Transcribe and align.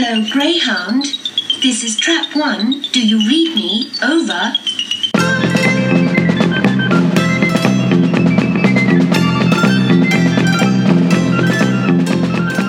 Hello, 0.00 0.24
Greyhound. 0.30 1.06
This 1.60 1.82
is 1.82 1.98
Trap 1.98 2.36
1. 2.36 2.82
Do 2.92 3.04
you 3.04 3.18
read 3.18 3.52
me? 3.56 3.90
Over. 4.00 4.54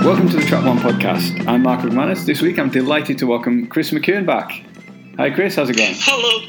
Welcome 0.03 0.29
to 0.29 0.37
the 0.37 0.45
Trap 0.47 0.65
One 0.65 0.79
podcast. 0.79 1.47
I'm 1.47 1.61
Mark 1.61 1.81
McManus. 1.81 2.25
This 2.25 2.41
week 2.41 2.57
I'm 2.57 2.71
delighted 2.71 3.19
to 3.19 3.27
welcome 3.27 3.67
Chris 3.67 3.91
McKeown 3.91 4.25
back. 4.25 4.63
Hi, 5.17 5.29
Chris. 5.29 5.55
How's 5.55 5.69
it 5.69 5.77
going? 5.77 5.93
Hello, 5.97 6.47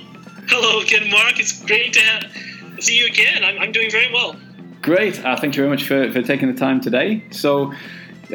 hello 0.49 0.81
again, 0.81 1.11
Mark. 1.11 1.39
It's 1.39 1.62
great 1.62 1.93
to 1.93 2.01
have, 2.01 2.83
see 2.83 2.99
you 2.99 3.05
again. 3.05 3.45
I'm, 3.45 3.59
I'm 3.59 3.73
doing 3.73 3.91
very 3.91 4.11
well. 4.11 4.35
Great. 4.81 5.23
Uh, 5.23 5.37
thank 5.37 5.55
you 5.57 5.62
very 5.62 5.69
much 5.69 5.87
for, 5.87 6.11
for 6.11 6.23
taking 6.23 6.51
the 6.51 6.59
time 6.59 6.81
today. 6.81 7.23
So, 7.33 7.75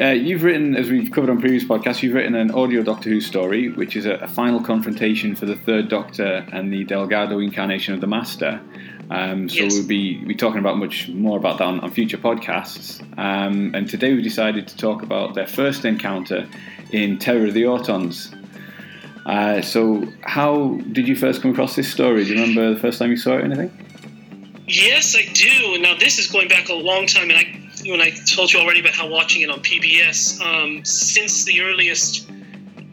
uh, 0.00 0.06
you've 0.08 0.42
written, 0.42 0.76
as 0.76 0.90
we've 0.90 1.10
covered 1.10 1.30
on 1.30 1.40
previous 1.40 1.64
podcasts, 1.64 2.02
you've 2.02 2.14
written 2.14 2.34
an 2.34 2.50
audio 2.50 2.82
Doctor 2.82 3.08
Who 3.10 3.20
story, 3.20 3.68
which 3.70 3.96
is 3.96 4.06
a, 4.06 4.14
a 4.14 4.28
final 4.28 4.60
confrontation 4.60 5.34
for 5.34 5.46
the 5.46 5.56
Third 5.56 5.88
Doctor 5.88 6.46
and 6.52 6.72
the 6.72 6.84
Delgado 6.84 7.38
incarnation 7.38 7.94
of 7.94 8.00
the 8.00 8.06
Master. 8.06 8.60
Um, 9.10 9.48
so 9.48 9.62
Yes. 9.62 9.72
we'll 9.74 9.86
be, 9.86 10.16
be 10.24 10.34
talking 10.34 10.58
about 10.58 10.78
much 10.78 11.08
more 11.08 11.38
about 11.38 11.58
that 11.58 11.64
on, 11.64 11.80
on 11.80 11.90
future 11.90 12.18
podcasts. 12.18 13.00
Um, 13.18 13.74
and 13.74 13.88
today 13.88 14.14
we 14.14 14.22
decided 14.22 14.66
to 14.68 14.76
talk 14.76 15.02
about 15.02 15.34
their 15.34 15.46
first 15.46 15.84
encounter 15.84 16.48
in 16.92 17.18
Terror 17.18 17.46
of 17.46 17.54
the 17.54 17.62
Autons. 17.62 18.32
Uh, 19.24 19.60
so, 19.60 20.04
how 20.22 20.78
did 20.92 21.08
you 21.08 21.16
first 21.16 21.42
come 21.42 21.50
across 21.50 21.74
this 21.74 21.90
story? 21.90 22.24
Do 22.24 22.34
you 22.34 22.40
remember 22.40 22.72
the 22.74 22.80
first 22.80 22.98
time 23.00 23.10
you 23.10 23.16
saw 23.16 23.32
it 23.32 23.40
or 23.40 23.44
anything? 23.44 23.70
Yes, 24.68 25.16
I 25.16 25.22
do. 25.32 25.80
Now 25.80 25.94
this 25.96 26.18
is 26.18 26.26
going 26.28 26.48
back 26.48 26.68
a 26.68 26.74
long 26.74 27.06
time, 27.06 27.30
and 27.30 27.38
I 27.38 27.65
when 27.90 28.00
I 28.00 28.10
told 28.10 28.52
you 28.52 28.60
already 28.60 28.80
about 28.80 28.94
how 28.94 29.08
watching 29.08 29.42
it 29.42 29.50
on 29.50 29.60
PBS 29.60 30.40
um, 30.40 30.84
since 30.84 31.44
the 31.44 31.60
earliest. 31.62 32.28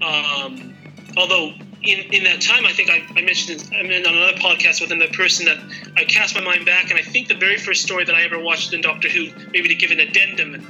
Um, 0.01 0.73
although 1.17 1.53
in, 1.83 1.99
in 2.11 2.23
that 2.23 2.41
time, 2.41 2.65
I 2.65 2.71
think 2.71 2.89
I, 2.89 3.03
I 3.15 3.21
mentioned 3.21 3.61
it, 3.61 3.69
I'm 3.73 3.89
in 3.89 4.05
on 4.05 4.15
another 4.15 4.37
podcast 4.37 4.81
with 4.81 4.91
another 4.91 5.11
person 5.13 5.45
that 5.45 5.57
I 5.97 6.05
cast 6.05 6.35
my 6.35 6.41
mind 6.41 6.65
back, 6.65 6.89
and 6.89 6.99
I 6.99 7.01
think 7.03 7.27
the 7.27 7.35
very 7.35 7.57
first 7.57 7.83
story 7.83 8.03
that 8.05 8.15
I 8.15 8.23
ever 8.23 8.39
watched 8.39 8.73
in 8.73 8.81
Doctor 8.81 9.09
Who, 9.09 9.27
maybe 9.51 9.67
to 9.69 9.75
give 9.75 9.91
an 9.91 9.99
addendum 9.99 10.65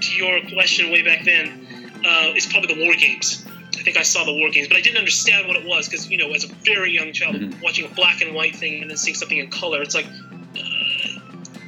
to 0.00 0.16
your 0.16 0.40
question 0.52 0.90
way 0.90 1.02
back 1.02 1.24
then, 1.24 2.00
uh, 2.04 2.32
is 2.34 2.46
probably 2.46 2.74
the 2.74 2.84
War 2.84 2.94
Games. 2.94 3.44
I 3.76 3.82
think 3.82 3.96
I 3.96 4.02
saw 4.02 4.24
the 4.24 4.32
War 4.32 4.50
Games, 4.50 4.68
but 4.68 4.76
I 4.76 4.80
didn't 4.80 4.98
understand 4.98 5.46
what 5.46 5.56
it 5.56 5.66
was 5.66 5.88
because 5.88 6.08
you 6.10 6.16
know, 6.16 6.30
as 6.32 6.44
a 6.44 6.48
very 6.64 6.92
young 6.92 7.12
child, 7.12 7.36
Mhm. 7.36 7.60
watching 7.62 7.84
a 7.84 7.88
black 7.88 8.22
and 8.22 8.34
white 8.34 8.56
thing 8.56 8.80
and 8.80 8.90
then 8.90 8.96
seeing 8.96 9.14
something 9.14 9.38
in 9.38 9.50
color, 9.50 9.82
it's 9.82 9.94
like 9.94 10.06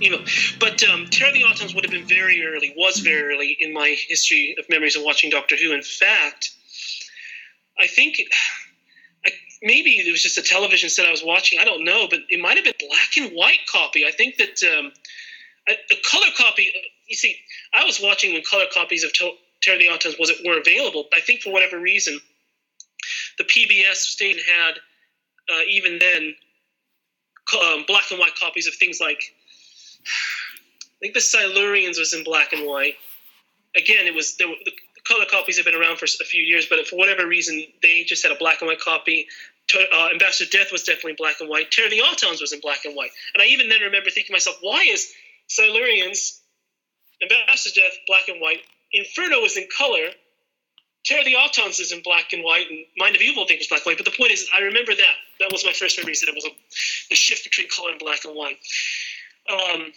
you 0.00 0.10
know, 0.10 0.24
but 0.60 0.82
um, 0.84 1.06
Terror 1.06 1.28
of 1.28 1.34
the 1.34 1.42
Autons 1.42 1.74
would 1.74 1.84
have 1.84 1.92
been 1.92 2.06
very 2.06 2.44
early, 2.44 2.74
was 2.76 2.98
very 2.98 3.34
early 3.34 3.56
in 3.60 3.72
my 3.72 3.96
history 4.08 4.54
of 4.58 4.68
memories 4.68 4.96
of 4.96 5.02
watching 5.02 5.30
Doctor 5.30 5.56
Who. 5.56 5.72
In 5.72 5.82
fact, 5.82 6.50
I 7.78 7.86
think 7.86 8.16
I, 9.24 9.30
maybe 9.62 9.90
it 9.90 10.10
was 10.10 10.22
just 10.22 10.38
a 10.38 10.42
television 10.42 10.90
set 10.90 11.06
I 11.06 11.10
was 11.10 11.24
watching. 11.24 11.58
I 11.58 11.64
don't 11.64 11.84
know, 11.84 12.06
but 12.08 12.20
it 12.28 12.40
might 12.40 12.56
have 12.56 12.64
been 12.64 12.74
black 12.78 13.16
and 13.16 13.32
white 13.32 13.60
copy. 13.70 14.06
I 14.06 14.10
think 14.10 14.36
that 14.36 14.62
um, 14.78 14.92
a, 15.68 15.72
a 15.72 15.96
color 16.10 16.28
copy. 16.36 16.70
You 17.08 17.16
see, 17.16 17.36
I 17.72 17.84
was 17.84 18.00
watching 18.02 18.32
when 18.32 18.42
color 18.42 18.64
copies 18.72 19.04
of 19.04 19.12
to- 19.14 19.36
Terror 19.62 19.76
of 19.76 19.80
the 19.80 19.88
Autons 19.88 20.18
was 20.18 20.32
were 20.44 20.58
available. 20.58 21.06
I 21.14 21.20
think 21.20 21.40
for 21.40 21.52
whatever 21.52 21.78
reason, 21.78 22.18
the 23.38 23.44
PBS 23.44 23.96
station 23.96 24.42
had 24.46 24.74
uh, 25.52 25.62
even 25.68 25.98
then 25.98 26.34
um, 27.62 27.84
black 27.86 28.10
and 28.10 28.18
white 28.18 28.34
copies 28.34 28.66
of 28.66 28.74
things 28.74 29.00
like 29.00 29.22
I 30.06 30.98
think 31.00 31.14
the 31.14 31.20
Silurians 31.20 31.98
was 31.98 32.14
in 32.14 32.24
black 32.24 32.52
and 32.52 32.66
white. 32.66 32.94
Again, 33.76 34.06
it 34.06 34.14
was. 34.14 34.36
Were, 34.40 34.54
the 34.64 34.72
color 35.06 35.24
copies 35.30 35.56
have 35.56 35.66
been 35.66 35.74
around 35.74 35.98
for 35.98 36.04
a 36.04 36.24
few 36.24 36.42
years, 36.42 36.66
but 36.66 36.86
for 36.86 36.96
whatever 36.96 37.26
reason, 37.26 37.64
they 37.82 38.04
just 38.04 38.22
had 38.22 38.32
a 38.32 38.36
black 38.36 38.60
and 38.60 38.68
white 38.68 38.80
copy. 38.80 39.26
Uh, 39.74 40.08
Ambassador 40.12 40.50
Death 40.50 40.70
was 40.72 40.84
definitely 40.84 41.14
black 41.18 41.40
and 41.40 41.48
white. 41.48 41.70
The 41.70 42.02
Autons 42.04 42.40
was 42.40 42.52
in 42.52 42.60
black 42.60 42.84
and 42.84 42.94
white. 42.94 43.10
And 43.34 43.42
I 43.42 43.46
even 43.46 43.68
then 43.68 43.80
remember 43.80 44.10
thinking 44.10 44.28
to 44.28 44.32
myself, 44.32 44.56
why 44.60 44.82
is 44.88 45.12
Silurians, 45.48 46.40
Ambassador 47.20 47.80
Death, 47.80 47.92
black 48.06 48.28
and 48.28 48.40
white? 48.40 48.60
Inferno 48.92 49.42
is 49.44 49.56
in 49.56 49.66
color. 49.76 50.10
Terror 51.04 51.20
of 51.20 51.26
the 51.26 51.34
Autons 51.34 51.80
is 51.80 51.92
in 51.92 52.02
black 52.02 52.32
and 52.32 52.42
white, 52.42 52.66
and 52.70 52.84
Mind 52.96 53.14
of 53.14 53.22
Evil 53.22 53.44
I 53.44 53.46
think 53.46 53.60
was 53.60 53.68
black 53.68 53.82
and 53.82 53.92
white. 53.92 53.98
But 53.98 54.06
the 54.06 54.16
point 54.16 54.32
is, 54.32 54.48
I 54.54 54.62
remember 54.62 54.94
that. 54.94 55.16
That 55.40 55.52
was 55.52 55.64
my 55.64 55.72
first 55.72 55.98
memory. 55.98 56.14
That 56.14 56.28
it 56.28 56.34
was 56.34 56.46
a, 56.46 56.50
a 57.12 57.14
shift 57.14 57.44
between 57.44 57.68
color 57.68 57.90
and 57.90 57.98
black 57.98 58.24
and 58.24 58.34
white. 58.34 58.58
Um, 59.50 59.92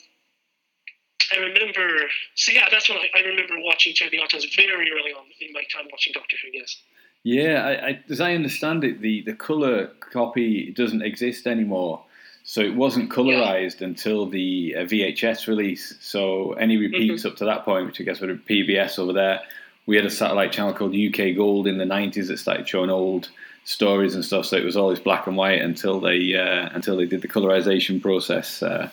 I 1.34 1.40
remember. 1.40 2.08
So 2.36 2.52
yeah, 2.52 2.68
that's 2.72 2.90
when 2.90 2.98
I, 2.98 3.20
I 3.20 3.22
remember 3.22 3.56
watching 3.64 3.94
Terror 3.94 4.10
of 4.14 4.30
Autons 4.30 4.56
very 4.56 4.92
early 4.92 5.12
on 5.12 5.26
in 5.42 5.54
my 5.54 5.64
time 5.74 5.88
watching 5.92 6.14
Doctor 6.14 6.38
Who. 6.44 6.58
Yes. 6.58 6.82
Yeah, 7.24 7.66
I, 7.66 7.88
I, 7.88 8.04
as 8.10 8.22
I 8.22 8.34
understand 8.34 8.84
it, 8.84 9.02
the, 9.02 9.22
the 9.24 9.34
colour 9.34 9.88
copy 10.00 10.72
doesn't 10.72 11.02
exist 11.02 11.48
anymore. 11.48 12.04
So 12.44 12.62
it 12.62 12.74
wasn't 12.74 13.12
colorized 13.12 13.82
until 13.82 14.26
the 14.26 14.76
uh, 14.76 14.80
VHS 14.82 15.48
release. 15.48 15.96
So 16.00 16.54
any 16.54 16.78
repeats 16.78 17.26
up 17.26 17.36
to 17.38 17.46
that 17.46 17.66
point, 17.66 17.86
which 17.86 18.02
I 18.02 18.06
guess 18.06 18.22
would 18.22 18.30
have 18.30 18.40
PBS 18.46 18.98
over 18.98 19.14
there, 19.14 19.42
we 19.86 19.96
had 19.96 20.06
a 20.06 20.10
satellite 20.10 20.52
channel 20.52 20.74
called 20.74 20.96
UK 20.96 21.36
Gold 21.36 21.68
in 21.68 21.78
the 21.78 21.86
90s 21.86 22.28
that 22.28 22.40
started 22.40 22.68
showing 22.68 22.90
old 22.90 23.30
stories 23.66 24.16
and 24.16 24.26
stuff. 24.26 24.46
So 24.46 24.58
it 24.58 24.64
was 24.64 24.78
always 24.78 25.00
black 25.00 25.28
and 25.28 25.38
white 25.38 25.62
until 25.62 26.00
they 26.00 26.36
uh, 26.36 26.70
until 26.74 26.98
they 26.98 27.06
did 27.06 27.22
the 27.22 27.28
colorization 27.28 28.02
process 28.02 28.64
uh, 28.64 28.90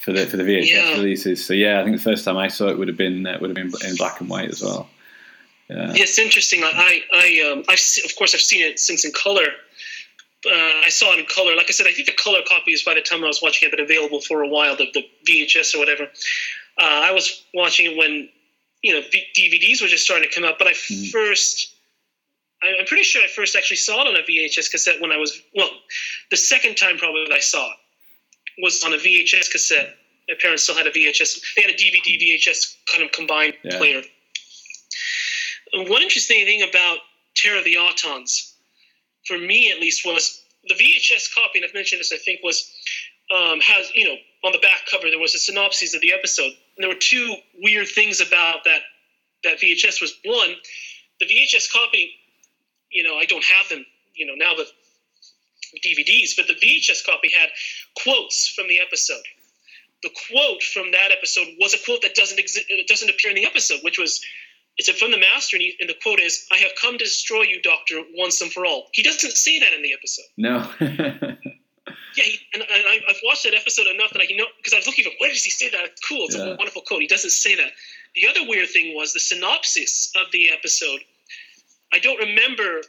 for 0.00 0.12
the 0.12 0.26
for 0.26 0.36
the 0.36 0.42
VHS 0.44 0.66
Yeah. 0.70 0.90
releases. 0.92 1.44
So 1.44 1.52
yeah, 1.54 1.80
I 1.80 1.84
think 1.84 1.96
the 1.96 2.02
first 2.02 2.24
time 2.24 2.36
I 2.36 2.48
saw 2.48 2.68
it 2.68 2.78
would 2.78 2.88
have 2.88 2.96
been 2.96 3.26
uh, 3.26 3.38
would 3.40 3.50
have 3.50 3.56
been 3.56 3.72
in 3.88 3.96
black 3.96 4.20
and 4.20 4.28
white 4.30 4.48
as 4.50 4.62
well. 4.62 4.88
Yeah. 5.68 5.92
It's 5.94 6.18
interesting. 6.18 6.62
I, 6.64 6.72
I, 6.74 7.02
I 7.12 7.50
um, 7.52 7.64
I've 7.68 7.78
se- 7.78 8.02
of 8.08 8.16
course 8.16 8.34
I've 8.34 8.40
seen 8.40 8.64
it 8.64 8.78
since 8.78 9.04
in 9.04 9.12
color. 9.12 9.46
Uh, 10.46 10.54
I 10.84 10.88
saw 10.88 11.12
it 11.12 11.18
in 11.18 11.26
color. 11.26 11.56
Like 11.56 11.66
I 11.68 11.72
said, 11.72 11.86
I 11.88 11.92
think 11.92 12.06
the 12.06 12.14
color 12.14 12.38
copies 12.48 12.84
by 12.84 12.94
the 12.94 13.00
time 13.02 13.24
I 13.24 13.26
was 13.26 13.42
watching 13.42 13.66
it 13.66 13.72
had 13.72 13.76
been 13.76 13.84
available 13.84 14.20
for 14.20 14.42
a 14.42 14.48
while. 14.48 14.76
The, 14.76 14.86
the 14.94 15.04
VHS 15.28 15.74
or 15.74 15.78
whatever. 15.78 16.04
Uh, 16.04 17.00
I 17.08 17.10
was 17.12 17.44
watching 17.54 17.90
it 17.90 17.96
when 17.98 18.28
you 18.82 18.94
know 18.94 19.00
v- 19.10 19.26
DVDs 19.36 19.82
were 19.82 19.88
just 19.88 20.04
starting 20.04 20.28
to 20.28 20.34
come 20.34 20.44
out. 20.44 20.58
But 20.58 20.68
I 20.68 20.72
Mhm. 20.72 21.10
first, 21.10 21.74
I, 22.62 22.72
I'm 22.78 22.86
pretty 22.86 23.02
sure 23.02 23.20
I 23.22 23.26
first 23.26 23.56
actually 23.56 23.78
saw 23.78 24.00
it 24.02 24.06
on 24.06 24.14
a 24.16 24.22
VHS 24.22 24.70
cassette 24.70 25.00
when 25.00 25.10
I 25.12 25.16
was 25.16 25.38
well, 25.56 25.68
the 26.30 26.36
second 26.36 26.76
time 26.76 26.96
probably 26.98 27.24
that 27.28 27.34
I 27.34 27.40
saw 27.40 27.66
it 27.72 27.76
was 28.62 28.82
on 28.84 28.92
a 28.92 28.96
VHS 28.96 29.50
cassette. 29.50 29.96
My 30.28 30.34
parents 30.40 30.62
still 30.64 30.76
had 30.76 30.86
a 30.86 30.90
VHS. 30.90 31.40
They 31.56 31.62
had 31.62 31.70
a 31.70 31.74
DVD 31.74 32.18
VHS 32.20 32.76
kind 32.90 33.02
of 33.04 33.12
combined 33.12 33.54
Yeah. 33.64 33.78
player. 33.78 34.02
One 35.74 36.02
interesting 36.02 36.44
thing 36.44 36.62
about 36.62 36.98
Terror 37.36 37.58
of 37.58 37.64
the 37.64 37.74
Autons, 37.74 38.52
for 39.26 39.38
me 39.38 39.70
at 39.70 39.80
least, 39.80 40.04
was 40.04 40.42
the 40.64 40.74
VHS 40.74 41.32
copy, 41.34 41.58
and 41.58 41.64
I've 41.66 41.74
mentioned 41.74 42.00
this, 42.00 42.12
I 42.12 42.16
think, 42.16 42.40
was 42.42 42.70
um, 43.30 43.60
has 43.60 43.90
you 43.94 44.04
know 44.08 44.16
on 44.44 44.52
the 44.52 44.58
back 44.58 44.86
cover 44.90 45.10
there 45.10 45.18
was 45.18 45.34
a 45.34 45.38
synopsis 45.38 45.94
of 45.94 46.00
the 46.00 46.12
episode, 46.12 46.46
and 46.76 46.78
there 46.78 46.88
were 46.88 46.94
two 47.00 47.36
weird 47.58 47.88
things 47.88 48.20
about 48.20 48.64
that 48.64 48.80
that 49.44 49.60
VHS. 49.60 50.00
Was 50.00 50.14
one, 50.24 50.56
the 51.20 51.26
VHS 51.26 51.70
copy, 51.70 52.12
you 52.90 53.02
know, 53.02 53.16
I 53.16 53.24
don't 53.24 53.44
have 53.44 53.68
them, 53.68 53.84
you 54.14 54.26
know, 54.26 54.34
now 54.34 54.54
the 54.54 54.66
DVDs, 55.84 56.30
but 56.36 56.46
the 56.46 56.54
VHS 56.54 57.04
copy 57.04 57.30
had 57.32 57.48
quotes 58.02 58.48
from 58.48 58.68
the 58.68 58.80
episode. 58.80 59.22
The 60.02 60.10
quote 60.30 60.62
from 60.62 60.92
that 60.92 61.10
episode 61.10 61.48
was 61.60 61.74
a 61.74 61.78
quote 61.84 62.02
that 62.02 62.14
doesn't 62.14 62.38
exist, 62.38 62.66
doesn't 62.86 63.10
appear 63.10 63.30
in 63.30 63.36
the 63.36 63.44
episode, 63.46 63.80
which 63.82 63.98
was 63.98 64.24
it's 64.76 64.88
from 64.90 65.10
the 65.10 65.18
master, 65.18 65.56
and, 65.56 65.62
he, 65.62 65.74
and 65.80 65.88
the 65.90 65.96
quote 66.00 66.20
is, 66.20 66.46
"I 66.52 66.58
have 66.58 66.70
come 66.80 66.98
to 66.98 67.04
destroy 67.04 67.42
you, 67.42 67.60
Doctor, 67.62 68.00
once 68.14 68.40
and 68.40 68.52
for 68.52 68.64
all." 68.64 68.88
He 68.92 69.02
doesn't 69.02 69.32
say 69.32 69.58
that 69.58 69.72
in 69.72 69.82
the 69.82 69.92
episode. 69.92 70.26
No. 70.36 70.70
Yeah, 72.16 72.24
he, 72.24 72.38
and, 72.52 72.62
and 72.62 72.82
I, 72.86 72.98
I've 73.08 73.20
watched 73.24 73.44
that 73.44 73.54
episode 73.54 73.86
enough 73.86 74.10
that 74.12 74.20
I 74.20 74.26
can 74.26 74.36
know 74.36 74.46
because 74.56 74.72
I 74.72 74.76
was 74.76 74.86
looking 74.86 75.04
for 75.04 75.10
where 75.18 75.30
does 75.30 75.44
he 75.44 75.50
say 75.50 75.70
that? 75.70 75.90
Cool. 76.06 76.24
It's 76.26 76.36
Yeah. 76.36 76.46
a 76.46 76.56
wonderful 76.56 76.82
quote. 76.82 77.00
He 77.00 77.06
doesn't 77.06 77.30
say 77.30 77.54
that. 77.54 77.70
The 78.14 78.26
other 78.26 78.40
weird 78.48 78.68
thing 78.70 78.94
was 78.96 79.12
the 79.12 79.20
synopsis 79.20 80.10
of 80.16 80.30
the 80.32 80.50
episode. 80.50 81.00
I 81.92 81.98
don't 82.00 82.18
remember 82.18 82.82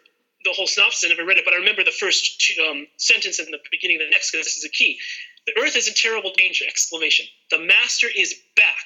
the 0.45 0.51
whole 0.53 0.67
synopsis. 0.67 1.03
I 1.05 1.13
never 1.13 1.25
read 1.25 1.37
it, 1.37 1.45
but 1.45 1.53
I 1.53 1.57
remember 1.57 1.83
the 1.83 1.91
first 1.91 2.39
two, 2.41 2.61
um, 2.63 2.87
sentence 2.97 3.39
in 3.39 3.51
the 3.51 3.59
beginning 3.71 3.97
of 3.97 4.07
the 4.07 4.11
next 4.11 4.31
because 4.31 4.45
this 4.45 4.57
is 4.57 4.63
a 4.65 4.69
key. 4.69 4.97
The 5.45 5.53
Earth 5.61 5.75
is 5.75 5.87
in 5.87 5.93
terrible 5.95 6.31
danger! 6.37 6.65
Exclamation. 6.67 7.25
The 7.51 7.59
Master 7.59 8.07
is 8.15 8.35
back. 8.55 8.85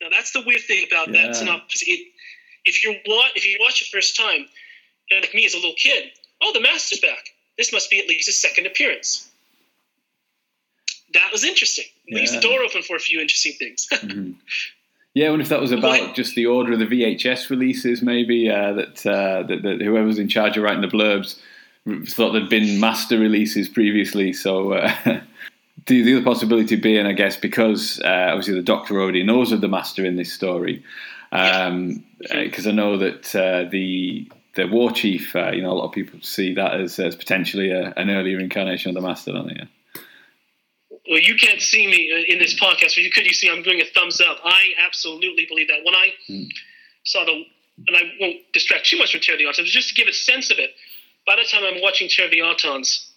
Now 0.00 0.08
that's 0.10 0.32
the 0.32 0.42
weird 0.42 0.62
thing 0.62 0.84
about 0.86 1.08
Yeah. 1.08 1.26
that 1.28 1.36
synopsis. 1.36 1.82
It, 1.86 2.00
if 2.66 2.82
you 2.84 2.96
watch, 3.06 3.32
if 3.36 3.46
you 3.46 3.56
watch 3.60 3.80
it 3.82 3.88
first 3.88 4.16
time, 4.16 4.46
and 5.10 5.20
like 5.22 5.34
me 5.34 5.44
as 5.46 5.54
a 5.54 5.56
little 5.56 5.74
kid, 5.76 6.10
oh, 6.42 6.52
the 6.52 6.60
Master's 6.60 7.00
back. 7.00 7.24
This 7.56 7.72
must 7.72 7.88
be 7.90 8.00
at 8.00 8.08
least 8.08 8.26
his 8.26 8.40
second 8.40 8.66
appearance. 8.66 9.28
That 11.12 11.30
was 11.30 11.44
interesting. 11.44 11.84
It 12.06 12.16
leaves 12.16 12.32
the 12.32 12.40
door 12.40 12.60
open 12.62 12.82
for 12.82 12.96
a 12.96 13.00
few 13.00 13.20
interesting 13.20 13.52
things. 13.58 13.86
Mhm. 13.92 14.34
Yeah, 15.14 15.28
I 15.28 15.30
wonder 15.30 15.44
if 15.44 15.48
that 15.48 15.60
was 15.60 15.70
about 15.70 16.00
What? 16.00 16.14
just 16.14 16.34
the 16.34 16.46
order 16.46 16.72
of 16.72 16.80
the 16.80 16.86
VHS 16.86 17.48
releases, 17.48 18.02
maybe 18.02 18.50
uh, 18.50 18.72
that, 18.72 19.06
uh, 19.06 19.44
that 19.44 19.62
that 19.62 19.80
whoever 19.80 20.06
was 20.06 20.18
in 20.18 20.28
charge 20.28 20.56
of 20.56 20.64
writing 20.64 20.82
the 20.82 20.88
blurbs 20.88 21.38
thought 22.08 22.32
there'd 22.32 22.48
been 22.48 22.80
master 22.80 23.18
releases 23.18 23.68
previously. 23.68 24.32
So 24.32 24.72
uh, 24.72 24.92
the, 25.86 26.02
the 26.02 26.16
other 26.16 26.24
possibility 26.24 26.76
being, 26.76 27.06
I 27.06 27.12
guess, 27.12 27.36
because 27.36 28.00
uh, 28.00 28.28
obviously 28.30 28.54
the 28.54 28.62
Doctor 28.62 29.00
already 29.00 29.22
knows 29.22 29.52
of 29.52 29.60
the 29.60 29.68
master 29.68 30.04
in 30.04 30.16
this 30.16 30.32
story, 30.32 30.82
because 31.30 31.68
um, 31.68 32.04
uh, 32.32 32.68
I 32.68 32.72
know 32.72 32.96
that 32.98 33.34
uh, 33.36 33.68
the 33.70 34.30
the 34.54 34.66
war 34.66 34.92
chief, 34.92 35.34
uh, 35.34 35.50
you 35.50 35.62
know, 35.62 35.72
a 35.72 35.74
lot 35.74 35.86
of 35.86 35.92
people 35.92 36.20
see 36.22 36.54
that 36.54 36.80
as, 36.80 37.00
as 37.00 37.16
potentially 37.16 37.72
a, 37.72 37.92
an 37.96 38.08
earlier 38.08 38.38
incarnation 38.38 38.88
of 38.90 38.94
the 38.94 39.06
master, 39.06 39.32
don't 39.32 39.48
they? 39.48 39.56
Yeah. 39.56 39.64
Well, 41.08 41.20
you 41.20 41.36
can't 41.36 41.60
see 41.60 41.86
me 41.86 42.10
uh, 42.12 42.32
in 42.32 42.38
this 42.38 42.58
podcast, 42.58 42.94
but 42.94 42.98
you 42.98 43.10
could. 43.10 43.26
You 43.26 43.34
see, 43.34 43.50
I'm 43.50 43.62
doing 43.62 43.80
a 43.80 43.84
thumbs 43.84 44.20
up. 44.20 44.38
I 44.44 44.72
absolutely 44.84 45.46
believe 45.46 45.68
that. 45.68 45.84
When 45.84 45.94
I 45.94 46.08
mm. 46.28 46.48
saw 47.04 47.24
the, 47.24 47.44
and 47.88 47.96
I 47.96 48.02
won't 48.20 48.36
distract 48.52 48.86
too 48.86 48.98
much 48.98 49.12
from 49.12 49.20
of 49.20 49.38
the 49.38 49.44
Autons, 49.44 49.66
just 49.66 49.90
to 49.90 49.94
give 49.94 50.08
a 50.08 50.12
sense 50.12 50.50
of 50.50 50.58
it. 50.58 50.70
By 51.26 51.36
the 51.36 51.44
time 51.50 51.62
I'm 51.64 51.82
watching 51.82 52.08
Terror 52.08 52.26
of 52.26 52.32
the 52.32 52.40
Autons, 52.40 53.10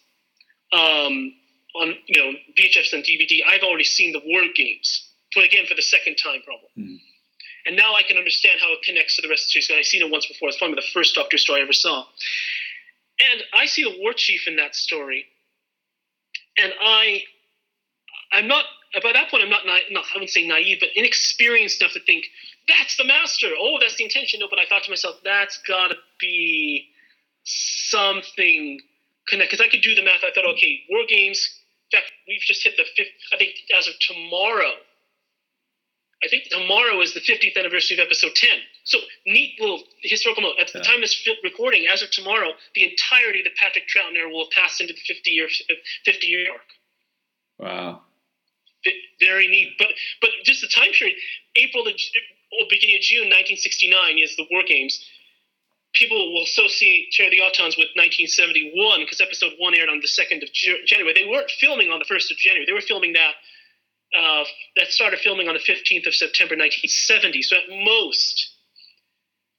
um, 0.74 1.34
on 1.76 1.96
you 2.08 2.22
know 2.22 2.38
VHS 2.58 2.94
and 2.94 3.04
DVD, 3.04 3.40
I've 3.48 3.64
already 3.64 3.84
seen 3.84 4.12
the 4.12 4.22
War 4.26 4.44
Games 4.56 5.10
for 5.34 5.44
again 5.44 5.66
for 5.68 5.76
the 5.76 5.82
second 5.82 6.16
time, 6.16 6.42
probably. 6.44 6.70
Mm. 6.78 7.00
And 7.68 7.76
now 7.76 7.96
I 7.96 8.04
can 8.04 8.18
understand 8.18 8.60
how 8.62 8.72
it 8.72 8.80
connects 8.84 9.18
to 9.18 9.22
the 9.22 9.28
rest 9.28 9.44
of 9.44 9.48
the 9.54 9.62
series. 9.62 9.80
I've 9.80 9.86
seen 9.86 10.02
it 10.02 10.10
once 10.10 10.26
before. 10.26 10.48
It's 10.48 10.58
probably 10.58 10.76
the 10.76 10.88
first 10.94 11.16
Doctor 11.16 11.38
story 11.38 11.60
I 11.60 11.64
ever 11.64 11.74
saw. 11.74 12.06
And 13.20 13.44
I 13.54 13.66
see 13.66 13.84
the 13.84 13.98
War 14.00 14.14
Chief 14.14 14.48
in 14.48 14.56
that 14.58 14.76
story, 14.76 15.26
and 16.58 16.72
I, 16.80 17.24
I'm 18.32 18.48
not. 18.48 18.66
By 19.04 19.12
that 19.14 19.30
point, 19.30 19.44
I'm 19.44 19.50
not, 19.50 19.66
not, 19.66 19.82
not 19.92 20.06
I 20.06 20.16
wouldn't 20.16 20.32
say 20.32 20.48
naive, 20.48 20.78
but 20.80 20.90
inexperienced 20.96 21.82
enough 21.82 21.94
to 21.94 22.00
think 22.00 22.26
that's 22.68 22.98
the 22.98 23.04
master. 23.04 23.48
Oh, 23.60 23.78
that's 23.80 23.96
the 23.96 24.04
intention. 24.04 24.40
No, 24.40 24.48
but 24.50 24.60
I 24.60 24.66
thought 24.66 24.84
to 24.84 24.92
myself, 24.92 25.18
that's 25.24 25.60
got 25.68 25.90
to 25.90 25.96
be 26.20 26.88
something 27.44 28.80
connect. 29.28 29.52
Because 29.52 29.66
I 29.66 29.70
could 29.70 29.82
do 29.82 29.96
the 29.96 30.04
math. 30.04 30.24
I 30.24 30.32
thought, 30.34 30.46
okay, 30.56 30.82
War 30.90 31.04
Games. 31.08 31.62
In 31.92 32.00
fact, 32.00 32.12
we've 32.28 32.42
just 32.42 32.64
hit 32.64 32.76
the 32.76 32.84
fifth. 32.96 33.08
I 33.34 33.38
think 33.38 33.56
as 33.78 33.88
of 33.88 33.94
tomorrow, 34.00 34.74
I 36.24 36.28
think 36.28 36.46
tomorrow 36.50 37.00
is 37.02 37.14
the 37.14 37.22
50th 37.22 37.58
anniversary 37.58 37.98
of 37.98 38.06
episode 38.06 38.34
10. 38.36 38.50
So, 38.84 38.98
neat 39.26 39.60
little 39.60 39.84
historical 40.02 40.44
note. 40.44 40.56
At 40.60 40.74
the 40.74 40.80
time 40.80 40.96
of 40.96 41.02
this 41.02 41.30
recording, 41.44 41.86
as 41.88 42.02
of 42.02 42.10
tomorrow, 42.12 42.52
the 42.74 42.90
entirety 42.90 43.40
of 43.40 43.46
the 43.46 43.52
Patrick 43.58 43.86
Troughton 43.88 44.18
era 44.18 44.30
will 44.30 44.46
have 44.46 44.52
passed 44.52 44.82
into 44.82 44.94
the 44.94 45.00
50 45.00 45.30
year, 45.30 45.48
50 46.06 46.28
year 46.28 46.52
arc. 46.52 46.62
Wow. 47.60 48.02
Very 49.20 49.48
neat. 49.48 49.74
But 49.80 49.88
but 50.22 50.30
just 50.44 50.62
the 50.62 50.68
time 50.68 50.92
period, 50.92 51.18
April 51.56 51.84
to 51.84 51.92
or 51.92 52.66
beginning 52.70 52.96
of 52.96 53.02
June 53.02 53.28
1969 53.28 54.20
is 54.20 54.36
the 54.38 54.46
War 54.52 54.64
Games. 54.64 55.04
People 55.94 56.34
will 56.34 56.44
associate 56.44 57.12
Terror 57.12 57.28
of 57.28 57.32
the 57.32 57.42
Autons 57.42 57.76
with 57.76 57.90
1971 57.98 59.02
because 59.02 59.20
episode 59.20 59.54
one 59.58 59.74
aired 59.74 59.90
on 59.90 60.00
the 60.00 60.08
2nd 60.08 60.44
of 60.44 60.50
January. 60.54 61.14
They 61.14 61.26
weren't 61.26 61.50
filming 61.60 61.90
on 61.90 62.00
the 62.00 62.06
1st 62.06 62.32
of 62.32 62.38
January. 62.38 62.66
They 62.66 62.74
were 62.74 62.86
filming 62.86 63.14
that 63.14 63.34
uh, 64.16 64.44
that 64.76 64.88
started 64.88 65.20
filming 65.20 65.48
on 65.48 65.56
the 65.56 65.60
15th 65.60 66.08
of 66.08 66.16
September 66.16 66.56
1970. 66.56 67.42
So 67.42 67.58
at 67.58 67.68
most, 67.68 68.56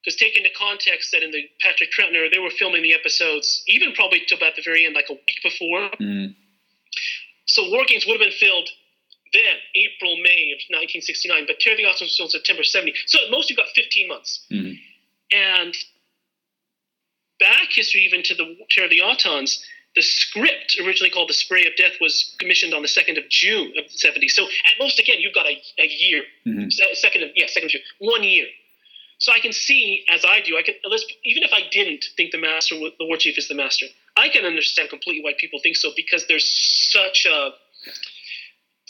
because 0.04 0.16
take 0.16 0.36
into 0.36 0.48
context 0.56 1.10
that 1.12 1.22
in 1.22 1.32
the 1.32 1.44
Patrick 1.60 1.90
Troughton 1.92 2.14
era, 2.14 2.30
they 2.30 2.38
were 2.38 2.50
filming 2.50 2.82
the 2.82 2.94
episodes 2.94 3.62
even 3.66 3.92
probably 3.92 4.22
to 4.28 4.36
about 4.36 4.56
the 4.56 4.62
very 4.62 4.86
end, 4.86 4.94
like 4.94 5.10
a 5.10 5.14
week 5.14 5.40
before. 5.42 5.90
Mm. 6.00 6.34
So 7.46 7.68
War 7.70 7.84
Games 7.86 8.06
would 8.06 8.20
have 8.20 8.24
been 8.24 8.38
filmed 8.38 8.68
then, 9.32 9.56
April, 9.74 10.16
May 10.16 10.52
of 10.52 10.60
1969, 10.70 11.46
but 11.46 11.56
of 11.56 11.76
the 11.76 11.84
Autons 11.84 12.08
was 12.08 12.16
filmed 12.16 12.32
September 12.32 12.64
70. 12.64 12.94
So 13.06 13.18
at 13.24 13.30
most, 13.30 13.50
you've 13.50 13.58
got 13.58 13.68
15 13.74 14.08
months. 14.08 14.46
Mm. 14.50 14.78
And 15.32 15.74
back 17.38 17.68
history 17.70 18.02
even 18.02 18.22
to 18.24 18.34
the 18.34 18.56
Terror 18.70 18.86
of 18.86 18.90
the 18.90 19.00
Autons, 19.00 19.60
the 19.94 20.02
script, 20.02 20.78
originally 20.84 21.10
called 21.10 21.28
The 21.28 21.34
Spray 21.34 21.66
of 21.66 21.74
Death, 21.76 21.94
was 22.00 22.34
commissioned 22.38 22.74
on 22.74 22.82
the 22.82 22.88
2nd 22.88 23.18
of 23.18 23.28
June 23.28 23.72
of 23.76 23.84
the 23.90 23.98
70s. 23.98 24.30
So 24.30 24.44
at 24.44 24.78
most, 24.78 24.98
again, 24.98 25.16
you've 25.18 25.34
got 25.34 25.46
a, 25.46 25.60
a 25.78 25.86
year. 25.86 26.22
Mm-hmm. 26.46 26.68
Second 26.94 27.22
of, 27.24 27.30
yeah, 27.34 27.46
second 27.48 27.66
of 27.66 27.72
June. 27.72 27.82
One 27.98 28.22
year. 28.22 28.46
So 29.18 29.32
I 29.32 29.40
can 29.40 29.52
see, 29.52 30.04
as 30.08 30.24
I 30.24 30.40
do, 30.40 30.56
I 30.56 30.62
can 30.62 30.74
even 31.24 31.42
if 31.42 31.50
I 31.52 31.62
didn't 31.72 32.04
think 32.16 32.30
the 32.30 32.38
master, 32.38 32.76
the 32.76 33.06
war 33.06 33.16
chief 33.16 33.36
is 33.36 33.48
the 33.48 33.54
master, 33.54 33.86
I 34.16 34.28
can 34.28 34.44
understand 34.44 34.90
completely 34.90 35.24
why 35.24 35.32
people 35.38 35.58
think 35.60 35.74
so 35.74 35.90
because 35.96 36.26
there's 36.28 36.48
such 36.92 37.26
a 37.26 37.50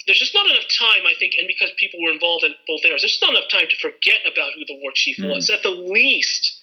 there's 0.08 0.18
just 0.18 0.32
not 0.32 0.48
enough 0.48 0.64
time, 0.72 1.04
I 1.04 1.12
think, 1.20 1.34
and 1.38 1.46
because 1.46 1.70
people 1.76 2.00
were 2.02 2.10
involved 2.10 2.42
in 2.42 2.56
both 2.66 2.80
eras, 2.82 3.02
there's 3.02 3.12
just 3.12 3.22
not 3.22 3.36
enough 3.36 3.52
time 3.52 3.68
to 3.68 3.76
forget 3.76 4.24
about 4.24 4.56
who 4.56 4.64
the 4.64 4.80
war 4.80 4.90
chief 4.94 5.18
mm. 5.18 5.28
was. 5.28 5.50
At 5.50 5.62
the 5.62 5.70
least, 5.70 6.58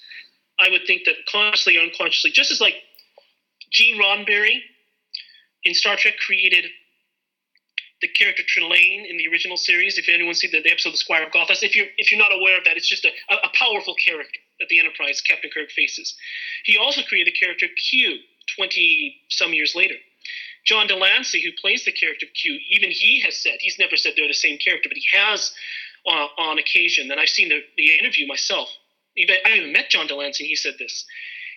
I 0.60 0.70
would 0.70 0.82
think 0.88 1.06
that 1.06 1.16
consciously 1.30 1.78
or 1.78 1.82
unconsciously, 1.82 2.32
just 2.32 2.50
as 2.50 2.60
like 2.60 2.76
Gene 3.70 4.02
Roddenberry 4.02 4.60
in 5.64 5.74
Star 5.76 5.96
Trek 5.96 6.16
created 6.26 6.66
the 8.02 8.08
character 8.10 8.44
Trelane 8.44 9.08
in 9.10 9.18
the 9.18 9.28
original 9.30 9.58
series. 9.58 9.98
If 9.98 10.10
anyone's 10.10 10.40
seen 10.40 10.52
the, 10.52 10.62
the 10.62 10.72
episode 10.72 10.90
of 10.90 10.94
the 10.96 11.06
Squire 11.06 11.24
of 11.24 11.32
Gothos, 11.32 11.64
if 11.64 11.76
you're 11.76 11.88
if 11.98 12.12
you're 12.12 12.20
not 12.20 12.34
aware 12.34 12.58
of 12.58 12.66
that, 12.66 12.78
it's 12.78 12.90
just 12.90 13.06
a, 13.06 13.12
a 13.32 13.50
powerful 13.54 13.96
character 13.96 14.40
that 14.60 14.68
the 14.70 14.80
Enterprise 14.80 15.22
Captain 15.22 15.52
Kirk 15.54 15.70
faces. 15.72 16.16
He 16.66 16.78
also 16.78 17.02
created 17.04 17.34
the 17.34 17.38
character 17.40 17.68
Q 17.90 18.18
twenty 18.58 19.22
some 19.30 19.54
years 19.54 19.76
later. 19.76 19.96
John 20.66 20.88
de 20.88 20.96
Lancie, 20.96 21.42
who 21.42 21.52
plays 21.62 21.86
the 21.86 21.92
character 21.92 22.26
of 22.26 22.34
Q, 22.34 22.60
even 22.72 22.92
he 22.92 23.22
has 23.22 23.38
said 23.38 23.54
he's 23.60 23.78
never 23.80 23.96
said 23.96 24.14
they're 24.16 24.28
the 24.28 24.34
same 24.34 24.58
character, 24.58 24.90
but 24.90 24.98
he 24.98 25.18
has 25.18 25.54
uh, 26.08 26.28
on 26.38 26.58
occasion, 26.60 27.12
and 27.12 27.20
I've 27.20 27.30
seen 27.30 27.50
the, 27.50 27.62
the 27.78 27.98
interview 27.98 28.28
myself. 28.28 28.70
Even, 29.18 29.36
I 29.46 29.54
even 29.54 29.72
met 29.72 29.90
John 29.90 30.08
de 30.08 30.16
Lancie, 30.16 30.44
and 30.44 30.50
he 30.50 30.56
said 30.56 30.76
this. 30.78 31.06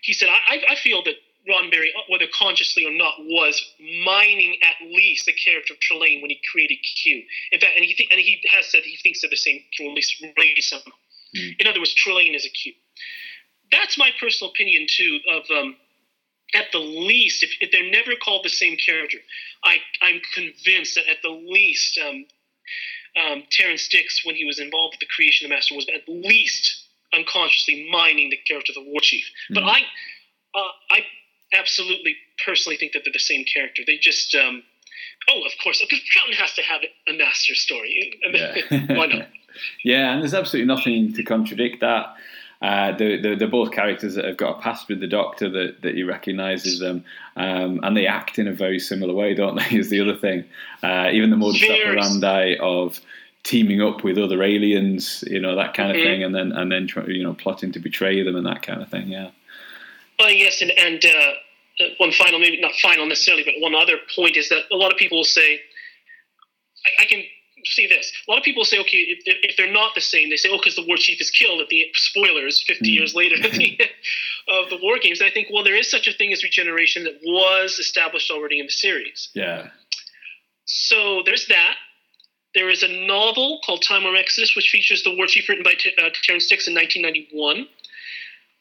He 0.03 0.13
said, 0.13 0.29
I, 0.29 0.61
I 0.71 0.75
feel 0.77 1.03
that 1.05 1.15
Roddenberry, 1.49 1.89
uh, 1.97 2.03
whether 2.09 2.27
consciously 2.33 2.85
or 2.85 2.93
not, 2.93 3.15
was 3.19 3.61
mining 4.05 4.57
at 4.63 4.87
least 4.87 5.27
the 5.27 5.33
character 5.33 5.75
of 5.75 5.81
Trelane 5.81 6.21
when 6.21 6.31
he 6.31 6.41
created 6.53 6.79
Q. 7.03 7.23
In 7.53 7.61
fact, 7.61 7.73
and 7.77 7.85
he 7.85 7.95
th- 7.95 8.09
and 8.11 8.21
he 8.21 8.41
has 8.51 8.67
said 8.67 8.83
he 8.83 8.97
thinks 8.97 9.23
they're 9.23 9.31
the 9.31 9.37
same, 9.37 9.61
or 9.81 9.91
at 9.91 9.95
least 9.95 10.21
related 10.21 10.63
somehow. 10.63 10.93
Mm. 11.37 11.61
In 11.61 11.67
other 11.67 11.81
words, 11.81 11.95
Trelane 11.95 12.35
is 12.35 12.45
a 12.45 12.51
Q. 12.51 12.73
That's 13.73 13.97
my 13.97 14.11
personal 14.21 14.51
opinion 14.51 14.87
too. 14.89 15.19
Of 15.31 15.51
um, 15.51 15.77
at 16.55 16.67
the 16.73 16.79
least, 16.79 17.43
if, 17.43 17.51
if, 17.61 17.71
they're 17.71 17.91
never 17.91 18.13
called 18.17 18.45
the 18.45 18.51
same 18.51 18.77
character, 18.77 19.19
I 19.65 19.79
I'm 20.01 20.21
convinced 20.35 20.95
that 20.95 21.09
at 21.09 21.19
the 21.23 21.31
least. 21.31 21.99
Um, 21.99 22.27
um, 23.17 23.43
Terrance 23.51 23.89
Dicks, 23.89 24.25
when 24.25 24.37
he 24.37 24.45
was 24.45 24.61
involved 24.61 24.95
with 24.95 25.01
the 25.01 25.13
creation 25.15 25.45
of 25.45 25.51
the 25.51 25.57
Master, 25.57 25.75
was 25.75 25.89
at 25.89 26.09
least 26.09 26.85
unconsciously 27.15 27.89
mining 27.91 28.31
the 28.31 28.37
character 28.37 28.71
of 28.71 28.85
the 28.85 28.91
War 28.91 29.01
Chief. 29.01 29.25
Mm. 29.51 29.55
But 29.55 29.65
I, 29.65 29.81
uh, 30.55 30.71
I 30.91 31.01
absolutely 31.53 32.17
personally 32.45 32.77
think 32.77 32.93
that 32.93 33.03
they're 33.05 33.13
the 33.13 33.19
same 33.19 33.45
character. 33.45 33.83
They 33.87 33.99
just, 33.99 34.35
um, 34.35 34.63
oh, 35.31 35.43
of 35.45 35.53
course, 35.63 35.81
because 35.81 36.01
Troughton 36.01 36.35
has 36.35 36.55
to 36.55 36.63
have 36.63 36.83
a 37.09 37.13
master 37.15 37.55
story. 37.55 38.21
Yeah. 38.33 38.95
Why 38.95 39.07
not? 39.07 39.29
yeah, 39.85 40.13
and 40.13 40.23
there's 40.23 40.35
absolutely 40.35 40.73
nothing 40.73 41.15
to 41.15 41.23
contradict 41.23 41.81
that. 41.81 42.15
Uh, 42.61 42.97
they're, 42.97 43.23
they're, 43.23 43.37
they're, 43.37 43.49
both 43.49 43.71
characters 43.71 44.17
that 44.17 44.25
have 44.25 44.37
got 44.37 44.59
a 44.59 44.61
past 44.61 44.89
with 44.89 44.99
the 44.99 45.07
Doctor 45.07 45.49
that, 45.49 45.81
that 45.83 45.95
he 45.95 46.03
recognises 46.03 46.81
them, 46.81 47.05
um, 47.37 47.79
and 47.85 47.97
they 47.97 48.07
act 48.07 48.37
in 48.37 48.49
a 48.49 48.53
very 48.53 48.81
similar 48.81 49.15
way, 49.15 49.33
don't 49.33 49.55
they? 49.55 49.67
Is 49.79 49.91
the 49.91 50.01
other 50.01 50.17
thing. 50.17 50.45
Uh, 50.83 51.09
even 51.13 51.31
the 51.31 51.37
modus 51.37 51.63
operandi 51.63 52.57
of 52.61 53.01
teaming 53.45 53.81
up 53.81 54.03
with 54.03 54.19
other 54.19 54.43
aliens, 54.43 55.23
you 55.29 55.39
know, 55.39 55.55
that 55.55 55.75
kind 55.75 55.91
of 55.91 55.97
mm-hmm. 55.97 56.07
thing, 56.07 56.25
and 56.25 56.35
then 56.35 56.51
and 56.51 56.73
then 56.73 56.89
you 57.07 57.23
know 57.23 57.35
plotting 57.35 57.71
to 57.73 57.79
betray 57.79 58.23
them 58.25 58.35
and 58.35 58.47
that 58.47 58.63
kind 58.63 58.83
of 58.83 58.89
thing. 58.89 59.09
Yeah. 59.09 59.31
Well, 60.19 60.31
yes, 60.31 60.61
and, 60.61 60.73
and 60.73 61.05
uh, 61.05 61.87
one 61.99 62.11
final, 62.11 62.41
maybe 62.41 62.61
not 62.61 62.73
final 62.75 63.07
necessarily, 63.07 63.45
but 63.45 63.55
one 63.59 63.75
other 63.75 63.99
point 64.17 64.37
is 64.37 64.49
that 64.49 64.63
a 64.73 64.77
lot 64.77 64.91
of 64.91 64.99
people 64.99 65.19
will 65.19 65.25
say, 65.25 65.61
I, 66.85 67.03
I 67.03 67.07
can 67.07 67.23
see 67.73 67.87
this. 67.87 68.13
A 68.27 68.31
lot 68.31 68.39
of 68.39 68.45
people 68.45 68.65
say, 68.65 68.79
okay, 68.81 68.99
if, 68.99 69.21
if 69.25 69.57
they're 69.57 69.73
not 69.73 69.95
the 69.95 70.01
same, 70.01 70.31
they 70.31 70.37
say, 70.37 70.49
oh, 70.51 70.59
because 70.59 70.77
the 70.77 70.85
war 70.87 70.97
chief 70.97 71.21
is 71.21 71.31
killed 71.31 71.61
at 71.61 71.69
the 71.69 71.87
spoilers 71.95 72.63
50 72.67 72.85
mm. 72.85 72.95
years 72.95 73.15
later 73.15 73.37
at 73.37 73.53
the 73.53 73.81
end 73.81 73.91
of 74.49 74.71
the 74.71 74.79
war 74.83 74.99
games. 74.99 75.21
And 75.21 75.29
I 75.29 75.33
think, 75.33 75.49
well, 75.53 75.65
there 75.65 75.77
is 75.77 75.91
such 75.91 76.09
a 76.09 76.13
thing 76.13 76.33
as 76.33 76.43
regeneration 76.43 77.05
that 77.05 77.19
was 77.23 77.79
established 77.79 78.31
already 78.31 78.61
in 78.61 78.67
the 78.67 78.73
series. 78.73 79.29
Yeah. 79.35 79.69
So 80.65 81.23
there's 81.25 81.47
that. 81.49 81.77
There 82.55 82.71
is 82.71 82.83
a 82.83 83.07
novel 83.07 83.61
called 83.65 83.85
Timewyrm 83.89 84.19
Exodus, 84.19 84.57
which 84.57 84.71
features 84.71 85.03
the 85.03 85.15
war 85.15 85.27
chief 85.27 85.49
written 85.49 85.65
by 85.65 85.75
T- 85.79 85.93
uh, 85.99 86.11
Terrance 86.25 86.49
Dicks 86.49 86.67
in 86.67 86.75
1991. 86.75 87.69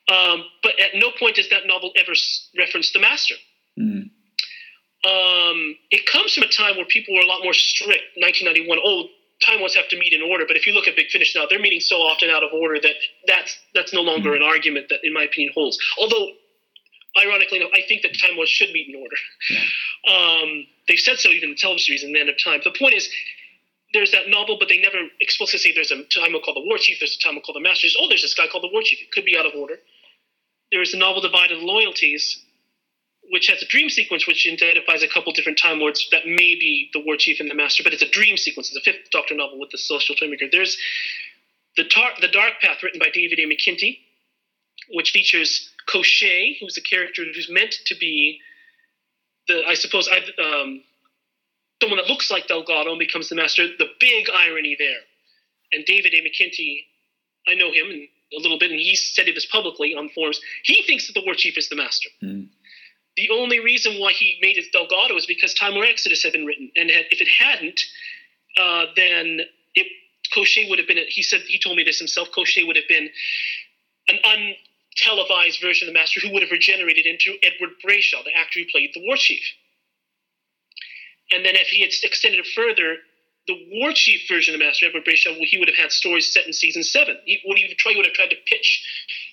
Um, 0.09 0.45
but 0.63 0.79
at 0.79 0.91
no 0.95 1.11
point 1.17 1.35
does 1.35 1.49
that 1.49 1.65
novel 1.65 1.91
ever 1.97 2.13
reference 2.57 2.91
the 2.93 2.99
master. 2.99 3.35
Mm. 3.79 4.09
Um, 5.07 5.75
it 5.89 6.05
comes 6.05 6.33
from 6.33 6.43
a 6.43 6.51
time 6.51 6.75
where 6.75 6.85
people 6.85 7.15
were 7.15 7.21
a 7.21 7.25
lot 7.25 7.39
more 7.43 7.53
strict. 7.53 8.19
1991. 8.19 8.79
Oh, 8.83 9.07
time 9.45 9.59
wars 9.59 9.75
have 9.75 9.87
to 9.89 9.97
meet 9.97 10.13
in 10.13 10.21
order. 10.21 10.45
But 10.47 10.57
if 10.57 10.67
you 10.67 10.73
look 10.73 10.87
at 10.87 10.95
Big 10.95 11.07
Finish 11.07 11.35
now, 11.35 11.45
they're 11.49 11.59
meeting 11.59 11.79
so 11.79 11.97
often 11.97 12.29
out 12.29 12.43
of 12.43 12.51
order 12.51 12.79
that 12.81 12.95
that's 13.27 13.57
that's 13.73 13.93
no 13.93 14.01
longer 14.01 14.31
mm. 14.31 14.37
an 14.37 14.43
argument 14.43 14.89
that, 14.89 14.99
in 15.03 15.13
my 15.13 15.23
opinion, 15.23 15.53
holds. 15.53 15.77
Although, 15.99 16.31
ironically 17.21 17.59
enough, 17.59 17.71
I 17.73 17.81
think 17.87 18.01
that 18.01 18.17
time 18.19 18.35
wars 18.35 18.49
should 18.49 18.71
meet 18.71 18.89
in 18.89 18.95
order. 19.01 19.15
Yeah. 19.49 19.63
Um, 20.11 20.67
they've 20.87 20.99
said 20.99 21.19
so 21.19 21.29
even 21.29 21.49
in 21.49 21.55
the 21.55 21.61
television 21.61 21.97
series 21.97 22.03
in 22.03 22.13
the 22.13 22.19
end 22.19 22.29
of 22.29 22.35
time. 22.43 22.59
The 22.63 22.75
point 22.77 22.93
is, 22.93 23.09
there's 23.93 24.11
that 24.11 24.27
novel, 24.27 24.57
but 24.59 24.67
they 24.67 24.79
never 24.79 24.99
explicitly 25.21 25.59
say 25.59 25.71
there's 25.73 25.91
a 25.91 26.03
time 26.09 26.35
called 26.43 26.57
the 26.57 26.65
War 26.67 26.77
Chief, 26.77 26.99
there's 26.99 27.15
a 27.15 27.23
time 27.23 27.39
called 27.41 27.55
the 27.55 27.61
Master. 27.61 27.87
oh, 27.99 28.07
there's 28.09 28.21
this 28.21 28.33
guy 28.33 28.47
called 28.47 28.63
the 28.63 28.71
War 28.71 28.81
Chief. 28.83 28.99
It 29.01 29.11
could 29.11 29.25
be 29.25 29.37
out 29.37 29.45
of 29.45 29.53
order 29.55 29.77
there 30.71 30.81
is 30.81 30.91
the 30.91 30.97
novel 30.97 31.21
Divided 31.21 31.59
Loyalties, 31.59 32.43
which 33.29 33.48
has 33.48 33.62
a 33.62 33.67
dream 33.67 33.89
sequence 33.89 34.27
which 34.27 34.48
identifies 34.48 35.03
a 35.03 35.07
couple 35.07 35.31
different 35.34 35.57
Time 35.57 35.79
Lords 35.79 36.07
that 36.12 36.25
may 36.25 36.55
be 36.55 36.89
the 36.93 37.00
War 37.00 37.15
Chief 37.17 37.39
and 37.39 37.50
the 37.50 37.55
Master, 37.55 37.84
but 37.84 37.93
it's 37.93 38.01
a 38.01 38.10
dream 38.10 38.38
sequence. 38.38 38.69
It's 38.69 38.77
a 38.77 38.81
fifth 38.81 39.10
Doctor 39.12 39.36
novel 39.36 39.60
with 39.60 39.69
the 39.72 39.77
Celestial 39.77 40.15
Toymaker. 40.15 40.46
There's 40.51 40.77
the, 41.75 41.84
tar- 41.84 42.13
the 42.22 42.29
Dark 42.29 42.53
Path, 42.62 42.81
written 42.84 43.00
by 43.00 43.10
David 43.13 43.39
A. 43.39 43.46
McIntee, 43.46 44.00
which 44.91 45.12
features 45.12 45.69
Koschei, 45.89 46.57
who's 46.60 46.77
a 46.77 46.81
character 46.81 47.24
who's 47.34 47.50
meant 47.50 47.75
to 47.86 47.96
be 47.96 48.39
the, 49.48 49.63
I 49.67 49.74
suppose, 49.74 50.10
I, 50.10 50.17
um, 50.41 50.84
someone 51.81 51.98
that 51.98 52.07
looks 52.07 52.31
like 52.31 52.48
Delgado 52.48 52.91
and 52.91 53.00
becomes 53.00 53.29
the 53.29 53.36
master. 53.36 53.67
The 53.67 53.88
big 54.00 54.27
irony 54.34 54.75
there. 54.77 55.00
And 55.74 55.86
David 55.86 56.13
A. 56.13 56.22
McIntee, 56.22 56.86
I 57.48 57.55
know 57.55 57.72
him 57.72 58.07
a 58.34 58.41
little 58.41 58.60
bit, 58.60 58.72
and 58.72 58.79
he 58.79 58.96
said 58.96 59.25
this 59.27 59.46
publicly 59.46 59.96
on 59.96 60.10
forums. 60.10 60.39
He 60.63 60.84
thinks 60.84 61.07
that 61.07 61.13
the 61.13 61.25
war 61.25 61.34
chief 61.36 61.57
is 61.57 61.69
the 61.69 61.75
master. 61.75 62.10
Mm. 62.24 62.48
The 63.17 63.31
only 63.31 63.59
reason 63.59 64.00
why 64.00 64.13
he 64.13 64.38
made 64.41 64.57
it 64.57 64.71
Delgado 64.71 65.15
is 65.17 65.25
because 65.25 65.55
Timewyrm 65.55 65.89
Exodus 65.89 66.21
had 66.21 66.33
been 66.33 66.45
written, 66.45 66.71
and 66.75 66.91
if 66.91 67.19
it 67.19 67.27
hadn't, 67.27 67.81
uh, 68.57 68.86
then 68.95 69.41
it, 69.74 69.88
Koschei 70.31 70.69
would 70.69 70.77
have 70.77 70.88
been. 70.88 71.00
He 71.07 71.24
said 71.24 71.41
he 71.41 71.59
told 71.59 71.77
me 71.77 71.83
this 71.83 71.97
himself. 71.97 72.29
Koschei 72.31 72.65
would 72.65 72.75
have 72.75 72.88
been 72.88 73.09
an 74.07 74.19
untelevised 74.24 75.59
version 75.62 75.88
of 75.88 75.93
the 75.93 76.00
Master 76.00 76.19
who 76.19 76.31
would 76.31 76.43
have 76.43 76.51
regenerated 76.51 77.07
into 77.07 77.36
Edward 77.41 77.71
Brayshaw, 77.83 78.24
the 78.24 78.36
actor 78.36 78.59
who 78.59 78.65
played 78.71 78.91
the 78.93 79.03
War 79.03 79.17
Chief. 79.17 79.43
And 81.31 81.43
then 81.43 81.55
if 81.55 81.67
he 81.67 81.81
had 81.81 81.91
extended 82.03 82.39
it 82.39 82.47
further, 82.55 82.97
the 83.47 83.67
War 83.71 83.93
Chief 83.93 84.27
version 84.29 84.53
of 84.53 84.59
the 84.59 84.65
Master, 84.65 84.86
Edward 84.86 85.05
Brayshaw, 85.05 85.36
he 85.39 85.57
would 85.57 85.67
have 85.67 85.77
had 85.77 85.91
stories 85.91 86.31
set 86.31 86.45
in 86.45 86.53
season 86.53 86.83
seven. 86.83 87.17
He 87.25 87.41
would 87.45 87.57
even 87.57 87.75
try 87.77 87.93
would 87.95 88.05
have 88.05 88.13
tried 88.13 88.29
to 88.29 88.38
pitch 88.45 88.86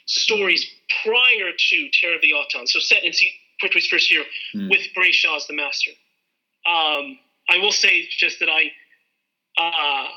stories 0.07 0.67
prior 1.03 1.51
to 1.57 1.89
Terror 1.93 2.17
of 2.17 2.23
the 2.23 2.33
Autons, 2.33 2.69
so 2.69 2.79
set 2.79 3.05
in 3.05 3.13
Pertwee 3.61 3.81
first 3.89 4.11
year 4.11 4.25
Hmm. 4.53 4.69
with 4.69 4.81
Brayshaw 4.97 5.37
as 5.37 5.47
the 5.47 5.55
Master. 5.55 5.91
Um, 6.67 7.19
I 7.49 7.59
will 7.59 7.73
say 7.73 8.09
just 8.11 8.41
that 8.41 8.49
I, 8.49 8.73
uh, 9.59 10.09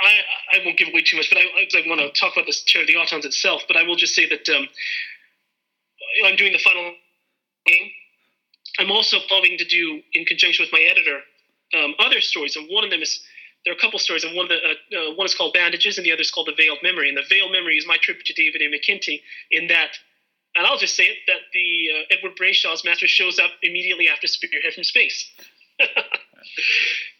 I, 0.00 0.12
I 0.54 0.64
won't 0.64 0.78
give 0.78 0.88
away 0.88 1.02
too 1.02 1.16
much, 1.16 1.28
but 1.30 1.38
I, 1.38 1.42
I 1.42 1.88
want 1.88 2.00
to 2.00 2.10
talk 2.18 2.32
about 2.34 2.46
this 2.46 2.62
chair 2.64 2.82
of 2.82 2.88
the 2.88 2.94
Autons 2.94 3.24
itself. 3.24 3.62
But 3.68 3.76
I 3.76 3.82
will 3.82 3.96
just 3.96 4.14
say 4.14 4.28
that 4.28 4.48
um, 4.48 4.68
I'm 6.24 6.36
doing 6.36 6.52
the 6.52 6.58
final 6.58 6.94
game. 7.66 7.90
I'm 8.78 8.90
also 8.90 9.18
planning 9.28 9.58
to 9.58 9.64
do, 9.64 10.00
in 10.14 10.24
conjunction 10.24 10.64
with 10.64 10.72
my 10.72 10.80
editor, 10.80 11.20
um, 11.74 11.94
other 11.98 12.20
stories, 12.20 12.56
and 12.56 12.68
one 12.70 12.84
of 12.84 12.90
them 12.90 13.02
is 13.02 13.20
there 13.64 13.72
are 13.72 13.76
a 13.76 13.80
couple 13.80 13.98
stories, 13.98 14.24
and 14.24 14.34
one 14.34 14.46
of 14.46 14.48
the 14.50 14.58
uh, 14.98 15.10
uh, 15.10 15.14
one 15.14 15.26
is 15.26 15.34
called 15.34 15.52
Bandages, 15.52 15.96
and 15.98 16.04
the 16.06 16.12
other 16.12 16.22
is 16.22 16.30
called 16.30 16.48
The 16.48 16.54
Veiled 16.56 16.78
Memory. 16.82 17.08
And 17.08 17.16
the 17.16 17.22
Veiled 17.28 17.52
Memory 17.52 17.76
is 17.76 17.86
my 17.86 17.96
tribute 18.00 18.26
to 18.26 18.32
David 18.34 18.60
A. 18.62 18.68
McIntee, 18.68 19.20
in 19.50 19.68
that, 19.68 19.90
and 20.54 20.66
I'll 20.66 20.78
just 20.78 20.96
say 20.96 21.04
it, 21.04 21.18
that 21.26 21.40
the 21.52 21.88
uh, 21.94 22.16
Edward 22.16 22.36
Brayshaw's 22.36 22.84
master 22.84 23.08
shows 23.08 23.38
up 23.38 23.50
immediately 23.62 24.08
after 24.08 24.26
Spearhead 24.26 24.74
from 24.74 24.84
Space, 24.84 25.30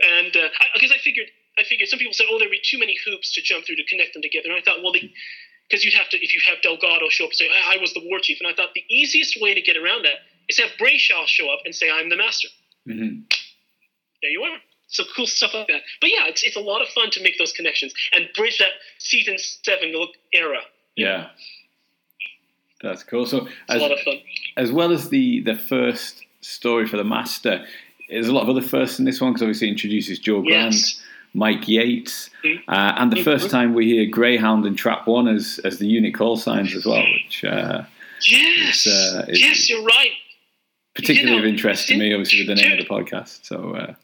and 0.03 0.33
because 0.75 0.91
I, 0.93 0.97
I 0.97 0.99
figured. 0.99 1.29
I 1.59 1.65
figured 1.65 1.91
some 1.91 1.99
people 1.99 2.15
said, 2.15 2.29
"Oh, 2.31 2.39
there'd 2.39 2.51
be 2.51 2.63
too 2.65 2.79
many 2.79 2.97
hoops 3.05 3.35
to 3.35 3.43
jump 3.43 3.67
through 3.67 3.77
to 3.77 3.85
connect 3.85 4.15
them 4.15 4.23
together." 4.23 4.49
And 4.49 4.57
I 4.57 4.63
thought, 4.63 4.83
well, 4.83 4.91
because 5.69 5.85
you'd 5.85 5.93
have 5.93 6.09
to, 6.09 6.17
if 6.17 6.33
you 6.33 6.41
have 6.47 6.63
Delgado 6.63 7.11
show 7.11 7.25
up 7.25 7.31
and 7.33 7.37
say, 7.37 7.49
I, 7.53 7.75
"I 7.75 7.77
was 7.77 7.93
the 7.93 8.01
war 8.03 8.21
chief," 8.23 8.39
and 8.41 8.49
I 8.49 8.55
thought 8.55 8.73
the 8.75 8.85
easiest 8.89 9.39
way 9.39 9.53
to 9.53 9.61
get 9.61 9.77
around 9.77 10.07
that 10.07 10.17
is 10.49 10.59
have 10.59 10.71
Brayshaw 10.81 11.27
show 11.27 11.51
up 11.53 11.61
and 11.67 11.75
say, 11.75 11.91
"I'm 11.91 12.09
the 12.09 12.17
master." 12.17 12.49
Mhm. 12.89 13.31
there 14.23 14.31
you 14.31 14.43
are. 14.43 14.59
So 14.89 15.05
cool 15.15 15.27
stuff 15.27 15.53
like 15.55 15.69
that. 15.69 15.83
But 16.01 16.11
yeah, 16.11 16.27
it's, 16.27 16.43
it's 16.43 16.57
a 16.57 16.61
lot 16.61 16.83
of 16.83 16.89
fun 16.89 17.11
to 17.13 17.23
make 17.23 17.39
those 17.39 17.53
connections 17.53 17.93
and 18.13 18.29
bridge 18.35 18.59
that 18.59 18.73
season 18.99 19.37
seven 19.39 19.93
look 19.93 20.11
era. 20.33 20.61
Yeah. 20.97 21.29
That's 22.83 23.03
cool. 23.05 23.27
So, 23.27 23.49
as, 23.69 23.81
lot 23.81 23.93
of 23.93 23.99
fun. 24.01 24.19
as 24.57 24.73
well 24.73 24.93
as 24.93 25.09
the 25.09 25.41
the 25.41 25.55
first 25.55 26.25
story 26.41 26.87
for 26.87 26.97
the 26.97 27.05
master, 27.05 27.65
there's 28.09 28.29
a 28.29 28.33
lot 28.33 28.43
of 28.43 28.49
other 28.49 28.63
firsts 28.67 28.99
in 28.99 29.05
this 29.05 29.21
one 29.21 29.33
because 29.33 29.43
obviously 29.43 29.69
it 29.69 29.73
introduces 29.73 30.19
Jo 30.19 30.43
Grant, 30.43 30.75
Yes. 30.75 31.03
Mike 31.35 31.67
Yates, 31.69 32.29
Mhm. 32.45 32.63
uh, 32.69 32.95
and 32.99 33.11
the 33.13 33.17
Mhm. 33.17 33.25
first 33.25 33.51
time 33.51 33.73
we 33.75 33.87
hear 33.87 34.05
Greyhound 34.07 34.67
and 34.67 34.77
Trap 34.77 35.07
One 35.07 35.29
as 35.29 35.61
as 35.65 35.79
the 35.79 35.87
unit 35.87 36.15
call 36.15 36.37
signs 36.37 36.75
as 36.75 36.85
well, 36.85 37.05
which 37.15 37.45
uh, 37.45 37.83
Yes. 38.29 38.87
It's, 38.87 38.87
uh, 38.87 39.23
it's- 39.29 39.41
yes, 39.41 39.69
you're 39.71 39.83
right. 39.83 40.13
particularly 40.95 41.37
You 41.37 41.41
know, 41.41 41.47
of 41.49 41.53
interest 41.55 41.89
to 41.89 41.97
me, 41.97 42.13
obviously 42.13 42.41
with 42.41 42.49
the 42.49 42.55
name 42.63 42.73
of 42.73 42.79
the 42.79 42.85
podcast. 42.85 43.45
So 43.47 43.75
uh, 43.75 43.95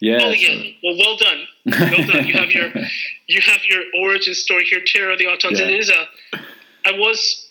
yeah, 0.00 0.18
oh 0.22 0.34
so- 0.34 0.62
Well, 0.82 0.96
well 0.98 1.16
done. 1.16 1.46
Well 1.66 2.06
done. 2.06 2.26
You 2.26 2.34
have 2.34 2.50
your 2.50 2.72
you 3.28 3.40
have 3.42 3.64
your 3.64 3.82
origin 4.00 4.34
story 4.34 4.64
here, 4.64 4.80
Terror 4.84 5.12
of 5.12 5.18
the 5.18 5.26
Autons, 5.26 5.50
and 5.60 5.70
Yeah. 5.70 5.76
it 5.76 5.78
is 5.78 5.90
a. 5.90 6.08
I 6.84 6.92
was 6.98 7.41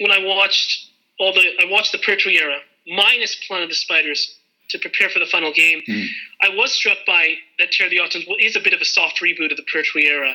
when 0.00 0.10
I 0.10 0.18
watched 0.24 0.90
all 1.18 1.32
the 1.32 1.46
I 1.60 1.70
watched 1.70 1.92
the 1.92 1.98
Pertwee 1.98 2.38
era 2.38 2.58
minus 2.86 3.36
Planet 3.46 3.64
of 3.64 3.70
the 3.70 3.76
Spiders 3.76 4.36
to 4.70 4.78
prepare 4.78 5.08
for 5.10 5.18
the 5.18 5.26
final 5.26 5.52
game. 5.52 5.82
Mm. 5.88 6.06
I 6.42 6.48
was 6.50 6.72
struck 6.72 6.98
by 7.06 7.34
that 7.58 7.70
Terror 7.70 7.86
of 7.86 7.90
the 7.90 7.98
Autons 7.98 8.24
is 8.40 8.56
a 8.56 8.60
bit 8.60 8.72
of 8.72 8.80
a 8.80 8.84
soft 8.84 9.20
reboot 9.22 9.50
of 9.50 9.56
the 9.56 9.66
Pertwee 9.72 10.06
era. 10.06 10.34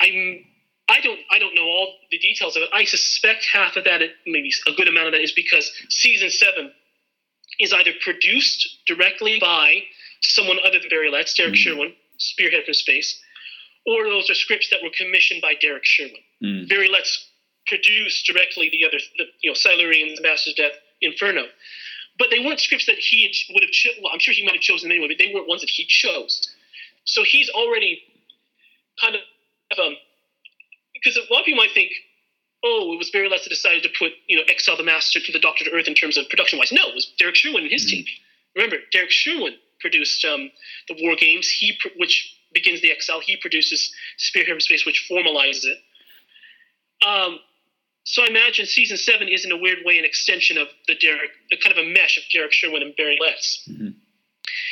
I'm 0.00 0.44
I 0.88 1.00
don't 1.00 1.20
I 1.30 1.38
don't 1.38 1.54
know 1.54 1.64
all 1.64 1.94
the 2.10 2.18
details 2.18 2.56
of 2.56 2.62
it. 2.62 2.70
I 2.72 2.84
suspect 2.84 3.46
half 3.52 3.76
of 3.76 3.84
that, 3.84 4.00
maybe 4.26 4.50
a 4.66 4.72
good 4.72 4.88
amount 4.88 5.08
of 5.08 5.12
that, 5.12 5.20
is 5.20 5.32
because 5.32 5.70
season 5.88 6.30
seven 6.30 6.72
is 7.60 7.72
either 7.72 7.92
produced 8.02 8.78
directly 8.86 9.38
by 9.40 9.82
someone 10.20 10.58
other 10.64 10.78
than 10.78 10.88
Barry 10.88 11.10
Letts, 11.10 11.34
Derrick 11.34 11.54
Mm. 11.54 11.58
Sherwin, 11.58 11.92
Spearhead 12.18 12.64
from 12.64 12.74
Space, 12.74 13.20
or 13.86 14.04
those 14.04 14.30
are 14.30 14.34
scripts 14.34 14.70
that 14.70 14.82
were 14.82 14.90
commissioned 14.96 15.42
by 15.42 15.54
Derrick 15.60 15.84
Sherwin. 15.84 16.22
Mm. 16.42 16.68
Barry 16.68 16.88
Letts 16.88 17.27
produced 17.68 18.26
directly 18.26 18.68
the 18.70 18.84
other, 18.86 18.98
the, 19.18 19.24
you 19.40 19.50
know, 19.50 19.54
Silurians, 19.54 20.20
Master's 20.22 20.54
Death, 20.54 20.72
Inferno. 21.00 21.44
But 22.18 22.28
they 22.30 22.40
weren't 22.40 22.60
scripts 22.60 22.86
that 22.86 22.98
he 22.98 23.22
had, 23.22 23.54
would 23.54 23.62
have 23.62 23.70
cho- 23.70 23.90
well, 24.02 24.12
I'm 24.12 24.18
sure 24.18 24.34
he 24.34 24.44
might 24.44 24.54
have 24.54 24.62
chosen 24.62 24.90
anyway, 24.90 25.08
but 25.08 25.18
they 25.18 25.32
weren't 25.32 25.48
ones 25.48 25.60
that 25.60 25.70
he 25.70 25.84
chose. 25.86 26.48
So 27.04 27.22
he's 27.22 27.48
already 27.50 28.02
kind 29.00 29.14
of, 29.14 29.20
um, 29.78 29.94
because 30.94 31.16
a 31.16 31.32
lot 31.32 31.40
of 31.40 31.46
people 31.46 31.62
might 31.62 31.72
think, 31.72 31.92
oh, 32.64 32.92
it 32.92 32.98
was 32.98 33.10
Barry 33.10 33.28
that 33.28 33.40
decided 33.48 33.84
to 33.84 33.90
put, 33.96 34.12
you 34.26 34.36
know, 34.36 34.42
exile 34.48 34.76
the 34.76 34.82
Master 34.82 35.20
to 35.20 35.32
the 35.32 35.38
Doctor 35.38 35.64
to 35.64 35.70
Earth 35.70 35.86
in 35.86 35.94
terms 35.94 36.16
of 36.16 36.28
production 36.28 36.58
wise. 36.58 36.72
No, 36.72 36.88
it 36.88 36.94
was 36.94 37.06
Derrick 37.18 37.36
Sherwin 37.36 37.62
and 37.62 37.70
his 37.70 37.86
Mhm. 37.86 37.90
team. 37.90 38.06
Remember, 38.56 38.78
Derrick 38.90 39.12
Sherwin 39.12 39.56
produced 39.78 40.24
um, 40.24 40.50
the 40.88 40.94
War 41.00 41.14
Games, 41.14 41.48
he 41.48 41.74
pr- 41.74 41.94
which 41.96 42.34
begins 42.52 42.80
the 42.80 42.90
exile. 42.90 43.20
He 43.20 43.36
produces 43.36 43.94
Spearhead 44.16 44.54
from 44.54 44.60
Space, 44.60 44.84
which 44.84 45.06
formalizes 45.08 45.64
it. 45.66 45.78
Um, 47.06 47.38
so 48.08 48.22
I 48.22 48.26
imagine 48.28 48.64
season 48.64 48.96
seven 48.96 49.28
is 49.28 49.44
in 49.44 49.52
a 49.52 49.56
weird 49.56 49.84
way 49.84 49.98
an 49.98 50.04
extension 50.06 50.56
of 50.56 50.68
the 50.86 50.94
Derrick, 50.94 51.30
a 51.52 51.56
kind 51.58 51.76
of 51.76 51.84
a 51.84 51.86
mesh 51.86 52.16
of 52.16 52.24
Derrick 52.32 52.52
Sherwin 52.52 52.80
and 52.80 52.96
Barry 52.96 53.18
Letts. 53.20 53.68
Mhm. 53.68 53.94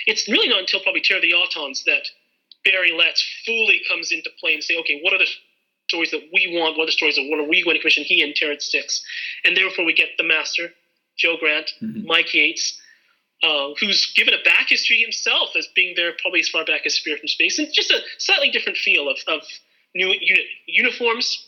It's 0.06 0.26
really 0.26 0.48
not 0.48 0.60
until 0.60 0.80
probably 0.80 1.02
Terror 1.02 1.18
of 1.18 1.22
the 1.22 1.32
Autons 1.32 1.84
that 1.84 2.08
Barry 2.64 2.92
Letts 2.92 3.22
fully 3.44 3.82
comes 3.86 4.10
into 4.10 4.30
play 4.40 4.54
and 4.54 4.64
say, 4.64 4.76
okay, 4.76 5.00
what 5.02 5.12
are 5.12 5.18
the 5.18 5.28
stories 5.88 6.10
that 6.12 6.22
we 6.32 6.46
want? 6.48 6.76
What 6.78 6.84
are 6.84 6.86
the 6.86 6.92
stories 6.92 7.16
that 7.16 7.26
what 7.28 7.38
are 7.38 7.44
we 7.48 7.62
going 7.62 7.74
to 7.76 7.80
commission? 7.80 8.04
He 8.04 8.22
and 8.22 8.34
Terrance 8.34 8.70
Dicks, 8.70 9.04
and 9.44 9.54
therefore 9.54 9.84
we 9.84 9.92
get 9.92 10.16
the 10.16 10.24
Master, 10.24 10.72
Jo 11.18 11.36
Grant, 11.36 11.70
Mhm. 11.82 12.04
Mike 12.06 12.32
Yates, 12.32 12.80
uh, 13.42 13.74
who's 13.78 14.06
given 14.14 14.32
a 14.32 14.42
back 14.44 14.70
history 14.70 14.98
himself 14.98 15.54
as 15.56 15.66
being 15.74 15.94
there 15.94 16.14
probably 16.14 16.40
as 16.40 16.48
far 16.48 16.64
back 16.64 16.86
as 16.86 16.94
Spearhead 16.94 17.20
from 17.20 17.28
Space, 17.28 17.58
and 17.58 17.70
just 17.72 17.90
a 17.90 18.02
slightly 18.16 18.50
different 18.50 18.78
feel 18.78 19.08
of, 19.10 19.18
of 19.26 19.42
new 19.94 20.08
uni- 20.08 20.48
uniforms. 20.66 21.45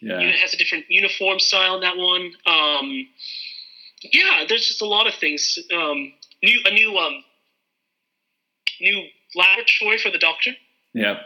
Yeah. 0.00 0.20
It 0.20 0.36
has 0.36 0.54
a 0.54 0.56
different 0.56 0.84
uniform 0.88 1.38
style 1.38 1.76
in 1.76 1.80
that 1.80 1.96
one. 1.96 2.32
Um, 2.46 3.08
yeah, 4.12 4.44
there's 4.48 4.66
just 4.66 4.82
a 4.82 4.86
lot 4.86 5.06
of 5.06 5.14
things. 5.14 5.58
Um, 5.72 6.12
new 6.42 6.60
a 6.64 6.70
new 6.70 6.96
um, 6.98 7.24
new 8.80 9.04
laboratory 9.34 9.98
for 9.98 10.10
the 10.10 10.18
Doctor. 10.18 10.52
yeah. 10.92 11.20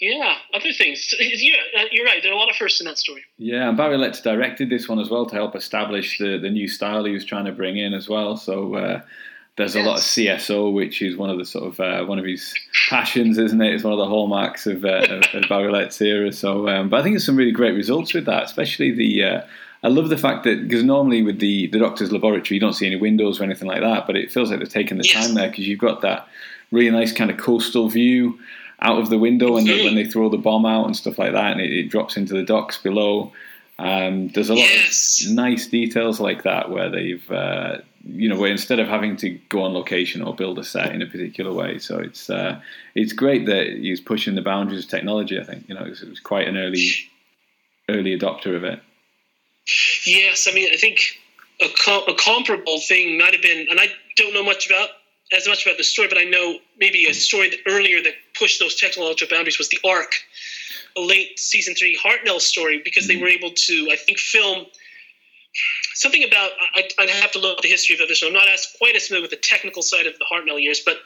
Yeah, 0.00 0.36
other 0.54 0.70
things. 0.72 1.12
Yeah, 1.20 1.56
uh, 1.76 1.84
you're 1.90 2.04
right. 2.04 2.22
There 2.22 2.30
are 2.30 2.34
a 2.36 2.38
lot 2.38 2.48
of 2.50 2.54
firsts 2.54 2.80
in 2.80 2.86
that 2.86 2.98
story. 2.98 3.24
Yeah, 3.36 3.68
and 3.68 3.76
Barry 3.76 3.98
Letts 3.98 4.20
directed 4.20 4.70
this 4.70 4.88
one 4.88 5.00
as 5.00 5.10
well 5.10 5.26
to 5.26 5.34
help 5.34 5.56
establish 5.56 6.18
the, 6.18 6.38
the 6.38 6.50
new 6.50 6.68
style 6.68 7.04
he 7.04 7.12
was 7.12 7.24
trying 7.24 7.46
to 7.46 7.52
bring 7.52 7.78
in 7.78 7.94
as 7.94 8.08
well. 8.08 8.36
So 8.36 8.76
uh, 8.76 9.00
there's 9.58 9.76
a 9.76 9.82
lot 9.82 9.98
of 9.98 10.02
CSO, 10.04 10.72
which 10.72 11.02
is 11.02 11.16
one 11.16 11.28
of 11.30 11.36
the 11.38 11.44
sort 11.44 11.66
of 11.66 11.80
uh, 11.80 12.04
one 12.06 12.18
of 12.18 12.24
his 12.24 12.54
passions, 12.88 13.36
isn't 13.36 13.60
it? 13.60 13.74
It's 13.74 13.84
one 13.84 13.92
of 13.92 13.98
the 13.98 14.06
hallmarks 14.06 14.66
of, 14.66 14.84
uh, 14.84 15.06
of, 15.10 15.24
of 15.34 16.00
era. 16.00 16.32
So, 16.32 16.68
um, 16.68 16.88
but 16.88 17.00
I 17.00 17.02
think 17.02 17.14
there's 17.14 17.26
some 17.26 17.36
really 17.36 17.52
great 17.52 17.74
results 17.74 18.14
with 18.14 18.24
that, 18.24 18.44
especially 18.44 18.90
the. 18.92 19.24
Uh, 19.24 19.40
I 19.82 19.88
love 19.88 20.08
the 20.08 20.16
fact 20.18 20.42
that 20.44 20.66
because 20.66 20.82
normally 20.82 21.22
with 21.22 21.38
the 21.38 21.66
the 21.68 21.78
doctor's 21.78 22.10
laboratory 22.10 22.56
you 22.56 22.60
don't 22.60 22.72
see 22.72 22.86
any 22.86 22.96
windows 22.96 23.40
or 23.40 23.44
anything 23.44 23.68
like 23.68 23.80
that, 23.82 24.06
but 24.06 24.16
it 24.16 24.32
feels 24.32 24.50
like 24.50 24.58
they're 24.58 24.66
taking 24.66 24.98
the 24.98 25.04
Yes. 25.04 25.26
time 25.26 25.34
there 25.34 25.48
because 25.50 25.68
you've 25.68 25.78
got 25.78 26.00
that 26.00 26.26
really 26.72 26.90
nice 26.90 27.12
kind 27.12 27.30
of 27.30 27.36
coastal 27.36 27.88
view 27.88 28.38
out 28.80 28.98
of 28.98 29.08
the 29.10 29.18
window 29.18 29.52
when, 29.54 29.64
they, 29.64 29.84
when 29.84 29.94
they 29.96 30.04
throw 30.04 30.28
the 30.28 30.36
bomb 30.36 30.64
out 30.66 30.86
and 30.86 30.96
stuff 30.96 31.18
like 31.18 31.32
that, 31.32 31.52
and 31.52 31.60
it, 31.60 31.72
it 31.72 31.88
drops 31.90 32.16
into 32.16 32.34
the 32.34 32.42
docks 32.44 32.78
below. 32.78 33.32
Um, 33.78 34.28
there's 34.28 34.50
a 34.50 34.54
lot 34.54 34.68
Yes. 34.68 35.24
of 35.26 35.32
nice 35.32 35.66
details 35.68 36.18
like 36.20 36.42
that 36.42 36.70
where 36.70 36.88
they've, 36.90 37.30
uh, 37.30 37.78
you 38.08 38.28
know, 38.28 38.38
where 38.38 38.50
instead 38.50 38.78
of 38.78 38.88
having 38.88 39.16
to 39.18 39.30
go 39.48 39.62
on 39.62 39.74
location 39.74 40.22
or 40.22 40.34
build 40.34 40.58
a 40.58 40.64
set 40.64 40.94
in 40.94 41.02
a 41.02 41.06
particular 41.06 41.52
way, 41.52 41.78
so 41.78 41.98
it's 41.98 42.30
uh, 42.30 42.60
it's 42.94 43.12
great 43.12 43.46
that 43.46 43.66
he's 43.66 44.00
pushing 44.00 44.34
the 44.34 44.42
boundaries 44.42 44.84
of 44.84 44.90
technology. 44.90 45.38
I 45.38 45.44
think 45.44 45.68
you 45.68 45.74
know 45.74 45.84
it 45.84 45.90
was, 45.90 46.02
it 46.02 46.08
was 46.08 46.20
quite 46.20 46.48
an 46.48 46.56
early 46.56 46.90
early 47.88 48.18
adopter 48.18 48.56
of 48.56 48.64
it. 48.64 48.80
Yes, 50.06 50.48
I 50.48 50.54
mean, 50.54 50.70
I 50.72 50.76
think 50.76 51.00
a, 51.60 51.68
com- 51.84 52.04
a 52.08 52.14
comparable 52.14 52.80
thing 52.80 53.18
might 53.18 53.34
have 53.34 53.42
been, 53.42 53.66
and 53.70 53.78
I 53.78 53.88
don't 54.16 54.32
know 54.32 54.44
much 54.44 54.66
about 54.66 54.88
as 55.36 55.46
much 55.46 55.66
about 55.66 55.76
the 55.76 55.84
story, 55.84 56.08
but 56.08 56.16
I 56.16 56.24
know 56.24 56.58
maybe 56.78 57.06
a 57.06 57.12
story 57.12 57.50
that 57.50 57.58
earlier 57.66 58.02
that 58.02 58.14
pushed 58.38 58.60
those 58.60 58.74
technological 58.74 59.36
boundaries 59.36 59.58
was 59.58 59.68
the 59.68 59.78
Ark, 59.84 60.14
a 60.96 61.00
late 61.00 61.38
season 61.38 61.74
three 61.74 61.98
Hartnell 62.02 62.40
story 62.40 62.80
because 62.82 63.06
they 63.06 63.16
were 63.16 63.28
able 63.28 63.50
to, 63.50 63.88
I 63.92 63.96
think, 63.96 64.18
film 64.18 64.66
something 65.98 66.24
about. 66.24 66.50
I, 66.74 66.88
I'd 66.98 67.10
have 67.10 67.32
to 67.32 67.38
look 67.38 67.58
at 67.58 67.62
the 67.62 67.68
history 67.68 67.96
of 68.00 68.08
this. 68.08 68.22
I'm 68.22 68.32
not 68.32 68.48
as 68.48 68.66
quite 68.78 68.96
as 68.96 69.06
familiar 69.06 69.22
with 69.22 69.30
the 69.30 69.36
technical 69.36 69.82
side 69.82 70.06
of 70.06 70.14
the 70.18 70.26
Hartnell 70.30 70.60
years, 70.60 70.80
but 70.84 70.96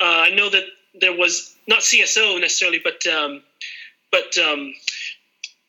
uh, 0.00 0.04
I 0.26 0.30
know 0.30 0.48
that 0.50 0.64
there 1.00 1.16
was 1.16 1.54
not 1.66 1.80
CSO 1.80 2.40
necessarily, 2.40 2.80
but 2.82 3.06
um, 3.06 3.42
but 4.10 4.36
um, 4.38 4.74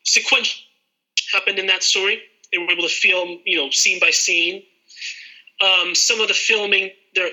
sequential 0.04 0.62
happened 1.32 1.60
in 1.60 1.68
that 1.68 1.84
story. 1.84 2.22
They 2.52 2.58
were 2.58 2.72
able 2.72 2.84
to 2.84 2.90
film, 2.90 3.40
you 3.46 3.58
know, 3.58 3.70
scene 3.70 4.00
by 4.00 4.12
scene. 4.12 4.64
Um, 5.62 5.94
some 5.94 6.22
of 6.22 6.28
the 6.28 6.34
filming 6.34 6.92
there 7.16 7.30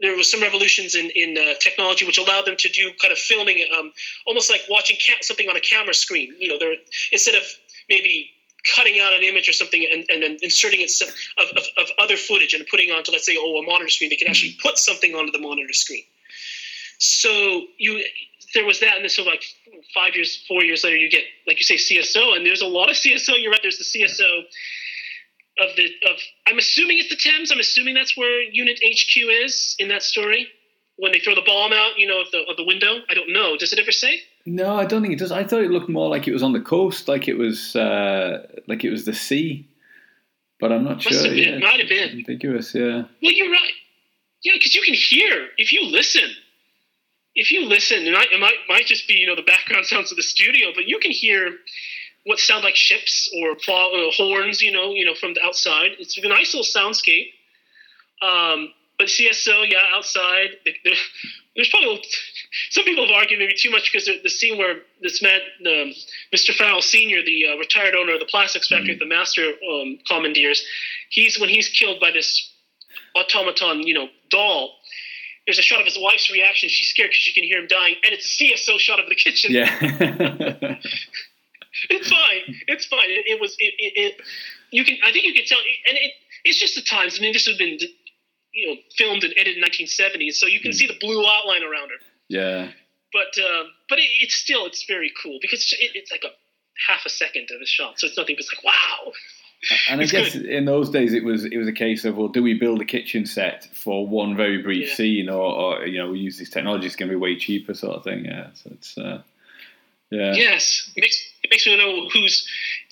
there 0.00 0.16
was 0.16 0.30
some 0.30 0.42
revolutions 0.42 0.94
in 0.94 1.10
in 1.10 1.36
uh, 1.38 1.54
technology 1.60 2.06
which 2.06 2.18
allowed 2.18 2.44
them 2.44 2.56
to 2.58 2.68
do 2.68 2.90
kind 3.00 3.12
of 3.12 3.18
filming 3.18 3.64
um, 3.76 3.92
almost 4.26 4.50
like 4.50 4.62
watching 4.68 4.96
ca- 4.96 5.22
something 5.22 5.48
on 5.48 5.56
a 5.56 5.60
camera 5.60 5.94
screen. 5.94 6.34
You 6.38 6.48
know, 6.48 6.58
they're 6.58 6.76
instead 7.12 7.34
of 7.34 7.42
maybe 7.88 8.30
cutting 8.74 9.00
out 9.00 9.12
an 9.12 9.22
image 9.22 9.48
or 9.48 9.52
something 9.52 9.86
and, 9.90 10.04
and 10.08 10.22
then 10.22 10.36
inserting 10.42 10.80
it 10.80 10.90
of, 11.38 11.56
of, 11.56 11.64
of 11.78 11.86
other 11.98 12.16
footage 12.16 12.54
and 12.54 12.66
putting 12.66 12.90
onto 12.90 13.12
let's 13.12 13.26
say 13.26 13.36
oh 13.38 13.56
a 13.56 13.66
monitor 13.66 13.88
screen 13.88 14.10
they 14.10 14.16
can 14.16 14.28
actually 14.28 14.50
mm-hmm. 14.50 14.68
put 14.68 14.78
something 14.78 15.14
onto 15.14 15.32
the 15.32 15.38
monitor 15.38 15.72
screen. 15.72 16.04
So 16.98 17.62
you 17.78 18.04
there 18.54 18.64
was 18.64 18.80
that 18.80 18.96
and 18.96 19.04
then 19.04 19.10
so 19.10 19.22
like 19.22 19.44
five 19.94 20.14
years 20.14 20.44
four 20.48 20.62
years 20.64 20.84
later 20.84 20.96
you 20.96 21.10
get 21.10 21.24
like 21.46 21.58
you 21.58 21.64
say 21.64 21.76
cso 21.76 22.36
and 22.36 22.44
there's 22.44 22.62
a 22.62 22.66
lot 22.66 22.90
of 22.90 22.96
cso 22.96 23.40
you're 23.40 23.50
right 23.50 23.60
there's 23.62 23.78
the 23.78 23.84
cso 23.84 24.42
of 25.60 25.76
the 25.76 25.84
of 26.08 26.16
i'm 26.46 26.58
assuming 26.58 26.98
it's 26.98 27.08
the 27.08 27.16
thames. 27.16 27.50
I'm 27.52 27.60
assuming 27.60 27.94
that's 27.94 28.16
where 28.16 28.42
unit 28.42 28.80
hq 28.82 29.16
is 29.44 29.76
in 29.78 29.88
that 29.88 30.02
story 30.02 30.48
when 31.00 31.12
they 31.12 31.18
throw 31.18 31.34
the 31.34 31.42
bomb 31.46 31.72
out 31.72 31.98
you 31.98 32.06
know 32.06 32.20
of 32.20 32.30
the, 32.30 32.40
of 32.50 32.56
the 32.56 32.64
window 32.64 32.98
i 33.10 33.14
don't 33.14 33.32
know 33.32 33.56
does 33.56 33.72
it 33.72 33.78
ever 33.78 33.92
say 33.92 34.20
no, 34.46 34.74
I 34.74 34.86
don't 34.86 35.02
think 35.02 35.12
it 35.12 35.18
does. 35.18 35.32
I 35.32 35.44
thought 35.44 35.62
it 35.62 35.70
looked 35.70 35.88
more 35.88 36.08
like 36.08 36.26
it 36.26 36.32
was 36.32 36.42
on 36.42 36.52
the 36.52 36.60
coast, 36.60 37.08
like 37.08 37.28
it 37.28 37.36
was 37.36 37.76
uh, 37.76 38.46
like 38.66 38.84
it 38.84 38.90
was 38.90 39.04
the 39.04 39.12
sea. 39.12 39.68
But 40.58 40.72
I'm 40.72 40.84
not 40.84 40.96
Must 40.96 41.08
sure. 41.08 41.24
have 41.24 41.34
been. 41.34 41.60
Yeah, 41.60 41.66
Might 41.66 41.80
have 41.80 41.88
been. 41.88 42.10
ambiguous. 42.10 42.74
Yeah. 42.74 43.02
Well, 43.22 43.32
you're 43.32 43.50
right. 43.50 43.72
Yeah, 44.42 44.54
because 44.54 44.74
you 44.74 44.82
can 44.82 44.94
hear 44.94 45.48
if 45.58 45.72
you 45.72 45.84
listen. 45.84 46.30
If 47.34 47.50
you 47.52 47.66
listen, 47.66 48.06
it 48.06 48.12
might, 48.12 48.32
it 48.32 48.40
might 48.40 48.56
might 48.68 48.86
just 48.86 49.06
be 49.06 49.14
you 49.14 49.26
know 49.26 49.36
the 49.36 49.42
background 49.42 49.86
sounds 49.92 50.10
of 50.10 50.16
the 50.16 50.22
studio, 50.22 50.68
but 50.74 50.86
you 50.86 50.98
can 50.98 51.10
hear 51.10 51.56
what 52.24 52.38
sound 52.38 52.64
like 52.64 52.76
ships 52.76 53.30
or 53.38 53.52
uh, 53.52 54.10
horns, 54.12 54.60
you 54.60 54.72
know, 54.72 54.92
you 54.92 55.04
know 55.04 55.14
from 55.14 55.34
the 55.34 55.44
outside. 55.44 55.92
It's 55.98 56.18
a 56.18 56.28
nice 56.28 56.54
little 56.54 56.64
soundscape. 56.64 57.28
Um, 58.22 58.72
but 59.00 59.08
CSO, 59.08 59.64
yeah, 59.66 59.78
outside. 59.94 60.50
There's 61.56 61.70
probably 61.70 62.02
some 62.68 62.84
people 62.84 63.06
have 63.06 63.14
argued 63.14 63.40
maybe 63.40 63.54
too 63.58 63.70
much 63.70 63.90
because 63.90 64.04
the, 64.04 64.20
the 64.22 64.28
scene 64.28 64.58
where 64.58 64.82
this 65.00 65.22
man, 65.22 65.40
um, 65.66 65.94
Mr. 66.34 66.52
Farrell 66.54 66.82
Senior, 66.82 67.24
the 67.24 67.46
uh, 67.46 67.56
retired 67.56 67.94
owner 67.94 68.12
of 68.12 68.20
the 68.20 68.26
plastics 68.26 68.68
factory, 68.68 68.96
mm-hmm. 68.96 68.98
the 68.98 69.06
master 69.06 69.52
um, 69.72 69.98
commandeers, 70.06 70.62
he's 71.08 71.40
when 71.40 71.48
he's 71.48 71.70
killed 71.70 71.98
by 71.98 72.10
this 72.10 72.52
automaton, 73.16 73.86
you 73.86 73.94
know, 73.94 74.08
doll. 74.28 74.74
There's 75.46 75.58
a 75.58 75.62
shot 75.62 75.80
of 75.80 75.86
his 75.86 75.98
wife's 75.98 76.30
reaction. 76.30 76.68
She's 76.68 76.88
scared 76.88 77.08
because 77.08 77.22
she 77.22 77.32
can 77.32 77.44
hear 77.44 77.58
him 77.58 77.68
dying, 77.68 77.94
and 78.04 78.12
it's 78.12 78.38
a 78.38 78.44
CSO 78.44 78.78
shot 78.78 79.00
of 79.00 79.08
the 79.08 79.14
kitchen. 79.14 79.50
Yeah. 79.50 79.78
it's 81.88 82.10
fine. 82.10 82.54
It's 82.68 82.84
fine. 82.84 83.08
It, 83.08 83.24
it 83.26 83.40
was. 83.40 83.56
It, 83.58 83.72
it, 83.78 83.92
it, 83.96 84.20
You 84.70 84.84
can. 84.84 84.98
I 85.02 85.10
think 85.10 85.24
you 85.24 85.32
can 85.32 85.46
tell. 85.46 85.58
And 85.88 85.96
it. 85.96 86.12
It's 86.44 86.60
just 86.60 86.74
the 86.74 86.82
times. 86.82 87.18
I 87.18 87.22
mean, 87.22 87.32
this 87.32 87.46
has 87.46 87.56
been 87.56 87.78
you 88.52 88.68
know 88.68 88.80
filmed 88.96 89.24
and 89.24 89.32
edited 89.36 89.56
in 89.56 89.64
1970s, 89.64 90.34
so 90.34 90.46
you 90.46 90.60
can 90.60 90.72
mm. 90.72 90.74
see 90.74 90.86
the 90.86 90.96
blue 91.00 91.24
outline 91.26 91.62
around 91.62 91.90
her. 91.90 91.96
Yeah. 92.28 92.68
But 93.12 93.42
uh, 93.42 93.64
but 93.88 93.98
it, 93.98 94.08
it's 94.20 94.34
still 94.34 94.66
it's 94.66 94.84
very 94.86 95.12
cool 95.22 95.38
because 95.40 95.74
it, 95.78 95.90
it's 95.94 96.10
like 96.10 96.24
a 96.24 96.30
half 96.86 97.04
a 97.04 97.10
second 97.10 97.48
of 97.54 97.60
a 97.60 97.66
shot, 97.66 97.98
so 97.98 98.06
it's 98.06 98.16
nothing 98.16 98.36
but 98.36 98.44
it's 98.44 98.54
like 98.54 98.64
wow. 98.64 99.12
And 99.90 100.00
I 100.00 100.06
guess 100.06 100.32
good. 100.32 100.46
in 100.46 100.64
those 100.64 100.88
days 100.88 101.12
it 101.12 101.22
was 101.22 101.44
it 101.44 101.56
was 101.56 101.68
a 101.68 101.72
case 101.72 102.04
of 102.04 102.16
well, 102.16 102.28
do 102.28 102.42
we 102.42 102.54
build 102.54 102.80
a 102.80 102.84
kitchen 102.84 103.26
set 103.26 103.68
for 103.74 104.06
one 104.06 104.36
very 104.36 104.62
brief 104.62 104.88
yeah. 104.88 104.94
scene, 104.94 105.28
or, 105.28 105.42
or, 105.42 105.86
you 105.86 105.98
know 105.98 106.10
we 106.10 106.18
use 106.18 106.38
this 106.38 106.48
technology? 106.48 106.86
It's 106.86 106.96
going 106.96 107.10
to 107.10 107.14
be 107.14 107.20
way 107.20 107.36
cheaper, 107.36 107.74
sort 107.74 107.96
of 107.96 108.04
thing. 108.04 108.24
Yeah, 108.24 108.48
so 108.54 108.70
it's 108.72 108.96
uh, 108.96 109.22
yeah. 110.10 110.32
Yes, 110.32 110.90
it 110.96 111.02
makes 111.02 111.30
it 111.42 111.50
makes 111.50 111.66
me 111.66 111.76
know 111.76 112.08
who's 112.08 112.48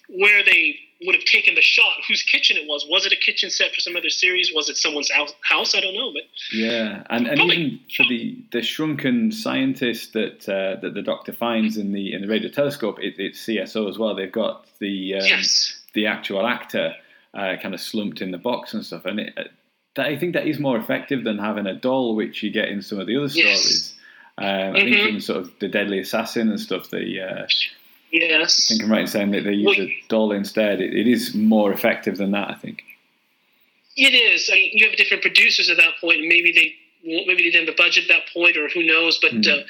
where 0.08 0.44
they 0.44 0.78
would 1.04 1.14
have 1.14 1.24
taken 1.24 1.54
the 1.54 1.62
shot, 1.62 1.98
whose 2.08 2.22
kitchen 2.22 2.56
it 2.56 2.66
was. 2.66 2.86
Was 2.88 3.06
it 3.06 3.12
a 3.12 3.16
kitchen 3.16 3.50
set 3.50 3.72
for 3.72 3.80
some 3.80 3.94
other 3.96 4.10
series? 4.10 4.52
Was 4.52 4.68
it 4.68 4.76
someone's 4.76 5.10
house? 5.10 5.74
I 5.74 5.80
don't 5.80 5.94
know, 5.94 6.12
but 6.12 6.22
yeah, 6.52 7.04
and, 7.08 7.26
and 7.26 7.40
even 7.40 7.80
for 7.96 8.04
the, 8.08 8.44
the 8.50 8.62
shrunken 8.62 9.30
scientist 9.30 10.12
that 10.14 10.48
uh, 10.48 10.80
that 10.80 10.94
the 10.94 11.02
Doctor 11.02 11.32
finds 11.32 11.76
in 11.76 11.92
the 11.92 12.12
in 12.12 12.22
the 12.22 12.28
radio 12.28 12.50
telescope, 12.50 12.98
it, 13.00 13.14
it's 13.18 13.44
CSO 13.46 13.88
as 13.88 13.98
well. 13.98 14.14
They've 14.14 14.30
got 14.30 14.66
the 14.80 15.14
um, 15.14 15.24
yes. 15.24 15.80
the 15.94 16.06
actual 16.06 16.46
actor 16.46 16.94
uh, 17.34 17.56
kind 17.62 17.74
of 17.74 17.80
slumped 17.80 18.20
in 18.20 18.32
the 18.32 18.38
box 18.38 18.74
and 18.74 18.84
stuff, 18.84 19.04
and 19.04 19.20
it, 19.20 19.34
uh, 19.36 19.44
that, 19.94 20.06
I 20.06 20.16
think 20.16 20.34
that 20.34 20.46
is 20.46 20.58
more 20.58 20.76
effective 20.76 21.22
than 21.22 21.38
having 21.38 21.66
a 21.66 21.74
doll, 21.74 22.16
which 22.16 22.42
you 22.42 22.50
get 22.50 22.68
in 22.68 22.82
some 22.82 22.98
of 22.98 23.06
the 23.06 23.16
other 23.16 23.28
stories. 23.28 23.46
Yes. 23.46 23.94
Um, 24.38 24.44
mm-hmm. 24.46 24.76
I 24.76 24.80
think 24.80 24.96
mm-hmm. 24.96 25.14
in 25.16 25.20
sort 25.20 25.40
of 25.40 25.52
the 25.60 25.68
Deadly 25.68 25.98
Assassin 25.98 26.48
and 26.48 26.60
stuff, 26.60 26.90
the 26.90 27.20
uh, 27.20 27.46
Yes. 28.10 28.68
I 28.70 28.74
think 28.74 28.84
I'm 28.84 28.90
right 28.90 29.02
in 29.02 29.06
saying 29.06 29.30
that 29.32 29.44
they 29.44 29.52
use 29.52 29.76
well, 29.78 29.86
a 29.86 30.04
doll 30.08 30.32
instead. 30.32 30.80
It, 30.80 30.94
it 30.94 31.06
is 31.06 31.34
more 31.34 31.72
effective 31.72 32.16
than 32.16 32.30
that, 32.32 32.50
I 32.50 32.54
think. 32.54 32.82
It 33.96 34.14
is. 34.14 34.48
I 34.50 34.54
mean, 34.54 34.70
you 34.74 34.88
have 34.88 34.96
different 34.96 35.22
producers 35.22 35.68
at 35.68 35.76
that 35.76 35.94
point, 36.00 36.20
and 36.20 36.28
maybe 36.28 36.52
they 36.52 36.74
maybe 37.04 37.42
they 37.42 37.50
didn't 37.50 37.66
have 37.66 37.76
the 37.76 37.82
budget 37.82 38.04
at 38.04 38.08
that 38.08 38.32
point, 38.32 38.56
or 38.56 38.68
who 38.68 38.84
knows. 38.84 39.18
But 39.18 39.32
mm. 39.32 39.46
uh, 39.46 39.64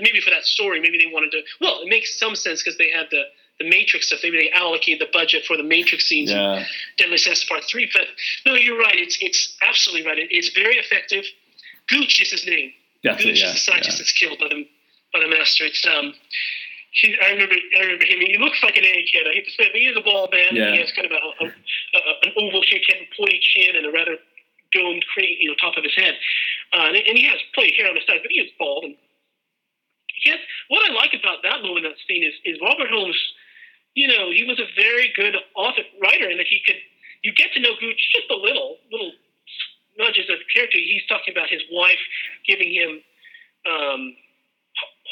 maybe 0.00 0.20
for 0.20 0.30
that 0.30 0.44
story, 0.44 0.80
maybe 0.80 0.98
they 0.98 1.12
wanted 1.12 1.32
to. 1.32 1.42
Well, 1.60 1.80
it 1.82 1.88
makes 1.88 2.18
some 2.18 2.36
sense 2.36 2.62
because 2.62 2.78
they 2.78 2.90
had 2.90 3.06
the 3.10 3.24
the 3.58 3.68
Matrix 3.68 4.06
stuff. 4.06 4.20
Maybe 4.22 4.38
they 4.38 4.50
allocated 4.50 5.00
the 5.00 5.10
budget 5.12 5.44
for 5.44 5.56
the 5.56 5.62
Matrix 5.62 6.06
scenes 6.06 6.30
yeah. 6.30 6.58
in 6.58 6.66
Deadly 6.96 7.16
Assassin 7.16 7.46
Part 7.48 7.64
Three. 7.64 7.90
But 7.92 8.06
no, 8.46 8.54
you're 8.54 8.78
right. 8.78 8.96
It's 8.96 9.18
it's 9.20 9.56
absolutely 9.62 10.06
right. 10.06 10.18
it's 10.30 10.50
very 10.50 10.76
effective. 10.76 11.24
Gooch 11.88 12.22
is 12.22 12.30
his 12.30 12.46
name. 12.46 12.72
That's 13.04 13.18
Gooch 13.18 13.32
it, 13.32 13.40
yeah, 13.40 13.46
is 13.48 13.52
the 13.54 13.58
scientist 13.58 13.98
yeah. 13.98 14.02
that's 14.02 14.12
killed 14.12 14.38
by 14.38 14.48
the 14.48 14.68
by 15.12 15.20
the 15.20 15.28
master. 15.28 15.64
It's 15.64 15.84
um 15.86 16.14
he, 16.92 17.16
I 17.24 17.32
remember, 17.32 17.56
I 17.56 17.80
remember 17.88 18.04
him. 18.04 18.20
He 18.20 18.36
looks 18.36 18.60
like 18.62 18.76
an 18.76 18.84
kid. 18.84 19.24
I 19.24 19.32
hate 19.32 19.48
to 19.48 19.54
say, 19.56 19.64
it, 19.64 19.72
but 19.72 19.80
he 19.80 19.88
is 19.88 19.96
a 19.96 20.04
ball 20.04 20.28
man. 20.28 20.52
Yeah. 20.52 20.76
He 20.76 20.78
has 20.84 20.92
kind 20.92 21.08
of 21.08 21.12
a, 21.16 21.20
a, 21.40 21.46
a, 21.48 22.12
an 22.28 22.32
oval-shaped 22.36 22.84
head, 22.84 23.08
pointy 23.16 23.40
chin, 23.40 23.76
and 23.76 23.88
a 23.88 23.92
rather 23.92 24.20
domed, 24.76 25.04
you 25.16 25.48
know, 25.48 25.56
top 25.56 25.80
of 25.80 25.84
his 25.84 25.96
head. 25.96 26.14
Uh, 26.76 26.92
and, 26.92 26.96
and 26.96 27.16
he 27.16 27.24
has 27.24 27.40
plenty 27.56 27.72
of 27.72 27.76
hair 27.80 27.88
on 27.88 27.96
his 27.96 28.04
side, 28.04 28.20
but 28.20 28.28
he 28.28 28.44
is 28.44 28.52
bald. 28.60 28.84
And 28.84 28.96
yes, 30.24 30.36
what 30.68 30.84
I 30.84 30.92
like 30.92 31.16
about 31.16 31.40
that 31.42 31.64
moment, 31.64 31.88
that 31.88 31.96
scene, 32.04 32.24
is, 32.24 32.36
is 32.44 32.60
Robert 32.60 32.92
Holmes. 32.92 33.16
You 33.96 34.08
know, 34.08 34.28
he 34.28 34.44
was 34.44 34.60
a 34.60 34.68
very 34.76 35.12
good 35.16 35.36
author 35.56 35.84
writer, 36.00 36.28
and 36.28 36.38
that 36.40 36.48
he 36.48 36.60
could. 36.64 36.76
You 37.24 37.32
get 37.32 37.52
to 37.54 37.60
know 37.60 37.72
Gooch 37.80 38.00
just 38.12 38.28
a 38.28 38.36
little, 38.36 38.76
little 38.92 39.12
nudges 39.96 40.28
of 40.28 40.44
character. 40.52 40.76
He's 40.76 41.04
talking 41.08 41.32
about 41.32 41.48
his 41.48 41.62
wife 41.72 42.00
giving 42.44 42.72
him. 42.72 43.00
Um, 43.64 44.16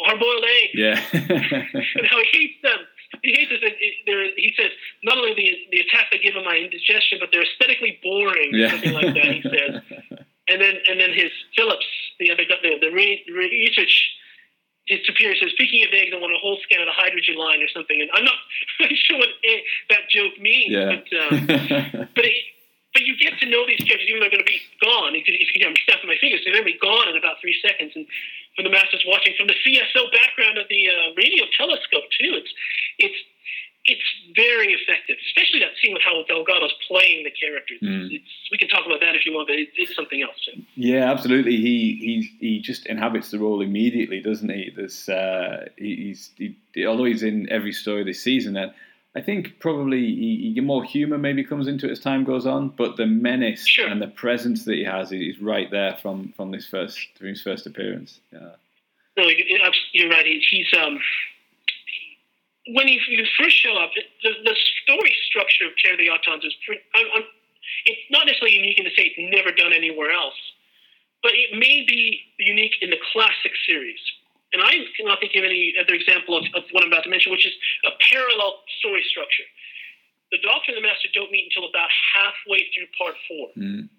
hard-boiled 0.04 0.44
eggs. 0.44 0.74
Yeah. 0.74 0.96
and 1.12 2.06
how 2.06 2.18
he 2.18 2.28
hates 2.32 2.62
them. 2.62 2.80
He 3.22 3.32
hates 3.32 3.50
it. 3.50 4.34
He 4.36 4.54
says 4.56 4.70
not 5.02 5.18
only 5.18 5.34
the 5.34 5.50
the 5.72 5.80
attack 5.80 6.06
they 6.12 6.18
give 6.18 6.34
him 6.34 6.44
my 6.44 6.56
indigestion, 6.56 7.18
but 7.20 7.30
they're 7.32 7.42
aesthetically 7.42 7.98
boring. 8.02 8.50
Yeah. 8.54 8.70
Something 8.70 8.94
like 8.94 9.14
that. 9.14 9.30
He 9.34 9.42
says. 9.50 9.82
And 10.48 10.60
then 10.60 10.76
and 10.88 11.00
then 11.00 11.12
his 11.12 11.30
Phillips, 11.56 11.86
the 12.18 12.30
other 12.30 12.44
the 12.62 12.78
the 12.80 12.90
research. 12.90 14.16
His 14.86 15.06
superior 15.06 15.36
says, 15.36 15.50
"Speaking 15.52 15.84
of 15.84 15.90
eggs, 15.92 16.10
I 16.12 16.18
want 16.18 16.32
a 16.32 16.38
whole 16.42 16.58
scan 16.64 16.80
of 16.80 16.86
the 16.86 16.96
hydrogen 16.96 17.36
line 17.36 17.62
or 17.62 17.68
something." 17.68 18.00
And 18.00 18.10
I'm 18.12 18.24
not 18.24 18.34
really 18.80 18.96
sure 18.96 19.18
what 19.18 19.28
that 19.90 20.10
joke 20.10 20.34
means, 20.40 20.72
yeah. 20.72 20.98
but 20.98 21.06
um, 21.14 22.08
but 22.14 22.24
it, 22.24 22.34
but 22.92 23.06
you 23.06 23.14
get 23.18 23.38
to 23.38 23.46
know 23.46 23.66
these 23.66 23.82
characters 23.86 24.08
even 24.10 24.18
though 24.18 24.26
they're 24.26 24.40
going 24.40 24.46
to 24.46 24.50
be 24.50 24.62
gone. 24.82 25.14
If 25.14 25.28
you, 25.28 25.34
if 25.38 25.48
you 25.54 25.62
I'm 25.62 25.78
snapping 25.86 26.10
my 26.10 26.18
fingers, 26.18 26.42
they're 26.42 26.54
going 26.54 26.66
to 26.66 26.72
be 26.74 26.82
gone 26.82 27.06
in 27.06 27.14
about 27.14 27.38
three 27.40 27.54
seconds. 27.62 27.94
And 27.94 28.06
for 28.56 28.62
the 28.62 28.70
masters 28.70 29.02
watching 29.06 29.34
from 29.36 29.46
the 29.46 29.54
CSO 29.64 30.10
background 30.12 30.58
of 30.58 30.66
the 30.68 30.88
uh, 30.88 31.14
radio 31.16 31.44
telescope 31.56 32.04
too. 32.18 32.34
It's 32.34 32.52
it's 32.98 33.20
it's 33.86 34.02
very 34.36 34.74
effective, 34.74 35.16
especially 35.26 35.60
that 35.60 35.72
scene 35.80 35.94
with 35.94 36.02
how 36.02 36.22
Delgado's 36.28 36.74
playing 36.86 37.24
the 37.24 37.30
characters. 37.30 37.80
Mm. 37.82 38.12
It's, 38.12 38.28
we 38.52 38.58
can 38.58 38.68
talk 38.68 38.84
about 38.84 39.00
that 39.00 39.16
if 39.16 39.24
you 39.24 39.32
want, 39.32 39.48
but 39.48 39.56
it, 39.56 39.68
it's 39.74 39.96
something 39.96 40.22
else 40.22 40.36
too. 40.44 40.62
Yeah, 40.74 41.10
absolutely. 41.10 41.56
He 41.56 42.28
he 42.38 42.46
he 42.46 42.60
just 42.60 42.86
inhabits 42.86 43.30
the 43.30 43.38
role 43.38 43.62
immediately, 43.62 44.20
doesn't 44.20 44.50
he? 44.50 44.70
There's 44.74 45.08
uh, 45.08 45.68
he, 45.78 45.96
he's 45.96 46.30
he, 46.36 46.86
although 46.86 47.04
he's 47.04 47.22
in 47.22 47.48
every 47.50 47.72
story 47.72 48.04
this 48.04 48.22
season 48.22 48.56
and. 48.56 48.72
I 49.16 49.20
think 49.20 49.58
probably 49.58 49.98
he, 49.98 50.52
he, 50.54 50.60
more 50.60 50.84
humour 50.84 51.18
maybe 51.18 51.42
comes 51.42 51.66
into 51.66 51.88
it 51.88 51.92
as 51.92 51.98
time 51.98 52.22
goes 52.22 52.46
on, 52.46 52.68
but 52.68 52.96
the 52.96 53.06
menace 53.06 53.66
sure. 53.66 53.88
and 53.88 54.00
the 54.00 54.06
presence 54.06 54.64
that 54.66 54.74
he 54.74 54.84
has 54.84 55.10
is 55.10 55.40
right 55.40 55.68
there 55.68 55.96
from, 56.00 56.32
from 56.36 56.52
this 56.52 56.66
first 56.66 56.96
from 57.18 57.26
his 57.26 57.42
first 57.42 57.66
appearance. 57.66 58.20
Yeah. 58.32 58.50
No, 59.16 59.28
you're 59.92 60.08
right. 60.08 60.24
He's 60.24 60.72
um, 60.78 61.00
when 62.68 62.86
he, 62.86 63.00
you 63.08 63.24
first 63.38 63.56
show 63.56 63.74
up, 63.76 63.90
the, 64.22 64.30
the 64.44 64.56
story 64.82 65.14
structure 65.26 65.66
of 65.66 65.72
Terror 65.82 65.94
of 65.94 65.98
the 65.98 66.06
Autons 66.06 66.46
is 66.46 66.54
pretty, 66.64 66.82
I'm, 66.94 67.06
I'm, 67.16 67.22
it's 67.86 68.00
not 68.10 68.26
necessarily 68.26 68.56
unique 68.56 68.78
in 68.78 68.84
the 68.84 68.90
say 68.96 69.10
it's 69.10 69.34
never 69.34 69.50
done 69.50 69.72
anywhere 69.72 70.12
else, 70.12 70.38
but 71.22 71.32
it 71.34 71.58
may 71.58 71.84
be 71.86 72.20
unique 72.38 72.74
in 72.80 72.90
the 72.90 72.98
classic 73.12 73.52
series 73.66 73.98
and 74.52 74.62
I 74.62 74.82
cannot 74.98 75.20
think 75.20 75.34
of 75.38 75.44
any 75.44 75.74
other 75.78 75.94
example 75.94 76.36
of, 76.36 76.44
of 76.54 76.66
what 76.74 76.82
I'm 76.82 76.90
about 76.90 77.06
to 77.06 77.12
mention, 77.12 77.30
which 77.30 77.46
is 77.46 77.54
a 77.86 77.94
parallel 78.10 78.66
story 78.82 79.04
structure. 79.06 79.46
The 80.34 80.42
Doctor 80.42 80.74
and 80.74 80.78
the 80.78 80.86
Master 80.86 81.10
don't 81.14 81.30
meet 81.30 81.50
until 81.50 81.68
about 81.68 81.90
halfway 81.90 82.66
through 82.70 82.86
part 82.98 83.14
four. 83.26 83.50
Mm. 83.58 83.90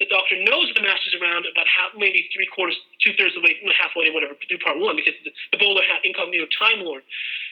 The 0.00 0.08
Doctor 0.12 0.36
knows 0.44 0.68
the 0.76 0.84
Master's 0.84 1.16
around 1.16 1.48
about 1.48 1.64
half, 1.64 1.96
maybe 1.96 2.28
three 2.28 2.44
quarters, 2.52 2.76
two 3.00 3.16
thirds 3.16 3.32
of 3.32 3.40
the 3.40 3.48
way, 3.48 3.56
halfway, 3.72 4.12
whatever, 4.12 4.36
through 4.36 4.60
part 4.60 4.76
one, 4.76 4.96
because 4.96 5.16
the, 5.24 5.32
the 5.56 5.60
bowler 5.60 5.80
incognito 6.04 6.44
Time 6.52 6.84
Lord 6.84 7.00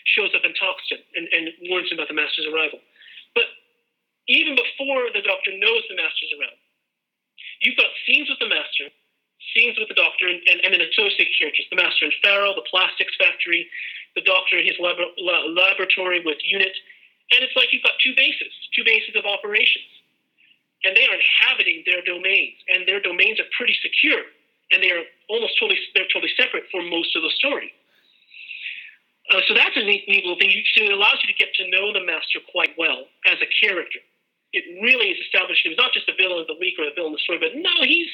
shows 0.04 0.28
up 0.36 0.44
and 0.44 0.52
talks 0.52 0.84
to 0.92 1.00
him 1.00 1.04
and, 1.16 1.24
and 1.32 1.44
warns 1.72 1.88
him 1.88 1.96
about 1.96 2.12
the 2.12 2.16
Master's 2.16 2.44
arrival. 2.52 2.84
But 3.32 3.48
even 4.28 4.52
before 4.52 5.08
the 5.16 5.24
Doctor 5.24 5.56
knows 5.56 5.88
the 5.88 5.96
Master's 5.96 6.32
around, 6.36 6.60
you've 7.64 7.80
got 7.80 7.88
scenes 8.04 8.28
with 8.28 8.40
the 8.44 8.52
Master 8.52 8.92
scenes 9.52 9.76
with 9.78 9.88
the 9.88 9.98
doctor 9.98 10.26
and, 10.26 10.40
and, 10.48 10.64
and 10.64 10.70
then 10.72 10.80
associated 10.80 11.34
characters 11.36 11.66
the 11.68 11.76
master 11.76 12.08
and 12.08 12.14
Farrell, 12.22 12.54
the 12.54 12.66
plastics 12.70 13.12
factory, 13.20 13.68
the 14.14 14.24
doctor 14.24 14.58
in 14.58 14.64
his 14.64 14.78
lab, 14.78 14.96
laboratory 15.18 16.22
with 16.24 16.38
Unit. 16.44 16.72
And 17.32 17.42
it's 17.42 17.56
like 17.56 17.72
you've 17.72 17.84
got 17.84 17.98
two 18.00 18.14
bases, 18.16 18.52
two 18.74 18.84
bases 18.84 19.16
of 19.16 19.24
operations. 19.26 19.88
And 20.84 20.92
they 20.92 21.08
are 21.08 21.16
inhabiting 21.16 21.80
their 21.88 22.04
domains, 22.04 22.60
and 22.68 22.84
their 22.84 23.00
domains 23.00 23.40
are 23.40 23.48
pretty 23.56 23.72
secure, 23.80 24.20
and 24.68 24.84
they 24.84 24.92
are 24.92 25.00
almost 25.32 25.56
totally 25.56 25.80
they're 25.96 26.08
totally 26.12 26.32
separate 26.36 26.68
for 26.68 26.84
most 26.84 27.16
of 27.16 27.24
the 27.24 27.32
story. 27.40 27.72
Uh, 29.32 29.40
so 29.48 29.56
that's 29.56 29.72
a 29.76 29.80
neat, 29.80 30.04
neat 30.04 30.20
little 30.28 30.36
thing. 30.36 30.52
So 30.76 30.84
it 30.84 30.92
allows 30.92 31.16
you 31.24 31.32
to 31.32 31.38
get 31.40 31.56
to 31.56 31.64
know 31.72 31.96
the 31.96 32.04
master 32.04 32.44
quite 32.52 32.76
well 32.76 33.08
as 33.24 33.40
a 33.40 33.48
character. 33.48 34.00
It 34.52 34.68
really 34.84 35.16
is 35.16 35.18
establishing 35.24 35.72
him 35.72 35.80
not 35.80 35.96
just 35.96 36.04
the 36.06 36.12
villain 36.20 36.44
of 36.44 36.46
the 36.46 36.60
week 36.60 36.76
or 36.76 36.84
the 36.84 36.94
villain 36.94 37.16
of 37.16 37.18
the 37.18 37.24
story, 37.24 37.40
but 37.40 37.56
no, 37.56 37.72
he's 37.80 38.12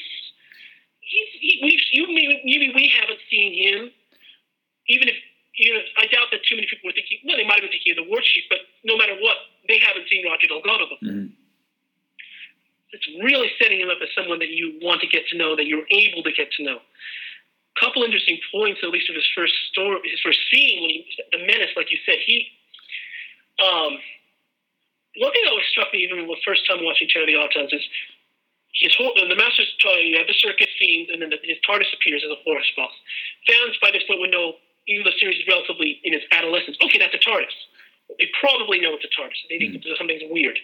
he's, 1.11 1.31
he, 1.39 1.51
you, 1.91 2.07
maybe, 2.07 2.39
maybe 2.47 2.71
we 2.71 2.87
haven't 2.95 3.19
seen 3.27 3.51
him, 3.51 3.91
even 4.87 5.11
if, 5.11 5.17
you 5.59 5.75
know, 5.75 5.83
I 5.99 6.07
doubt 6.07 6.31
that 6.31 6.41
too 6.47 6.55
many 6.55 6.67
people 6.71 6.87
were 6.87 6.95
thinking, 6.95 7.19
well, 7.27 7.35
they 7.35 7.43
might 7.43 7.59
have 7.59 7.67
been 7.67 7.75
thinking 7.75 7.99
of 7.99 8.07
the 8.07 8.09
war 8.09 8.23
chief, 8.23 8.47
but 8.47 8.63
no 8.87 8.95
matter 8.95 9.19
what, 9.19 9.35
they 9.67 9.77
haven't 9.77 10.07
seen 10.07 10.23
Roger 10.23 10.47
Delgado 10.47 10.87
before. 10.87 11.11
Mm-hmm. 11.11 11.35
It's 12.91 13.07
really 13.23 13.51
setting 13.59 13.79
him 13.79 13.91
up 13.91 13.99
as 14.03 14.11
someone 14.15 14.39
that 14.39 14.51
you 14.51 14.79
want 14.83 14.99
to 14.99 15.07
get 15.07 15.27
to 15.31 15.37
know, 15.37 15.55
that 15.55 15.67
you're 15.67 15.87
able 15.91 16.23
to 16.23 16.31
get 16.31 16.51
to 16.59 16.63
know. 16.63 16.79
A 16.79 17.75
couple 17.79 18.03
interesting 18.03 18.39
points, 18.51 18.83
at 18.83 18.91
least 18.91 19.07
of 19.07 19.15
his 19.15 19.27
first 19.31 19.55
story, 19.71 19.99
his 20.03 20.19
first 20.19 20.39
scene, 20.51 20.83
when 20.83 20.91
he, 20.91 21.07
the 21.31 21.39
menace, 21.47 21.71
like 21.75 21.91
you 21.91 21.99
said, 22.03 22.19
he, 22.25 22.51
um, 23.63 23.95
one 25.19 25.31
thing 25.31 25.43
that 25.43 25.51
always 25.51 25.67
struck 25.71 25.91
me 25.91 26.03
even 26.03 26.27
the 26.27 26.43
first 26.43 26.67
time 26.67 26.83
watching 26.83 27.07
the 27.07 27.35
Autons 27.35 27.71
is 27.75 27.83
his 28.73 28.95
whole, 28.95 29.11
the 29.15 29.35
master's 29.35 29.67
you 29.83 30.15
have 30.15 30.27
the 30.27 30.37
circus 30.39 30.71
scenes, 30.79 31.11
and 31.11 31.21
then 31.21 31.29
the, 31.29 31.39
his 31.43 31.59
TARDIS 31.67 31.91
appears 31.91 32.23
as 32.23 32.31
a 32.31 32.39
horsebox. 32.47 32.95
Fans 33.47 33.75
by 33.83 33.91
this 33.91 34.03
point 34.07 34.23
would 34.23 34.31
know, 34.31 34.55
even 34.87 35.03
though 35.03 35.11
the 35.11 35.19
series 35.19 35.39
is 35.39 35.47
relatively 35.47 35.99
in 36.07 36.15
its 36.15 36.23
adolescence, 36.31 36.79
okay, 36.79 36.97
that's 36.97 37.13
a 37.13 37.19
TARDIS. 37.19 37.51
They 38.19 38.31
probably 38.39 38.79
know 38.79 38.95
it's 38.95 39.03
a 39.03 39.11
TARDIS. 39.11 39.39
They 39.51 39.59
think 39.59 39.75
mm. 39.75 39.97
something's 39.99 40.23
weird. 40.31 40.55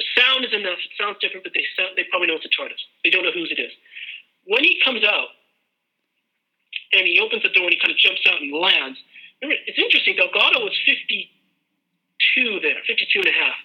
The 0.00 0.06
sound 0.16 0.44
is 0.48 0.52
enough. 0.56 0.80
It 0.80 0.92
sounds 0.96 1.20
different, 1.20 1.44
but 1.44 1.52
they 1.52 1.64
sound, 1.76 1.92
they 1.96 2.08
probably 2.08 2.32
know 2.32 2.40
it's 2.40 2.48
a 2.48 2.54
TARDIS. 2.56 2.80
They 3.04 3.12
don't 3.12 3.24
know 3.24 3.36
whose 3.36 3.52
it 3.52 3.60
is. 3.60 3.72
When 4.48 4.64
he 4.64 4.80
comes 4.80 5.04
out 5.04 5.36
and 6.96 7.04
he 7.04 7.20
opens 7.20 7.44
the 7.44 7.52
door 7.52 7.68
and 7.68 7.74
he 7.76 7.80
kind 7.80 7.92
of 7.92 8.00
jumps 8.00 8.24
out 8.24 8.40
and 8.40 8.48
lands, 8.48 8.96
remember, 9.44 9.60
it's 9.68 9.78
interesting. 9.78 10.16
Delgado 10.16 10.64
was 10.64 10.72
52 12.34 12.60
there, 12.60 12.80
52 12.86 13.20
and 13.20 13.28
a 13.28 13.32
half 13.32 13.58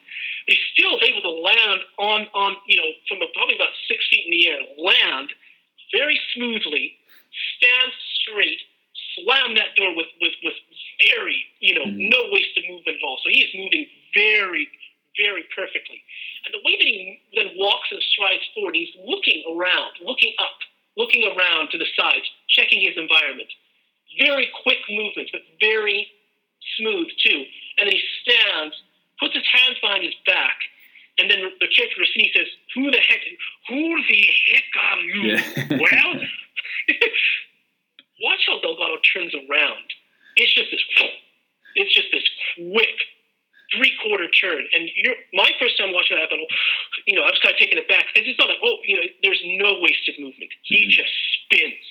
he 0.48 0.56
still 0.72 0.96
able 1.04 1.22
to 1.22 1.36
land 1.44 1.82
on, 2.00 2.28
on 2.34 2.56
you 2.66 2.80
know, 2.80 2.90
from 3.08 3.20
probably 3.36 3.56
about 3.56 3.76
six 3.88 4.00
feet 4.10 4.26
in 4.26 4.32
the 4.32 4.48
air, 4.48 4.62
land 4.80 5.30
very 5.92 6.20
smoothly, 6.34 6.96
stand 7.60 7.92
straight, 8.24 8.60
slam 9.16 9.56
that 9.56 9.76
door 9.76 9.92
with, 9.96 10.08
with, 10.24 10.34
with 10.44 10.56
very, 11.04 11.44
you 11.60 11.76
know, 11.76 11.84
mm-hmm. 11.84 12.10
no 12.10 12.32
wasted 12.32 12.64
move 12.68 12.88
involved. 12.88 13.28
So 13.28 13.30
he 13.30 13.44
is 13.44 13.52
moving 13.56 13.86
very, 14.16 14.72
very 15.20 15.44
perfectly. 15.52 16.00
And 16.48 16.56
the 16.56 16.64
way 16.64 16.80
that 16.80 16.88
he 16.88 17.20
then 17.36 17.52
walks 17.60 17.92
and 17.92 18.00
strides 18.16 18.44
forward, 18.56 18.76
he's 18.76 18.96
looking 19.04 19.44
around, 19.52 20.00
looking 20.00 20.32
up, 20.40 20.64
looking 20.96 21.28
around 21.28 21.76
to 21.76 21.78
the 21.78 21.88
sides, 21.92 22.24
checking 22.48 22.80
his 22.80 22.96
environment. 22.96 23.52
Very 24.16 24.48
quick 24.64 24.80
movements, 24.88 25.32
but 25.36 25.44
very 25.60 26.08
smooth 26.78 27.08
too. 27.24 27.46
And 27.78 27.88
then 27.88 27.96
he 27.96 28.04
stands 28.22 28.76
puts 29.20 29.34
his 29.34 29.48
hands 29.52 29.78
behind 29.82 30.04
his 30.04 30.14
back, 30.26 30.58
and 31.18 31.30
then 31.30 31.52
the 31.60 31.68
character 31.68 32.00
Rossini 32.00 32.32
says, 32.36 32.48
"Who 32.76 32.90
the 32.92 33.00
heck? 33.00 33.22
Who 33.70 34.04
the 34.08 34.30
heck 34.54 34.64
are 34.78 35.02
you?" 35.02 35.24
Yeah. 35.24 35.42
well, 35.82 36.14
watch 38.22 38.46
how 38.46 38.60
Delgado 38.62 38.98
turns 39.14 39.34
around. 39.34 39.94
It's 40.36 40.54
just 40.54 40.70
this. 40.72 40.84
It's 41.76 41.94
just 41.94 42.12
this 42.12 42.24
quick 42.56 42.98
three 43.76 43.94
quarter 44.02 44.30
turn. 44.30 44.66
And 44.74 44.90
you're, 44.96 45.16
my 45.34 45.52
first 45.60 45.78
time 45.78 45.94
watching 45.94 46.18
that, 46.18 46.32
you 47.06 47.16
know, 47.16 47.24
I 47.24 47.32
was 47.32 47.40
kind 47.44 47.54
of 47.54 47.60
taken 47.60 47.78
aback 47.78 48.06
because 48.14 48.30
it's 48.30 48.40
not 48.40 48.50
like, 48.50 48.64
oh, 48.64 48.78
you 48.86 48.96
know, 48.96 49.04
there's 49.24 49.42
no 49.60 49.80
wasted 49.82 50.16
movement. 50.20 50.52
He 50.64 50.88
mm-hmm. 50.88 50.92
just 50.92 51.12
spins. 51.44 51.84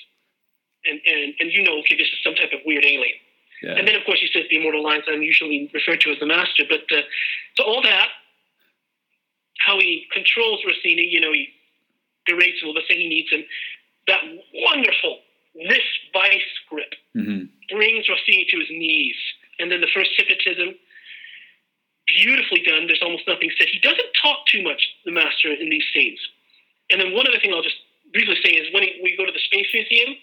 And, 0.87 1.01
and, 1.05 1.35
and 1.41 1.53
you 1.53 1.63
know, 1.63 1.79
okay, 1.81 1.97
this 1.97 2.09
is 2.09 2.23
some 2.23 2.35
type 2.35 2.53
of 2.55 2.61
weird 2.65 2.85
alien. 2.85 3.19
Yeah. 3.63 3.77
And 3.77 3.89
then, 3.89 3.97
of 3.97 4.05
course, 4.05 4.21
he 4.21 4.29
says 4.33 4.45
the 4.51 4.57
immortal 4.57 4.83
lines 4.83 5.05
I'm 5.09 5.23
usually 5.23 5.71
referred 5.73 6.01
to 6.03 6.11
as 6.11 6.19
the 6.19 6.27
master. 6.27 6.65
But 6.69 6.85
uh, 6.93 7.03
so 7.57 7.65
all 7.65 7.83
that, 7.83 8.09
how 9.59 9.79
he 9.79 10.07
controls 10.13 10.61
Rossini, 10.67 11.09
you 11.11 11.21
know, 11.21 11.33
he 11.33 11.49
berates 12.27 12.63
him, 12.63 12.75
let's 12.75 12.89
say 12.89 12.97
he 12.97 13.09
needs 13.09 13.31
him. 13.31 13.45
That 14.07 14.21
wonderful 14.55 15.21
this 15.57 15.85
vice 16.13 16.53
grip 16.69 16.93
mm-hmm. 17.17 17.49
brings 17.73 18.09
Rossini 18.09 18.47
to 18.51 18.57
his 18.61 18.69
knees. 18.69 19.17
And 19.59 19.73
then 19.73 19.81
the 19.81 19.89
first 19.89 20.11
hypnotism, 20.17 20.77
beautifully 22.07 22.61
done. 22.61 22.87
There's 22.87 23.03
almost 23.03 23.25
nothing 23.27 23.51
said. 23.57 23.69
He 23.73 23.81
doesn't 23.81 24.13
talk 24.21 24.45
too 24.53 24.63
much, 24.63 24.85
the 25.05 25.13
master, 25.13 25.49
in 25.49 25.71
these 25.71 25.85
scenes. 25.95 26.21
And 26.91 27.01
then 27.01 27.15
one 27.17 27.27
other 27.27 27.41
thing 27.41 27.53
I'll 27.55 27.65
just 27.65 27.81
briefly 28.13 28.37
say 28.45 28.53
is 28.53 28.69
when 28.73 28.85
he, 28.85 29.01
we 29.03 29.17
go 29.17 29.25
to 29.25 29.33
the 29.33 29.43
Space 29.49 29.67
Museum, 29.73 30.15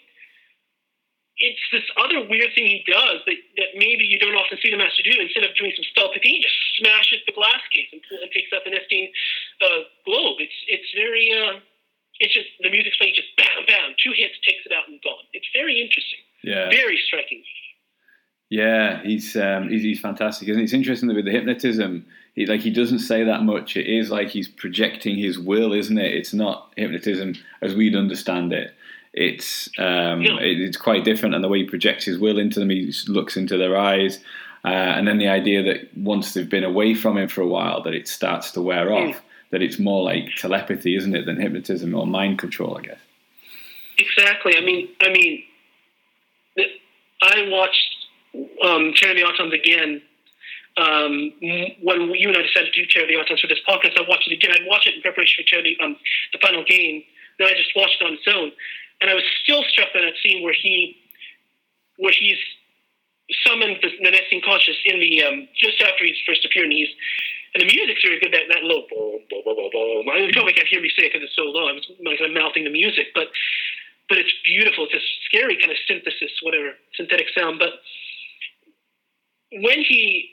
it's 1.38 1.66
this 1.72 1.86
other 1.98 2.22
weird 2.30 2.54
thing 2.54 2.70
he 2.70 2.86
does 2.86 3.26
that, 3.26 3.40
that 3.58 3.72
maybe 3.74 4.06
you 4.06 4.20
don't 4.20 4.36
often 4.38 4.58
see 4.62 4.70
the 4.70 4.78
master 4.78 5.02
do. 5.02 5.18
Instead 5.18 5.44
of 5.44 5.56
doing 5.58 5.74
some 5.76 5.86
stealth, 5.90 6.14
he 6.22 6.42
just 6.42 6.56
smashes 6.78 7.26
the 7.26 7.34
glass 7.34 7.62
case 7.74 7.90
and, 7.92 8.02
and 8.22 8.30
takes 8.30 8.54
up 8.54 8.64
a 8.66 8.70
Nestene 8.70 9.10
uh, 9.62 9.90
globe. 10.06 10.38
It's 10.40 10.60
it's 10.68 10.90
very 10.94 11.34
uh, 11.34 11.58
it's 12.20 12.34
just 12.34 12.48
the 12.62 12.70
music's 12.70 12.98
playing 12.98 13.18
just 13.18 13.34
bam 13.38 13.66
bam, 13.66 13.98
two 13.98 14.14
hits 14.14 14.38
takes 14.46 14.66
it 14.66 14.72
out 14.72 14.86
and 14.88 15.02
gone. 15.02 15.26
It's 15.34 15.50
very 15.54 15.82
interesting. 15.82 16.22
Yeah, 16.44 16.70
very 16.70 17.00
striking. 17.08 17.42
Yeah, 18.50 19.02
he's 19.02 19.36
um, 19.36 19.70
he's, 19.70 19.82
he's 19.82 20.00
fantastic, 20.00 20.48
isn't 20.50 20.62
it? 20.62 20.66
It's 20.66 20.74
interesting 20.74 21.10
that 21.10 21.16
with 21.16 21.26
the 21.26 21.32
hypnotism, 21.32 22.06
he, 22.36 22.46
like 22.46 22.62
he 22.62 22.70
doesn't 22.70 23.00
say 23.00 23.24
that 23.24 23.42
much. 23.42 23.76
It 23.76 23.88
is 23.88 24.12
like 24.12 24.30
he's 24.30 24.48
projecting 24.48 25.18
his 25.18 25.40
will, 25.40 25.74
isn't 25.74 25.98
it? 25.98 26.14
It's 26.14 26.34
not 26.34 26.72
hypnotism 26.78 27.34
as 27.64 27.74
we'd 27.74 27.96
understand 27.96 28.54
it 28.54 28.76
it's 29.14 29.70
um, 29.78 30.22
it's 30.24 30.78
quite 30.78 31.04
different, 31.04 31.36
and 31.36 31.44
the 31.44 31.48
way 31.48 31.60
he 31.60 31.66
projects 31.66 32.06
his 32.06 32.18
will 32.18 32.40
into 32.40 32.60
them, 32.60 32.70
he 32.70 32.92
looks 33.08 33.38
into 33.38 33.58
their 33.58 33.78
eyes, 33.78 34.20
uh, 34.66 34.70
and 34.70 35.08
then 35.08 35.18
the 35.18 35.28
idea 35.28 35.62
that 35.64 35.96
once 35.98 36.34
they've 36.34 36.50
been 36.50 36.64
away 36.64 36.94
from 36.94 37.18
him 37.18 37.28
for 37.28 37.42
a 37.42 37.48
while, 37.48 37.84
that 37.84 37.94
it 37.94 38.08
starts 38.08 38.52
to 38.52 38.62
wear 38.62 38.88
mm. 38.88 39.10
off. 39.10 39.22
That 39.52 39.62
it's 39.62 39.78
more 39.78 40.02
like 40.02 40.30
telepathy, 40.36 40.96
isn't 40.96 41.16
it, 41.16 41.28
than 41.28 41.40
hypnotism 41.40 41.94
or 41.94 42.08
mind 42.08 42.40
control, 42.40 42.76
I 42.76 42.82
guess. 42.82 42.98
Exactly. 44.00 44.58
I 44.58 44.62
mean, 44.62 44.90
I 45.00 45.10
mean, 45.10 45.44
I 47.22 47.50
watched 47.50 48.08
um, 48.64 48.94
Terror 48.96 49.12
of 49.12 49.18
the 49.18 49.24
Autons 49.24 49.54
again 49.54 50.02
um, 50.78 51.32
when 51.82 52.10
you 52.16 52.30
and 52.30 52.38
I 52.38 52.42
decided 52.42 52.74
to 52.74 52.82
do 52.82 52.88
Terror 52.90 53.06
of 53.06 53.10
the 53.10 53.16
Autons 53.16 53.42
for 53.42 53.48
this 53.48 53.62
podcast. 53.68 53.98
I 53.98 54.10
watched 54.10 54.28
it 54.28 54.34
again. 54.34 54.52
I'd 54.52 54.68
watch 54.68 54.88
it 54.88 54.96
in 54.96 55.02
preparation 55.02 55.44
for 55.44 55.50
Terror 55.50 55.64
the, 55.64 55.78
um, 55.84 55.96
the 56.32 56.40
final 56.40 56.64
game. 56.64 57.04
Then 57.38 57.48
I 57.48 57.54
just 57.54 57.72
watched 57.76 58.02
it 58.02 58.06
on 58.06 58.14
its 58.14 58.28
own. 58.28 58.52
And 59.04 59.12
I 59.12 59.14
was 59.20 59.28
still 59.44 59.68
struck 59.68 59.92
by 59.92 60.00
that 60.00 60.16
scene 60.24 60.44
where 60.48 60.56
he, 60.56 60.96
where 62.00 62.16
he's 62.16 62.40
summoned 63.44 63.84
the, 63.84 63.92
the 64.00 64.12
Nestene 64.16 64.40
conscious 64.44 64.80
in 64.88 65.00
the 65.00 65.24
um, 65.28 65.48
just 65.60 65.82
after 65.84 66.08
he's 66.08 66.16
first 66.24 66.46
appeared, 66.48 66.72
and 66.72 66.74
he's 66.74 66.88
and 67.54 67.62
the 67.62 67.68
music's 67.68 68.00
very 68.00 68.20
good. 68.24 68.32
That 68.32 68.48
that 68.48 68.64
low, 68.64 68.88
boom, 68.88 69.20
boom, 69.28 69.44
boom, 69.44 69.70
boom. 69.76 70.08
I 70.08 70.32
probably 70.32 70.56
can't 70.56 70.72
hear 70.72 70.80
me 70.80 70.88
say 70.96 71.06
it 71.06 71.12
because 71.12 71.28
it's 71.28 71.36
so 71.36 71.52
low. 71.52 71.68
I 71.68 71.76
was 71.76 71.84
like 72.00 72.24
I'm 72.24 72.34
mouthing 72.34 72.64
the 72.64 72.72
music, 72.72 73.12
but 73.14 73.28
but 74.10 74.18
it's 74.18 74.34
beautiful. 74.48 74.88
It's 74.88 74.96
a 74.96 75.04
scary 75.28 75.60
kind 75.60 75.72
of 75.72 75.78
synthesis, 75.88 76.32
whatever 76.42 76.80
synthetic 76.96 77.28
sound. 77.36 77.60
But 77.60 77.84
when 79.52 79.84
he, 79.84 80.32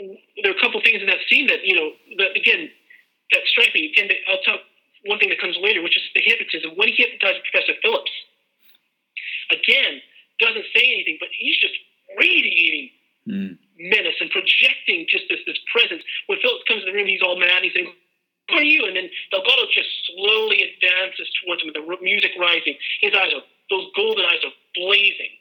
there 0.00 0.52
are 0.52 0.56
a 0.56 0.60
couple 0.60 0.80
things 0.80 1.00
in 1.00 1.06
that 1.06 1.22
scene 1.28 1.46
that 1.46 1.64
you 1.64 1.76
know, 1.76 1.92
that 2.18 2.36
again, 2.36 2.70
that 3.32 3.42
strike 3.46 3.74
me. 3.74 3.92
Again, 3.92 4.08
I'll 4.28 4.42
talk 4.42 4.60
one 5.04 5.18
thing 5.18 5.30
that 5.30 5.40
comes 5.40 5.56
later, 5.60 5.82
which 5.82 5.96
is 5.96 6.04
the 6.14 6.22
hypnotism. 6.22 6.76
When 6.76 6.88
he 6.88 6.94
hypnotizes 6.94 7.42
Professor 7.50 7.74
Phillips, 7.82 8.12
again, 9.50 10.00
doesn't 10.38 10.66
say 10.74 10.84
anything, 10.94 11.18
but 11.18 11.28
he's 11.34 11.58
just 11.58 11.74
radiating 12.18 12.90
mm. 13.26 13.58
menace 13.78 14.18
and 14.20 14.30
projecting 14.30 15.06
just 15.08 15.26
this, 15.28 15.40
this 15.46 15.58
presence. 15.70 16.02
When 16.26 16.38
Phillips 16.38 16.64
comes 16.66 16.82
in 16.82 16.90
the 16.90 16.96
room, 16.96 17.06
he's 17.06 17.22
all 17.22 17.38
mad. 17.38 17.62
He's 17.62 17.74
saying, 17.74 17.90
who 18.50 18.56
are 18.58 18.66
you? 18.66 18.86
And 18.86 18.96
then 18.96 19.08
Delgado 19.30 19.66
just 19.70 19.90
slowly 20.12 20.62
advances 20.62 21.30
towards 21.42 21.62
him, 21.62 21.70
with 21.70 21.78
the 21.78 21.86
music 22.02 22.32
rising. 22.38 22.74
His 23.00 23.14
eyes 23.14 23.32
are, 23.34 23.46
those 23.70 23.86
golden 23.94 24.26
eyes 24.26 24.42
are 24.44 24.54
blazing. 24.74 25.34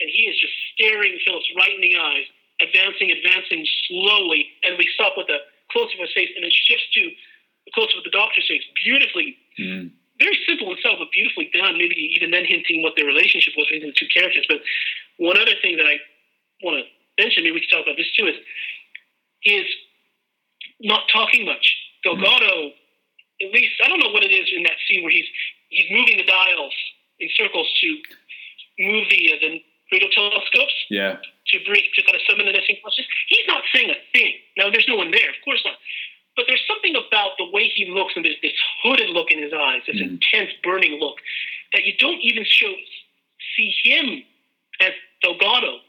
And 0.00 0.10
he 0.10 0.26
is 0.26 0.38
just 0.38 0.54
staring 0.74 1.18
Phillips 1.26 1.50
right 1.54 1.74
in 1.74 1.82
the 1.82 1.98
eyes, 1.98 2.26
advancing, 2.62 3.10
advancing 3.10 3.66
slowly, 3.86 4.50
and 4.62 4.78
we 4.78 4.86
stop 4.94 5.14
with 5.18 5.28
a 5.30 5.38
close 5.70 5.90
up 5.90 5.98
of 5.98 6.06
his 6.06 6.14
face, 6.14 6.30
and 6.34 6.44
it 6.44 6.54
shifts 6.54 6.86
to 6.94 7.10
a 7.68 7.70
close 7.72 7.92
of 7.96 8.04
the 8.04 8.10
doctor's 8.10 8.46
face, 8.48 8.62
beautifully. 8.84 9.36
Mm. 9.58 9.90
Very 10.20 10.38
simple 10.46 10.70
in 10.70 10.78
itself, 10.78 10.96
but 11.00 11.10
beautifully 11.10 11.50
done. 11.52 11.76
Maybe 11.76 11.96
even 12.14 12.30
then 12.30 12.44
hinting 12.44 12.82
what 12.82 12.94
their 12.96 13.06
relationship 13.06 13.54
was 13.56 13.66
between 13.66 13.90
the 13.90 13.96
two 13.98 14.06
characters. 14.14 14.46
But 14.48 14.60
one 15.18 15.36
other 15.36 15.54
thing 15.60 15.76
that 15.76 15.86
I 15.86 15.98
want 16.62 16.78
to 16.78 16.84
mention, 17.22 17.42
maybe 17.42 17.54
we 17.58 17.66
can 17.66 17.70
talk 17.70 17.86
about 17.86 17.96
this 17.98 18.10
too, 18.14 18.26
is 18.30 18.36
is 19.44 19.66
not 20.80 21.02
talking 21.12 21.44
much. 21.44 21.66
Delgado, 22.04 22.72
at 23.42 23.50
least 23.52 23.74
I 23.84 23.88
don't 23.88 23.98
know 24.00 24.10
what 24.12 24.22
it 24.24 24.30
is 24.30 24.48
in 24.54 24.62
that 24.64 24.76
scene 24.86 25.02
where 25.02 25.12
he's 25.12 25.26
he's 25.68 25.90
moving 25.90 26.16
the 26.18 26.24
dials 26.24 26.74
in 27.18 27.28
circles 27.34 27.66
to 27.80 27.88
move 28.78 29.08
the 29.10 29.32
uh, 29.32 29.36
the 29.40 29.50
radio 29.92 30.08
telescopes 30.14 30.74
Yeah. 30.90 31.16
to 31.48 31.56
bring 31.66 31.82
to 31.94 32.02
kind 32.02 32.16
of 32.16 32.22
summon 32.28 32.46
the 32.46 32.52
Nestene 32.52 32.80
consciousness. 32.82 33.06
He's 33.28 33.46
not 33.46 33.62
saying 33.74 33.90
a 33.90 33.98
thing. 34.14 34.32
Now 34.56 34.70
there's 34.70 34.86
no 34.88 34.96
one 34.96 35.10
there, 35.10 35.28
of 35.28 35.36
course 35.44 35.62
not. 35.64 35.74
But 36.36 36.46
there's 36.48 36.64
something 36.66 36.96
about 36.96 37.38
the 37.38 37.48
way 37.50 37.68
he 37.68 37.86
looks 37.86 38.14
and 38.16 38.24
there's 38.24 38.40
this 38.42 38.52
hooded 38.82 39.10
look 39.10 39.30
in 39.30 39.38
his 39.40 39.52
eyes, 39.52 39.82
this 39.86 39.96
Mhm. 39.96 40.18
intense 40.18 40.52
burning 40.62 40.98
look, 40.98 41.20
that 41.72 41.84
you 41.84 41.92
don't 41.96 42.20
even 42.20 42.44
show 42.44 42.74
see 43.56 43.70
him 43.82 44.24
as 44.80 44.92
Delgado 45.22 45.80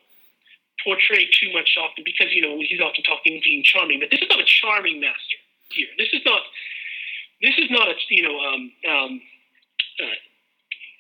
portrayed 0.84 1.29
too 1.34 1.51
much 1.51 1.75
often 1.77 2.03
because 2.03 2.31
you 2.31 2.41
know 2.41 2.60
he's 2.60 2.79
often 2.79 3.03
talking 3.03 3.41
being 3.43 3.63
charming. 3.63 3.99
But 3.99 4.12
this 4.12 4.21
is 4.21 4.29
not 4.29 4.39
a 4.39 4.45
charming 4.45 4.99
master 4.99 5.38
here. 5.71 5.88
This 5.97 6.10
is 6.13 6.23
not 6.25 6.43
this 7.41 7.58
is 7.58 7.69
not 7.71 7.88
a 7.89 7.95
you 8.10 8.21
know 8.21 8.39
um, 8.39 8.71
um, 8.88 9.21
uh, 9.99 10.05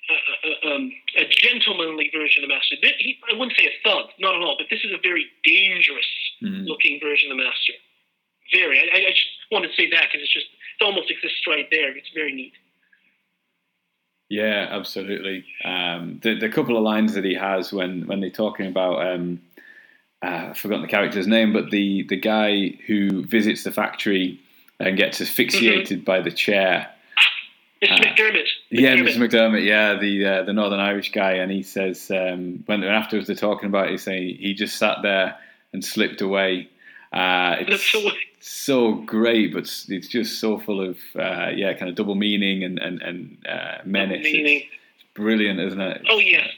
uh, 0.09 0.47
uh, 0.69 0.73
um, 0.73 0.91
a 1.17 1.25
gentlemanly 1.25 2.09
version 2.13 2.43
of 2.43 2.49
the 2.49 2.55
master. 2.55 2.75
He- 2.97 3.19
I 3.29 3.33
wouldn't 3.33 3.57
say 3.57 3.67
a 3.67 3.73
thug, 3.83 4.11
not 4.19 4.35
at 4.35 4.41
all, 4.41 4.55
but 4.57 4.69
this 4.69 4.83
is 4.83 4.91
a 4.91 4.97
very 4.97 5.29
dangerous 5.43 6.07
Mhm. 6.41 6.67
looking 6.67 6.99
version 6.99 7.31
of 7.31 7.37
the 7.37 7.43
master. 7.43 7.73
Very. 8.53 8.79
I, 8.79 9.07
I 9.07 9.09
just 9.11 9.27
want 9.51 9.65
to 9.65 9.73
say 9.75 9.89
that 9.91 10.05
because 10.11 10.23
it's 10.23 10.33
just 10.33 10.47
it 10.79 10.83
almost 10.83 11.09
exists 11.09 11.45
right 11.47 11.67
there. 11.71 11.95
It's 11.95 12.09
very 12.13 12.33
neat. 12.33 12.53
Yeah, 14.29 14.67
absolutely. 14.71 15.45
Um, 15.63 16.19
the 16.23 16.37
the 16.37 16.49
couple 16.49 16.77
of 16.77 16.83
lines 16.83 17.13
that 17.13 17.23
he 17.23 17.35
has 17.35 17.71
when 17.71 18.07
when 18.07 18.21
they're 18.21 18.29
talking 18.29 18.67
about 18.67 19.05
um, 19.05 19.41
uh, 20.23 20.47
I've 20.49 20.57
forgotten 20.57 20.81
the 20.81 20.87
character's 20.87 21.27
name, 21.27 21.53
but 21.53 21.69
the 21.69 22.03
the 22.03 22.15
guy 22.15 22.77
who 22.87 23.23
visits 23.25 23.63
the 23.63 23.71
factory 23.71 24.39
and 24.79 24.97
gets 24.97 25.21
asphyxiated 25.21 26.03
by 26.03 26.21
the 26.21 26.31
chair. 26.31 26.89
Mr. 27.83 27.91
Uh, 27.91 28.03
McDermott. 28.03 28.47
Yeah, 28.71 28.95
McDermott. 28.95 29.15
Mr. 29.15 29.29
McDermott. 29.29 29.65
Yeah, 29.65 29.95
the 29.95 30.25
uh, 30.25 30.43
the 30.43 30.53
Northern 30.53 30.79
Irish 30.79 31.11
guy, 31.11 31.33
and 31.33 31.51
he 31.51 31.61
says 31.61 32.09
um, 32.09 32.63
when 32.65 32.83
afterwards 32.83 33.27
they're 33.27 33.35
talking 33.35 33.69
about, 33.69 33.87
it, 33.87 33.91
he's 33.91 34.03
saying 34.03 34.37
he 34.37 34.53
just 34.53 34.77
sat 34.77 34.97
there 35.03 35.37
and 35.73 35.83
slipped 35.83 36.21
away. 36.21 36.69
Uh, 37.15 37.55
it's 37.59 37.83
so- 37.91 38.11
so 38.39 38.91
great, 38.93 39.53
but 39.53 39.59
it's- 39.63 39.87
it's 39.89 40.07
just 40.07 40.39
so 40.39 40.59
full 40.59 40.81
of 40.81 40.97
uh, 41.15 41.49
yeah, 41.55 41.73
kind 41.73 41.89
of 41.89 41.95
double 41.95 42.15
meaning 42.15 42.63
and 42.63 42.77
and 42.79 43.01
and 43.01 43.37
uh, 43.47 43.77
menace. 43.85 44.19
It's 44.25 44.33
meaning. 44.33 44.63
brilliant, 45.13 45.59
isn't 45.59 45.81
it? 45.81 46.01
Oh 46.09 46.19
yes. 46.19 46.49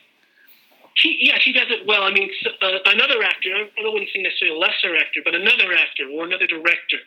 He, 1.01 1.15
yeah, 1.21 1.37
she 1.39 1.53
does 1.53 1.67
it 1.69 1.85
well. 1.85 2.01
I 2.03 2.11
mean, 2.11 2.27
uh, 2.59 2.79
another 2.85 3.21
actor, 3.21 3.53
I 3.53 3.87
wouldn't 3.87 4.09
say 4.15 4.21
necessarily 4.23 4.57
a 4.57 4.59
lesser 4.59 4.95
actor, 4.97 5.21
but 5.23 5.35
another 5.35 5.71
actor 5.73 6.09
or 6.11 6.25
another 6.25 6.47
director, 6.47 6.97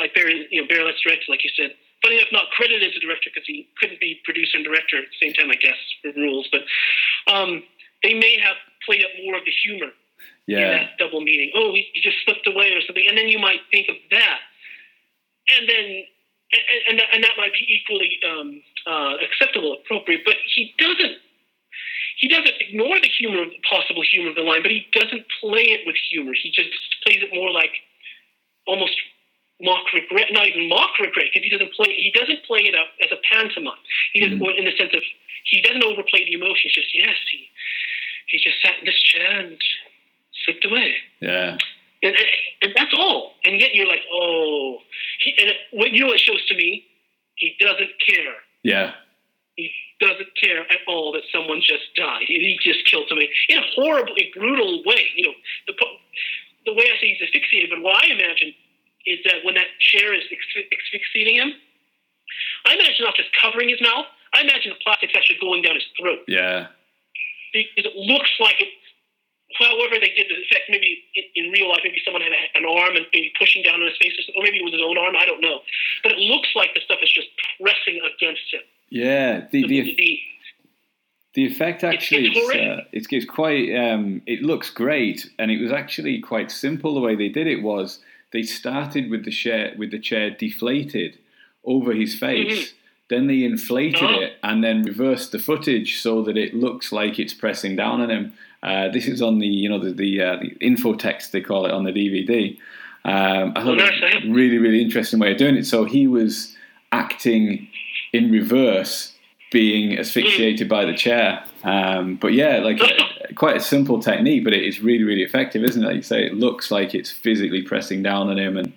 like 0.00 0.14
Barry, 0.14 0.48
you 0.50 0.62
know, 0.62 0.66
Barry 0.66 0.82
Letts 0.82 1.02
directed, 1.04 1.28
like 1.28 1.44
you 1.44 1.50
said. 1.54 1.74
Funny 2.02 2.16
enough, 2.16 2.32
not 2.32 2.48
credited 2.56 2.88
as 2.88 2.96
a 2.96 3.00
director 3.00 3.28
because 3.32 3.46
he 3.46 3.68
couldn't 3.78 4.00
be 4.00 4.18
producer 4.24 4.56
and 4.56 4.64
director 4.64 4.96
at 4.96 5.04
the 5.12 5.18
same 5.20 5.34
time, 5.34 5.50
I 5.50 5.56
guess, 5.60 5.76
for 6.00 6.12
rules. 6.18 6.48
But 6.50 6.62
um, 7.32 7.62
they 8.02 8.14
may 8.14 8.38
have 8.40 8.56
played 8.86 9.04
up 9.04 9.10
more 9.24 9.36
of 9.36 9.44
the 9.44 9.52
humor 9.62 9.92
Yeah, 10.46 10.70
that 10.70 10.98
double 10.98 11.20
meaning. 11.20 11.50
Oh, 11.54 11.72
he, 11.72 11.88
just 12.02 12.16
slipped 12.24 12.46
away 12.46 12.72
or 12.72 12.80
something, 12.82 13.04
and 13.08 13.16
then 13.16 13.28
you 13.28 13.38
might 13.38 13.60
think 13.70 13.88
of 13.88 13.96
that, 14.10 14.40
and 15.56 15.68
then 15.68 16.04
and 16.52 17.00
and, 17.00 17.02
and 17.14 17.24
that 17.24 17.32
might 17.38 17.52
be 17.52 17.64
equally 17.68 18.18
um, 18.28 18.60
uh, 18.86 19.16
acceptable, 19.24 19.72
appropriate. 19.84 20.22
But 20.24 20.36
he 20.54 20.74
doesn't. 20.78 21.16
He 22.18 22.28
doesn't 22.28 22.54
ignore 22.60 23.00
the 23.00 23.08
humor, 23.08 23.44
possible 23.68 24.02
humor 24.08 24.30
of 24.30 24.36
the 24.36 24.42
line, 24.42 24.62
but 24.62 24.70
he 24.70 24.86
doesn't 24.92 25.26
play 25.40 25.74
it 25.74 25.80
with 25.84 25.96
humor. 26.10 26.32
He 26.40 26.50
just 26.54 26.70
plays 27.04 27.20
it 27.20 27.34
more 27.34 27.50
like 27.50 27.72
almost 28.66 28.94
mock 29.60 29.82
regret, 29.92 30.28
not 30.30 30.46
even 30.46 30.68
mock 30.68 30.94
regret, 31.00 31.26
because 31.32 31.42
he 31.42 31.50
doesn't 31.50 31.72
play. 31.74 31.90
He 31.90 32.12
doesn't 32.14 32.44
play 32.44 32.60
it 32.70 32.74
up 32.74 32.86
as 33.02 33.10
a 33.10 33.18
pantomime. 33.32 33.80
He 34.12 34.20
doesn't, 34.20 34.38
Mhm. 34.38 34.58
in 34.58 34.64
the 34.64 34.76
sense 34.76 34.94
of 34.94 35.02
he 35.44 35.60
doesn't 35.60 35.82
overplay 35.84 36.24
the 36.24 36.34
emotion. 36.34 36.70
It's 36.70 36.74
just 36.74 36.94
yes, 36.94 37.16
he 37.30 37.50
he 38.28 38.38
just 38.38 38.60
sat 38.62 38.78
in 38.78 38.84
this 38.86 39.00
chair 39.02 39.40
and 39.40 39.58
slipped 40.44 40.64
away. 40.64 40.94
yeah, 41.20 41.58
And, 42.02 42.16
and, 42.62 42.72
that's 42.76 42.94
all. 42.96 43.34
And 43.44 43.60
yet 43.60 43.74
you're 43.74 43.86
like, 43.88 44.02
oh, 44.12 44.78
he, 45.20 45.34
and 45.40 45.52
what 45.72 45.92
you 45.92 46.00
know 46.00 46.06
what 46.06 46.16
it 46.16 46.20
shows 46.20 46.44
to 46.48 46.54
me? 46.54 46.84
He 47.36 47.56
doesn't 47.60 47.90
care. 48.06 48.34
yeah, 48.62 48.92
He 49.56 49.70
doesn't 50.00 50.28
care 50.40 50.60
at 50.60 50.78
all 50.86 51.12
that 51.12 51.22
someone 51.32 51.60
just 51.60 51.94
died. 51.96 52.24
He 52.26 52.58
just 52.62 52.86
killed 52.90 53.06
somebody 53.08 53.28
in 53.48 53.58
a 53.58 53.66
horribly 53.74 54.32
brutal 54.34 54.82
way. 54.84 55.04
You 55.16 55.28
know, 55.28 55.34
the 55.66 55.74
the 56.66 56.72
way 56.72 56.84
I 56.88 56.96
say 57.00 57.12
he's 57.12 57.22
asphyxiated, 57.22 57.70
but 57.70 57.82
what 57.82 58.02
I 58.02 58.08
imagine 58.08 58.54
is 59.06 59.18
that 59.24 59.44
when 59.44 59.54
that 59.54 59.68
chair 59.80 60.14
is 60.14 60.24
asphyxiating 60.24 61.36
him, 61.36 61.52
I 62.66 62.74
imagine 62.74 63.04
not 63.04 63.16
just 63.16 63.28
covering 63.40 63.68
his 63.68 63.80
mouth. 63.80 64.06
I 64.32 64.40
imagine 64.40 64.72
the 64.72 64.82
plastic's 64.82 65.12
actually 65.14 65.38
going 65.40 65.62
down 65.62 65.74
his 65.74 65.84
throat 66.00 66.20
yeah, 66.26 66.66
because 67.52 67.86
it 67.86 67.96
looks 67.96 68.30
like 68.40 68.60
it. 68.60 68.68
However, 69.58 69.96
they 70.00 70.12
did 70.16 70.26
the 70.28 70.34
effect, 70.42 70.64
maybe 70.68 71.02
in, 71.34 71.50
real 71.50 71.68
life, 71.68 71.80
maybe 71.84 72.00
someone 72.04 72.22
had 72.22 72.32
a, 72.32 72.58
an 72.58 72.64
arm 72.64 72.96
and 72.96 73.06
maybe 73.12 73.32
pushing 73.38 73.62
down 73.62 73.80
on 73.80 73.86
his 73.86 73.96
face, 74.00 74.12
or 74.36 74.42
maybe 74.42 74.58
it 74.58 74.64
was 74.64 74.72
his 74.72 74.82
own 74.84 74.98
arm. 74.98 75.14
I 75.16 75.24
don't 75.26 75.40
know, 75.40 75.60
but 76.02 76.12
it 76.12 76.18
looks 76.18 76.48
like 76.56 76.74
the 76.74 76.80
stuff 76.84 76.98
is 77.02 77.12
just 77.12 77.28
pressing 77.60 78.00
against 78.04 78.42
him. 78.52 78.60
yeah. 78.90 79.46
The 79.50 79.66
the 79.66 79.94
the, 79.96 80.18
The 81.34 81.46
effect 81.46 81.82
actually, 81.82 82.28
it's 82.28 82.38
it's, 82.38 82.54
uh, 82.54 82.84
it's, 82.92 83.06
it's 83.10 83.26
quite. 83.26 83.74
Um, 83.74 84.22
it 84.26 84.42
looks 84.42 84.70
great, 84.70 85.28
and 85.38 85.50
it 85.50 85.60
was 85.60 85.72
actually 85.72 86.20
quite 86.20 86.50
simple. 86.50 86.94
The 86.94 87.00
way 87.00 87.16
they 87.16 87.28
did 87.28 87.46
it 87.46 87.62
was 87.62 88.00
they 88.32 88.42
started 88.42 89.10
with 89.10 89.24
the 89.24 89.30
chair 89.32 89.74
with 89.76 89.90
the 89.90 89.98
chair 89.98 90.30
deflated 90.30 91.18
over 91.64 91.92
his 91.92 92.14
face. 92.14 92.74
Then 93.10 93.26
they 93.26 93.42
inflated 93.44 94.02
Oh. 94.02 94.20
it 94.20 94.32
and 94.42 94.64
then 94.64 94.82
reversed 94.82 95.30
the 95.32 95.38
footage 95.38 96.00
so 96.00 96.22
that 96.22 96.36
it 96.38 96.54
looks 96.54 96.90
like 96.90 97.18
it's 97.18 97.34
pressing 97.34 97.76
down 97.76 98.00
on 98.00 98.10
him. 98.10 98.32
Uh, 98.64 98.88
this 98.88 99.06
is 99.06 99.20
on 99.20 99.38
the 99.38 99.46
you 99.46 99.68
know 99.68 99.78
the 99.78 99.92
the, 99.92 100.22
uh, 100.22 100.36
the 100.36 100.56
info 100.60 100.94
text 100.94 101.32
they 101.32 101.40
call 101.42 101.66
it 101.66 101.72
on 101.72 101.84
the 101.84 101.92
DVD. 101.92 102.56
Um, 103.04 103.52
I 103.54 103.62
thought 103.62 103.72
Oh, 103.72 103.74
nice, 103.74 103.92
it 104.00 104.02
was 104.02 104.24
I 104.24 104.26
a 104.26 104.32
really 104.32 104.56
really 104.56 104.80
interesting 104.80 105.20
way 105.20 105.32
of 105.32 105.38
doing 105.38 105.56
it. 105.56 105.66
So 105.66 105.84
he 105.84 106.06
was 106.06 106.56
acting 106.90 107.68
in 108.14 108.32
reverse, 108.32 109.12
being 109.52 109.98
asphyxiated 109.98 110.66
by 110.66 110.86
the 110.86 110.94
chair. 110.94 111.44
Um, 111.62 112.16
but 112.16 112.32
yeah, 112.32 112.58
like 112.58 112.80
quite 113.34 113.56
a 113.58 113.60
simple 113.60 114.00
technique, 114.00 114.44
but 114.44 114.54
it 114.54 114.62
is 114.62 114.80
really 114.80 115.04
really 115.04 115.22
effective, 115.22 115.62
isn't 115.62 115.82
it? 115.82 115.86
Like 115.86 115.96
you 115.96 116.02
say, 116.02 116.24
it 116.24 116.34
looks 116.34 116.70
like 116.70 116.94
it's 116.94 117.10
physically 117.10 117.60
pressing 117.62 118.02
down 118.02 118.28
on 118.28 118.38
him 118.38 118.56
and. 118.56 118.72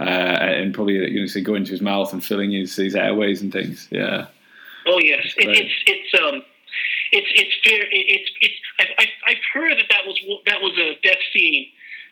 Uh, 0.00 0.38
and 0.40 0.72
probably 0.72 0.94
you 0.94 1.20
know, 1.20 1.26
say 1.26 1.42
go 1.42 1.54
into 1.54 1.72
his 1.72 1.82
mouth 1.82 2.10
and 2.14 2.24
filling 2.24 2.52
his, 2.52 2.74
his 2.74 2.94
airways 2.94 3.42
and 3.42 3.52
things. 3.52 3.86
Yeah, 3.90 4.28
oh 4.86 4.98
yes, 4.98 5.34
it, 5.36 5.50
it's 5.50 5.74
it's 5.86 6.22
um, 6.22 6.42
it's 7.12 7.30
it's 7.34 7.54
fair. 7.64 7.82
It's 7.90 8.30
it's. 8.40 8.58
I've, 8.78 9.14
I've 9.26 9.44
heard 9.52 9.78
that 9.78 9.88
that 9.90 10.06
was 10.06 10.16
that 10.46 10.60
was 10.62 10.74
a 10.78 10.98
death 11.02 11.22
scene 11.32 11.66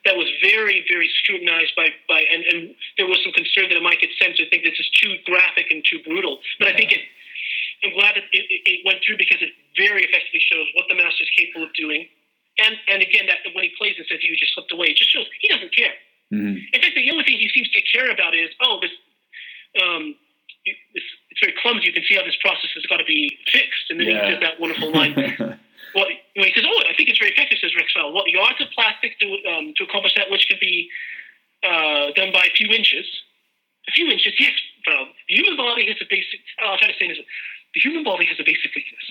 that 0.05 0.17
was 0.17 0.27
very 0.43 0.85
very 0.91 1.11
scrutinized 1.23 1.75
by 1.77 1.91
by 2.09 2.23
and, 2.33 2.43
and 2.45 2.75
there 2.97 3.07
was 3.07 3.19
some 3.23 3.33
concern 3.33 3.71
that 3.71 3.79
it 3.79 3.83
might 3.83 4.01
get 4.01 4.11
censored. 4.19 4.47
I 4.47 4.51
Think 4.51 4.65
this 4.65 4.79
is 4.79 4.91
too 4.99 5.17
graphic 5.25 5.71
and 5.71 5.83
too 5.87 6.03
brutal. 6.03 6.41
But 6.59 6.69
I 6.69 6.77
think 6.77 6.93
it. 6.93 7.03
I'm 7.85 7.95
glad 7.95 8.19
it, 8.19 8.27
it, 8.35 8.47
it 8.67 8.79
went 8.83 8.99
through 9.07 9.23
because 9.23 9.39
it 9.39 9.55
very 9.79 10.03
effectively 10.03 10.43
shows 10.43 10.67
what 10.75 10.91
the 10.91 10.99
master 10.99 11.23
is 11.23 11.31
capable 11.39 11.63
of 11.63 11.73
doing. 11.79 12.11
And 12.59 12.75
and 12.91 13.03
again, 13.03 13.31
that 13.31 13.39
when 13.55 13.63
he 13.63 13.71
plays 13.79 13.95
and 13.99 14.07
says 14.11 14.19
he 14.19 14.35
just 14.35 14.55
slipped 14.55 14.75
away, 14.75 14.91
it 14.91 14.99
just 14.99 15.15
shows 15.15 15.27
he 15.39 15.47
doesn't 15.47 15.71
care. 15.75 15.95
hmm 16.31 16.59
In 16.59 16.79
fact, 16.83 16.99
the 16.99 17.07
only 17.15 17.23
thing 17.23 17.39
he 17.39 17.49
seems 17.55 17.71
to 17.71 17.81
care 17.87 18.11
about 18.11 18.35
is, 18.35 18.51
oh, 18.61 18.83
this, 18.83 18.91
um, 19.79 20.19
this 20.67 21.07
it's 21.31 21.41
very 21.41 21.55
clumsy. 21.61 21.87
You 21.87 21.93
can 21.93 22.05
see 22.09 22.17
how 22.17 22.25
this 22.25 22.37
process 22.41 22.71
has 22.75 22.85
got 22.87 22.99
to 22.99 23.05
be 23.05 23.37
fixed. 23.53 23.91
And 23.91 24.01
then 24.01 24.09
Yeah. 24.09 24.25
he 24.27 24.33
says 24.33 24.41
that 24.41 24.61
wonderful 24.61 24.91
line. 24.93 25.15
well, 25.95 26.09
you 26.11 26.39
know, 26.41 26.45
he 26.49 26.53
says, 26.55 26.65
oh, 26.67 26.83
I 26.89 26.95
think 26.97 27.09
it's 27.09 27.19
very 27.19 27.33
effective, 27.33 27.59
says 27.61 27.75
Rick 27.77 27.89
Fell. 27.95 28.13
Well, 28.13 28.25
the 28.25 28.39
odds 28.39 28.61
of 28.61 28.69
plastic 28.73 29.19
to, 29.21 29.27
um, 29.53 29.75
to 29.77 29.85
accomplish 29.85 30.15
that, 30.17 30.31
which 30.31 30.49
could 30.49 30.61
be 30.61 30.89
uh, 31.63 32.13
done 32.17 32.33
by 32.33 32.47
a 32.47 32.53
few 32.57 32.69
inches, 32.71 33.07
a 33.89 33.93
few 33.93 34.09
inches, 34.11 34.33
yes, 34.39 34.53
Fell. 34.85 35.07
The 35.29 35.35
human 35.35 35.57
body 35.57 35.87
has 35.89 35.97
a 36.01 36.07
basic, 36.09 36.41
oh, 36.63 36.73
I'll 36.73 36.79
try 36.79 36.89
to 36.89 36.99
say 36.99 37.09
this. 37.09 37.19
The 37.75 37.81
human 37.81 38.05
body 38.05 38.25
has 38.27 38.39
a 38.41 38.45
basic 38.45 38.73
weakness, 38.75 39.05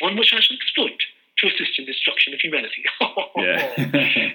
one 0.00 0.16
which 0.16 0.32
I 0.34 0.40
shall 0.40 0.56
exploit 0.56 0.98
to 1.38 1.46
assist 1.48 1.78
in 1.78 1.86
the 1.86 1.92
destruction 1.92 2.34
of 2.34 2.40
humanity. 2.40 2.84
yeah, 3.36 3.72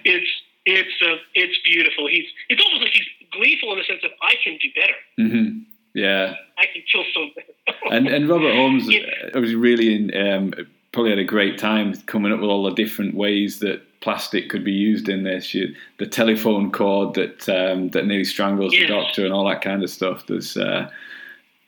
it's 0.04 0.32
it's 0.66 0.98
uh, 1.06 1.16
it's 1.36 1.58
beautiful. 1.64 2.08
He's 2.08 2.26
it's 2.50 2.62
almost 2.64 2.82
like 2.84 2.92
he's 2.92 3.08
gleeful 3.32 3.72
in 3.74 3.78
the 3.80 3.86
sense 3.86 4.02
of 4.04 4.12
I 4.22 4.34
can 4.44 4.58
do 4.58 4.70
better. 4.74 4.98
hmm 5.16 5.60
yeah. 5.98 6.36
I 6.58 6.66
can 6.74 6.84
kill 6.92 7.04
better." 7.36 7.54
And 7.96 8.08
and 8.08 8.28
Robert 8.30 8.54
Holmes 8.56 8.86
Yeah. 8.90 9.02
uh, 9.36 9.40
was 9.40 9.54
really 9.56 9.94
in, 9.96 10.04
um, 10.28 10.54
probably 10.94 11.12
had 11.12 11.20
a 11.20 11.24
great 11.36 11.58
time 11.58 11.94
coming 12.06 12.32
up 12.34 12.40
with 12.40 12.50
all 12.50 12.64
the 12.64 12.74
different 12.84 13.14
ways 13.16 13.60
that 13.60 13.82
plastic 14.00 14.50
could 14.50 14.64
be 14.64 14.72
used 14.90 15.10
in 15.10 15.24
this. 15.24 15.54
You, 15.54 15.74
the 16.00 16.06
telephone 16.08 16.72
cord 16.72 17.14
that 17.16 17.48
um, 17.50 17.90
that 17.90 18.06
nearly 18.06 18.24
strangles 18.26 18.74
Yes. 18.74 18.82
the 18.84 18.94
doctor 18.96 19.26
and 19.26 19.34
all 19.34 19.48
that 19.50 19.62
kind 19.62 19.84
of 19.84 19.90
stuff. 19.90 20.26
There's 20.28 20.56
uh, 20.58 20.90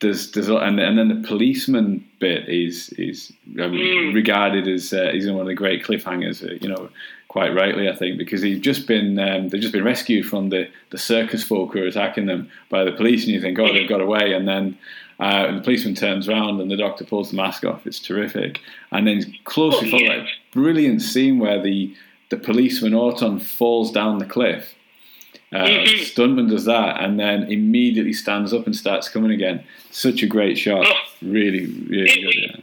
there's 0.02 0.32
there's 0.32 0.48
and 0.50 0.80
and 0.80 0.98
then 0.98 1.10
the 1.10 1.28
policeman 1.28 2.04
bit 2.20 2.48
is 2.50 2.90
is 2.98 3.32
Mm. 3.56 4.14
regarded 4.14 4.68
as 4.68 4.94
uh, 4.94 5.10
he's 5.14 5.28
one 5.30 5.42
of 5.42 5.48
the 5.48 5.54
great 5.64 5.84
cliffhangers. 5.84 6.44
Uh, 6.50 6.56
you 6.62 6.70
know. 6.70 6.90
Quite 7.30 7.54
rightly, 7.54 7.88
I 7.88 7.96
think, 7.96 8.18
because 8.18 8.42
he's 8.42 8.60
just 8.60 8.88
been 8.88 9.18
um, 9.20 9.50
they've 9.50 9.62
just 9.62 9.72
been 9.74 9.84
rescued 9.84 10.26
from 10.26 10.50
the, 10.50 10.68
the 10.90 10.98
circus 10.98 11.44
folk 11.44 11.74
who 11.74 11.84
are 11.84 11.88
attacking 11.88 12.26
them 12.26 12.50
by 12.70 12.84
the 12.84 12.92
police, 12.92 13.24
and 13.24 13.32
you 13.34 13.40
think, 13.40 13.58
oh, 13.60 13.72
they've 13.72 13.88
got 13.88 14.02
away, 14.02 14.34
and 14.34 14.48
then 14.48 14.76
uh, 15.20 15.54
the 15.54 15.62
policeman 15.62 15.94
turns 15.94 16.28
around 16.28 16.60
and 16.60 16.72
the 16.72 16.76
doctor 16.78 17.04
pulls 17.06 17.30
the 17.30 17.38
mask 17.38 17.64
off. 17.66 17.86
It's 17.86 18.00
terrific. 18.00 18.60
And 18.92 19.06
then 19.06 19.32
closely 19.44 19.90
Oh, 19.90 19.92
followed, 19.92 20.04
yeah. 20.06 20.18
like, 20.22 20.28
brilliant 20.52 21.02
scene 21.04 21.38
where 21.40 21.62
the 21.62 21.96
the 22.30 22.38
policeman 22.38 22.94
Auton 22.96 23.40
falls 23.40 23.92
down 23.92 24.18
the 24.20 24.26
cliff. 24.26 24.74
Uh, 25.52 25.66
Mhm. 25.66 26.00
Stuntman 26.14 26.48
does 26.50 26.66
that 26.66 27.02
and 27.04 27.20
then 27.20 27.44
immediately 27.52 28.14
stands 28.14 28.54
up 28.54 28.66
and 28.68 28.76
starts 28.76 29.10
coming 29.10 29.32
again. 29.32 29.64
Such 29.92 30.22
a 30.24 30.28
great 30.28 30.58
shot. 30.58 30.86
Oh. 30.88 30.94
Really, 31.24 31.66
really 31.66 32.22
good. 32.22 32.36
Yeah. 32.36 32.56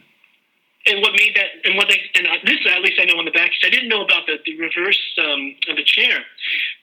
And 0.87 1.03
what 1.03 1.13
made 1.13 1.35
that, 1.35 1.51
and 1.67 1.77
what 1.77 1.89
they, 1.89 1.99
and 2.15 2.27
uh, 2.27 2.39
this 2.45 2.61
at 2.71 2.81
least 2.81 3.01
I 3.01 3.05
know 3.07 3.19
on 3.19 3.25
the 3.27 3.35
back. 3.35 3.51
I 3.65 3.71
didn't 3.71 3.89
know 3.89 4.03
about 4.05 4.27
the, 4.27 4.39
the 4.47 4.55
reverse 4.59 4.99
um, 5.19 5.57
of 5.69 5.77
the 5.77 5.85
chair. 5.85 6.23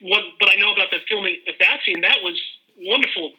What, 0.00 0.22
but 0.38 0.50
I 0.52 0.56
know 0.56 0.72
about 0.72 0.90
the 0.90 0.98
filming 1.08 1.38
of 1.48 1.54
that 1.60 1.80
scene. 1.86 2.00
That 2.02 2.18
was 2.22 2.36
wonderful 2.76 3.32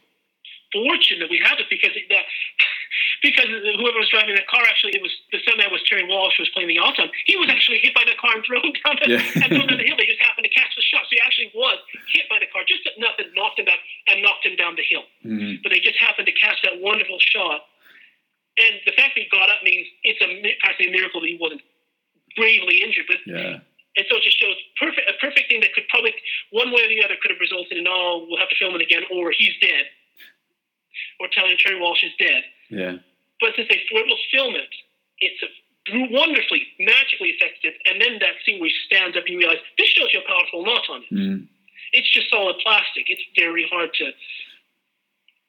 fortune 0.73 1.19
that 1.21 1.29
we 1.29 1.37
had 1.39 1.55
it 1.61 1.67
because 1.69 1.93
it, 1.95 2.03
that, 2.09 2.25
because 3.23 3.45
whoever 3.47 3.95
was 4.01 4.09
driving 4.11 4.35
that 4.35 4.47
car 4.49 4.59
actually 4.67 4.91
it 4.97 5.01
was 5.01 5.13
the 5.31 5.37
stuntman 5.39 5.71
was 5.71 5.79
Terry 5.87 6.03
Walsh 6.03 6.35
who 6.35 6.43
was 6.43 6.51
playing 6.51 6.67
the 6.67 6.79
Auton. 6.81 7.07
He 7.29 7.37
was 7.37 7.47
actually 7.47 7.79
hit 7.79 7.93
by 7.95 8.03
the 8.03 8.17
car 8.19 8.33
and 8.35 8.43
thrown 8.43 8.65
down 8.83 8.95
the, 8.99 9.07
Yeah. 9.15 9.43
and 9.45 9.47
thrown 9.55 9.67
down 9.69 9.77
the 9.79 9.85
hill. 9.87 9.95
They 9.95 10.09
just 10.09 10.19
happened 10.19 10.43
to 10.49 10.53
catch 10.53 10.73
the 10.75 10.83
shot. 10.83 11.05
So 11.07 11.15
he 11.15 11.21
actually 11.21 11.53
was 11.55 11.77
hit 12.11 12.25
by 12.27 12.41
the 12.43 12.49
car, 12.51 12.65
just 12.67 12.83
nothing 12.97 13.29
knocked 13.37 13.61
him 13.61 13.69
down 13.69 13.79
and 14.11 14.19
knocked 14.25 14.43
him 14.43 14.55
down 14.57 14.75
the 14.75 14.83
hill 14.83 15.05
Mhm. 15.23 15.61
but 15.63 15.69
they 15.71 15.79
just 15.79 15.95
happened 16.01 16.25
to 16.27 16.35
catch 16.35 16.59
that 16.65 16.81
wonderful 16.81 17.21
shot. 17.21 17.69
And 18.57 18.79
the 18.85 18.93
fact 18.95 19.15
that 19.15 19.21
he 19.23 19.27
got 19.31 19.49
up 19.49 19.63
means 19.63 19.87
it's 20.03 20.21
a 20.21 20.27
practically 20.63 20.87
a 20.89 20.95
miracle 20.95 21.19
that 21.21 21.27
he 21.27 21.37
wasn't 21.39 21.61
gravely 22.35 22.81
injured. 22.83 23.05
But 23.07 23.19
Yeah. 23.27 23.59
and 23.97 24.05
so 24.09 24.15
it 24.17 24.23
just 24.23 24.39
shows 24.39 24.55
perfect 24.79 25.09
a 25.09 25.13
perfect 25.19 25.49
thing 25.49 25.59
that 25.61 25.73
could 25.73 25.87
probably 25.89 26.13
one 26.51 26.71
way 26.71 26.83
or 26.83 26.87
the 26.87 27.03
other 27.03 27.15
could 27.21 27.31
have 27.31 27.39
resulted 27.39 27.77
in 27.77 27.85
oh 27.87 28.25
we'll 28.29 28.39
have 28.39 28.49
to 28.49 28.55
film 28.55 28.75
it 28.75 28.81
again 28.81 29.03
or 29.11 29.31
he's 29.31 29.55
dead 29.61 29.85
or 31.19 31.27
telling 31.31 31.55
Terry 31.57 31.79
Walsh 31.79 32.03
is 32.03 32.11
dead. 32.19 32.43
Yeah. 32.69 32.95
But 33.41 33.55
since 33.55 33.67
they 33.67 33.79
were 33.91 33.99
able 34.05 34.15
to 34.15 34.27
film 34.31 34.55
it, 34.55 34.71
it's 35.19 35.41
a 35.43 35.49
wonderfully 36.11 36.65
magically 36.79 37.29
effective. 37.35 37.73
And 37.85 38.01
then 38.01 38.19
that 38.19 38.35
scene 38.45 38.59
where 38.59 38.69
he 38.69 38.75
stands 38.87 39.15
up, 39.17 39.23
and 39.25 39.33
you 39.33 39.39
realize 39.39 39.59
this 39.77 39.89
shows 39.89 40.07
you 40.13 40.21
how 40.25 40.39
powerful 40.39 40.65
knot 40.65 40.87
on 40.89 41.03
it 41.03 41.13
Mm. 41.13 41.47
it's 41.93 42.09
just 42.11 42.29
solid 42.29 42.57
plastic. 42.63 43.05
It's 43.09 43.21
very 43.37 43.67
hard 43.69 43.93
to, 43.95 44.11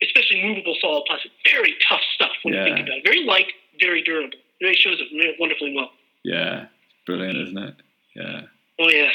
especially 0.03 0.43
movable 0.43 0.77
solid 0.81 1.05
plastic. 1.07 1.31
Very 1.51 1.75
tough 1.89 2.01
stuff 2.15 2.33
when 2.43 2.55
Yeah. 2.55 2.67
you 2.67 2.75
think 2.75 2.87
about 2.87 2.99
it. 2.99 3.05
Very 3.05 3.25
light, 3.25 3.53
very 3.81 4.03
durable. 4.03 4.31
It 4.61 4.65
really 4.65 4.77
shows 4.77 4.99
it 5.01 5.37
wonderfully 5.39 5.75
well. 5.75 5.91
Yeah. 6.25 6.67
Brilliant, 7.07 7.39
isn't 7.39 7.59
it? 7.59 7.75
Yeah. 8.15 8.41
Oh 8.79 8.89
yes, 8.89 9.13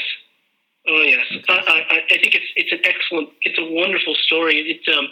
oh 0.88 1.02
yes. 1.02 1.26
I, 1.48 1.52
I, 1.52 1.96
I 2.14 2.18
think 2.18 2.34
it's 2.34 2.46
it's 2.56 2.72
an 2.72 2.80
excellent, 2.84 3.28
it's 3.42 3.58
a 3.58 3.64
wonderful 3.64 4.14
story. 4.14 4.56
It 4.56 4.96
um, 4.96 5.08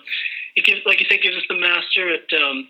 it 0.56 0.64
gives, 0.64 0.80
like 0.86 0.98
you 1.00 1.06
said, 1.08 1.20
gives 1.22 1.36
us 1.36 1.44
the 1.48 1.56
master. 1.58 2.08
It 2.08 2.32
um, 2.42 2.68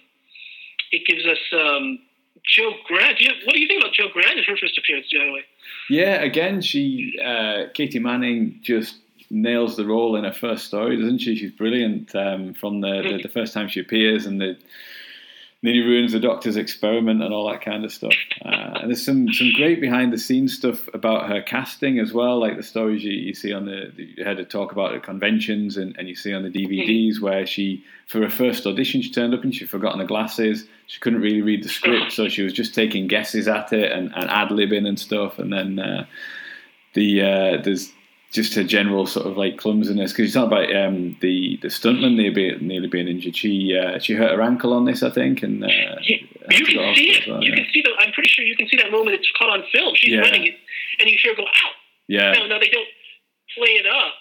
it 0.93 1.07
gives 1.07 1.25
us 1.27 1.39
um, 1.53 2.01
Jo 2.45 2.73
Grant. 2.87 3.19
Do 3.19 3.25
you, 3.25 3.31
what 3.45 3.55
do 3.55 3.61
you 3.61 3.69
think 3.69 3.83
about 3.83 3.95
Jo 3.95 4.09
Grant 4.13 4.39
in 4.39 4.45
her 4.45 4.57
first 4.57 4.77
appearance? 4.77 5.07
By 5.13 5.25
the 5.25 5.33
way. 5.33 5.45
Yeah, 5.89 6.23
again, 6.23 6.61
she 6.61 7.19
uh, 7.25 7.65
Katy 7.73 7.99
Manning 8.01 8.59
just 8.63 8.97
nails 9.31 9.77
the 9.77 9.87
role 9.87 10.17
in 10.17 10.25
her 10.25 10.33
first 10.33 10.67
story, 10.67 10.97
doesn't 10.97 11.19
she? 11.19 11.37
She's 11.37 11.53
brilliant 11.53 12.15
um, 12.15 12.55
from 12.55 12.81
the, 12.81 13.03
the 13.03 13.23
the 13.23 13.29
first 13.29 13.55
time 13.55 13.69
she 13.69 13.81
appears, 13.81 14.27
and 14.27 14.41
the 14.41 14.59
nearly 15.63 15.81
ruins 15.81 16.13
the 16.13 16.21
doctor's 16.21 16.57
experiment 16.57 17.23
and 17.23 17.35
all 17.35 17.51
that 17.51 17.61
kind 17.61 17.85
of 17.85 17.93
stuff. 17.93 18.15
Uh, 18.45 18.79
and 18.81 18.91
there's 18.91 19.05
some 19.05 19.33
some 19.33 19.53
great 19.53 19.81
behind 19.81 20.13
the 20.13 20.19
scenes 20.19 20.55
stuff 20.55 20.89
about 20.95 21.29
her 21.29 21.43
casting 21.43 21.99
as 21.99 22.13
well, 22.13 22.41
like 22.41 22.57
the 22.57 22.63
stories 22.63 23.05
you, 23.05 23.13
you 23.13 23.35
see 23.35 23.53
on 23.53 23.67
the 23.67 23.93
you 23.97 24.25
had 24.25 24.39
to 24.39 24.45
talk 24.45 24.73
about 24.73 24.95
at 24.95 25.03
conventions, 25.03 25.77
and, 25.77 25.95
and 25.99 26.09
you 26.09 26.15
see 26.15 26.33
on 26.33 26.43
the 26.43 26.51
DVDs 26.51 27.21
where 27.21 27.47
she 27.47 27.85
for 28.07 28.21
her 28.21 28.31
first 28.31 28.67
audition 28.67 29.03
she 29.03 29.13
turned 29.13 29.35
up 29.35 29.45
and 29.45 29.55
she'd 29.55 29.69
forgotten 29.69 30.01
her 30.01 30.07
glasses. 30.07 30.67
She 30.87 30.99
couldn't 30.99 31.21
really 31.21 31.43
read 31.43 31.63
the 31.63 31.69
script, 31.69 32.13
so 32.13 32.29
she 32.29 32.43
was 32.43 32.53
just 32.53 32.75
taking 32.75 33.07
guesses 33.07 33.47
at 33.47 33.73
it 33.73 33.93
and, 33.93 34.13
and 34.15 34.29
ad 34.29 34.49
libbing 34.49 34.89
and 34.89 34.99
stuff. 34.99 35.39
And 35.39 35.53
then 35.53 35.79
uh, 35.79 36.07
the 36.95 37.23
uh, 37.23 37.63
there's 37.63 37.93
just 38.33 38.55
her 38.55 38.63
general 38.65 39.07
sort 39.07 39.27
of 39.27 39.37
like 39.37 39.57
clumsiness 39.59 40.13
because 40.13 40.27
you 40.29 40.33
talk 40.41 40.47
about 40.47 40.75
um, 40.75 41.17
the 41.21 41.59
the 41.63 41.69
stuntman 41.69 42.15
nearly 42.15 42.31
being, 42.31 42.59
nearly 42.67 42.87
being 42.89 43.09
injured. 43.09 43.37
She 43.37 43.77
uh, 43.77 43.99
she 43.99 44.15
hurt 44.15 44.31
her 44.31 44.43
ankle 44.43 44.73
on 44.73 44.85
this, 44.85 45.03
I 45.03 45.11
think, 45.11 45.43
and 45.43 45.65
uh, 45.65 45.69
You, 46.03 46.19
you 46.51 46.65
can 46.67 46.95
see 46.95 47.11
it. 47.11 47.27
well, 47.29 47.43
you 47.43 47.51
yeah. 47.51 47.57
can 47.57 47.67
see 47.73 47.83
the. 47.83 47.91
I'm 47.99 48.13
pretty 48.13 48.29
sure 48.29 48.45
you 48.45 48.57
can 48.57 48.69
see 48.69 48.77
that 48.77 48.91
moment. 48.93 49.17
It's 49.17 49.31
caught 49.39 49.51
on 49.51 49.65
film. 49.73 49.95
She's 49.97 50.13
Yeah. 50.15 50.21
running 50.21 50.47
it, 50.47 50.55
and 51.01 51.11
you 51.11 51.19
hear 51.23 51.33
her 51.35 51.37
go 51.43 51.45
out. 51.49 51.75
yeah, 52.09 52.33
No, 52.33 52.47
no, 52.47 52.59
they 52.61 52.69
don't 52.69 52.89
play 53.59 53.71
it 53.83 53.87
up, 53.87 54.15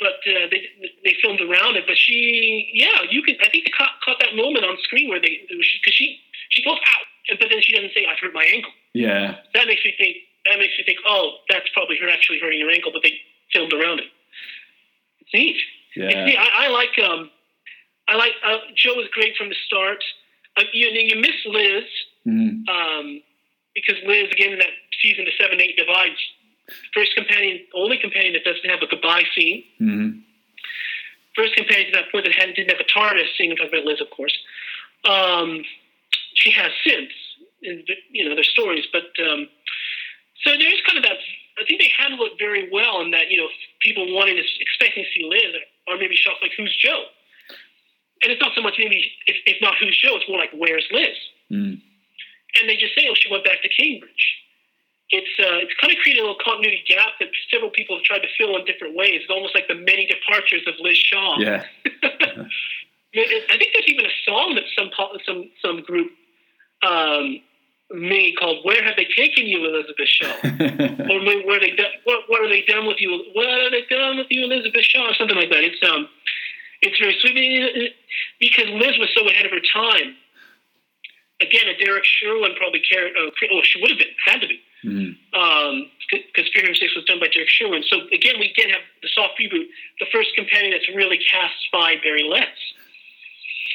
but 0.00 0.18
uh, 0.26 0.46
they 0.50 0.66
they 1.04 1.14
filmed 1.22 1.40
around 1.40 1.76
it. 1.76 1.84
But 1.86 1.96
she, 1.96 2.70
yeah, 2.74 3.02
you 3.10 3.22
can. 3.22 3.36
I 3.40 3.48
think 3.50 3.64
they 3.66 3.70
caught, 3.76 4.00
caught 4.04 4.18
that 4.20 4.34
moment 4.34 4.64
on 4.64 4.76
screen 4.82 5.08
where 5.08 5.20
they 5.20 5.46
because 5.48 5.94
she 5.94 6.18
she 6.50 6.64
goes 6.64 6.78
out, 6.78 7.38
but 7.38 7.48
then 7.50 7.60
she 7.62 7.72
doesn't 7.72 7.92
say 7.94 8.04
I've 8.04 8.18
hurt 8.18 8.34
my 8.34 8.44
ankle. 8.52 8.72
yeah, 8.94 9.36
That 9.54 9.66
makes 9.68 9.84
me 9.84 9.94
think. 9.96 10.16
That 10.48 10.58
makes 10.58 10.78
you 10.78 10.84
think. 10.84 10.98
Oh, 11.06 11.38
that's 11.48 11.68
probably 11.74 11.96
her 12.00 12.08
actually 12.08 12.38
hurting 12.40 12.60
her 12.60 12.70
ankle, 12.70 12.90
but 12.92 13.02
they 13.02 13.20
filmed 13.52 13.72
around 13.72 14.00
it. 14.00 14.06
It's 15.20 15.34
neat. 15.34 15.56
It's 15.94 16.14
yeah, 16.14 16.24
neat. 16.24 16.36
I, 16.38 16.66
I 16.66 16.68
like 16.68 16.98
um, 17.04 17.30
I 18.08 18.16
like 18.16 18.32
uh, 18.44 18.58
Jo 18.76 18.94
was 18.94 19.08
great 19.12 19.36
from 19.36 19.48
the 19.48 19.56
start. 19.66 20.02
Uh, 20.56 20.62
you 20.72 20.88
you 20.88 21.16
miss 21.20 21.36
Liz 21.46 21.84
Mhm. 22.26 22.68
um, 22.68 23.22
because 23.74 23.96
Liz, 24.04 24.28
again, 24.32 24.52
in 24.52 24.58
that 24.58 24.74
season, 25.00 25.24
the 25.24 25.32
7 25.40 25.58
8 25.60 25.76
divides, 25.78 26.18
first 26.92 27.14
companion, 27.14 27.60
only 27.74 27.96
companion 27.96 28.32
that 28.34 28.44
doesn't 28.44 28.68
have 28.68 28.82
a 28.82 28.86
goodbye 28.86 29.24
scene. 29.34 29.64
Mhm. 29.80 30.22
First 31.34 31.54
companion 31.54 31.86
to 31.86 31.92
that 31.92 32.10
point 32.10 32.24
that 32.24 32.34
hadn't, 32.34 32.56
didn't 32.56 32.70
have 32.72 32.80
a 32.80 32.84
TARDIS 32.84 33.36
scene, 33.36 33.50
I'm 33.52 33.56
talking 33.56 33.72
about 33.74 33.86
Liz, 33.86 34.00
of 34.00 34.10
course. 34.10 34.36
Um, 35.04 35.64
she 36.34 36.50
has 36.50 36.72
since, 36.84 37.12
in 37.62 37.84
you 38.10 38.28
know, 38.28 38.34
their 38.34 38.44
stories, 38.44 38.84
but 38.92 39.06
um, 39.24 39.48
so 40.44 40.50
there's 40.56 40.80
kind 40.86 40.98
of 40.98 41.04
that. 41.04 41.18
I 41.58 41.64
think 41.66 41.80
they 41.80 41.90
handle 41.98 42.24
it 42.26 42.38
very 42.38 42.70
well 42.70 43.00
in 43.00 43.10
that, 43.10 43.30
you 43.30 43.36
know, 43.36 43.48
people 43.82 44.14
wanting 44.14 44.36
to, 44.36 44.44
expecting 44.60 45.02
to 45.02 45.10
see 45.10 45.26
Liz 45.26 45.58
or 45.88 45.98
maybe 45.98 46.14
shocked, 46.14 46.38
like, 46.40 46.52
who's 46.56 46.74
Jo? 46.78 46.94
And 48.22 48.30
it's 48.30 48.40
not 48.40 48.52
so 48.54 48.62
much 48.62 48.74
maybe, 48.78 49.10
if, 49.26 49.36
if 49.44 49.56
not 49.60 49.74
who's 49.80 49.98
Jo, 49.98 50.14
it's 50.14 50.28
more 50.28 50.38
like, 50.38 50.50
where's 50.54 50.86
Liz? 50.92 51.18
Mm. 51.50 51.80
and 52.60 52.68
they 52.68 52.76
just 52.76 52.94
say, 52.94 53.08
"Oh, 53.10 53.14
she 53.14 53.30
went 53.30 53.44
back 53.44 53.62
to 53.62 53.68
Cambridge." 53.68 54.36
It's 55.10 55.32
uh, 55.40 55.64
it's 55.64 55.72
kind 55.80 55.92
of 55.92 55.98
created 56.02 56.20
a 56.20 56.28
little 56.28 56.42
continuity 56.44 56.84
gap 56.86 57.16
that 57.20 57.28
several 57.50 57.70
people 57.70 57.96
have 57.96 58.04
tried 58.04 58.20
to 58.20 58.28
fill 58.36 58.56
in 58.56 58.66
different 58.66 58.94
ways. 58.94 59.22
It's 59.22 59.30
almost 59.30 59.54
like 59.54 59.66
the 59.68 59.74
many 59.74 60.04
departures 60.06 60.62
of 60.66 60.74
Liz 60.80 60.98
Shaw. 60.98 61.38
yeah, 61.40 61.64
I 61.86 63.56
think 63.56 63.70
there's 63.72 63.88
even 63.88 64.04
a 64.04 64.16
song 64.26 64.56
that 64.56 64.64
some 64.76 64.90
some 65.24 65.50
some 65.64 65.82
group 65.82 66.12
um, 66.82 67.40
made 67.90 68.36
called 68.38 68.64
"Where 68.64 68.82
Have 68.84 68.96
They 68.96 69.06
Taken 69.16 69.46
You, 69.46 69.64
Elizabeth 69.64 70.08
Shaw?" 70.08 70.34
or 71.12 71.24
where 71.46 71.60
they 71.60 71.70
done, 71.70 71.92
what 72.04 72.24
what 72.28 72.40
are 72.42 72.48
they 72.48 72.62
done 72.62 72.86
with 72.86 73.00
you? 73.00 73.24
What 73.32 73.48
are 73.48 73.70
they 73.70 73.84
done 73.88 74.18
with 74.18 74.26
you, 74.30 74.44
Elizabeth 74.44 74.84
Shaw? 74.84 75.10
Or 75.10 75.14
something 75.14 75.36
like 75.36 75.50
that. 75.50 75.64
It's 75.64 75.82
um, 75.88 76.08
it's 76.82 76.98
very 76.98 77.16
sweet 77.20 77.94
because 78.40 78.66
Liz 78.68 78.98
was 78.98 79.08
so 79.14 79.28
ahead 79.28 79.46
of 79.46 79.52
her 79.52 79.64
time. 79.72 80.16
Again, 81.40 81.68
a 81.68 81.76
Derrick 81.78 82.04
Sherwin 82.04 82.54
probably 82.56 82.80
cared. 82.80 83.12
Uh, 83.16 83.30
oh, 83.52 83.60
she 83.62 83.80
would 83.80 83.90
have 83.90 83.98
been, 83.98 84.10
had 84.26 84.40
to 84.40 84.48
be, 84.48 84.60
because 86.34 86.50
Fear 86.52 86.66
Him 86.66 86.74
Six 86.74 86.94
was 86.96 87.04
done 87.04 87.20
by 87.20 87.28
Derrick 87.28 87.48
Sherwin. 87.48 87.84
So 87.88 88.06
again, 88.12 88.40
we 88.40 88.50
again 88.50 88.70
have 88.70 88.82
the 89.02 89.08
soft 89.14 89.38
reboot, 89.38 89.66
the 90.00 90.06
first 90.12 90.30
companion 90.34 90.72
that's 90.72 90.88
really 90.94 91.18
cast 91.30 91.54
by 91.72 91.94
Barry 92.02 92.24
Letts. 92.24 92.58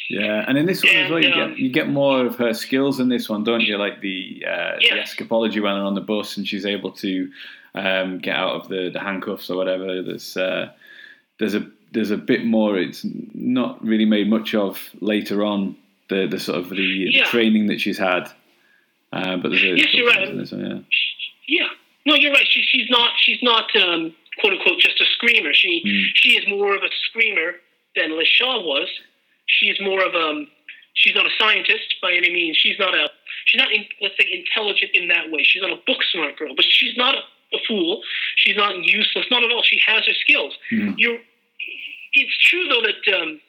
Yeah. 0.09 0.45
And 0.47 0.57
in 0.57 0.65
this 0.65 0.83
one 0.83 0.95
as 0.95 1.09
well, 1.11 1.21
you 1.21 1.29
And, 1.31 1.41
um, 1.41 1.49
get 1.51 1.59
you 1.59 1.69
get 1.71 1.89
more 1.89 2.25
of 2.25 2.35
her 2.37 2.53
skills 2.53 2.99
in 2.99 3.09
this 3.09 3.29
one, 3.29 3.43
don't 3.43 3.61
you? 3.61 3.77
Like 3.77 4.01
the 4.01 4.43
uh, 4.47 4.75
the 4.79 4.97
escapology 5.01 5.61
when 5.61 5.73
they're 5.75 5.83
on 5.83 5.95
the 5.95 6.01
bus 6.01 6.37
and 6.37 6.47
she's 6.47 6.65
able 6.65 6.91
to 6.93 7.29
um, 7.75 8.19
get 8.19 8.35
out 8.35 8.55
of 8.55 8.67
the, 8.69 8.89
the 8.91 8.99
handcuffs 8.99 9.49
or 9.49 9.57
whatever. 9.57 10.01
There's 10.03 10.35
uh, 10.37 10.71
there's 11.39 11.55
a 11.55 11.65
there's 11.91 12.11
a 12.11 12.17
bit 12.17 12.45
more. 12.45 12.77
It's 12.77 13.05
not 13.33 13.83
really 13.83 14.05
made 14.05 14.29
much 14.29 14.53
of 14.55 14.79
later 15.01 15.43
on. 15.43 15.75
The 16.09 16.27
the 16.27 16.39
sort 16.39 16.59
of 16.59 16.69
the, 16.69 16.75
Yeah. 16.83 17.23
the 17.23 17.29
training 17.29 17.67
that 17.67 17.79
she's 17.79 17.97
had. 17.97 18.29
Uh, 19.13 19.37
but 19.37 19.49
there's 19.49 19.63
a 19.63 19.77
Yes, 19.77 19.93
you're 19.93 20.07
right. 20.07 20.35
this 20.37 20.51
one, 20.51 20.65
yeah. 20.65 20.79
Yeah, 21.47 21.67
no, 22.05 22.15
you're 22.15 22.31
right. 22.33 22.45
She, 22.49 22.61
she's 22.63 22.89
not 22.89 23.11
she's 23.19 23.41
not 23.43 23.65
um, 23.75 24.13
quote 24.39 24.53
unquote 24.53 24.79
just 24.79 24.99
a 24.99 25.05
screamer. 25.15 25.53
She 25.53 25.81
Mm. 25.85 26.03
she 26.15 26.29
is 26.37 26.47
more 26.47 26.75
of 26.75 26.81
a 26.83 26.89
screamer 27.09 27.55
than 27.95 28.17
Liz 28.17 28.27
Shaw 28.27 28.61
was. 28.61 28.89
She 29.59 29.67
is 29.67 29.79
more 29.81 30.03
of 30.03 30.13
a 30.13 30.45
she's 30.95 31.15
not 31.15 31.25
a 31.25 31.33
scientist 31.39 31.95
by 32.01 32.13
any 32.13 32.29
means. 32.31 32.57
She's 32.57 32.77
not 32.79 32.93
a 32.93 33.09
she's 33.45 33.59
not 33.59 33.71
in, 33.71 33.85
let's 34.01 34.15
say 34.19 34.27
intelligent 34.31 34.91
in 34.93 35.07
that 35.09 35.31
way. 35.31 35.43
She's 35.43 35.61
not 35.61 35.71
a 35.71 35.81
book 35.87 36.01
smart 36.11 36.37
girl, 36.37 36.53
but 36.55 36.65
she's 36.69 36.95
not 36.97 37.15
a 37.15 37.21
a 37.53 37.59
fool. 37.67 38.01
She's 38.35 38.55
not 38.57 38.83
useless. 38.83 39.25
Not 39.29 39.43
at 39.43 39.51
all. 39.51 39.61
She 39.61 39.79
has 39.85 40.05
her 40.05 40.13
skills. 40.25 40.53
Mhm. 40.71 40.95
You're. 40.97 41.19
It's 42.13 42.37
true 42.49 42.67
though 42.67 42.81
that 42.81 43.01
um, 43.19 43.39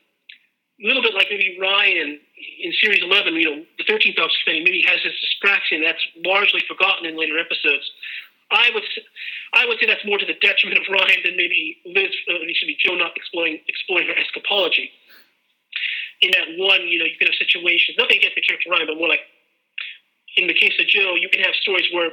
a 0.83 0.87
little 0.87 1.03
bit 1.03 1.15
like 1.15 1.29
maybe 1.31 1.57
Ryan 1.61 2.21
in 2.61 2.73
series 2.83 3.03
eleven, 3.03 3.35
you 3.35 3.49
know, 3.51 3.65
the 3.79 3.85
thirteenth 3.85 4.17
Doctor 4.17 4.35
spending 4.43 4.65
maybe 4.65 4.83
has 4.87 5.01
this 5.05 5.15
dyspraxia 5.25 5.81
that's 5.83 6.05
largely 6.25 6.63
forgotten 6.69 7.07
in 7.07 7.17
later 7.19 7.39
episodes. 7.39 7.91
I 8.51 8.71
would 8.75 8.85
I 9.55 9.67
would 9.67 9.79
say 9.81 9.87
that's 9.87 10.05
more 10.05 10.19
to 10.19 10.27
the 10.27 10.37
detriment 10.41 10.81
of 10.81 10.87
Ryan 10.89 11.21
than 11.25 11.37
maybe 11.37 11.79
Liz. 11.87 12.13
Uh, 12.29 12.45
should 12.55 12.69
be 12.69 12.77
Jo 12.79 12.95
not 12.95 13.17
exploring 13.17 13.61
exploring 13.69 14.07
her 14.09 14.15
escapology. 14.15 14.91
In 16.25 16.31
that 16.33 16.49
one, 16.57 16.89
you 16.89 16.99
know, 16.99 17.05
you 17.05 17.17
can 17.21 17.29
have 17.29 17.37
situations. 17.37 17.99
Nothing 18.01 18.17
against 18.17 18.37
the 18.37 18.41
character 18.41 18.71
Ryan, 18.73 18.87
but 18.89 18.97
more 18.97 19.09
like 19.13 19.21
in 20.41 20.47
the 20.49 20.55
case 20.57 20.73
of 20.81 20.87
Jill, 20.89 21.19
you 21.21 21.29
can 21.29 21.41
have 21.45 21.55
stories 21.61 21.85
where 21.93 22.11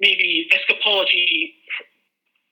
maybe 0.00 0.50
escapology 0.52 1.54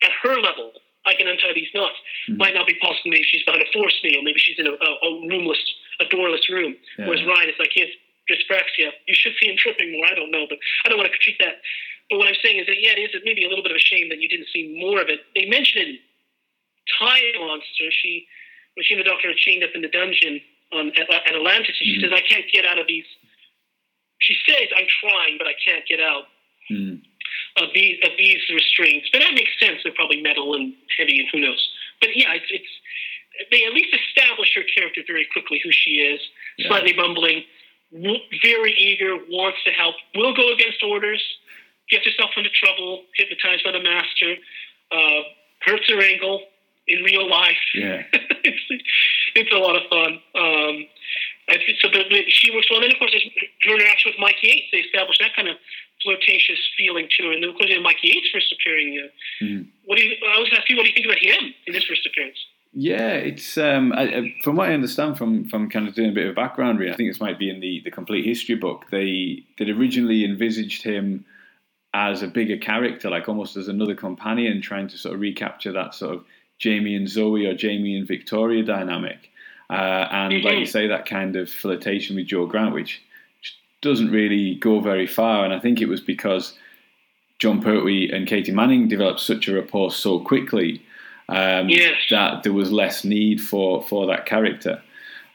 at 0.03 0.13
her 0.23 0.41
level, 0.41 0.73
I 1.07 1.15
can 1.15 1.27
untie 1.29 1.53
these 1.55 1.69
knots, 1.75 1.97
Mhm. 2.29 2.37
might 2.39 2.55
not 2.55 2.67
be 2.67 2.75
possible. 2.75 3.11
Maybe 3.11 3.25
she's 3.25 3.43
behind 3.45 3.63
a 3.63 3.71
force 3.73 3.99
mail. 4.03 4.23
Maybe 4.23 4.39
she's 4.39 4.59
in 4.59 4.67
a, 4.67 4.73
a, 4.73 4.91
a 5.03 5.11
roomless, 5.29 5.61
a 6.01 6.07
doorless 6.07 6.49
room. 6.49 6.77
Yeah. 6.99 7.07
Whereas 7.09 7.25
Ryan 7.25 7.51
is 7.51 7.59
like, 7.59 7.73
he 7.75 7.81
has 7.81 7.91
dyspraxia. 8.31 8.93
You 9.07 9.15
should 9.15 9.35
see 9.41 9.49
him 9.51 9.57
tripping 9.59 9.93
more. 9.93 10.07
I 10.07 10.15
don't 10.15 10.31
know, 10.31 10.47
but 10.49 10.59
I 10.85 10.89
don't 10.89 10.97
want 10.99 11.11
to 11.11 11.17
critique 11.17 11.39
that. 11.41 11.61
But 12.09 12.19
what 12.19 12.29
I'm 12.29 12.37
saying 12.43 12.59
is 12.59 12.67
that, 12.67 12.81
yeah, 12.81 12.93
it 12.93 12.99
is 13.01 13.15
it 13.15 13.23
maybe 13.25 13.45
a 13.45 13.49
little 13.49 13.63
bit 13.65 13.73
of 13.73 13.77
a 13.77 13.81
shame 13.81 14.09
that 14.11 14.21
you 14.21 14.29
didn't 14.29 14.49
see 14.53 14.77
more 14.81 15.01
of 15.01 15.09
it. 15.09 15.21
They 15.35 15.45
mentioned 15.47 15.85
in 15.89 15.99
Time 16.99 17.21
Monster, 17.41 17.91
she, 17.91 18.27
when 18.75 18.85
she 18.85 18.95
and 18.95 19.01
the 19.05 19.09
doctor 19.09 19.31
are 19.31 19.35
chained 19.37 19.63
up 19.65 19.71
in 19.75 19.83
the 19.83 19.89
dungeon 19.89 20.41
on, 20.73 20.89
at, 20.99 21.09
at 21.11 21.35
Atlantis, 21.35 21.77
and 21.81 21.87
she 21.87 21.99
Mhm. 21.99 22.03
says, 22.03 22.13
I 22.13 22.21
can't 22.21 22.51
get 22.51 22.65
out 22.67 22.79
of 22.79 22.87
these. 22.87 23.07
She 24.21 24.37
says, 24.47 24.69
I'm 24.77 24.87
trying, 25.01 25.39
but 25.39 25.47
I 25.47 25.55
can't 25.65 25.87
get 25.87 26.01
out 26.01 26.29
Mm. 26.71 27.03
of 27.57 27.69
these 27.75 27.99
of 28.05 28.17
these 28.17 28.41
restraints. 28.49 29.11
But 29.13 29.21
that 29.21 29.35
makes 29.35 29.51
sense. 29.61 29.83
They're 29.83 29.93
probably 29.93 30.23
metal 30.23 30.55
and 30.55 30.73
heavy, 30.97 31.21
and 31.21 31.29
who 31.29 31.41
knows. 31.41 31.61
But 32.01 32.17
yeah, 32.17 32.33
it's, 32.33 32.47
it's 32.51 33.51
they 33.51 33.67
at 33.67 33.75
least 33.75 33.95
establish 33.95 34.55
her 34.55 34.63
character 34.75 35.03
very 35.07 35.27
quickly, 35.27 35.61
who 35.63 35.71
she 35.71 36.01
is. 36.01 36.21
Yeah. 36.57 36.69
Slightly 36.69 36.95
bumbling, 36.95 37.45
w- 37.93 38.19
very 38.43 38.73
eager, 38.73 39.17
wants 39.29 39.59
to 39.65 39.73
help, 39.73 39.95
will 40.15 40.33
go 40.33 40.53
against 40.55 40.83
orders, 40.83 41.23
gets 41.91 42.07
herself 42.07 42.31
into 42.39 42.49
trouble, 42.51 43.05
hypnotized 43.15 43.63
by 43.63 43.73
the 43.73 43.81
master, 43.81 44.37
uh, 44.91 45.21
hurts 45.61 45.87
her 45.91 46.01
ankle 46.01 46.47
in 46.87 47.03
real 47.03 47.29
life. 47.29 47.59
Yeah. 47.75 48.03
it's, 48.13 48.85
it's 49.35 49.53
a 49.53 49.59
lot 49.59 49.77
of 49.77 49.83
fun. 49.89 50.21
Um, 50.35 50.87
so 51.81 51.89
the, 51.89 52.05
the, 52.11 52.25
she 52.29 52.51
works 52.55 52.69
well. 52.71 52.81
And 52.81 52.85
then, 52.85 52.93
of 52.93 52.99
course, 52.99 53.13
there's 53.13 53.29
her 53.65 53.75
interaction 53.75 54.13
with 54.13 54.21
Mike 54.21 54.37
Yates. 54.43 54.67
They 54.73 54.79
establish 54.79 55.19
that 55.19 55.35
kind 55.37 55.49
of 55.49 55.57
flirtatious 56.03 56.59
feeling 56.77 57.09
too. 57.19 57.31
And 57.33 57.43
then, 57.43 57.51
of 57.51 57.57
course, 57.57 57.71
in 57.75 57.83
Mike 57.83 57.99
Yates' 58.03 58.29
first 58.33 58.53
appearing, 58.53 58.99
uh, 59.03 59.45
Mhm. 59.45 59.67
what 59.85 59.99
do 59.99 60.05
you, 60.05 60.17
I 60.27 60.39
was 60.39 60.49
going 60.49 60.57
to 60.57 60.61
ask 60.61 60.71
you, 60.71 60.77
what 60.77 60.85
do 60.85 60.89
you 60.91 60.95
think 60.95 61.07
about 61.07 61.19
him 61.19 61.55
in 61.67 61.75
his 61.75 61.85
first 61.85 62.07
appearance? 62.07 62.39
Yeah, 62.77 63.13
it's 63.13 63.57
um, 63.57 63.93
I, 63.93 64.35
from 64.43 64.57
what 64.57 64.69
I 64.69 64.75
understand 64.75 65.17
from 65.17 65.49
from 65.49 65.71
kind 65.71 65.87
of 65.87 65.95
doing 65.95 66.11
a 66.11 66.13
bit 66.13 66.27
of 66.27 66.35
background. 66.35 66.81
Really, 66.81 66.93
I 66.93 66.97
think 66.97 67.09
this 67.09 67.21
might 67.21 67.39
be 67.39 67.49
in 67.49 67.61
the 67.61 67.81
the 67.85 67.91
complete 67.93 68.25
history 68.25 68.57
book. 68.57 68.87
They 68.91 69.45
they 69.61 69.71
originally 69.71 70.25
envisaged 70.25 70.83
him 70.83 71.25
as 71.95 72.25
a 72.25 72.27
bigger 72.27 72.57
character, 72.57 73.09
like 73.11 73.29
almost 73.29 73.57
as 73.57 73.69
another 73.69 73.95
companion, 73.95 74.61
trying 74.61 74.89
to 74.89 74.99
sort 74.99 75.15
of 75.15 75.21
recapture 75.21 75.71
that 75.71 75.95
sort 75.95 76.17
of 76.17 76.25
Jamie 76.65 76.97
and 76.97 77.09
Zoe 77.09 77.47
or 77.47 77.55
Jamie 77.55 77.97
and 77.99 78.09
Victoria 78.09 78.63
dynamic. 78.65 79.31
Uh, 79.71 80.07
and 80.11 80.43
like 80.43 80.59
you 80.59 80.67
say, 80.67 80.87
that 80.89 81.05
kind 81.07 81.37
of 81.37 81.51
flirtation 81.51 82.17
with 82.17 82.27
Jo 82.27 82.47
Grant, 82.47 82.75
which 82.75 83.03
which 83.39 83.55
doesn't 83.83 84.11
really 84.11 84.55
go 84.55 84.81
very 84.81 85.07
far. 85.07 85.45
And 85.45 85.53
I 85.53 85.61
think 85.61 85.81
it 85.83 85.89
was 85.89 86.01
because 86.01 86.57
Jon 87.39 87.61
Pertwee 87.61 88.11
and 88.15 88.27
Katy 88.27 88.53
Manning 88.53 88.89
developed 88.89 89.21
such 89.21 89.47
a 89.49 89.55
rapport 89.55 89.91
so 89.91 90.21
quickly 90.21 90.81
um, 91.29 91.69
Yes. 91.69 91.97
that 92.11 92.43
there 92.45 92.53
was 92.53 92.71
less 92.73 93.05
need 93.05 93.41
for, 93.43 93.83
for 93.83 94.07
that 94.07 94.25
character. 94.27 94.81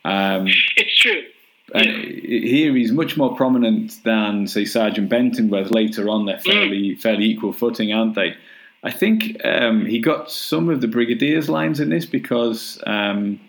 Um, 0.06 0.48
It's 0.78 0.98
true. 0.98 1.22
and 1.76 1.88
i- 1.88 2.48
here 2.56 2.74
he's 2.76 2.92
much 2.92 3.18
more 3.18 3.36
prominent 3.36 4.04
than, 4.04 4.48
say, 4.48 4.66
Sergeant 4.66 5.10
Benton, 5.10 5.50
whereas 5.50 5.72
later 5.72 6.08
on 6.10 6.26
they're 6.26 6.40
fairly 6.52 6.96
fairly 6.96 7.26
equal 7.26 7.54
footing, 7.54 7.92
aren't 7.94 8.16
they? 8.16 8.36
I 8.84 8.92
think 8.92 9.44
um, 9.44 9.86
he 9.86 10.00
got 10.00 10.32
some 10.32 10.70
of 10.70 10.80
the 10.82 10.88
Brigadier's 10.88 11.50
lines 11.50 11.80
in 11.80 11.90
this 11.90 12.06
because 12.06 12.82
um, 12.88 13.40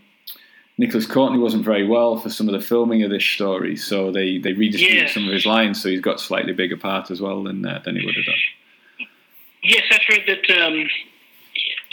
Nicholas 0.77 1.07
Courtney 1.07 1.39
wasn't 1.39 1.65
very 1.65 1.87
well 1.87 2.19
for 2.19 2.31
some 2.31 2.49
of 2.49 2.53
the 2.53 2.61
filming 2.67 3.03
of 3.05 3.11
this 3.11 3.25
story, 3.25 3.77
so 3.77 4.11
they, 4.11 4.39
they 4.39 4.53
redistributed 4.55 5.03
Yes. 5.05 5.15
some 5.15 5.27
of 5.29 5.33
his 5.33 5.47
lines, 5.47 5.81
so 5.81 5.89
he's 5.89 6.01
got 6.01 6.19
slightly 6.21 6.53
bigger 6.53 6.77
part 6.77 7.11
as 7.11 7.21
well 7.21 7.45
than 7.45 7.65
uh, 7.65 7.81
than 7.85 7.97
he 7.97 8.05
would 8.05 8.17
have 8.17 8.25
done. 8.25 9.07
Yes, 9.63 9.83
I've 9.93 10.03
heard 10.09 10.23
that. 10.27 10.51
Um, 10.67 10.89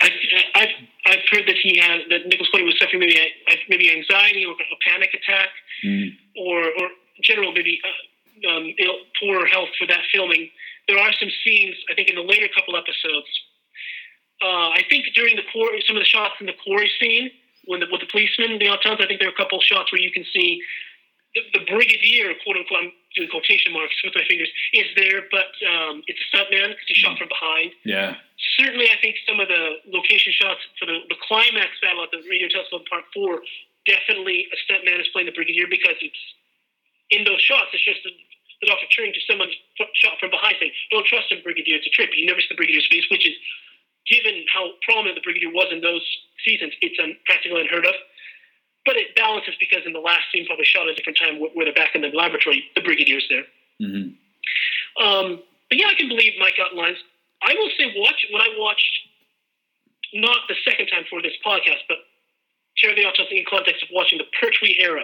I've, 0.02 0.12
I've 0.56 0.70
I've 1.06 1.24
heard 1.32 1.48
that 1.48 1.58
he 1.62 1.78
had 1.78 2.02
that 2.10 2.26
Nicholas 2.28 2.50
Courtney 2.50 2.66
was 2.66 2.80
suffering 2.80 3.02
maybe 3.02 3.18
a, 3.20 3.56
maybe 3.70 3.92
anxiety 3.92 4.46
or 4.46 4.54
a 4.54 4.90
panic 4.90 5.10
attack, 5.14 5.50
Mm. 5.86 6.16
or 6.38 6.64
or 6.64 6.90
general 7.22 7.52
maybe 7.52 7.80
uh, 7.84 8.50
um, 8.50 8.74
ill, 8.80 8.96
poor 9.20 9.46
health 9.46 9.70
for 9.78 9.86
that 9.88 10.02
filming. 10.12 10.50
There 10.88 10.98
are 10.98 11.12
some 11.20 11.30
scenes 11.44 11.76
I 11.92 11.96
think 11.96 12.10
in 12.10 12.16
the 12.16 12.22
later 12.22 12.48
couple 12.56 12.76
episodes. 12.76 13.28
Uh, 14.42 14.70
I 14.70 14.84
think 14.90 15.06
during 15.16 15.36
the 15.36 15.44
quarry, 15.52 15.84
some 15.88 15.98
of 15.98 16.02
the 16.02 16.08
shots 16.08 16.36
in 16.40 16.46
the 16.46 16.58
quarry 16.64 16.92
scene 17.00 17.32
when 17.66 17.82
the, 17.82 17.88
with 17.92 18.02
the 18.02 18.08
policeman, 18.08 18.58
the 18.60 18.72
autons, 18.72 19.04
I 19.04 19.08
think 19.08 19.20
there 19.20 19.30
are 19.30 19.36
a 19.36 19.40
couple 19.40 19.60
shots 19.62 19.92
where 19.92 20.02
you 20.02 20.12
can 20.12 20.24
see 20.34 20.62
the, 21.36 21.60
the 21.60 21.64
brigadier, 21.70 22.34
quote 22.42 22.58
unquote, 22.58 22.90
I'm 22.90 22.92
doing 23.14 23.30
quotation 23.30 23.74
marks 23.74 23.94
with 24.04 24.16
my 24.16 24.24
fingers, 24.26 24.50
is 24.74 24.88
there, 24.96 25.28
but 25.30 25.52
um, 25.68 26.02
it's 26.08 26.18
a 26.18 26.28
stuntman 26.32 26.74
because 26.74 26.88
he's 26.88 26.98
shot 26.98 27.20
from 27.20 27.30
behind. 27.30 27.76
Yeah, 27.84 28.16
certainly, 28.58 28.88
I 28.90 28.98
think 29.04 29.20
some 29.28 29.40
of 29.40 29.48
the 29.48 29.84
location 29.92 30.34
shots 30.34 30.64
for 30.80 30.88
the, 30.88 31.04
the 31.12 31.20
climax 31.28 31.78
battle 31.84 32.02
at 32.02 32.10
the 32.10 32.24
Radio 32.26 32.48
Telescope 32.48 32.88
Part 32.90 33.06
4, 33.14 33.42
definitely 33.86 34.48
a 34.50 34.58
stuntman 34.66 35.00
is 35.02 35.08
playing 35.12 35.28
the 35.28 35.36
Brigadier 35.36 35.68
because 35.70 36.00
it's 36.02 36.24
in 37.12 37.24
those 37.24 37.40
shots, 37.44 37.72
it's 37.72 37.86
just 37.86 38.02
the 38.62 38.68
doctor 38.68 38.88
turning 38.90 39.14
to 39.14 39.22
someone 39.30 39.50
shot 39.94 40.18
from 40.20 40.32
behind 40.32 40.58
saying, 40.60 40.72
Don't 40.90 41.06
trust 41.06 41.32
him, 41.32 41.40
Brigadier, 41.44 41.78
it's 41.78 41.86
a 41.86 41.94
trip. 41.94 42.10
You 42.16 42.26
never 42.26 42.42
see 42.42 42.50
the 42.50 42.58
Brigadier's 42.58 42.88
face, 42.90 43.06
which 43.12 43.26
is, 43.26 43.36
given 44.10 44.46
how 44.52 44.72
prominent 44.82 45.16
the 45.16 45.22
Brigadier 45.22 45.52
was 45.52 45.68
in 45.72 45.82
those 45.82 46.02
seasons, 46.46 46.74
it's 46.82 46.98
un- 46.98 47.18
practically 47.26 47.62
unheard 47.62 47.86
of. 47.86 47.94
But 48.86 48.96
it 48.96 49.14
balances 49.16 49.54
because 49.60 49.84
in 49.86 49.92
the 49.94 50.00
last 50.00 50.32
scene, 50.32 50.48
probably 50.48 50.66
shot 50.66 50.88
at 50.88 50.94
a 50.94 50.96
different 50.96 51.20
time 51.20 51.38
where, 51.38 51.66
they're 51.66 51.76
back 51.76 51.94
in 51.94 52.02
the 52.02 52.10
laboratory, 52.10 52.64
the 52.74 52.82
Brigadier's 52.82 53.28
there. 53.30 53.46
hmm 53.78 54.16
Um, 54.98 55.44
but 55.70 55.78
yeah, 55.78 55.92
I 55.92 55.96
can 55.96 56.08
believe 56.08 56.34
Mike 56.40 56.56
got 56.58 56.74
lines. 56.74 56.98
I 57.44 57.54
will 57.54 57.70
say, 57.78 57.94
watch 57.98 58.26
when 58.32 58.42
I 58.42 58.50
watched, 58.58 58.96
not 60.14 60.48
the 60.48 60.56
second 60.64 60.88
time 60.88 61.04
for 61.10 61.22
this 61.22 61.36
podcast, 61.46 61.84
but 61.88 61.98
share 62.76 62.96
the 62.96 63.06
autos 63.06 63.28
in 63.30 63.44
context 63.50 63.84
of 63.84 63.90
watching 63.92 64.18
the 64.18 64.26
Pertwee 64.40 64.78
era 64.80 65.04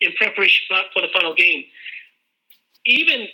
in 0.00 0.12
preparation 0.12 0.66
for 0.92 1.00
the 1.00 1.08
final 1.12 1.34
game. 1.34 1.64
Even, 2.86 3.28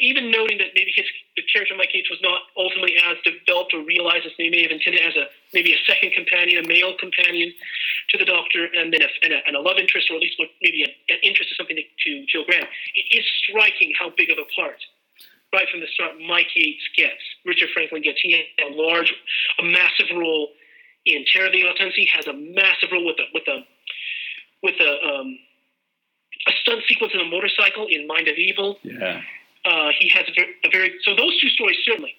even 0.00 0.30
noting 0.30 0.58
that 0.58 0.72
maybe 0.74 0.92
his 0.94 1.06
the 1.36 1.42
character 1.52 1.74
of 1.74 1.78
Mike 1.78 1.92
Yates 1.92 2.08
was 2.08 2.20
not 2.22 2.40
ultimately 2.56 2.96
as 2.96 3.16
developed 3.20 3.74
or 3.74 3.84
realized 3.84 4.24
as 4.24 4.32
they 4.38 4.48
may 4.48 4.62
have 4.62 4.72
intended 4.72 5.04
as 5.04 5.16
a 5.16 5.28
maybe 5.52 5.72
a 5.72 5.80
second 5.84 6.12
companion, 6.16 6.64
a 6.64 6.66
male 6.66 6.96
companion 6.96 7.52
to 8.08 8.16
the 8.16 8.24
Doctor, 8.24 8.64
and 8.64 8.92
then 8.92 9.02
a, 9.02 9.08
and 9.22 9.32
a, 9.32 9.40
and 9.46 9.56
a 9.56 9.60
love 9.60 9.76
interest, 9.76 10.08
or 10.10 10.16
at 10.16 10.22
least 10.22 10.40
maybe 10.62 10.82
a, 10.82 10.88
an 11.12 11.20
interest 11.22 11.52
or 11.52 11.56
something 11.56 11.76
to, 11.76 11.84
to 11.84 12.10
Jill 12.26 12.44
Grant. 12.44 12.64
It 12.94 13.18
is 13.18 13.24
striking 13.44 13.92
how 13.98 14.10
big 14.16 14.30
of 14.30 14.38
a 14.38 14.48
part 14.56 14.80
right 15.52 15.68
from 15.70 15.80
the 15.80 15.86
start 15.92 16.12
Mike 16.20 16.48
Yates 16.54 16.82
gets, 16.96 17.22
Richard 17.44 17.70
Franklin 17.72 18.02
gets. 18.02 18.20
He 18.20 18.32
has 18.32 18.72
a 18.72 18.74
large, 18.74 19.12
a 19.58 19.62
massive 19.62 20.06
role 20.12 20.48
in 21.04 21.24
Terror 21.32 21.46
of 21.46 21.52
the 21.52 21.62
Autons. 21.62 21.92
He 21.94 22.08
has 22.14 22.26
a 22.26 22.32
massive 22.32 22.90
role 22.92 23.06
with 23.06 23.16
a 23.20 23.26
with 23.32 23.46
a 23.48 23.64
with 24.62 24.74
a 24.80 24.92
um, 25.04 25.38
a 26.46 26.52
stunt 26.62 26.82
sequence 26.88 27.12
in 27.14 27.20
a 27.20 27.24
motorcycle 27.28 27.86
in 27.88 28.06
Mind 28.06 28.28
of 28.28 28.36
Evil. 28.36 28.78
yeah, 28.82 29.20
Uh, 29.64 29.90
he 29.98 30.08
has 30.08 30.24
a 30.28 30.32
very, 30.34 30.52
a 30.64 30.70
very 30.70 30.90
so 31.04 31.14
those 31.16 31.34
two 31.40 31.48
stories 31.50 31.76
certainly. 31.84 32.14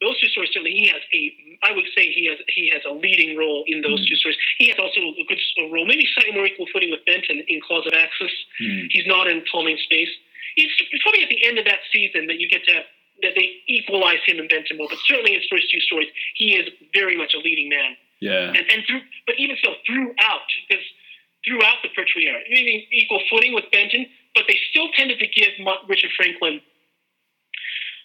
Those 0.00 0.14
two 0.20 0.28
stories 0.28 0.50
certainly 0.54 0.72
he 0.78 0.86
has 0.88 1.02
a 1.12 1.20
I 1.68 1.72
would 1.74 1.86
say 1.96 2.06
he 2.12 2.26
has 2.30 2.38
he 2.54 2.70
has 2.72 2.82
a 2.86 2.92
leading 2.94 3.36
role 3.36 3.64
in 3.66 3.82
those 3.82 4.06
two 4.08 4.14
stories. 4.14 4.38
He 4.58 4.68
has 4.68 4.78
also 4.78 5.00
a 5.00 5.24
good 5.26 5.40
role, 5.72 5.86
maybe 5.86 6.06
slightly 6.14 6.34
more 6.38 6.46
equal 6.46 6.66
footing 6.72 6.90
with 6.90 7.04
Benton 7.04 7.42
in 7.48 7.60
Claws 7.66 7.86
of 7.86 7.92
Axos. 7.94 8.30
Mm. 8.62 8.86
He's 8.90 9.06
not 9.06 9.26
in 9.26 9.42
Colony 9.50 9.72
in 9.72 9.78
Space. 9.78 10.10
It's, 10.56 10.74
it's 10.90 11.02
probably 11.02 11.22
at 11.22 11.28
the 11.30 11.42
end 11.46 11.58
of 11.58 11.64
that 11.66 11.80
season 11.92 12.26
that 12.28 12.38
you 12.38 12.48
get 12.48 12.62
to 12.66 12.82
that 13.22 13.34
they 13.34 13.58
equalize 13.66 14.22
him 14.26 14.38
and 14.38 14.48
Benton 14.48 14.76
more. 14.78 14.86
But 14.88 14.98
certainly 15.06 15.34
his 15.34 15.42
first 15.50 15.66
two 15.70 15.80
stories, 15.80 16.08
he 16.34 16.54
is 16.54 16.68
very 16.94 17.16
much 17.16 17.34
a 17.34 17.38
leading 17.38 17.68
man. 17.68 17.96
yeah, 18.20 18.48
And 18.54 18.64
and 18.70 18.86
through, 18.86 19.02
but 19.26 19.34
even 19.38 19.56
so, 19.62 19.74
throughout 19.86 20.46
because 20.68 20.84
throughout 21.46 21.78
the 21.82 21.88
Pertwee 21.94 22.26
era, 22.26 22.40
maybe 22.50 22.88
equal 22.90 23.20
footing 23.30 23.54
with 23.54 23.64
Benton, 23.70 24.06
but 24.34 24.44
they 24.48 24.58
still 24.70 24.88
tended 24.96 25.18
to 25.18 25.26
give 25.26 25.48
Richard 25.88 26.10
Franklin 26.16 26.60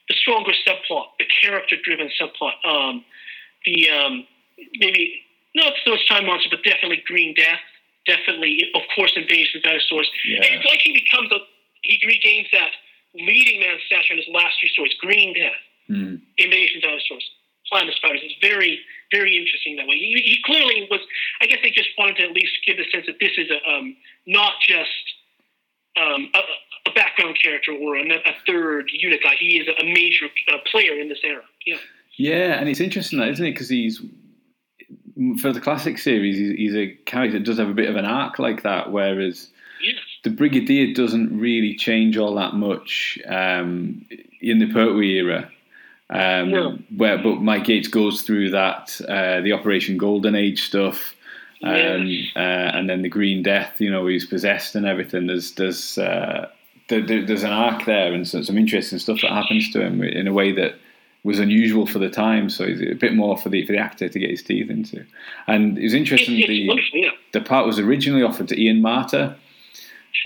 the 0.09 0.15
stronger 0.15 0.51
subplot, 0.67 1.05
the 1.17 1.25
character-driven 1.41 2.09
subplot. 2.19 2.53
Um, 2.65 3.05
the 3.65 3.89
um, 3.89 4.27
maybe 4.77 5.21
not 5.55 5.73
so 5.85 5.91
much 5.91 6.07
Time 6.09 6.25
Monster, 6.25 6.49
but 6.51 6.63
definitely 6.63 7.01
Green 7.05 7.33
Death. 7.33 7.59
Definitely, 8.05 8.69
of 8.75 8.81
course, 8.95 9.13
Invasion 9.15 9.59
of 9.59 9.63
Dinosaurs. 9.63 10.11
Yeah. 10.27 10.43
And 10.43 10.55
it's 10.55 10.65
like 10.65 10.81
he 10.83 10.91
becomes 10.91 11.31
a 11.31 11.39
he 11.83 11.99
regains 12.05 12.47
that 12.51 12.71
leading 13.15 13.61
man 13.61 13.77
stature 13.85 14.13
in 14.13 14.17
his 14.17 14.27
last 14.27 14.55
two 14.59 14.67
stories, 14.69 14.93
Green 14.99 15.33
Death, 15.33 15.59
Mm. 15.89 16.21
Invasion 16.37 16.79
Dinosaurs, 16.81 17.29
Planet 17.69 17.95
Spiders. 17.95 18.21
It's 18.23 18.35
very, 18.41 18.79
very 19.11 19.37
interesting 19.37 19.75
that 19.77 19.87
way. 19.87 19.95
He, 19.95 20.13
he 20.25 20.37
clearly 20.45 20.87
was. 20.89 20.99
I 21.41 21.45
guess 21.45 21.59
they 21.63 21.71
just 21.71 21.89
wanted 21.97 22.17
to 22.17 22.23
at 22.23 22.31
least 22.31 22.53
give 22.65 22.77
the 22.77 22.85
sense 22.91 23.05
that 23.07 23.17
this 23.19 23.31
is 23.37 23.49
a 23.49 23.69
um, 23.69 23.95
not 24.27 24.53
just 24.67 24.89
um, 25.99 26.29
a, 26.33 26.89
a 26.89 26.93
background 26.93 27.37
character 27.41 27.71
or 27.71 27.95
a, 27.97 28.03
a 28.03 28.35
third 28.47 28.89
unit 28.91 29.21
guy. 29.23 29.35
He 29.39 29.57
is 29.57 29.67
a 29.67 29.83
major 29.83 30.25
uh, 30.51 30.57
player 30.71 30.99
in 30.99 31.09
this 31.09 31.19
era. 31.23 31.43
Yeah. 31.65 31.77
Yeah, 32.15 32.59
and 32.59 32.69
it's 32.69 32.79
interesting 32.79 33.17
that, 33.19 33.29
isn't 33.29 33.45
it? 33.45 33.51
Because 33.51 33.69
he's 33.69 33.99
for 35.41 35.51
the 35.51 35.61
classic 35.61 35.97
series, 35.97 36.37
he's, 36.37 36.55
he's 36.57 36.75
a 36.75 36.87
character 37.05 37.39
that 37.39 37.45
does 37.45 37.57
have 37.57 37.69
a 37.69 37.73
bit 37.73 37.89
of 37.89 37.95
an 37.95 38.05
arc 38.05 38.39
like 38.39 38.63
that, 38.63 38.91
whereas 38.91 39.49
Yes. 39.81 39.95
the 40.23 40.29
Brigadier 40.29 40.93
doesn't 40.93 41.37
really 41.37 41.75
change 41.75 42.17
all 42.17 42.35
that 42.35 42.53
much 42.53 43.19
um, 43.27 44.05
in 44.41 44.59
the 44.59 44.71
Pertwee 44.71 45.15
era. 45.17 45.51
Um, 46.13 46.51
No. 46.51 46.77
Where, 46.95 47.17
but 47.17 47.41
Mike 47.41 47.67
Yates 47.67 47.87
goes 47.87 48.21
through 48.21 48.51
that, 48.51 48.99
uh, 49.09 49.41
the 49.41 49.51
Operation 49.53 49.97
Golden 49.97 50.35
Age 50.35 50.61
stuff, 50.61 51.15
um, 51.63 52.07
uh, 52.35 52.39
and 52.39 52.89
then 52.89 53.01
the 53.01 53.09
Green 53.09 53.41
Death. 53.41 53.79
You 53.81 53.89
know, 53.89 54.05
he's 54.07 54.25
possessed 54.25 54.75
and 54.75 54.85
everything. 54.85 55.27
There's 55.27 55.53
there's 55.53 55.97
uh, 55.97 56.49
there, 56.89 57.01
there- 57.01 57.25
there's 57.25 57.43
an 57.43 57.51
arc 57.51 57.85
there, 57.85 58.13
and 58.13 58.27
so, 58.27 58.41
some 58.41 58.57
interesting 58.57 58.99
stuff 58.99 59.21
that 59.21 59.31
happens 59.31 59.71
to 59.71 59.81
him 59.81 60.03
in 60.03 60.27
a 60.27 60.33
way 60.33 60.51
that 60.51 60.75
was 61.23 61.39
unusual 61.39 61.85
for 61.87 61.99
the 61.99 62.09
time. 62.09 62.49
So 62.49 62.65
it's 62.65 62.81
a 62.81 62.95
bit 62.95 63.13
more 63.15 63.37
for 63.37 63.47
the 63.49 63.65
for 63.65 63.71
the 63.71 63.77
actor 63.79 64.09
to 64.09 64.19
get 64.19 64.29
his 64.29 64.43
teeth 64.43 64.69
into. 64.69 65.05
And 65.47 65.77
it 65.77 65.83
was 65.83 65.93
interesting. 65.93 66.35
the. 66.35 66.79
Yeah. 66.93 67.39
part 67.45 67.65
was 67.65 67.79
originally 67.79 68.23
offered 68.23 68.49
to 68.49 68.61
Ian 68.61 68.81
Marter, 68.81 69.35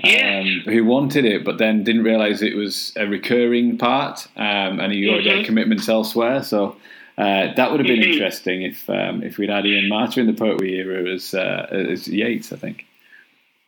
Yeah. 0.03 0.39
um, 0.39 0.61
who 0.65 0.83
wanted 0.85 1.25
it, 1.25 1.43
but 1.43 1.57
then 1.57 1.83
didn't 1.83 2.03
realise 2.03 2.41
it 2.41 2.55
was 2.55 2.93
a 2.97 3.07
recurring 3.07 3.77
part, 3.77 4.27
um, 4.35 4.79
and 4.79 4.91
he 4.93 5.07
already 5.09 5.29
had 5.29 5.45
commitments 5.45 5.89
elsewhere. 5.89 6.43
So 6.43 6.75
uh, 7.17 7.53
that 7.55 7.71
would 7.71 7.79
have 7.79 7.87
been 7.87 8.01
Mhm. 8.01 8.13
interesting 8.13 8.61
if 8.63 8.89
um, 8.89 9.23
if 9.23 9.37
we'd 9.37 9.49
had 9.49 9.65
Ian 9.65 9.89
Marter 9.89 10.17
in 10.19 10.27
the 10.27 10.33
Pertwee 10.33 10.75
era 10.75 11.09
as 11.11 11.33
uh, 11.33 11.67
as 11.71 12.07
Yates, 12.07 12.51
I 12.53 12.57
think. 12.57 12.85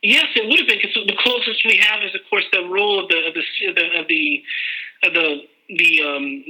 Yes, 0.03 0.27
it 0.35 0.47
would 0.47 0.59
have 0.59 0.67
been 0.67 0.77
because 0.81 0.93
the 1.07 1.15
closest 1.17 1.65
we 1.65 1.77
have 1.77 2.03
is, 2.03 2.13
of 2.15 2.21
course, 2.29 2.45
the 2.53 2.63
role 2.65 2.99
of 3.03 3.09
the 3.09 3.27
of 3.27 3.33
the 3.33 3.99
of 3.99 4.07
the 4.07 4.43
of 5.03 5.13
the 5.13 5.47
the 5.69 6.03
um, 6.03 6.43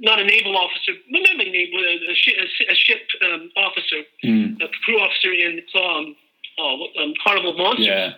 not 0.00 0.20
a 0.20 0.24
naval 0.24 0.56
officer, 0.56 0.92
not 1.08 1.28
a 1.34 1.36
naval, 1.36 1.80
a, 1.80 2.14
ship, 2.14 2.34
a 2.68 2.74
ship 2.74 3.02
um, 3.22 3.50
officer, 3.56 4.02
Mm. 4.24 4.60
a 4.62 4.68
crew 4.84 4.98
officer 5.00 5.32
in 5.32 5.60
um, 5.74 6.16
oh, 6.58 6.86
Carnival 7.22 7.50
of 7.52 7.56
Monsters. 7.58 7.86
Yeah, 7.86 8.14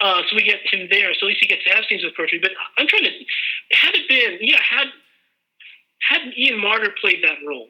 Uh, 0.00 0.22
so 0.28 0.36
we 0.36 0.42
get 0.42 0.60
him 0.62 0.88
there. 0.90 1.12
So 1.14 1.26
at 1.26 1.28
least 1.30 1.40
he 1.40 1.48
gets 1.48 1.64
to 1.64 1.70
have 1.70 1.84
scenes 1.88 2.04
with 2.04 2.14
Pertwee. 2.14 2.38
But 2.40 2.52
I'm 2.76 2.86
trying 2.86 3.04
to 3.04 3.10
had 3.72 3.94
it 3.94 4.08
been 4.08 4.38
yeah 4.40 4.60
had 4.62 4.88
had 6.08 6.20
Ian 6.36 6.60
Marter 6.60 6.94
played 7.00 7.22
that 7.24 7.38
role, 7.46 7.68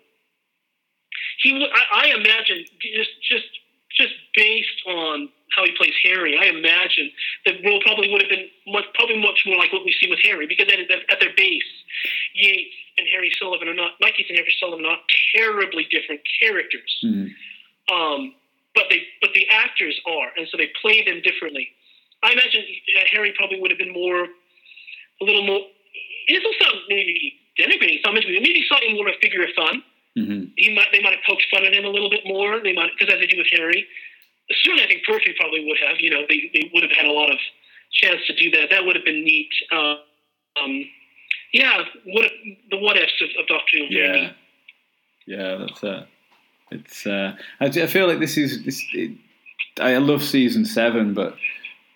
he 1.43 1.53
would 1.53 1.71
I, 1.73 2.09
I 2.09 2.15
imagine 2.15 2.65
just 2.81 3.11
just 3.23 3.49
just 3.97 4.15
based 4.35 4.81
on 4.87 5.29
how 5.57 5.65
he 5.65 5.73
plays 5.73 5.95
Harry, 6.05 6.37
I 6.39 6.45
imagine 6.47 7.11
the 7.47 7.55
role 7.65 7.81
probably 7.81 8.13
would 8.13 8.21
have 8.21 8.29
been 8.29 8.47
much, 8.67 8.85
probably 8.95 9.19
much 9.19 9.45
more 9.47 9.57
like 9.57 9.73
what 9.73 9.83
we 9.85 9.93
see 9.99 10.09
with 10.09 10.21
Harry 10.23 10.47
because 10.47 10.69
at, 10.71 10.79
at 11.11 11.21
their 11.21 11.33
base, 11.37 11.65
Yates 12.35 12.75
and 12.99 13.07
Harry 13.11 13.33
Sullivan 13.41 13.67
are 13.67 13.75
not 13.75 13.93
Mike 14.01 14.19
Yates 14.19 14.29
and 14.31 14.39
Harry 14.39 14.55
Sullivan 14.61 14.85
are 14.85 14.91
not 14.91 15.01
terribly 15.35 15.87
different 15.91 16.21
characters 16.41 16.93
Mm. 17.03 17.31
um, 17.91 18.35
but 18.75 18.85
they 18.91 19.03
but 19.21 19.31
the 19.35 19.49
actors 19.49 19.99
are, 20.07 20.29
and 20.37 20.47
so 20.51 20.57
they 20.57 20.71
play 20.83 21.03
them 21.05 21.21
differently. 21.23 21.69
I 22.23 22.33
imagine 22.33 22.63
uh, 22.63 23.05
Harry 23.13 23.33
probably 23.37 23.61
would 23.61 23.71
have 23.71 23.79
been 23.79 23.93
more, 23.93 24.25
a 24.25 25.25
little 25.25 25.47
more. 25.47 25.61
It 26.27 26.43
doesn't 26.43 26.57
sound 26.61 26.83
maybe 26.89 27.35
denigrating. 27.59 28.03
Some 28.05 28.15
maybe 28.15 28.65
slightly 28.69 28.95
more 28.95 29.09
of 29.09 29.15
a 29.15 29.21
figure 29.21 29.43
of 29.43 29.51
fun. 29.57 29.83
hmm 30.17 30.45
He 30.57 30.75
might 30.75 30.89
they 30.93 31.03
might 31.03 31.15
have 31.15 31.25
poked 31.27 31.45
fun 31.51 31.65
at 31.65 31.73
him 31.75 31.85
a 31.85 31.89
little 31.89 32.11
bit 32.11 32.23
more. 32.25 32.61
They 32.63 32.73
might 32.73 32.91
because 32.99 33.13
as 33.15 33.21
they 33.21 33.27
do 33.27 33.39
with 33.39 33.49
Harry. 33.53 33.87
Certainly, 34.51 34.85
I 34.85 34.89
think 34.89 35.05
Pertwee 35.05 35.35
probably 35.39 35.65
would 35.67 35.77
have. 35.87 36.01
You 36.01 36.11
know, 36.11 36.23
they, 36.29 36.51
they 36.55 36.71
would 36.73 36.83
have 36.83 36.93
had 36.93 37.05
a 37.05 37.13
lot 37.13 37.31
of 37.31 37.39
chance 37.93 38.21
to 38.27 38.35
do 38.35 38.51
that. 38.53 38.71
That 38.71 38.85
would 38.87 38.97
have 38.97 39.05
been 39.05 39.23
neat. 39.23 39.51
Uh, 39.71 39.97
um, 40.63 40.85
yeah, 41.53 41.83
what 42.07 42.25
if, 42.25 42.33
the 42.71 42.79
what 42.79 42.97
ifs 42.97 43.13
of, 43.21 43.29
of 43.41 43.47
Doctor 43.47 43.77
Who. 43.79 43.85
yeah, 43.91 44.33
yeah. 45.27 45.57
That's 45.57 45.83
it. 45.83 46.07
it's. 46.71 47.07
Uh, 47.07 47.37
I, 47.61 47.67
I 47.67 47.87
feel 47.87 48.07
like 48.07 48.21
this 48.21 48.37
is 48.37 48.65
this. 48.65 48.83
It, 48.93 49.13
I 49.81 49.97
love 49.99 50.23
season 50.23 50.65
seven, 50.65 51.15
but 51.15 51.37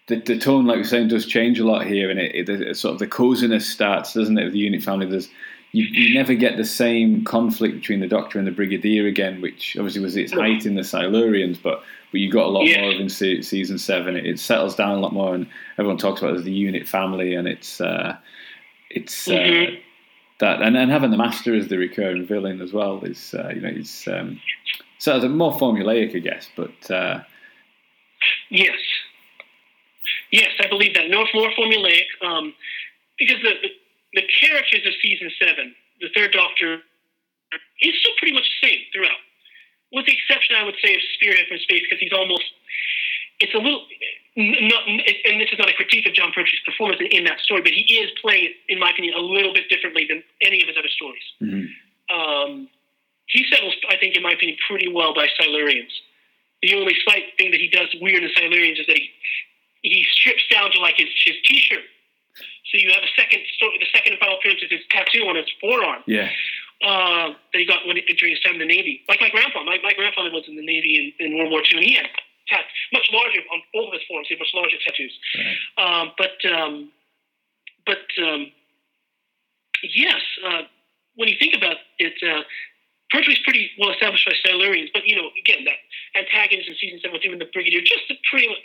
the, 0.08 0.16
the 0.16 0.38
tone, 0.38 0.66
like 0.66 0.76
you're 0.76 0.84
saying, 0.84 1.08
does 1.08 1.26
change 1.26 1.58
a 1.60 1.64
lot 1.64 1.86
here, 1.86 2.10
and 2.10 2.18
it, 2.18 2.48
it, 2.48 2.60
it 2.60 2.76
sort 2.76 2.94
of 2.94 2.98
the 2.98 3.06
coziness 3.06 3.68
starts, 3.68 4.14
doesn't 4.14 4.36
it? 4.38 4.44
With 4.44 4.52
the 4.52 4.58
unit 4.58 4.82
family, 4.82 5.06
there's 5.06 5.28
you, 5.72 5.84
you 5.84 6.12
never 6.14 6.34
get 6.34 6.56
the 6.58 6.64
same 6.64 7.24
conflict 7.24 7.74
between 7.76 8.00
the 8.00 8.06
Doctor 8.08 8.38
and 8.38 8.46
the 8.46 8.50
Brigadier 8.52 9.06
again, 9.06 9.40
which 9.40 9.76
obviously 9.78 10.02
was 10.02 10.16
its 10.16 10.32
height 10.32 10.66
in 10.66 10.74
the 10.74 10.82
Silurians, 10.82 11.58
but 11.62 11.82
but 12.10 12.20
you 12.20 12.30
got 12.30 12.44
a 12.46 12.50
lot 12.50 12.66
Yeah. 12.66 12.82
more 12.82 12.92
of 12.92 13.00
in 13.00 13.08
se- 13.08 13.40
season 13.42 13.78
seven. 13.78 14.16
It, 14.16 14.26
it 14.26 14.38
settles 14.38 14.74
down 14.76 14.98
a 14.98 15.00
lot 15.00 15.14
more, 15.14 15.34
and 15.34 15.46
everyone 15.78 15.96
talks 15.96 16.20
about 16.20 16.34
it 16.34 16.38
as 16.38 16.44
the 16.44 16.52
unit 16.52 16.86
family, 16.86 17.34
and 17.34 17.46
it's 17.48 17.80
uh, 17.80 18.16
it's. 18.90 19.28
Uh, 19.28 19.32
Mhm. 19.32 19.78
that 20.40 20.60
and, 20.60 20.76
and 20.76 20.90
having 20.90 21.12
the 21.12 21.16
master 21.16 21.54
as 21.54 21.68
the 21.68 21.78
recurring 21.78 22.26
villain 22.26 22.60
as 22.60 22.72
well 22.72 23.00
is 23.04 23.32
uh, 23.34 23.50
you 23.54 23.60
know 23.60 23.68
it's 23.68 24.08
um, 24.08 24.40
so 24.98 25.14
it's 25.16 25.24
more 25.26 25.52
formulaic 25.52 26.16
I 26.16 26.18
guess 26.18 26.48
but 26.56 26.90
uh, 26.90 27.20
Yes. 28.50 28.74
Yes, 30.32 30.50
I 30.58 30.66
believe 30.66 30.94
that. 30.94 31.08
No 31.08 31.22
it's 31.22 31.34
more 31.34 31.52
formulaic. 31.52 32.08
Um, 32.24 32.54
because 33.18 33.36
the, 33.42 33.52
the 33.62 33.70
the 34.14 34.24
characters 34.40 34.84
of 34.84 34.92
season 35.00 35.30
seven, 35.38 35.74
the 36.00 36.08
third 36.16 36.32
Doctor, 36.32 36.80
is 37.80 37.94
still 38.00 38.12
pretty 38.18 38.34
much 38.34 38.44
the 38.44 38.68
same 38.68 38.80
throughout, 38.92 39.20
with 39.92 40.04
the 40.06 40.12
exception, 40.12 40.56
I 40.56 40.64
would 40.64 40.76
say, 40.84 40.94
of 40.94 41.00
Spearhead 41.14 41.46
from 41.48 41.58
Space, 41.58 41.82
because 41.84 42.00
he's 42.00 42.12
almost. 42.12 42.44
It's 43.40 43.54
a 43.54 43.58
little. 43.58 43.86
Not, 44.34 44.88
and 44.88 45.36
this 45.40 45.52
is 45.52 45.58
not 45.58 45.68
a 45.68 45.74
critique 45.74 46.06
of 46.06 46.14
Jon 46.14 46.32
Pertwee's 46.32 46.64
performance 46.64 47.00
in, 47.00 47.08
in 47.12 47.24
that 47.24 47.38
story, 47.40 47.60
but 47.60 47.72
he 47.72 47.84
is 48.00 48.10
playing 48.22 48.48
it, 48.48 48.52
in 48.72 48.78
my 48.80 48.90
opinion, 48.90 49.12
a 49.14 49.20
little 49.20 49.52
bit 49.52 49.68
differently 49.68 50.06
than 50.08 50.24
any 50.40 50.62
of 50.62 50.68
his 50.68 50.76
other 50.78 50.88
stories. 50.88 51.22
mhm. 51.40 51.68
Um, 52.08 52.68
he 53.26 53.44
settles, 53.50 53.74
I 53.88 53.96
think, 53.96 54.16
in 54.16 54.22
my 54.22 54.32
opinion, 54.32 54.58
pretty 54.68 54.88
well 54.92 55.14
by 55.14 55.28
Silurians. 55.40 55.92
The 56.62 56.74
only 56.74 56.94
slight 57.04 57.24
thing 57.38 57.50
that 57.50 57.60
he 57.60 57.68
does 57.68 57.88
weird 58.00 58.22
in 58.22 58.30
Silurians 58.30 58.80
is 58.80 58.86
that 58.86 58.96
he 58.96 59.10
he 59.82 60.06
strips 60.12 60.46
down 60.50 60.70
to 60.72 60.78
like 60.80 60.96
his, 60.96 61.08
his 61.24 61.36
t-shirt. 61.44 61.84
So 62.70 62.78
you 62.78 62.90
have 62.90 63.02
a 63.02 63.12
second 63.20 63.42
story. 63.54 63.76
The 63.78 63.90
second 63.92 64.12
and 64.14 64.20
final 64.20 64.38
appearance 64.38 64.62
is 64.62 64.70
his 64.70 64.80
tattoo 64.88 65.28
on 65.28 65.36
his 65.36 65.46
forearm 65.60 66.02
yeah 66.06 66.30
uh, 66.82 67.30
that 67.52 67.58
he 67.58 67.66
got 67.66 67.86
when 67.86 67.96
during 68.18 68.34
his 68.34 68.42
time 68.42 68.58
in 68.58 68.62
the 68.62 68.66
Navy. 68.66 69.02
Like 69.08 69.20
my 69.20 69.30
grandpa, 69.30 69.62
my, 69.62 69.78
my 69.82 69.94
grandfather 69.94 70.30
was 70.30 70.44
in 70.48 70.56
the 70.56 70.66
Navy 70.66 71.14
in, 71.18 71.26
in 71.26 71.38
World 71.38 71.50
War 71.50 71.62
II, 71.62 71.78
and 71.78 71.86
he 71.86 71.94
had 71.94 72.06
tat- 72.48 72.66
much 72.92 73.08
larger 73.12 73.40
on 73.52 73.62
both 73.72 73.88
of 73.88 73.94
his 73.94 74.02
forearms. 74.08 74.26
He 74.28 74.34
had 74.34 74.42
much 74.42 74.54
larger 74.54 74.76
tattoos. 74.82 75.14
right. 75.38 75.56
Um, 75.78 76.12
but 76.18 76.36
um, 76.50 76.90
but 77.86 78.06
um, 78.18 78.50
yes, 79.82 80.20
uh, 80.46 80.62
when 81.14 81.28
you 81.28 81.36
think 81.38 81.54
about 81.54 81.76
it, 81.98 82.18
uh, 82.22 82.42
Pertwee's 83.14 83.38
pretty 83.44 83.70
well 83.78 83.90
established 83.90 84.26
by 84.26 84.34
Silurians. 84.42 84.90
But 84.92 85.06
you 85.06 85.14
know, 85.14 85.30
again, 85.38 85.64
that 85.64 85.78
antagonist 86.18 86.68
in 86.68 86.74
season 86.80 86.98
seven 86.98 87.14
with 87.14 87.22
him 87.22 87.32
and 87.32 87.40
the 87.40 87.50
Brigadier, 87.52 87.80
just 87.80 88.10
a 88.10 88.14
pretty 88.28 88.48
much, 88.48 88.58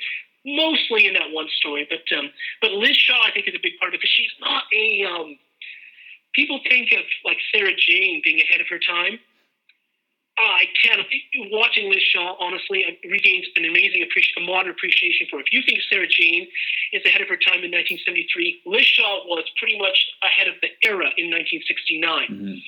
mostly 0.48 1.06
in 1.06 1.14
that 1.14 1.32
one 1.32 1.48
story. 1.60 1.86
But 1.90 2.08
um, 2.18 2.32
but 2.62 2.72
Liz 2.72 2.96
Shaw, 2.96 3.20
I 3.28 3.32
think, 3.32 3.48
is 3.48 3.54
a 3.56 3.62
big 3.62 3.78
part 3.80 3.92
of 3.92 3.96
it 3.96 4.02
because 4.02 4.10
she's 4.16 4.32
not 4.40 4.64
a. 4.74 5.04
Um, 5.04 5.38
people 6.34 6.60
think 6.68 6.92
of 6.94 7.04
like 7.26 7.38
Sarah 7.54 7.76
Jane 7.76 8.22
being 8.24 8.40
ahead 8.42 8.62
of 8.62 8.68
her 8.70 8.80
time. 8.80 9.20
I 10.40 10.66
can't. 10.84 11.02
Watching 11.52 11.90
Liz 11.90 12.04
Shaw, 12.14 12.38
honestly, 12.40 12.86
I 12.86 12.96
regains 13.10 13.46
an 13.56 13.66
amazing 13.66 14.06
appreci- 14.06 14.38
a 14.38 14.46
modern 14.46 14.72
appreciation 14.72 15.28
for. 15.30 15.40
It. 15.40 15.48
If 15.50 15.54
you 15.54 15.64
think 15.66 15.80
Sarah 15.90 16.08
Jane 16.08 16.48
is 16.94 17.04
ahead 17.06 17.22
of 17.22 17.28
her 17.28 17.38
time 17.42 17.66
in 17.66 17.74
1973, 17.74 18.62
Liz 18.66 18.86
Shaw 18.86 19.26
was 19.26 19.46
pretty 19.58 19.78
much 19.80 19.98
ahead 20.22 20.48
of 20.48 20.54
the 20.62 20.70
era 20.86 21.10
in 21.18 21.30
1969 21.34 22.30
Mhm. 22.30 22.62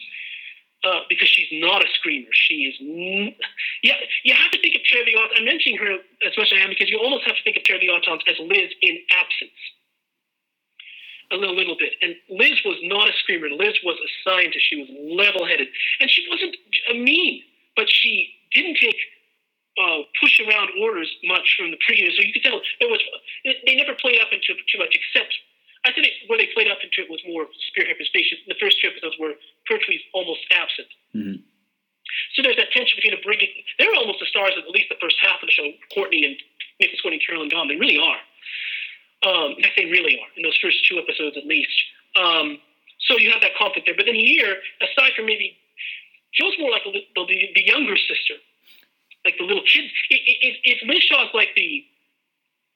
Uh, 0.84 1.02
because 1.10 1.28
she's 1.28 1.50
not 1.62 1.84
a 1.84 1.88
screamer. 2.00 2.30
She 2.32 2.72
is. 2.72 2.76
N- 2.80 3.36
yeah, 3.84 3.96
you 4.24 4.34
have 4.34 4.52
to 4.52 4.60
think 4.62 4.76
of 4.76 4.82
the 4.84 5.14
I'm 5.38 5.46
mentioning 5.46 5.78
her 5.80 6.00
as 6.26 6.38
much 6.38 6.52
as 6.52 6.60
I 6.60 6.64
am 6.64 6.70
because 6.70 6.90
you 6.90 7.00
almost 7.00 7.26
have 7.26 7.36
to 7.36 7.44
think 7.44 7.58
of 7.58 7.64
the 7.64 7.90
as 8.28 8.38
Liz 8.40 8.72
in 8.82 9.00
absence. 9.12 9.60
A 11.32 11.36
little, 11.36 11.56
little 11.56 11.78
bit. 11.78 11.94
And 12.02 12.16
Liz 12.30 12.58
was 12.66 12.80
not 12.84 13.08
a 13.08 13.14
screamer. 13.22 13.50
Liz 13.50 13.76
was 13.86 13.98
a 14.02 14.10
scientist. 14.26 14.66
She 14.68 14.78
was 14.82 14.90
level 14.90 15.46
headed. 15.46 15.68
And 16.00 16.10
she 16.10 16.26
wasn't 16.30 16.56
mean, 16.98 17.44
but 17.76 17.86
she 17.88 18.34
didn't 18.52 18.78
take 18.82 18.98
uh, 19.78 20.02
push 20.20 20.40
around 20.42 20.70
orders 20.82 21.10
much 21.26 21.56
from 21.58 21.72
the 21.72 21.78
previous. 21.86 22.16
So 22.18 22.24
you 22.24 22.34
could 22.34 22.44
tell 22.44 22.60
there 22.80 22.90
was. 22.90 23.00
They 23.46 23.76
never 23.76 23.94
played 23.96 24.20
up 24.22 24.30
into 24.32 24.54
too 24.72 24.80
much, 24.80 24.98
except 24.98 25.34
I 25.86 25.94
think 25.94 26.08
it, 26.08 26.14
where 26.28 26.38
they 26.38 26.48
played 26.54 26.68
up 26.68 26.80
into 26.84 27.02
it 27.02 27.10
was 27.10 27.22
more 27.26 27.48
Spearhead 27.72 27.96
and 27.98 28.08
Space. 28.08 28.28
The 28.48 28.60
first 28.60 28.82
two 28.82 28.90
episodes 28.92 29.16
were 29.20 29.34
Pertwee's 29.70 30.04
almost 30.14 30.42
absent. 30.52 30.90
Mhm. 31.16 31.42
So 32.36 32.42
there's 32.42 32.58
that 32.58 32.72
tension 32.72 32.98
between 32.98 33.16
the 33.16 33.22
brigade. 33.24 33.64
They're 33.78 33.96
almost 33.96 34.20
the 34.20 34.26
stars 34.26 34.54
of 34.58 34.64
at 34.66 34.72
least 34.72 34.90
the 34.90 35.00
first 35.00 35.16
half 35.22 35.42
of 35.42 35.48
the 35.48 35.54
show. 35.54 35.72
Courtney 35.94 36.26
and 36.26 36.36
Nathan 36.80 36.98
Courtney, 37.02 37.20
Caroline 37.20 37.50
John. 37.50 37.68
They 37.68 37.76
really 37.78 38.00
are. 38.00 38.20
Um, 39.24 39.56
fact, 39.62 39.76
they 39.76 39.86
really 39.86 40.20
are 40.20 40.28
in 40.36 40.44
those 40.44 40.58
first 40.58 40.84
two 40.88 40.98
episodes 40.98 41.38
at 41.38 41.46
least. 41.46 41.76
Um, 42.16 42.60
so 43.08 43.18
you 43.18 43.32
have 43.32 43.42
that 43.42 43.56
conflict 43.56 43.86
there. 43.86 43.96
But 43.96 44.06
then 44.06 44.16
here, 44.16 44.58
aside 44.82 45.14
from 45.16 45.26
maybe 45.26 45.58
Jo's 46.34 46.54
more 46.60 46.72
like 46.72 46.84
a, 46.86 46.92
the, 46.92 47.04
the, 47.16 47.50
the 47.56 47.66
younger 47.66 47.98
sister, 47.98 48.36
like 49.26 49.38
the 49.38 49.44
little 49.44 49.64
kid. 49.64 49.92
If, 50.10 50.82
if 50.84 51.04
Shaw's 51.04 51.30
like 51.34 51.50
the 51.56 51.86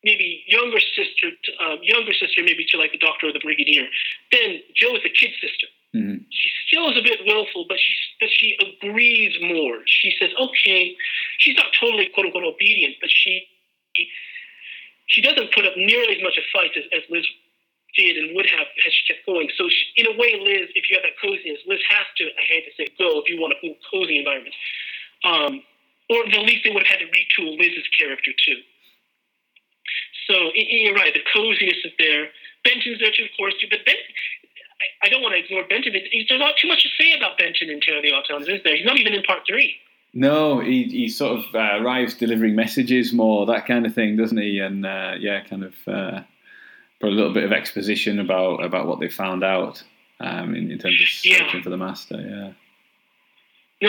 maybe 0.04 0.43
younger 0.47 0.80
sister, 0.80 1.32
to, 1.32 1.51
uh, 1.64 1.78
younger 1.82 2.14
sister 2.14 2.43
maybe 2.43 2.66
to 2.70 2.78
like 2.78 2.91
the 2.91 2.97
doctor 2.97 3.28
or 3.28 3.34
the 3.34 3.39
brigadier, 3.39 3.88
then 4.32 4.62
Jo 4.76 4.95
is 4.95 5.04
the 5.04 5.10
kid 5.10 5.32
sister. 5.39 5.68
Mm-hmm. 5.95 6.26
She 6.30 6.49
still 6.68 6.89
is 6.89 6.97
a 6.97 7.04
bit 7.04 7.20
willful, 7.26 7.66
but 7.70 7.78
she 7.78 7.93
but 8.20 8.30
she 8.32 8.58
agrees 8.58 9.38
more. 9.41 9.86
She 9.86 10.16
says, 10.20 10.32
"Okay." 10.39 10.95
She's 11.38 11.56
not 11.56 11.68
totally 11.80 12.10
quote 12.14 12.26
unquote 12.26 12.43
obedient, 12.45 12.95
but 12.99 13.12
she 13.14 13.45
she 15.08 15.22
doesn't 15.22 15.54
put 15.54 15.66
up 15.66 15.78
nearly 15.78 16.18
as 16.18 16.24
much 16.24 16.38
a 16.38 16.45
fight 16.51 16.72
as, 16.76 16.84
as 16.93 17.04
Liz 17.10 17.26
did 17.95 18.18
and 18.18 18.36
would 18.36 18.47
have 18.47 18.66
had 18.84 18.91
she 18.91 19.14
kept 19.14 19.26
going. 19.26 19.49
So 19.56 19.70
she, 19.70 19.86
in 20.01 20.08
a 20.08 20.18
way, 20.18 20.34
Liz, 20.41 20.70
if 20.74 20.89
you 20.89 20.97
have 20.97 21.06
that 21.06 21.14
coziness, 21.22 21.62
Liz 21.68 21.80
has 21.89 22.08
to, 22.18 22.26
I 22.26 22.43
hate 22.49 22.66
to 22.66 22.74
say, 22.74 22.89
go 22.97 23.22
if 23.22 23.30
you 23.30 23.39
want 23.39 23.54
a 23.54 23.78
cozy 23.91 24.18
environment. 24.18 24.56
Um, 25.24 25.62
or 26.10 26.26
at 26.26 26.45
least 26.49 26.66
they 26.66 26.72
would 26.74 26.86
have 26.86 26.99
had 26.99 27.06
to 27.06 27.10
retool 27.14 27.58
Liz's 27.58 27.88
character 27.97 28.32
too. 28.43 28.60
So 30.28 30.52
you're 30.54 30.96
right, 30.96 31.14
the 31.14 31.24
coziness 31.34 31.78
is 31.84 31.92
there. 32.00 32.28
Benton's 32.64 33.00
there 33.00 33.12
too, 33.12 33.26
of 33.26 33.30
course, 33.38 33.54
too. 33.60 33.68
But 33.70 33.86
Ben, 33.86 33.96
I, 35.04 35.10
don't 35.10 35.22
want 35.22 35.34
to 35.34 35.44
ignore 35.44 35.64
Benton. 35.68 35.94
There's 35.94 36.40
not 36.40 36.56
too 36.58 36.68
much 36.68 36.84
to 36.84 36.90
say 37.00 37.14
about 37.14 37.38
Benton 37.38 37.70
in 37.70 37.82
Terror 37.82 37.98
of 37.98 38.04
the 38.04 38.12
Autons, 38.12 38.50
is 38.50 38.64
there? 38.64 38.76
He's 38.76 38.86
not 38.86 39.00
even 39.00 39.14
in 39.14 39.24
part 39.24 39.42
three. 39.46 39.76
No, 40.14 40.60
he, 40.60 40.84
he 40.84 41.10
sort 41.10 41.40
of 41.40 41.46
uh, 41.56 41.82
arrives 41.82 42.14
delivering 42.14 42.56
messages 42.56 43.12
more, 43.14 43.46
that 43.48 43.66
kind 43.66 43.86
of 43.86 43.94
thing, 43.96 44.16
doesn't 44.16 44.38
he? 44.38 44.60
And 44.60 44.86
uh, 44.86 45.16
yeah, 45.20 45.44
kind 45.44 45.64
of 45.64 45.74
uh, 45.88 46.22
put 47.02 47.10
a 47.10 47.16
little 47.16 47.34
bit 47.34 47.44
of 47.44 47.52
exposition 47.52 48.20
about 48.20 48.64
about 48.64 48.88
what 48.88 49.00
they 49.00 49.10
found 49.10 49.44
out 49.44 49.84
um, 50.20 50.56
in, 50.56 50.72
in, 50.72 50.78
terms 50.78 51.02
of 51.02 51.08
searching 51.08 51.58
yeah. 51.58 51.64
for 51.64 51.72
the 51.72 51.78
master. 51.78 52.16
Yeah. 52.22 52.52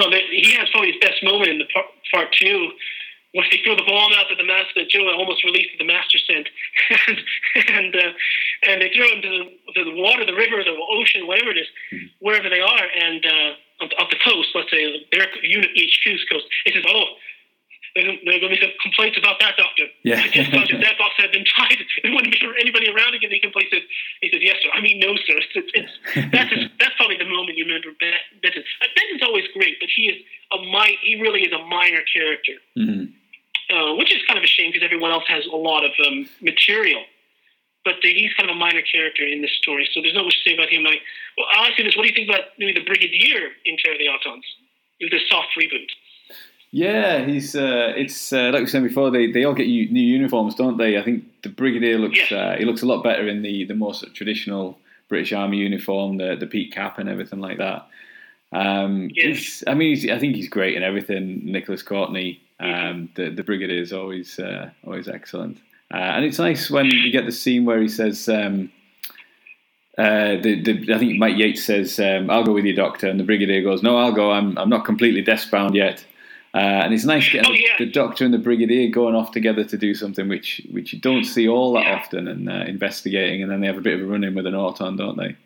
No, 0.01 0.11
he 0.11 0.55
has 0.55 0.68
probably 0.70 0.93
his 0.93 1.01
best 1.01 1.22
moment 1.22 1.51
in 1.51 1.59
the 1.59 1.66
part, 1.72 1.87
part 2.12 2.28
two 2.32 2.70
when 3.35 3.45
they 3.51 3.59
throw 3.66 3.74
the 3.74 3.87
bomb 3.87 4.14
out 4.14 4.30
that 4.30 4.39
the 4.39 4.47
master 4.47 4.78
that 4.78 4.89
Jo 4.89 5.03
almost 5.11 5.45
released 5.45 5.74
the 5.78 5.85
master 5.85 6.18
sent, 6.22 6.49
and 6.91 7.18
and, 7.68 7.93
uh, 7.95 8.12
and 8.70 8.82
they 8.82 8.91
throw 8.95 9.11
him 9.11 9.20
to 9.22 9.32
the, 9.74 9.85
the 9.91 9.97
water, 9.99 10.24
the 10.24 10.39
river, 10.39 10.62
the 10.62 10.74
ocean, 10.74 11.26
whatever 11.26 11.51
it 11.51 11.59
is, 11.59 11.68
mm-hmm. 11.93 12.07
wherever 12.20 12.49
they 12.49 12.61
are, 12.61 12.87
and. 12.95 13.24
Uh, 13.26 13.53
up 14.01 14.09
the 14.09 14.16
coast, 14.24 14.49
let's 14.55 14.70
say 14.70 15.05
their 15.12 15.26
unit 15.43 15.68
HQ's 15.76 16.24
coast, 16.30 16.47
it 16.64 16.72
says, 16.72 16.85
oh, 16.89 17.05
there 17.95 18.11
are 18.11 18.43
going 18.43 18.51
to 18.51 18.59
be 18.59 18.61
some 18.61 18.74
complaints 18.82 19.16
about 19.18 19.39
that 19.39 19.57
doctor. 19.57 19.87
Yeah. 20.03 20.26
Just 20.26 20.51
if 20.51 20.80
that 20.82 20.99
box 20.99 21.14
had 21.16 21.30
been 21.30 21.45
tied, 21.47 21.78
there 22.03 22.12
wouldn't 22.12 22.35
be 22.35 22.41
anybody 22.59 22.91
around 22.91 23.12
to 23.12 23.18
give 23.18 23.30
any 23.30 23.39
complaints. 23.39 23.70
He 24.20 24.30
says, 24.30 24.43
yes, 24.43 24.57
sir. 24.62 24.70
I 24.74 24.80
mean, 24.80 24.99
no, 24.99 25.14
sir. 25.16 25.39
It's, 25.55 25.70
it's, 25.74 25.95
that's, 26.32 26.51
just, 26.51 26.66
that's 26.80 26.95
probably 26.97 27.16
the 27.16 27.30
moment 27.30 27.57
you 27.57 27.64
remember 27.64 27.95
Benton. 27.99 28.64
Benton's 28.80 29.22
always 29.22 29.45
great, 29.55 29.78
but 29.78 29.89
he 29.95 30.11
is 30.11 30.18
a 30.51 30.59
mi- 30.59 30.99
he 31.03 31.20
really 31.20 31.43
is 31.43 31.53
a 31.53 31.62
minor 31.66 32.03
character, 32.11 32.59
mm-hmm. 32.76 33.14
Uh, 33.70 33.94
which 33.94 34.12
is 34.12 34.22
kind 34.26 34.38
of 34.38 34.44
a 34.44 34.46
shame 34.46 34.70
because 34.72 34.84
everyone 34.84 35.10
else 35.10 35.24
has 35.28 35.46
a 35.46 35.56
lot 35.56 35.84
of 35.84 35.92
um, 36.06 36.28
material 36.40 37.02
but 37.84 37.96
he's 38.02 38.32
kind 38.34 38.48
of 38.48 38.56
a 38.56 38.58
minor 38.58 38.82
character 38.82 39.26
in 39.26 39.42
this 39.42 39.52
story, 39.52 39.88
so 39.92 40.00
there's 40.00 40.14
not 40.14 40.24
much 40.24 40.42
to 40.42 40.50
say 40.50 40.54
about 40.54 40.70
him. 40.70 40.82
Like, 40.82 41.00
well, 41.36 41.46
I'll 41.52 41.66
ask 41.66 41.78
you 41.78 41.84
this: 41.84 41.96
What 41.96 42.04
do 42.04 42.08
you 42.08 42.14
think 42.14 42.28
about 42.28 42.46
maybe 42.58 42.72
the 42.72 42.84
Brigadier 42.84 43.50
in 43.64 43.76
Terror 43.76 43.94
of 43.94 43.98
the 43.98 44.06
Autons? 44.06 44.42
With 45.00 45.10
the 45.10 45.20
soft 45.28 45.48
reboot. 45.58 45.88
Yeah, 46.70 47.24
he's. 47.24 47.54
Uh, 47.54 47.92
it's 47.96 48.32
uh, 48.32 48.50
like 48.52 48.62
we 48.62 48.66
said 48.66 48.82
before. 48.82 49.10
They, 49.10 49.30
they 49.30 49.44
all 49.44 49.54
get 49.54 49.66
new 49.66 50.02
uniforms, 50.02 50.54
don't 50.54 50.78
they? 50.78 50.98
I 50.98 51.02
think 51.02 51.24
the 51.42 51.50
Brigadier 51.50 51.98
looks. 51.98 52.30
Yeah. 52.30 52.38
Uh, 52.38 52.56
he 52.56 52.64
looks 52.64 52.82
a 52.82 52.86
lot 52.86 53.04
better 53.04 53.28
in 53.28 53.42
the 53.42 53.64
the 53.64 53.74
more 53.74 53.92
traditional 54.14 54.78
British 55.08 55.32
Army 55.32 55.58
uniform, 55.58 56.16
the 56.16 56.36
the 56.36 56.46
peak 56.46 56.72
cap 56.72 56.98
and 56.98 57.08
everything 57.08 57.40
like 57.40 57.58
that. 57.58 57.86
Um, 58.52 59.10
yes. 59.12 59.64
I 59.66 59.74
mean, 59.74 60.10
I 60.10 60.18
think 60.18 60.36
he's 60.36 60.48
great 60.48 60.76
in 60.76 60.82
everything. 60.82 61.44
Nicholas 61.44 61.82
Courtney, 61.82 62.40
um, 62.64 63.08
the 63.14 63.30
the 63.30 63.42
Brigadier 63.42 63.80
is 63.80 63.92
always 63.92 64.38
uh, 64.38 64.70
always 64.86 65.08
excellent. 65.08 65.58
Uh, 65.92 65.96
and 65.96 66.24
it's 66.24 66.38
nice 66.38 66.70
when 66.70 66.86
you 66.86 67.12
get 67.12 67.26
the 67.26 67.32
scene 67.32 67.64
where 67.64 67.80
he 67.80 67.88
says, 67.88 68.28
um, 68.28 68.72
uh, 69.98 70.36
the, 70.42 70.60
the, 70.62 70.94
I 70.94 70.98
think 70.98 71.18
Mike 71.18 71.36
Yates 71.36 71.64
says, 71.64 72.00
um, 72.00 72.30
"I'll 72.30 72.44
go 72.44 72.52
with 72.52 72.64
you, 72.64 72.74
Doctor," 72.74 73.08
and 73.08 73.20
the 73.20 73.24
Brigadier 73.24 73.62
goes, 73.62 73.82
"No, 73.82 73.96
I'll 73.96 74.12
go. 74.12 74.30
I'm 74.30 74.56
I'm 74.58 74.70
not 74.70 74.84
completely 74.84 75.22
desk 75.22 75.50
bound 75.50 75.74
yet." 75.74 76.04
Uh, 76.54 76.82
and 76.84 76.94
it's 76.94 77.04
nice 77.04 77.28
getting 77.28 77.50
oh, 77.50 77.54
yeah. 77.54 77.74
the, 77.78 77.86
Doctor 77.86 78.24
and 78.24 78.32
the 78.32 78.38
Brigadier 78.38 78.88
going 78.88 79.16
off 79.16 79.32
together 79.32 79.64
to 79.64 79.76
do 79.76 79.92
something 79.92 80.28
which 80.28 80.62
which 80.70 80.92
you 80.92 81.00
don't 81.00 81.24
see 81.24 81.48
all 81.48 81.72
that 81.74 81.84
yeah. 81.84 81.96
often, 81.96 82.28
and 82.28 82.48
uh, 82.48 82.64
investigating, 82.66 83.42
and 83.42 83.50
then 83.50 83.60
they 83.60 83.66
have 83.66 83.76
a 83.76 83.82
bit 83.82 83.94
of 83.94 84.00
a 84.00 84.10
run 84.10 84.24
in 84.24 84.34
with 84.34 84.46
an 84.46 84.54
Auton, 84.54 84.96
don't 84.96 85.16
they? 85.16 85.36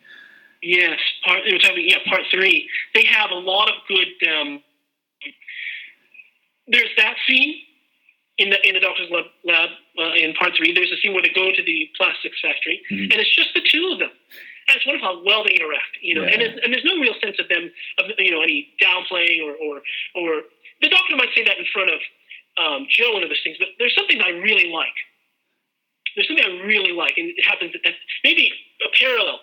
Yes, 0.62 0.98
part 1.24 1.40
yeah, 1.46 1.98
part 2.08 2.22
three. 2.30 2.68
They 2.94 3.04
have 3.04 3.30
a 3.30 3.38
lot 3.38 3.68
of 3.68 3.74
good. 3.88 4.28
Um, 4.28 4.62
there's 6.68 6.92
that 6.96 7.16
scene 7.26 7.54
in 8.38 8.50
the 8.50 8.58
in 8.66 8.74
the 8.74 8.80
doctor's 8.80 9.10
lab, 9.10 9.26
lab 9.44 9.70
uh, 9.98 10.14
in 10.14 10.32
part 10.34 10.54
three. 10.56 10.72
There's 10.72 10.90
a 10.92 10.98
scene 11.02 11.12
where 11.12 11.22
they 11.22 11.34
go 11.34 11.50
to 11.50 11.62
the 11.62 11.90
plastics 11.96 12.38
factory, 12.40 12.80
mm-hmm. 12.90 13.10
and 13.10 13.16
it's 13.18 13.34
just 13.34 13.50
the 13.54 13.62
two 13.66 13.90
of 13.92 13.98
them. 13.98 14.10
And 14.68 14.76
it's 14.76 14.84
wonderful 14.84 15.08
how 15.08 15.24
well 15.24 15.42
they 15.44 15.56
interact, 15.56 15.96
you 16.04 16.14
know. 16.14 16.28
Yeah. 16.28 16.36
And, 16.36 16.60
and 16.60 16.68
there's 16.72 16.84
no 16.84 17.00
real 17.00 17.16
sense 17.24 17.40
of 17.40 17.48
them, 17.48 17.72
of 17.98 18.04
you 18.18 18.30
know, 18.30 18.42
any 18.42 18.68
downplaying 18.78 19.42
or 19.42 19.56
or 19.56 19.82
or 20.14 20.30
the 20.80 20.88
doctor 20.88 21.16
might 21.16 21.32
say 21.34 21.42
that 21.44 21.58
in 21.58 21.66
front 21.72 21.90
of 21.90 22.00
um, 22.58 22.86
Jo 22.90 23.16
and 23.16 23.24
other 23.24 23.38
things, 23.42 23.56
but 23.58 23.74
there's 23.78 23.94
something 23.94 24.20
I 24.22 24.30
really 24.38 24.70
like. 24.70 24.94
There's 26.14 26.26
something 26.26 26.44
I 26.44 26.66
really 26.66 26.92
like, 26.92 27.14
and 27.16 27.30
it 27.30 27.44
happens 27.44 27.72
that 27.72 27.94
maybe 28.24 28.50
a 28.82 28.90
parallel 28.98 29.40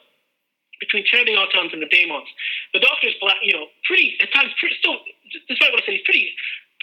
between 0.80 1.06
Terror 1.08 1.24
the 1.24 1.40
Autons 1.40 1.72
and 1.72 1.82
the 1.82 1.88
Daemons. 1.88 2.28
The 2.74 2.80
Doctor's 2.80 3.16
black, 3.22 3.38
you 3.44 3.54
know, 3.54 3.68
pretty 3.88 4.18
at 4.22 4.32
times, 4.34 4.52
pretty, 4.60 4.76
still, 4.80 5.00
despite 5.48 5.72
what 5.72 5.82
I 5.84 5.86
say, 5.86 5.96
he's 5.96 6.06
pretty 6.06 6.28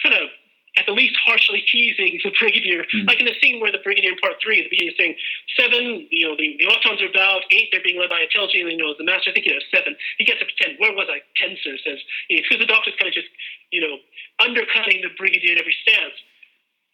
kind 0.03 0.15
of 0.15 0.29
at 0.75 0.89
the 0.89 0.91
least 0.91 1.13
harshly 1.21 1.61
teasing 1.69 2.17
the 2.25 2.33
brigadier, 2.39 2.81
mm. 2.89 3.05
like 3.05 3.21
in 3.21 3.29
the 3.29 3.37
scene 3.37 3.61
where 3.61 3.71
the 3.71 3.81
brigadier 3.85 4.09
in 4.09 4.17
part 4.17 4.41
three 4.41 4.57
at 4.57 4.65
the 4.65 4.73
beginning 4.73 4.93
is 4.93 4.97
saying 4.97 5.15
seven, 5.53 6.07
you 6.09 6.25
know, 6.25 6.33
the, 6.33 6.57
the 6.57 6.65
Autons 6.65 6.97
are 6.97 7.09
about 7.09 7.45
eight, 7.53 7.69
they're 7.69 7.85
being 7.85 8.01
led 8.01 8.09
by 8.09 8.25
a 8.25 8.29
Telgi, 8.33 8.65
you 8.65 8.77
know, 8.77 8.97
the 8.97 9.05
master, 9.05 9.29
I 9.29 9.33
think 9.37 9.45
you 9.45 9.53
know 9.53 9.61
seven. 9.69 9.93
He 10.17 10.25
gets 10.25 10.41
up 10.41 10.49
to 10.49 10.57
ten. 10.57 10.73
Where 10.81 10.93
was 10.97 11.05
I? 11.13 11.21
Ten, 11.37 11.53
sir, 11.61 11.77
says 11.85 12.01
because 12.25 12.57
you 12.57 12.57
know, 12.57 12.65
the 12.65 12.71
doctor's 12.73 12.97
kind 12.97 13.05
of 13.05 13.13
just, 13.13 13.29
you 13.69 13.85
know, 13.85 14.01
undercutting 14.41 15.05
the 15.05 15.13
brigadier 15.13 15.53
in 15.53 15.59
every 15.61 15.77
stance. 15.85 16.17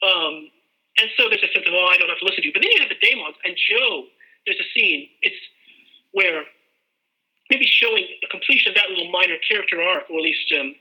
Um, 0.03 0.51
and 0.99 1.07
so 1.15 1.31
there's 1.31 1.43
a 1.43 1.51
sense 1.55 1.63
of, 1.63 1.71
oh, 1.71 1.87
I 1.87 1.95
don't 1.95 2.11
have 2.11 2.19
to 2.19 2.27
listen 2.27 2.43
to 2.43 2.47
you. 2.51 2.55
But 2.55 2.67
then 2.67 2.75
you 2.75 2.83
have 2.83 2.91
the 2.91 2.99
Daemons 2.99 3.39
and 3.47 3.55
Jo. 3.55 4.11
There's 4.43 4.59
a 4.59 4.67
scene. 4.75 5.07
It's 5.23 5.39
where 6.11 6.43
maybe 7.49 7.65
showing 7.65 8.03
the 8.21 8.27
completion 8.27 8.71
of 8.71 8.75
that 8.75 8.89
little 8.89 9.09
minor 9.11 9.39
character 9.47 9.81
arc, 9.81 10.09
or 10.09 10.19
at 10.19 10.25
least 10.27 10.51
um, 10.59 10.75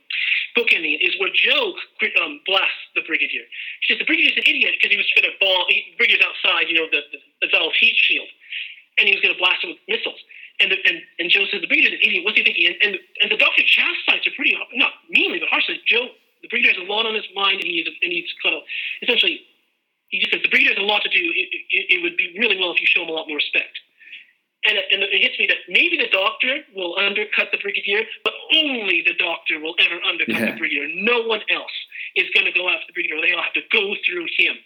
bookending, 0.56 0.96
is 1.00 1.16
where 1.18 1.30
Jo 1.34 1.74
um, 2.22 2.40
blasts 2.46 2.84
the 2.94 3.02
Brigadier. 3.02 3.44
She 3.82 3.92
says 3.92 3.98
the 3.98 4.08
Brigadier's 4.08 4.36
an 4.36 4.46
idiot 4.46 4.78
because 4.78 4.92
he 4.92 4.98
was 5.00 5.08
going 5.16 5.28
to 5.28 5.34
ball. 5.40 5.66
He, 5.68 5.94
Brigadier's 5.98 6.24
outside, 6.24 6.68
you 6.68 6.76
know, 6.76 6.86
the, 6.90 7.02
the, 7.12 7.18
the 7.44 7.48
Valve 7.52 7.74
heat 7.78 7.96
shield, 7.96 8.28
and 8.98 9.08
he 9.08 9.14
was 9.14 9.22
going 9.22 9.34
to 9.34 9.40
blast 9.40 9.64
it 9.64 9.74
with 9.74 9.82
missiles. 9.88 10.20
And, 10.58 10.74
the, 10.74 10.78
and 10.86 10.98
and 11.22 11.30
Jo 11.30 11.46
says 11.50 11.62
the 11.62 11.70
Brigadier's 11.70 11.98
an 11.98 12.02
idiot. 12.02 12.24
What's 12.24 12.38
he 12.38 12.44
thinking? 12.44 12.66
And 12.66 12.76
and, 12.82 12.92
and 13.22 13.28
the 13.30 13.38
Doctor 13.38 13.62
chastises 13.62 14.26
her 14.26 14.34
pretty 14.34 14.56
not 14.74 14.92
meanly 15.08 15.38
but 15.38 15.48
harshly. 15.48 15.80
Jo, 15.86 16.10
the 16.42 16.48
Brigadier 16.48 16.74
has 16.74 16.82
a 16.82 16.88
lot 16.90 17.06
on 17.06 17.14
his 17.14 17.26
mind, 17.34 17.62
and 17.62 17.68
he's 17.68 17.86
and 17.86 18.10
he's 18.10 18.30
kind 18.42 18.54
of 18.54 18.62
essentially 19.02 19.42
he 20.08 20.18
just 20.18 20.32
says 20.32 20.42
the 20.42 20.50
Brigadier 20.50 20.74
has 20.74 20.82
a 20.82 20.88
lot 20.88 21.02
to 21.06 21.12
do. 21.12 21.20
It, 21.20 21.46
it, 21.70 21.84
it 21.94 21.98
would 22.02 22.16
be 22.16 22.34
really 22.38 22.58
well 22.58 22.74
if 22.74 22.80
you 22.80 22.88
show 22.88 23.06
him 23.06 23.10
a 23.10 23.16
lot 23.16 23.28
more 23.28 23.38
respect 23.38 23.78
and 24.64 24.76
it, 24.76 24.84
and 24.90 25.02
it 25.02 25.22
hits 25.22 25.38
me 25.38 25.46
that 25.46 25.58
maybe 25.68 25.96
the 25.96 26.10
doctor 26.10 26.64
will 26.74 26.98
undercut 26.98 27.48
the 27.52 27.58
brigadier, 27.58 28.02
but 28.24 28.32
only 28.54 29.02
the 29.06 29.14
doctor 29.14 29.60
will 29.60 29.74
ever 29.78 30.02
undercut 30.02 30.34
yeah. 30.34 30.52
the 30.52 30.58
brigadier. 30.58 30.88
No 30.94 31.22
one 31.22 31.40
else 31.50 31.72
is 32.16 32.26
going 32.34 32.46
to 32.46 32.52
go 32.52 32.68
after 32.68 32.86
the 32.88 32.92
brigadier. 32.92 33.20
They 33.20 33.32
all 33.32 33.42
have 33.42 33.54
to 33.54 33.66
go 33.70 33.94
through 34.04 34.26
him, 34.36 34.56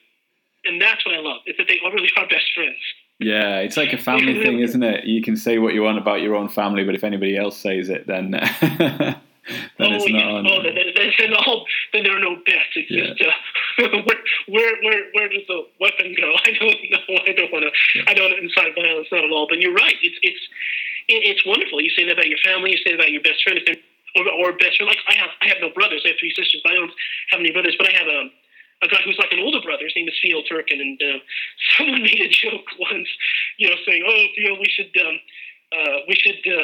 and 0.65 0.81
that's 0.81 1.05
what 1.05 1.15
I 1.15 1.19
love. 1.19 1.43
Is 1.47 1.57
that 1.59 1.69
they 1.69 1.79
really 1.85 2.11
are 2.17 2.27
best 2.29 2.49
friends. 2.55 2.81
Yeah, 3.19 3.59
it's 3.59 3.77
like 3.77 3.93
a 3.93 3.99
family 3.99 4.43
thing, 4.43 4.61
isn't 4.61 4.83
it? 4.83 5.05
You 5.05 5.23
can 5.23 5.37
say 5.37 5.59
what 5.59 5.75
you 5.75 5.83
want 5.83 5.99
about 5.99 6.23
your 6.23 6.35
own 6.35 6.49
family, 6.49 6.85
but 6.85 6.95
if 6.95 7.05
anybody 7.05 7.37
else 7.37 7.57
says 7.57 7.89
it, 7.89 8.07
then 8.07 8.33
then 9.79 9.91
oh, 9.91 9.99
it's 9.99 10.07
not 10.07 10.23
yeah. 10.23 10.39
on. 10.39 10.47
Oh, 10.47 10.63
then, 10.63 10.75
then, 10.95 11.11
then, 11.19 11.35
all, 11.35 11.67
then 11.93 12.05
there 12.07 12.15
are 12.15 12.23
no 12.23 12.39
bets. 12.47 12.71
It's 12.79 12.91
yeah. 12.91 13.11
just 13.11 13.19
uh, 13.27 13.99
where, 14.07 14.23
where 14.47 14.73
where 14.87 15.03
where 15.13 15.29
does 15.29 15.43
the 15.49 15.67
weapon 15.83 16.15
go? 16.15 16.31
I 16.47 16.55
don't 16.55 16.79
know. 16.79 17.19
I 17.27 17.33
don't 17.35 17.51
want 17.51 17.67
to. 17.67 17.73
Yeah. 17.99 18.07
I 18.07 18.15
don't 18.15 18.39
incite 18.39 18.75
violence 18.79 19.11
not 19.11 19.25
at 19.25 19.31
all. 19.35 19.51
But 19.51 19.59
you're 19.59 19.75
right. 19.75 19.99
It's 20.03 20.19
it's 20.23 20.43
it's 21.09 21.43
wonderful. 21.47 21.81
You 21.83 21.91
say 21.91 22.07
that 22.07 22.15
about 22.15 22.31
your 22.31 22.39
family. 22.47 22.71
You 22.71 22.81
say 22.87 22.95
that 22.95 23.03
about 23.03 23.11
your 23.11 23.23
best 23.23 23.43
friend. 23.43 23.59
Or, 24.15 24.29
or 24.29 24.53
best 24.53 24.77
friend. 24.79 24.87
Like 24.87 25.03
I 25.11 25.15
have 25.19 25.31
I 25.43 25.47
have 25.51 25.59
no 25.61 25.75
brothers. 25.75 26.03
I 26.07 26.15
have 26.15 26.21
three 26.23 26.35
sisters. 26.39 26.63
But 26.63 26.73
I 26.73 26.77
don't 26.77 26.95
have 27.35 27.41
any 27.41 27.51
brothers. 27.51 27.75
But 27.75 27.91
I 27.91 27.99
have 27.99 28.07
a 28.07 28.31
a 28.83 28.89
guy 28.89 28.99
who's 29.05 29.19
like 29.19 29.33
an 29.33 29.39
older 29.39 29.63
brother. 29.63 29.87
His 29.87 29.95
name 29.95 30.09
is 30.09 30.19
Theo 30.23 30.43
Turkin, 30.43 30.81
and 30.83 30.99
uh, 31.03 31.19
someone 31.79 32.03
made 32.03 32.21
a 32.21 32.29
joke 32.29 32.67
once, 32.79 33.07
you 33.57 33.71
know, 33.71 33.79
saying, 33.87 34.03
"Oh, 34.07 34.27
Theo, 34.35 34.59
we 34.59 34.67
should 34.71 34.91
um, 35.03 35.19
uh, 35.75 35.99
we 36.07 36.15
should." 36.15 36.43
Uh, 36.47 36.63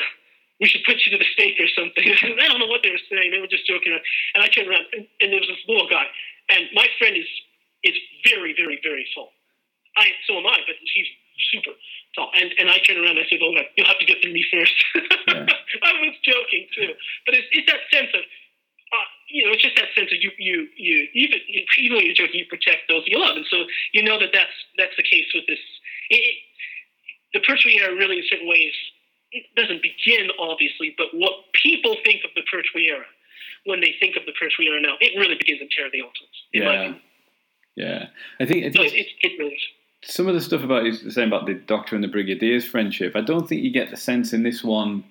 we 0.60 0.66
should 0.66 0.82
put 0.84 0.98
you 1.06 1.14
to 1.14 1.18
the 1.18 1.30
stake 1.32 1.58
or 1.62 1.70
something. 1.70 2.02
I 2.42 2.46
don't 2.48 2.58
know 2.58 2.66
what 2.70 2.82
they 2.82 2.90
were 2.90 3.06
saying. 3.10 3.30
They 3.30 3.38
were 3.38 3.50
just 3.50 3.66
joking. 3.66 3.94
And 3.94 4.42
I 4.42 4.48
turned 4.48 4.68
around, 4.68 4.86
and, 4.92 5.06
and 5.22 5.32
there 5.32 5.40
was 5.40 5.48
this 5.48 5.62
little 5.66 5.88
guy. 5.88 6.06
And 6.50 6.66
my 6.74 6.86
friend 6.98 7.16
is 7.16 7.28
is 7.84 7.94
very, 8.26 8.54
very, 8.58 8.80
very 8.82 9.06
full. 9.14 9.30
I 9.96 10.10
so 10.26 10.38
am 10.38 10.46
I, 10.46 10.58
but 10.66 10.74
he's 10.82 11.06
super 11.54 11.70
tall. 12.14 12.30
And 12.34 12.50
and 12.58 12.70
I 12.70 12.78
turn 12.82 12.98
around 12.98 13.18
and 13.18 13.26
I 13.26 13.28
say, 13.30 13.38
"Oh, 13.42 13.54
you'll 13.76 13.86
have 13.86 13.98
to 13.98 14.06
get 14.06 14.18
through 14.22 14.34
me 14.34 14.44
first. 14.50 14.74
Yeah. 15.28 15.44
I 15.44 15.92
was 16.00 16.16
joking 16.24 16.64
too, 16.72 16.96
but 17.26 17.36
it's, 17.36 17.46
it's 17.52 17.68
that 17.70 17.84
sense 17.92 18.08
of. 18.16 18.24
Uh, 18.24 19.08
you 19.28 19.44
know, 19.44 19.52
it's 19.52 19.60
just 19.60 19.76
that 19.76 19.92
sense 19.92 20.08
of 20.08 20.16
you, 20.24 20.32
you, 20.40 20.64
you, 20.80 21.04
even, 21.12 21.36
even 21.76 21.96
when 22.00 22.06
you're 22.08 22.16
joking, 22.16 22.40
you 22.40 22.48
protect 22.48 22.88
those 22.88 23.04
you 23.04 23.20
love, 23.20 23.36
and 23.36 23.44
so 23.52 23.68
you 23.92 24.00
know 24.00 24.18
that 24.18 24.32
that's 24.32 24.56
that's 24.80 24.96
the 24.96 25.04
case 25.04 25.28
with 25.36 25.44
this. 25.44 25.60
It, 26.08 26.16
it, 26.16 26.36
the 27.34 27.40
Pertwee 27.44 27.76
era, 27.76 27.92
really, 27.92 28.16
in 28.16 28.24
certain 28.24 28.48
ways, 28.48 28.72
it 29.32 29.44
doesn't 29.56 29.82
begin 29.82 30.28
obviously, 30.38 30.94
but 30.96 31.08
what 31.12 31.32
people 31.52 31.96
think 32.04 32.22
of 32.24 32.30
the 32.34 32.42
Pertwee 32.50 32.88
era 32.88 33.06
when 33.64 33.80
they 33.80 33.94
think 34.00 34.16
of 34.16 34.24
the 34.26 34.32
Pertwee 34.32 34.66
era 34.68 34.80
now, 34.80 34.94
it 35.00 35.18
really 35.18 35.36
begins 35.36 35.60
in 35.60 35.68
Terror 35.68 35.86
of 35.86 35.92
the 35.92 35.98
in 36.52 36.62
Yeah. 36.62 36.94
Yeah, 37.76 38.06
I 38.40 38.44
think 38.46 38.64
I 38.64 38.70
think 38.70 38.92
it, 38.92 38.94
it, 38.94 39.06
it 39.20 39.38
really 39.38 39.54
is. 39.54 39.62
some 40.02 40.26
of 40.26 40.34
the 40.34 40.40
stuff 40.40 40.64
about 40.64 40.92
saying 40.94 41.28
about 41.28 41.46
the 41.46 41.54
Doctor 41.54 41.94
and 41.94 42.02
the 42.02 42.08
Brigadier's 42.08 42.64
friendship. 42.64 43.14
I 43.14 43.20
don't 43.20 43.48
think 43.48 43.62
you 43.62 43.70
get 43.70 43.90
the 43.90 43.96
sense 43.96 44.32
in 44.32 44.42
this 44.42 44.64
one 44.64 45.04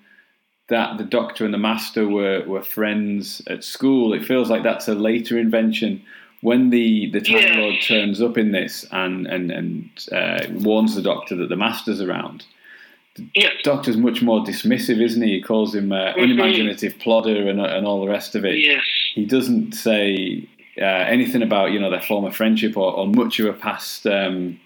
that 0.67 0.97
the 0.97 1.05
Doctor 1.05 1.45
and 1.45 1.53
the 1.53 1.57
Master 1.57 2.05
were, 2.09 2.43
were 2.45 2.61
friends 2.61 3.41
at 3.47 3.63
school. 3.63 4.13
It 4.13 4.25
feels 4.25 4.49
like 4.49 4.63
that's 4.63 4.89
a 4.89 4.95
later 4.95 5.37
invention. 5.39 6.03
When 6.41 6.69
the, 6.69 7.09
the 7.11 7.21
Time 7.21 7.37
Yeah. 7.37 7.57
Lord 7.57 7.75
turns 7.81 8.21
up 8.21 8.37
in 8.37 8.51
this 8.51 8.85
and 8.91 9.25
and 9.27 9.49
and 9.49 9.89
uh, 10.11 10.45
warns 10.51 10.93
the 10.95 11.01
Doctor 11.01 11.37
that 11.37 11.47
the 11.47 11.55
Master's 11.55 12.01
around, 12.01 12.45
Yes. 13.35 13.53
Doctor's 13.63 13.97
much 13.97 14.21
more 14.21 14.43
dismissive, 14.43 15.01
isn't 15.01 15.21
he? 15.21 15.33
He 15.35 15.41
calls 15.41 15.73
him 15.75 15.91
uh, 15.91 16.13
Mhm. 16.13 16.23
unimaginative 16.23 16.97
plodder 16.99 17.47
and 17.49 17.59
and 17.61 17.85
all 17.87 18.01
the 18.01 18.09
rest 18.11 18.35
of 18.35 18.45
it 18.45 18.57
Yes. 18.59 18.83
he 19.15 19.25
doesn't 19.25 19.73
say 19.73 20.47
uh, 20.79 20.85
anything 20.85 21.41
about 21.41 21.71
you 21.71 21.79
know 21.79 21.89
their 21.89 22.01
former 22.01 22.31
friendship 22.31 22.77
or, 22.77 22.93
or 22.93 23.07
much 23.07 23.39
of 23.39 23.45
a 23.47 23.53
past 23.53 24.05
um, 24.07 24.59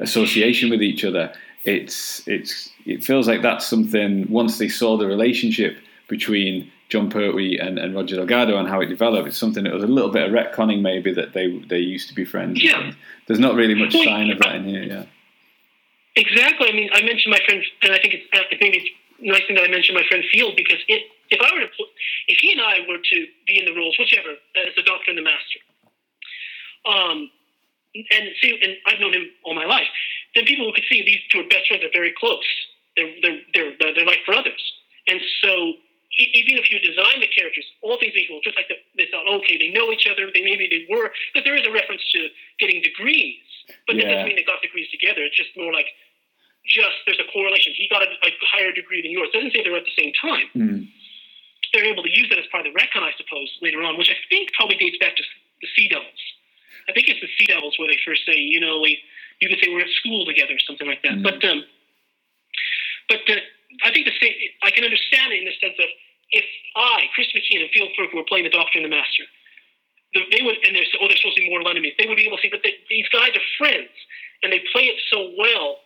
association 0.00 0.70
with 0.70 0.82
each 0.82 1.04
other. 1.04 1.32
It's 1.64 2.26
it's 2.26 2.70
it 2.86 3.04
feels 3.04 3.28
like 3.28 3.42
that's 3.42 3.66
something 3.66 4.26
once 4.30 4.58
they 4.58 4.68
saw 4.68 4.96
the 4.96 5.06
relationship 5.06 5.76
between 6.08 6.70
Jon 6.88 7.10
Pertwee 7.10 7.58
and, 7.58 7.78
and 7.78 7.94
Roger 7.94 8.16
Delgado 8.16 8.56
and 8.56 8.66
how 8.66 8.80
it 8.80 8.86
developed. 8.86 9.28
It's 9.28 9.36
something 9.36 9.64
that 9.64 9.74
was 9.74 9.82
a 9.82 9.86
little 9.88 10.10
bit 10.10 10.22
of 10.26 10.32
retconning 10.32 10.80
maybe 10.80 11.12
that 11.14 11.32
they 11.34 11.48
they 11.68 11.78
used 11.80 12.08
to 12.08 12.14
be 12.14 12.24
friends. 12.24 12.62
Yeah. 12.62 12.92
There's 13.26 13.40
not 13.40 13.54
really 13.54 13.74
much 13.74 13.92
sign 13.92 14.30
of 14.30 14.38
that 14.38 14.54
in 14.56 14.64
here. 14.64 14.82
Yeah. 14.82 15.02
Exactly. 16.18 16.66
I 16.68 16.74
mean, 16.74 16.90
I 16.92 17.02
mentioned 17.02 17.30
my 17.30 17.38
friend, 17.46 17.62
and 17.82 17.94
I 17.94 17.98
think 18.02 18.14
it's 18.18 18.26
I 18.34 18.56
think 18.58 18.74
it's 18.74 18.90
nice 19.22 19.46
thing 19.46 19.54
that 19.54 19.62
I 19.62 19.70
mentioned 19.70 19.94
my 19.94 20.02
friend 20.10 20.24
Field 20.34 20.58
because 20.58 20.82
it, 20.90 21.06
if 21.30 21.38
I 21.38 21.46
were 21.54 21.62
to, 21.62 21.70
put, 21.78 21.86
if 22.26 22.38
he 22.42 22.50
and 22.50 22.60
I 22.60 22.82
were 22.90 22.98
to 22.98 23.18
be 23.46 23.54
in 23.58 23.64
the 23.64 23.74
roles, 23.74 23.94
whichever, 23.98 24.34
as 24.58 24.74
the 24.74 24.82
Doctor 24.82 25.14
and 25.14 25.18
the 25.18 25.22
Master, 25.22 25.60
um, 26.90 27.30
and 27.94 28.24
see, 28.42 28.50
and 28.50 28.74
I've 28.86 28.98
known 28.98 29.14
him 29.14 29.30
all 29.46 29.54
my 29.54 29.64
life, 29.64 29.86
then 30.34 30.44
people 30.44 30.72
could 30.74 30.84
see 30.90 31.06
these 31.06 31.22
two 31.30 31.38
are 31.38 31.48
best 31.48 31.70
friends. 31.70 31.86
They're 31.86 31.94
very 31.94 32.14
close. 32.18 32.42
They're 32.98 33.14
they're 33.22 33.38
they're, 33.54 33.72
they're, 33.78 34.06
like 34.06 34.26
brothers, 34.26 34.62
and 35.06 35.22
so. 35.42 35.78
Even 36.18 36.58
if 36.58 36.72
you 36.72 36.80
design 36.80 37.20
the 37.20 37.28
characters, 37.30 37.62
all 37.78 37.94
things 38.00 38.16
equal, 38.16 38.40
just 38.42 38.56
like 38.56 38.66
the, 38.66 38.74
they 38.96 39.06
thought, 39.12 39.28
okay, 39.38 39.54
they 39.54 39.68
know 39.70 39.92
each 39.92 40.08
other. 40.10 40.32
They 40.34 40.42
maybe 40.42 40.66
they 40.66 40.82
were, 40.90 41.12
because 41.30 41.44
there 41.44 41.54
is 41.54 41.62
a 41.62 41.70
reference 41.70 42.02
to 42.10 42.26
getting 42.58 42.82
degrees, 42.82 43.38
but 43.86 43.94
that 43.94 44.08
doesn't 44.08 44.26
mean 44.26 44.34
they 44.34 44.42
got 44.42 44.58
degrees 44.58 44.90
together. 44.90 45.22
It's 45.22 45.36
just 45.36 45.54
more 45.54 45.70
like 45.70 45.86
just 46.66 46.96
there's 47.06 47.20
a 47.20 47.28
correlation. 47.32 47.72
He 47.76 47.88
got 47.88 48.02
a, 48.02 48.10
a 48.10 48.30
higher 48.50 48.72
degree 48.72 49.02
than 49.02 49.10
yours. 49.10 49.28
doesn't 49.32 49.52
say 49.52 49.62
they're 49.62 49.76
at 49.76 49.86
the 49.86 49.98
same 49.98 50.12
time. 50.20 50.48
Mm. 50.56 50.88
They're 51.72 51.88
able 51.88 52.02
to 52.02 52.12
use 52.12 52.28
that 52.30 52.38
as 52.38 52.48
part 52.50 52.66
of 52.66 52.72
the 52.72 52.76
retcon, 52.78 53.04
I 53.04 53.12
suppose, 53.16 53.48
later 53.60 53.82
on, 53.82 53.98
which 53.98 54.08
I 54.08 54.16
think 54.32 54.52
probably 54.56 54.76
dates 54.76 54.96
back 54.98 55.16
to 55.16 55.22
the 55.60 55.68
Sea 55.76 55.88
Devils. 55.88 56.22
I 56.88 56.92
think 56.92 57.08
it's 57.08 57.20
the 57.20 57.28
Sea 57.36 57.52
Devils 57.52 57.76
where 57.76 57.88
they 57.88 58.00
first 58.04 58.24
say, 58.24 58.40
you 58.40 58.60
know, 58.60 58.80
we, 58.80 58.96
you 59.40 59.48
could 59.48 59.60
say 59.60 59.68
we're 59.68 59.84
at 59.84 59.92
school 60.00 60.24
together, 60.24 60.56
or 60.56 60.62
something 60.64 60.88
like 60.88 61.02
that. 61.04 61.20
Mm. 61.20 61.22
But 61.22 61.44
um, 61.44 61.64
but 63.08 63.20
uh, 63.28 63.40
I 63.84 63.92
think 63.92 64.08
the 64.08 64.16
same. 64.20 64.32
I 64.62 64.70
can 64.70 64.84
understand 64.84 65.32
it 65.32 65.44
in 65.44 65.46
the 65.48 65.56
sense 65.60 65.76
of 65.76 65.88
if 66.30 66.44
I, 66.76 67.08
Chris 67.14 67.28
McKeon 67.32 67.64
and 67.64 67.70
Field 67.72 67.88
Kirk, 67.96 68.12
were 68.12 68.24
playing 68.24 68.44
the 68.44 68.52
Doctor 68.52 68.80
and 68.80 68.84
the 68.84 68.92
Master, 68.92 69.24
the, 70.14 70.20
they 70.32 70.44
would, 70.44 70.56
and 70.64 70.76
they're 70.76 70.88
oh, 71.00 71.08
they're 71.08 71.16
supposed 71.16 71.36
to 71.36 71.44
be 71.44 71.50
mortal 71.50 71.68
enemies. 71.68 71.94
They 71.98 72.08
would 72.08 72.16
be 72.16 72.26
able 72.26 72.36
to 72.36 72.42
see, 72.42 72.52
but 72.52 72.60
they, 72.64 72.76
these 72.88 73.08
guys 73.08 73.32
are 73.36 73.46
friends, 73.56 73.92
and 74.42 74.52
they 74.52 74.60
play 74.72 74.88
it 74.88 74.98
so 75.12 75.32
well. 75.36 75.84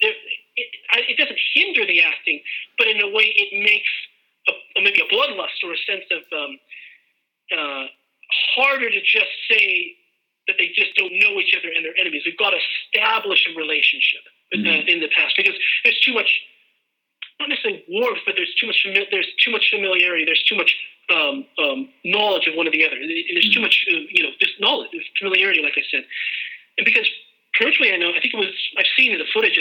It, 0.00 0.14
it, 0.56 0.68
it 1.10 1.16
doesn't 1.18 1.38
hinder 1.54 1.86
the 1.86 2.02
acting, 2.02 2.40
but 2.78 2.86
in 2.86 3.00
a 3.00 3.08
way, 3.08 3.34
it 3.34 3.50
makes 3.62 3.90
a, 4.48 4.80
maybe 4.80 5.00
a 5.00 5.08
bloodlust 5.12 5.58
or 5.64 5.72
a 5.72 5.80
sense 5.86 6.06
of 6.10 6.22
um, 6.32 6.58
uh, 7.50 7.84
harder 8.54 8.90
to 8.90 9.00
just 9.02 9.32
say 9.50 9.96
that 10.46 10.56
they 10.58 10.72
just 10.74 10.94
don't 10.96 11.12
know 11.12 11.38
each 11.40 11.54
other 11.58 11.68
and 11.74 11.84
they're 11.84 11.98
enemies. 11.98 12.22
We've 12.24 12.38
got 12.38 12.50
to 12.50 12.58
establish 12.58 13.46
a 13.46 13.56
relationship 13.58 14.24
in, 14.52 14.64
the, 14.64 14.92
in 14.92 15.00
the 15.00 15.08
past 15.14 15.34
because 15.36 15.54
there's 15.84 16.00
too 16.00 16.14
much, 16.14 16.30
not 17.38 17.48
necessarily 17.48 17.84
warmth, 17.88 18.24
but 18.24 18.34
there's 18.34 18.54
too 18.56 18.66
much 18.66 18.80
fami- 18.86 19.10
there's 19.10 19.28
too 19.44 19.52
much 19.52 19.68
familiarity. 19.70 20.24
There's 20.24 20.42
too 20.44 20.56
much 20.56 20.74
um, 21.12 21.44
um, 21.58 21.88
knowledge 22.04 22.46
of 22.48 22.54
one 22.56 22.66
or 22.66 22.70
the 22.70 22.84
other. 22.84 22.96
There's 22.96 23.50
too 23.52 23.60
much, 23.60 23.86
uh, 23.90 24.08
you 24.08 24.22
know, 24.24 24.30
just 24.40 24.60
knowledge, 24.60 24.90
familiarity, 25.18 25.60
like 25.62 25.76
I 25.76 25.84
said. 25.90 26.04
And 26.78 26.84
because 26.84 27.08
Pertwee, 27.58 27.92
I 27.92 27.96
know, 27.96 28.10
I 28.10 28.20
think 28.20 28.34
it 28.34 28.40
was, 28.40 28.54
I've 28.76 28.88
seen 28.96 29.12
in 29.12 29.18
the 29.18 29.28
footage 29.32 29.58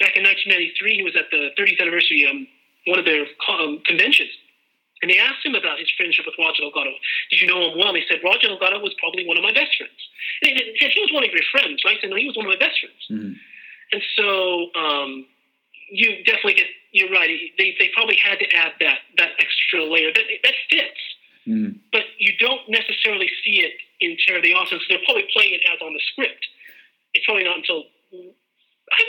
back 0.00 0.16
in 0.16 0.22
1993, 0.24 0.96
he 0.96 1.02
was 1.02 1.16
at 1.16 1.28
the 1.30 1.50
30th 1.58 1.80
anniversary, 1.80 2.26
um, 2.28 2.46
one 2.86 2.98
of 2.98 3.04
their 3.04 3.26
um, 3.48 3.80
conventions. 3.84 4.30
And 5.02 5.10
they 5.10 5.18
asked 5.18 5.42
him 5.44 5.54
about 5.58 5.78
his 5.82 5.90
friendship 5.98 6.26
with 6.26 6.38
Roger 6.38 6.62
Delgado. 6.62 6.94
Did 7.30 7.42
you 7.42 7.48
know 7.50 7.70
him 7.72 7.78
well? 7.78 7.90
And 7.90 7.98
he 7.98 8.06
said, 8.06 8.22
Roger 8.22 8.46
Delgado 8.46 8.78
was 8.78 8.94
probably 9.02 9.26
one 9.26 9.36
of 9.36 9.42
my 9.42 9.50
best 9.52 9.74
friends. 9.74 9.98
And 10.46 10.54
he, 10.54 10.62
he 10.78 11.00
was 11.02 11.10
one 11.12 11.24
of 11.26 11.30
your 11.34 11.42
friends, 11.50 11.82
right? 11.84 11.98
And 12.02 12.14
he 12.14 12.26
was 12.26 12.36
one 12.38 12.46
of 12.46 12.54
my 12.54 12.60
best 12.62 12.78
friends. 12.78 13.02
Mhm. 13.10 13.34
And 13.92 14.02
so 14.14 14.70
um, 14.78 15.26
you 15.90 16.22
definitely 16.24 16.54
get, 16.54 16.70
you're 16.92 17.10
right. 17.10 17.28
They, 17.58 17.74
they 17.82 17.90
probably 17.94 18.16
had 18.16 18.38
to 18.38 18.46
add 18.54 18.72
that, 18.80 18.98
that 19.18 19.30
extra 19.42 19.84
layer. 19.84 20.12
That, 20.14 20.24
that 20.44 20.54
fits 20.70 21.02
Mm. 21.42 21.74
but 21.90 22.02
you 22.18 22.30
don't 22.38 22.62
necessarily 22.68 23.28
see 23.42 23.66
it 23.66 23.72
in 23.98 24.16
Terror 24.24 24.38
of 24.38 24.44
the 24.44 24.54
Autons. 24.54 24.78
They're 24.88 25.02
probably 25.04 25.26
playing 25.34 25.54
it 25.54 25.62
as 25.74 25.80
on 25.82 25.92
the 25.92 25.98
script. 26.12 26.46
It's 27.14 27.24
probably 27.26 27.42
not 27.42 27.56
until 27.56 27.82
I, 28.14 29.02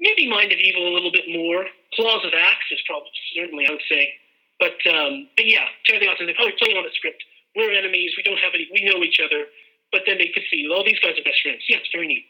maybe 0.00 0.28
Mind 0.28 0.52
of 0.52 0.58
Evil 0.58 0.88
a 0.88 0.92
little 0.94 1.12
bit 1.12 1.24
more. 1.28 1.66
Claws 1.94 2.24
of 2.24 2.32
Axos 2.32 2.80
probably 2.86 3.10
certainly 3.36 3.66
I 3.66 3.70
would 3.70 3.82
say, 3.88 4.12
but 4.58 4.76
um, 4.90 5.28
but 5.36 5.46
yeah, 5.46 5.64
Terror 5.86 5.98
of 5.98 6.00
the 6.02 6.06
Autons. 6.08 6.26
They're 6.26 6.34
probably 6.34 6.54
playing 6.58 6.76
on 6.76 6.84
the 6.84 6.90
script. 6.94 7.22
We're 7.56 7.72
enemies. 7.72 8.12
We 8.16 8.22
don't 8.22 8.38
have 8.38 8.52
any. 8.54 8.68
We 8.72 8.84
know 8.88 9.02
each 9.04 9.20
other. 9.24 9.44
But 9.92 10.02
then 10.08 10.18
they 10.18 10.26
could 10.34 10.42
see, 10.50 10.66
oh, 10.72 10.82
these 10.84 10.98
guys 10.98 11.12
are 11.16 11.22
best 11.22 11.40
friends. 11.40 11.62
Yeah, 11.68 11.76
it's 11.76 11.88
very 11.92 12.08
neat. 12.08 12.24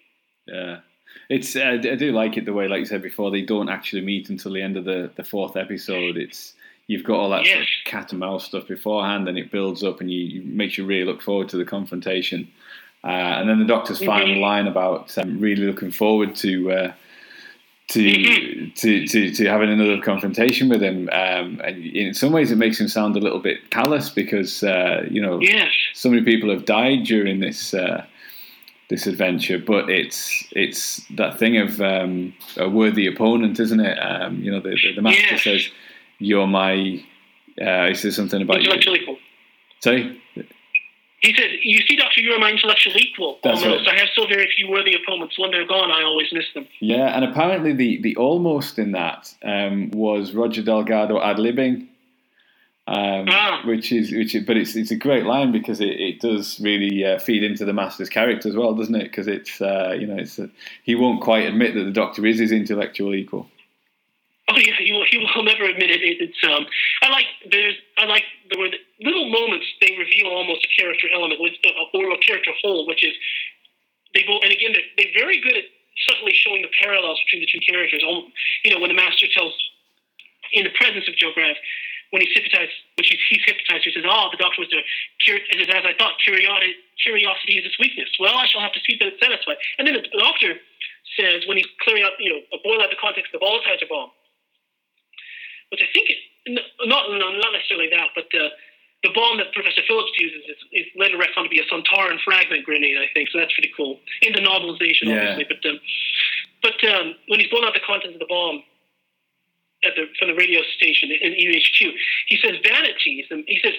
Yeah. 0.46 0.80
It's 1.30 1.56
uh, 1.56 1.78
I 1.82 1.94
do 1.94 2.12
like 2.12 2.36
it 2.36 2.44
the 2.44 2.52
way, 2.52 2.68
like 2.68 2.80
you 2.80 2.84
said 2.84 3.00
before, 3.00 3.30
they 3.30 3.40
don't 3.40 3.70
actually 3.70 4.02
meet 4.02 4.28
until 4.28 4.52
the 4.52 4.60
end 4.60 4.76
of 4.76 4.84
the, 4.84 5.10
the 5.16 5.24
fourth 5.24 5.56
episode. 5.56 6.18
It's 6.18 6.52
you've 6.88 7.04
got 7.04 7.16
all 7.16 7.30
that 7.30 7.46
sort 7.46 7.60
of 7.62 7.66
cat 7.86 8.10
and 8.10 8.20
mouse 8.20 8.44
stuff 8.44 8.68
beforehand, 8.68 9.28
and 9.28 9.38
it 9.38 9.50
builds 9.50 9.82
up, 9.82 10.02
and 10.02 10.10
you, 10.10 10.18
you 10.20 10.42
makes 10.42 10.76
you 10.76 10.84
really 10.84 11.04
look 11.06 11.22
forward 11.22 11.48
to 11.50 11.56
the 11.56 11.64
confrontation. 11.64 12.46
Uh, 13.02 13.06
and 13.40 13.48
then 13.48 13.58
the 13.60 13.64
Doctor's 13.64 14.04
final 14.04 14.34
Mhm. 14.36 14.40
line 14.40 14.66
about 14.66 15.16
um, 15.16 15.40
really 15.40 15.64
looking 15.64 15.90
forward 15.90 16.34
to 16.36 16.70
uh, 16.70 16.92
to, 17.88 18.70
to 18.70 19.06
to 19.06 19.30
to 19.34 19.46
having 19.46 19.70
another 19.70 20.00
confrontation 20.00 20.68
with 20.68 20.82
him. 20.82 21.08
Um, 21.12 21.60
and 21.64 21.84
in 21.84 22.14
some 22.14 22.32
ways, 22.32 22.50
it 22.50 22.56
makes 22.56 22.80
him 22.80 22.88
sound 22.88 23.16
a 23.16 23.20
little 23.20 23.40
bit 23.40 23.70
callous 23.70 24.08
because 24.10 24.62
uh, 24.62 25.02
you 25.10 25.20
know 25.20 25.40
Yes. 25.40 25.70
so 25.92 26.08
many 26.10 26.22
people 26.22 26.50
have 26.50 26.64
died 26.64 27.04
during 27.04 27.40
this 27.40 27.74
uh, 27.74 28.04
this 28.88 29.06
adventure, 29.06 29.58
but 29.58 29.88
it's 29.90 30.44
it's 30.52 31.02
that 31.10 31.38
thing 31.38 31.58
of 31.58 31.80
um, 31.80 32.34
a 32.56 32.68
worthy 32.68 33.06
opponent, 33.06 33.60
isn't 33.60 33.80
it? 33.80 33.98
Um, 33.98 34.42
you 34.42 34.50
know, 34.50 34.60
the, 34.60 34.70
the, 34.82 34.94
the 34.96 35.02
master 35.02 35.20
Yes. 35.32 35.44
says, 35.44 35.70
"You're 36.18 36.46
my." 36.46 37.04
Uh, 37.60 37.86
he 37.88 37.94
says 37.94 38.16
something 38.16 38.42
about 38.42 38.62
you. 38.62 38.70
Sorry, 39.80 40.20
He 41.24 41.34
said, 41.34 41.50
"You 41.62 41.80
see, 41.86 41.96
Doctor, 41.96 42.20
you're 42.20 42.38
my 42.38 42.50
intellectual 42.50 42.92
equal. 42.96 43.38
That's 43.42 43.62
almost. 43.62 43.86
right. 43.86 43.96
I 43.96 44.00
have 44.00 44.10
so 44.14 44.26
very 44.26 44.48
few 44.56 44.68
worthy 44.68 44.94
opponents. 44.94 45.38
When 45.38 45.50
they're 45.50 45.66
gone, 45.66 45.90
I 45.90 46.02
always 46.02 46.28
miss 46.32 46.44
them." 46.54 46.66
yeah, 46.80 47.16
and 47.16 47.24
apparently 47.24 47.72
the 47.72 48.00
the 48.02 48.16
almost 48.16 48.78
in 48.78 48.92
that 48.92 49.32
um, 49.42 49.90
was 49.90 50.32
Roger 50.34 50.62
Delgado 50.62 51.20
ad 51.20 51.38
libbing. 51.38 51.88
Um, 52.86 53.26
Ah. 53.30 53.62
Which 53.64 53.90
is, 53.92 54.12
which 54.12 54.34
is, 54.34 54.44
but 54.44 54.58
it's 54.58 54.76
it's 54.76 54.90
a 54.90 54.96
great 54.96 55.24
line 55.24 55.52
because 55.52 55.80
it, 55.80 55.98
it 55.98 56.20
does 56.20 56.60
really 56.60 57.02
uh, 57.02 57.18
feed 57.18 57.42
into 57.42 57.64
the 57.64 57.72
master's 57.72 58.10
character 58.10 58.46
as 58.46 58.54
well, 58.54 58.74
doesn't 58.74 58.94
it? 58.94 59.04
Because 59.04 59.26
it's 59.26 59.62
uh, 59.62 59.96
you 59.98 60.06
know 60.06 60.16
it's 60.18 60.38
a, 60.38 60.50
he 60.82 60.94
won't 60.94 61.22
quite 61.22 61.46
admit 61.46 61.74
that 61.74 61.84
the 61.84 61.92
doctor 61.92 62.26
is 62.26 62.38
his 62.38 62.52
intellectual 62.52 63.14
equal. 63.14 63.48
Oh 64.50 64.58
yeah, 64.58 64.74
he 64.78 64.92
will. 64.92 65.06
He 65.10 65.16
will 65.16 65.42
never 65.44 65.64
admit 65.64 65.90
it. 65.90 66.02
it 66.02 66.16
it's 66.20 66.44
um. 66.44 66.66
I 67.00 67.08
like 67.08 67.24
there's. 67.50 67.74
I 67.96 68.04
like 68.04 68.24
there 68.50 68.60
were 68.60 68.68
little 69.00 69.28
moments 69.30 69.66
they 69.80 69.96
reveal 69.98 70.30
almost 70.30 70.64
a 70.64 70.70
character 70.80 71.08
element 71.14 71.40
with 71.40 71.54
uh, 71.66 71.98
or 71.98 72.12
a 72.12 72.18
character 72.18 72.52
whole, 72.62 72.86
which 72.86 73.02
is 73.02 73.14
they 74.14 74.22
both. 74.26 74.42
And 74.42 74.52
again, 74.52 74.72
they're, 74.72 74.88
they're 74.96 75.16
very 75.18 75.40
good 75.40 75.56
at 75.56 75.66
subtly 76.06 76.34
showing 76.34 76.62
the 76.62 76.70
parallels 76.82 77.18
between 77.26 77.42
the 77.42 77.50
two 77.50 77.62
characters. 77.66 78.02
You 78.02 78.70
know, 78.70 78.80
when 78.80 78.90
the 78.90 78.98
master 78.98 79.26
tells 79.34 79.54
in 80.52 80.64
the 80.64 80.74
presence 80.78 81.06
of 81.08 81.14
Joe 81.18 81.34
Graff, 81.34 81.58
when 82.14 82.22
he's 82.22 82.30
hypnotized, 82.30 82.70
which 82.94 83.10
he's, 83.10 83.18
he's 83.26 83.42
hypnotized, 83.42 83.82
he 83.82 83.90
says, 83.90 84.06
"Oh, 84.06 84.30
the 84.30 84.38
doctor 84.38 84.62
was 84.62 84.70
there." 84.70 84.86
And 84.86 85.58
as 85.66 85.82
I 85.82 85.94
thought, 85.98 86.14
curiosity, 86.22 86.78
curiosity 87.02 87.58
is 87.58 87.66
its 87.66 87.78
weakness. 87.78 88.10
Well, 88.22 88.38
I 88.38 88.46
shall 88.46 88.62
have 88.62 88.72
to 88.78 88.82
see 88.86 88.94
that 89.02 89.10
it's 89.10 89.18
satisfied. 89.18 89.58
And 89.78 89.86
then 89.86 89.98
the 89.98 90.06
doctor 90.14 90.54
says 91.18 91.42
when 91.50 91.58
he's 91.58 91.66
clearing 91.82 92.06
up, 92.06 92.14
you 92.22 92.30
know, 92.30 92.40
a 92.54 92.58
boil 92.62 92.78
out 92.78 92.90
the 92.90 93.00
context 93.02 93.34
of 93.34 93.40
the 93.40 93.42
volatilizer 93.42 93.88
bomb, 93.90 94.14
which 95.74 95.82
I 95.82 95.90
think, 95.90 96.10
it, 96.10 96.18
not 96.86 97.10
not 97.10 97.52
necessarily 97.52 97.90
that, 97.90 98.14
but 98.14 98.30
uh, 98.30 98.48
the 99.04 99.12
bomb 99.14 99.36
that 99.38 99.52
Professor 99.52 99.82
Phillips 99.86 100.10
uses 100.18 100.42
is, 100.48 100.60
is 100.72 100.86
later 100.96 101.20
found 101.36 101.44
to 101.46 101.52
be 101.52 101.60
a 101.60 101.66
Sontaran 101.68 102.16
fragment 102.24 102.64
grenade, 102.64 102.96
I 102.96 103.06
think. 103.12 103.28
So 103.30 103.38
that's 103.38 103.52
pretty 103.52 103.70
cool 103.76 104.00
in 104.24 104.32
the 104.32 104.40
novelization, 104.40 105.12
Yeah. 105.12 105.36
obviously. 105.36 105.46
But 105.52 105.60
um, 105.68 105.78
but 106.64 106.78
um, 106.88 107.06
when 107.28 107.38
he's 107.40 107.48
blowing 107.52 107.66
out 107.68 107.74
the 107.76 107.84
contents 107.86 108.14
of 108.16 108.20
the 108.24 108.26
bomb 108.32 108.64
at 109.84 109.92
the 109.94 110.08
from 110.18 110.28
the 110.32 110.34
radio 110.34 110.62
station 110.76 111.12
in 111.12 111.32
UHQ, 111.36 111.92
he 112.28 112.36
says. 112.40 112.56
And 113.30 113.44
he 113.46 113.60
says. 113.62 113.74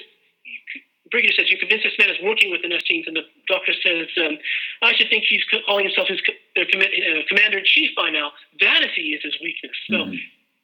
Brigadier 1.11 1.33
says, 1.37 1.51
you 1.51 1.57
convince 1.61 1.83
this 1.83 1.93
man 1.99 2.09
is 2.09 2.17
working 2.23 2.49
with 2.49 2.63
the 2.63 2.67
Nestenes, 2.67 3.05
and 3.05 3.15
the 3.15 3.21
doctor 3.47 3.73
says, 3.85 4.07
um, 4.25 4.37
I 4.81 4.91
should 4.97 5.07
think 5.07 5.23
he's 5.29 5.43
calling 5.65 5.85
himself 5.85 6.07
his 6.09 6.19
co- 6.25 6.33
their 6.55 6.65
commi- 6.65 6.89
uh, 6.89 7.21
commander-in-chief 7.29 7.91
by 7.95 8.09
now. 8.09 8.31
Vanity 8.59 9.13
is 9.13 9.21
his 9.21 9.37
weakness. 9.39 9.77
So 9.87 9.97
Mhm. 10.09 10.17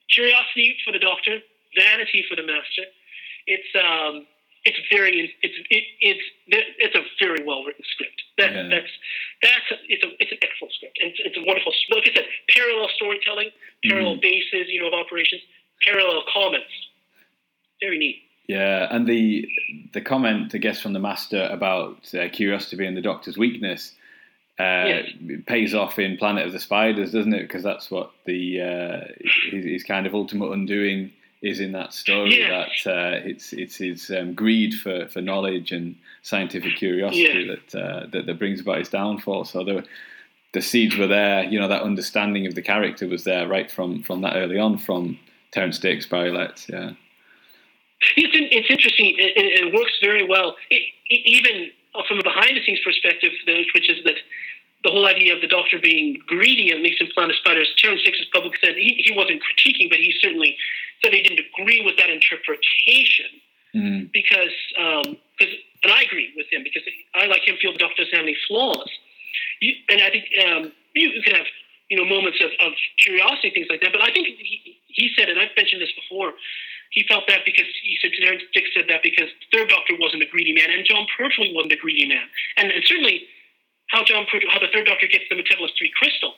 curiosity 0.09 0.75
for 0.83 0.91
the 0.93 0.99
doctor, 0.99 1.43
vanity 1.77 2.23
for 2.27 2.35
the 2.35 2.41
master. 2.41 2.85
It's 3.45 3.69
um, 3.75 4.25
it's 4.63 4.77
very 4.91 5.33
it's 5.41 5.55
it, 5.69 5.83
it's 6.01 6.21
it's 6.47 6.95
a 6.95 7.01
very 7.23 7.43
well 7.43 7.63
written 7.63 7.83
script. 7.91 8.21
That, 8.37 8.53
Yeah. 8.53 8.67
That's 8.69 8.91
that's 9.41 9.71
a, 9.71 9.75
it's 9.89 10.03
a 10.03 10.09
it's 10.19 10.31
an 10.31 10.37
excellent 10.41 10.73
script. 10.73 10.97
And 11.01 11.11
it's, 11.11 11.19
it's 11.25 11.37
a 11.37 11.43
wonderful. 11.45 11.73
Like 11.91 12.09
I 12.09 12.13
said, 12.15 12.25
parallel 12.55 12.89
storytelling, 12.95 13.49
parallel 13.85 14.17
Mhm. 14.17 14.21
bases, 14.21 14.67
you 14.69 14.81
know, 14.81 14.87
of 14.87 14.93
operations, 14.93 15.41
parallel 15.85 16.23
comments. 16.33 16.71
Very 17.81 17.97
neat. 17.97 18.21
Yeah, 18.47 18.87
and 18.91 19.07
the 19.07 19.47
the 19.93 20.01
comment, 20.01 20.53
I 20.53 20.57
guess, 20.57 20.79
from 20.81 20.93
the 20.93 20.99
master 20.99 21.47
about 21.51 22.13
uh, 22.13 22.27
curiosity 22.29 22.75
being 22.77 22.95
the 22.95 23.01
Doctor's 23.01 23.37
weakness 23.37 23.93
uh, 24.59 24.85
Yes. 24.85 25.09
pays 25.47 25.73
off 25.73 25.97
in 25.97 26.17
Planet 26.17 26.45
of 26.45 26.51
the 26.53 26.59
Spiders, 26.59 27.11
doesn't 27.13 27.33
it? 27.33 27.41
Because 27.43 27.63
that's 27.63 27.89
what 27.89 28.11
the 28.25 28.61
uh, 28.61 29.07
his, 29.51 29.65
his 29.65 29.83
kind 29.83 30.05
of 30.05 30.13
ultimate 30.13 30.51
undoing 30.51 31.13
is 31.41 31.59
in 31.59 31.71
that 31.71 31.93
story. 31.93 32.39
Yeah. 32.39 32.65
That 32.85 32.91
uh, 32.91 33.19
it's 33.23 33.53
it's 33.53 33.75
his 33.75 34.11
um, 34.11 34.33
greed 34.33 34.75
for, 34.75 35.07
for 35.07 35.21
knowledge 35.21 35.71
and 35.71 35.95
scientific 36.21 36.75
curiosity 36.75 37.47
Yeah. 37.47 37.55
that, 37.55 37.79
uh, 37.79 38.05
that 38.11 38.25
that 38.25 38.39
brings 38.39 38.61
about 38.61 38.77
his 38.77 38.89
downfall. 38.89 39.45
So 39.45 39.63
the 39.63 39.83
the 40.53 40.61
seeds 40.61 40.97
were 40.97 41.07
there. 41.07 41.43
You 41.43 41.59
know, 41.59 41.67
that 41.67 41.81
understanding 41.81 42.45
of 42.45 42.55
the 42.55 42.61
character 42.61 43.07
was 43.07 43.23
there 43.23 43.47
right 43.47 43.71
from 43.71 44.03
from 44.03 44.21
that 44.21 44.35
early 44.35 44.59
on 44.59 44.77
from 44.77 45.19
Terrance 45.51 45.79
Dicks, 45.79 46.05
Barry 46.05 46.31
Letts. 46.31 46.69
Yeah. 46.69 46.91
It's, 48.17 48.35
in, 48.35 48.47
it's 48.49 48.69
interesting. 48.69 49.13
It, 49.17 49.33
it, 49.37 49.73
works 49.73 49.93
very 50.01 50.27
well. 50.27 50.55
It, 50.71 50.81
it, 51.07 51.21
even 51.23 51.69
from 52.07 52.17
a 52.17 52.23
behind-the-scenes 52.23 52.79
perspective, 52.83 53.31
which 53.75 53.89
is 53.91 54.03
that 54.05 54.15
the 54.83 54.89
whole 54.89 55.05
idea 55.05 55.35
of 55.35 55.41
the 55.41 55.47
doctor 55.47 55.77
being 55.79 56.17
greedy 56.25 56.71
and 56.71 56.81
makes 56.81 56.99
him 56.99 57.07
plant 57.13 57.31
spiders. 57.35 57.71
Terrance 57.77 58.01
Dicks's 58.03 58.25
public 58.33 58.53
said 58.63 58.75
he, 58.75 58.95
he 59.05 59.13
wasn't 59.15 59.41
critiquing, 59.41 59.89
but 59.89 59.99
he 59.99 60.13
certainly 60.19 60.57
said 61.03 61.13
he 61.13 61.21
didn't 61.21 61.45
agree 61.53 61.81
with 61.85 61.97
that 61.97 62.09
interpretation 62.09 63.41
Mm. 63.73 64.11
because, 64.11 64.51
um, 64.77 65.15
cause, 65.39 65.53
and 65.83 65.91
I 65.93 66.03
agree 66.03 66.33
with 66.35 66.47
him 66.51 66.61
because 66.61 66.83
I 67.15 67.25
like 67.27 67.47
him 67.47 67.55
feel 67.55 67.71
the 67.71 67.79
doctor 67.79 68.03
doesn't 68.03 68.13
have 68.13 68.27
any 68.27 68.35
flaws. 68.47 68.89
You, 69.61 69.75
and 69.87 70.01
I 70.01 70.09
think 70.11 70.25
um, 70.43 70.71
you, 70.93 71.07
you 71.09 71.23
can 71.23 71.35
have 71.35 71.47
you 71.89 71.95
know 71.95 72.03
moments 72.03 72.39
of, 72.43 72.51
of 72.59 72.73
curiosity, 72.99 73.51
things 73.51 73.67
like 73.69 73.79
that. 73.79 73.93
But 73.93 74.01
I 74.01 74.11
think 74.11 74.27
he, 74.27 74.75
he 74.87 75.09
said, 75.15 75.29
and 75.29 75.39
I've 75.39 75.55
mentioned 75.55 75.81
this 75.81 75.91
before, 75.95 76.33
he 76.91 77.07
felt 77.07 77.23
that 77.31 77.47
because 77.47 77.67
he 77.81 77.95
said 78.01 78.11
Terrance 78.19 78.43
Dicks 78.51 78.75
said 78.75 78.91
that 78.91 79.03
because 79.03 79.31
the 79.39 79.47
third 79.55 79.69
Doctor 79.69 79.95
wasn't 79.95 80.23
a 80.23 80.27
greedy 80.27 80.51
man, 80.51 80.67
and 80.67 80.83
Jon 80.83 81.07
Pertwee 81.15 81.55
wasn't 81.55 81.71
a 81.71 81.79
greedy 81.79 82.05
man, 82.05 82.27
and, 82.57 82.71
and 82.71 82.83
certainly 82.83 83.23
how 83.87 84.03
Jon 84.03 84.27
Pertwee, 84.27 84.51
how 84.51 84.59
the 84.59 84.67
third 84.75 84.83
Doctor 84.85 85.07
gets 85.07 85.23
the 85.31 85.39
Metebelis 85.39 85.71
three 85.79 85.91
crystal, 85.95 86.35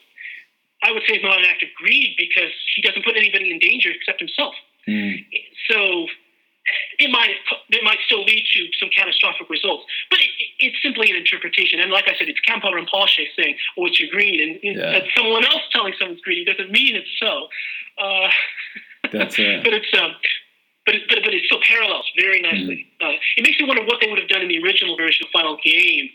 I 0.83 0.91
would 0.91 1.03
say 1.07 1.15
is 1.15 1.23
not 1.23 1.39
an 1.39 1.45
act 1.45 1.63
of 1.63 1.69
greed 1.75 2.15
because 2.17 2.51
he 2.75 2.81
doesn't 2.81 3.03
put 3.05 3.15
anybody 3.15 3.51
in 3.51 3.59
danger 3.59 3.89
except 3.91 4.19
himself. 4.19 4.53
Mm. 4.87 5.25
So 5.71 6.07
it 6.99 7.09
might 7.11 7.35
it 7.69 7.83
might 7.83 7.99
still 8.05 8.23
lead 8.23 8.43
to 8.53 8.67
some 8.79 8.89
catastrophic 8.95 9.49
results, 9.49 9.83
but 10.09 10.19
it, 10.19 10.29
it's 10.59 10.77
simply 10.81 11.09
an 11.09 11.15
interpretation. 11.17 11.79
And 11.79 11.91
like 11.91 12.07
I 12.07 12.15
said, 12.17 12.27
it's 12.29 12.39
K'anpo 12.47 12.71
Rimpoche 12.71 13.25
saying, 13.37 13.55
"Oh, 13.77 13.85
it's 13.85 13.99
your 13.99 14.09
greed," 14.09 14.39
and 14.39 14.59
Yeah. 14.63 14.95
and 14.97 15.03
someone 15.15 15.45
else 15.45 15.61
telling 15.71 15.93
someone's 15.99 16.21
greedy 16.21 16.45
doesn't 16.45 16.71
mean 16.71 16.95
it's 16.95 17.09
so. 17.19 17.47
Uh, 17.97 18.29
That's 19.11 19.37
it. 19.39 19.63
but 19.63 19.73
it's 19.73 19.91
um, 19.97 20.15
but 20.85 20.95
it, 20.95 21.03
but, 21.09 21.19
but 21.23 21.33
it 21.33 21.43
still 21.45 21.59
parallels 21.67 22.09
very 22.19 22.41
nicely. 22.41 22.87
Mm-hmm. 23.01 23.07
Uh, 23.07 23.17
it 23.37 23.43
makes 23.43 23.59
me 23.59 23.65
wonder 23.67 23.83
what 23.83 23.99
they 24.01 24.07
would 24.09 24.19
have 24.19 24.29
done 24.29 24.41
in 24.41 24.47
the 24.47 24.59
original 24.63 24.95
version 24.97 25.25
of 25.25 25.31
Final 25.31 25.57
Game. 25.63 26.09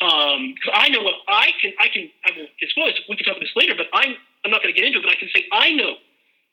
Um, 0.00 0.54
I 0.72 0.88
know 0.90 1.02
what 1.02 1.14
I 1.26 1.50
can. 1.60 1.72
I 1.80 1.88
can. 1.88 2.08
I 2.24 2.30
will 2.38 2.46
disclose. 2.60 2.94
We 3.08 3.16
can 3.16 3.26
talk 3.26 3.36
about 3.36 3.42
this 3.42 3.56
later, 3.56 3.74
but 3.76 3.86
I'm. 3.92 4.14
I'm 4.44 4.52
not 4.52 4.62
going 4.62 4.72
to 4.72 4.78
get 4.78 4.86
into 4.86 5.00
it. 5.00 5.02
But 5.02 5.10
I 5.10 5.18
can 5.18 5.28
say 5.34 5.44
I 5.50 5.74
know 5.74 5.98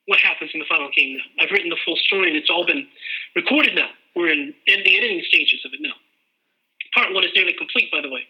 what 0.07 0.19
happens 0.19 0.51
in 0.53 0.59
the 0.59 0.65
final 0.69 0.89
game 0.95 1.17
now. 1.17 1.43
I've 1.43 1.51
written 1.51 1.69
the 1.69 1.77
full 1.85 1.97
story, 1.97 2.29
and 2.29 2.37
it's 2.37 2.49
all 2.49 2.65
been 2.65 2.87
recorded 3.35 3.75
now. 3.75 3.89
We're 4.15 4.31
in, 4.31 4.53
in 4.65 4.83
the 4.83 4.97
editing 4.97 5.21
stages 5.27 5.61
of 5.65 5.73
it 5.73 5.81
now. 5.81 5.93
Part 6.93 7.13
one 7.13 7.23
is 7.23 7.31
nearly 7.35 7.53
complete, 7.53 7.91
by 7.91 8.01
the 8.01 8.09
way. 8.09 8.23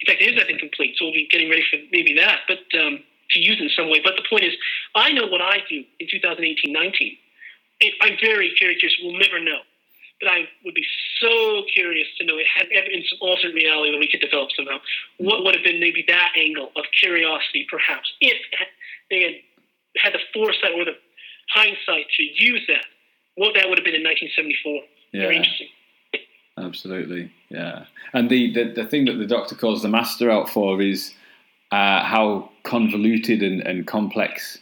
In 0.00 0.06
fact, 0.06 0.22
it 0.22 0.32
is, 0.32 0.40
I 0.40 0.46
think, 0.46 0.60
complete. 0.60 0.94
So 0.96 1.06
we'll 1.06 1.14
be 1.14 1.28
getting 1.30 1.50
ready 1.50 1.64
for 1.68 1.76
maybe 1.90 2.14
that, 2.14 2.46
but 2.46 2.62
um, 2.78 3.02
to 3.30 3.38
use 3.40 3.60
in 3.60 3.68
some 3.74 3.90
way. 3.90 4.00
But 4.04 4.14
the 4.16 4.24
point 4.28 4.44
is, 4.44 4.54
I 4.94 5.10
know 5.12 5.26
what 5.26 5.42
I 5.42 5.58
do 5.68 5.82
in 5.98 6.06
2018 6.08 6.72
19. 6.72 7.16
It, 7.80 7.94
I'm 8.00 8.16
very, 8.20 8.54
very 8.58 8.76
curious. 8.76 8.96
We'll 9.02 9.18
never 9.18 9.40
know. 9.40 9.60
But 10.20 10.30
I 10.30 10.48
would 10.64 10.74
be 10.74 10.84
so 11.20 11.62
curious 11.72 12.08
to 12.18 12.24
know 12.24 12.38
it 12.38 12.46
had 12.52 12.66
ever 12.74 12.88
in 12.90 13.04
some 13.08 13.18
alternate 13.20 13.54
reality 13.54 13.92
that 13.92 13.98
we 13.98 14.08
could 14.08 14.20
develop 14.20 14.50
somehow. 14.56 14.78
What 15.18 15.44
would 15.44 15.54
have 15.54 15.62
been 15.64 15.78
maybe 15.80 16.04
that 16.08 16.32
angle 16.36 16.72
of 16.74 16.84
curiosity, 16.98 17.66
perhaps, 17.70 18.12
if 18.20 18.36
they 19.10 19.22
had 19.22 19.34
had 20.02 20.12
the 20.14 20.18
foresight 20.34 20.72
or 20.74 20.84
the 20.84 20.96
hindsight 21.54 22.06
to 22.16 22.22
use 22.22 22.64
that? 22.68 22.84
What 23.36 23.54
that 23.54 23.68
would 23.68 23.78
have 23.78 23.84
been 23.84 23.94
in 23.94 24.02
1974. 24.02 24.82
Very 25.12 25.34
Yeah. 25.34 25.38
interesting. 25.38 25.68
Absolutely, 26.58 27.30
yeah. 27.50 27.84
And 28.12 28.28
the, 28.28 28.52
the, 28.52 28.64
the 28.82 28.84
thing 28.84 29.04
that 29.04 29.12
the 29.14 29.26
doctor 29.26 29.54
calls 29.54 29.82
the 29.82 29.88
master 29.88 30.28
out 30.30 30.48
for 30.48 30.82
is 30.82 31.14
uh, 31.70 32.02
how 32.02 32.50
convoluted 32.64 33.42
and, 33.42 33.60
and 33.60 33.86
complex 33.86 34.58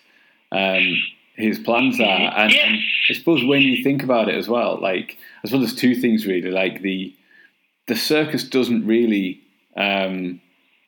um, 0.53 1.03
his 1.37 1.59
plans 1.59 2.01
are. 2.01 2.33
And, 2.37 2.53
Yeah. 2.53 2.67
and 2.67 2.79
I 3.11 3.13
suppose 3.15 3.45
when 3.45 3.63
you 3.63 3.83
think 3.83 4.03
about 4.03 4.29
it 4.29 4.35
as 4.35 4.49
well, 4.49 4.79
like 4.81 5.19
I 5.43 5.49
suppose 5.49 5.63
there's 5.67 5.81
two 5.81 5.95
things 5.95 6.27
really. 6.27 6.51
Like 6.51 6.83
the 6.83 7.13
the 7.87 7.97
circus 7.97 8.43
doesn't 8.43 8.85
really 8.87 9.41
um, 9.77 10.41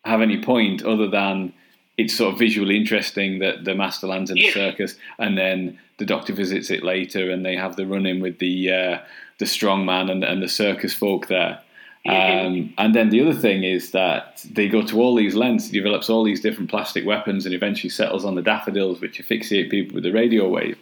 have 0.05 0.21
any 0.23 0.43
point 0.43 0.83
other 0.83 1.07
than 1.09 1.53
it's 1.97 2.15
sort 2.15 2.33
of 2.33 2.39
visually 2.39 2.77
interesting 2.77 3.39
that 3.41 3.65
the 3.65 3.75
master 3.75 4.07
lands 4.07 4.31
in 4.31 4.37
the 4.37 4.45
Yeah. 4.45 4.53
circus, 4.53 4.97
and 5.19 5.37
then 5.37 5.79
the 5.99 6.05
doctor 6.07 6.33
visits 6.33 6.71
it 6.71 6.83
later, 6.83 7.31
and 7.31 7.45
they 7.45 7.57
have 7.57 7.77
the 7.77 7.87
run 7.87 8.07
in 8.07 8.21
with 8.21 8.39
the 8.39 8.73
uh, 8.73 8.99
the 9.39 9.47
strong 9.47 9.85
man 9.85 10.09
and, 10.09 10.25
and 10.25 10.43
the 10.43 10.49
circus 10.49 10.95
folk 10.95 11.27
there. 11.29 11.61
Um, 12.07 12.73
and 12.79 12.95
then 12.95 13.11
the 13.11 13.21
other 13.21 13.35
thing 13.35 13.65
is 13.65 13.91
that 13.91 14.45
they 14.51 14.69
go 14.69 14.83
to 14.83 15.01
all 15.01 15.15
these 15.15 15.35
lengths, 15.35 15.69
develops 15.69 16.09
all 16.09 16.25
these 16.25 16.41
different 16.41 16.71
plastic 16.71 17.05
weapons, 17.05 17.45
and 17.45 17.55
eventually 17.55 17.91
settles 17.91 18.25
on 18.25 18.35
the 18.35 18.43
daffodils, 18.43 19.01
which 19.01 19.21
asphyxiate 19.21 19.71
people 19.71 19.95
with 19.95 20.05
the 20.05 20.13
radio 20.13 20.49
wave. 20.49 20.79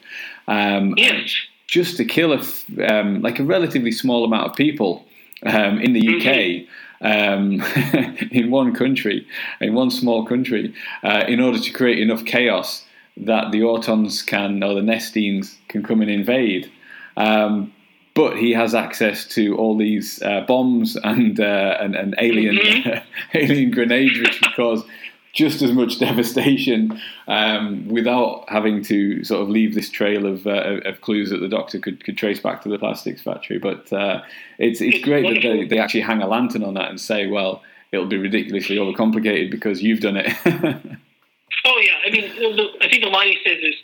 Um, 0.47 0.95
Yes. 0.97 1.35
just 1.67 1.97
to 1.97 2.05
kill 2.05 2.33
a 2.33 2.43
um, 2.89 3.23
like 3.23 3.41
a 3.41 3.45
relatively 3.45 3.91
small 3.93 4.25
amount 4.25 4.51
of 4.51 4.57
people 4.57 5.05
um, 5.45 5.81
in 5.81 5.93
the 5.95 6.07
UK. 6.17 6.69
Um, 6.99 7.61
in 8.31 8.51
one 8.51 8.75
country, 8.75 9.27
in 9.61 9.75
one 9.75 9.91
small 9.91 10.25
country, 10.25 10.75
uh, 11.03 11.25
in 11.29 11.41
order 11.41 11.59
to 11.59 11.71
create 11.71 11.99
enough 11.99 12.25
chaos 12.25 12.87
that 13.19 13.53
the 13.53 13.61
Autons 13.61 14.25
can, 14.27 14.63
or 14.63 14.75
the 14.75 14.81
Nestenes 14.81 15.57
can 15.69 15.83
come 15.83 16.01
and 16.01 16.11
invade. 16.11 16.73
Um, 17.19 17.75
but 18.17 18.37
he 18.37 18.51
has 18.53 18.75
access 18.75 19.25
to 19.27 19.57
all 19.57 19.77
these 19.77 20.21
uh, 20.23 20.41
bombs 20.49 20.97
and, 20.97 21.39
uh, 21.39 21.77
and 21.81 21.95
and 21.95 22.15
alien 22.19 22.59
alien 23.35 23.71
grenades, 23.71 24.19
which 24.19 24.41
can 24.41 24.53
cause 24.55 24.83
just 25.33 25.61
as 25.63 25.71
much 25.71 25.99
devastation 26.07 26.99
um, 27.29 27.87
without 27.89 28.45
having 28.49 28.83
to 28.83 29.23
sort 29.23 29.43
of 29.43 29.49
leave 29.51 29.75
this 29.75 29.91
trail 29.91 30.25
of, 30.27 30.47
uh, 30.47 30.81
of 30.87 31.03
clues 31.03 31.29
that 31.29 31.41
the 31.43 31.49
doctor 31.49 31.79
could, 31.79 32.03
could 32.03 32.17
trace 32.17 32.41
back 32.41 32.63
to 32.63 32.71
the 32.71 32.79
plastics 32.79 33.21
factory. 33.21 33.59
But 33.59 33.93
uh, 33.93 34.23
it's 34.59 34.81
it's 34.81 34.97
It's 34.97 35.05
great 35.05 35.29
that 35.35 35.43
they, 35.47 35.67
they 35.67 35.79
actually 35.79 36.01
hang 36.01 36.23
a 36.23 36.27
lantern 36.27 36.65
on 36.65 36.73
that 36.75 36.89
and 36.89 36.99
say, 36.99 37.27
well, 37.27 37.63
it'll 37.93 38.07
be 38.07 38.17
ridiculously 38.17 38.77
overcomplicated 38.77 39.51
because 39.51 39.83
you've 39.83 40.01
done 40.01 40.17
it. 40.17 40.33
Oh 41.65 41.81
yeah, 41.81 41.93
I 42.07 42.11
mean, 42.11 42.57
the- 42.57 42.73
I 42.81 42.89
think 42.89 43.03
the 43.03 43.09
line 43.09 43.29
he 43.29 43.39
says 43.45 43.59
is 43.63 43.75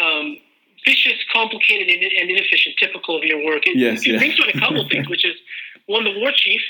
um, 0.00 0.36
vicious, 0.84 1.18
complicated, 1.32 1.88
and, 1.88 2.02
and 2.12 2.30
inefficient, 2.30 2.76
typical 2.78 3.16
of 3.16 3.24
your 3.24 3.44
work. 3.44 3.66
It, 3.66 3.76
Yes, 3.76 4.02
it 4.06 4.12
yeah. 4.12 4.18
brings 4.18 4.36
to 4.36 4.48
a 4.48 4.58
couple 4.58 4.80
of 4.80 4.88
things, 4.92 5.08
which 5.08 5.24
is 5.24 5.34
one, 5.86 6.04
the 6.04 6.18
war 6.18 6.32
chief. 6.34 6.60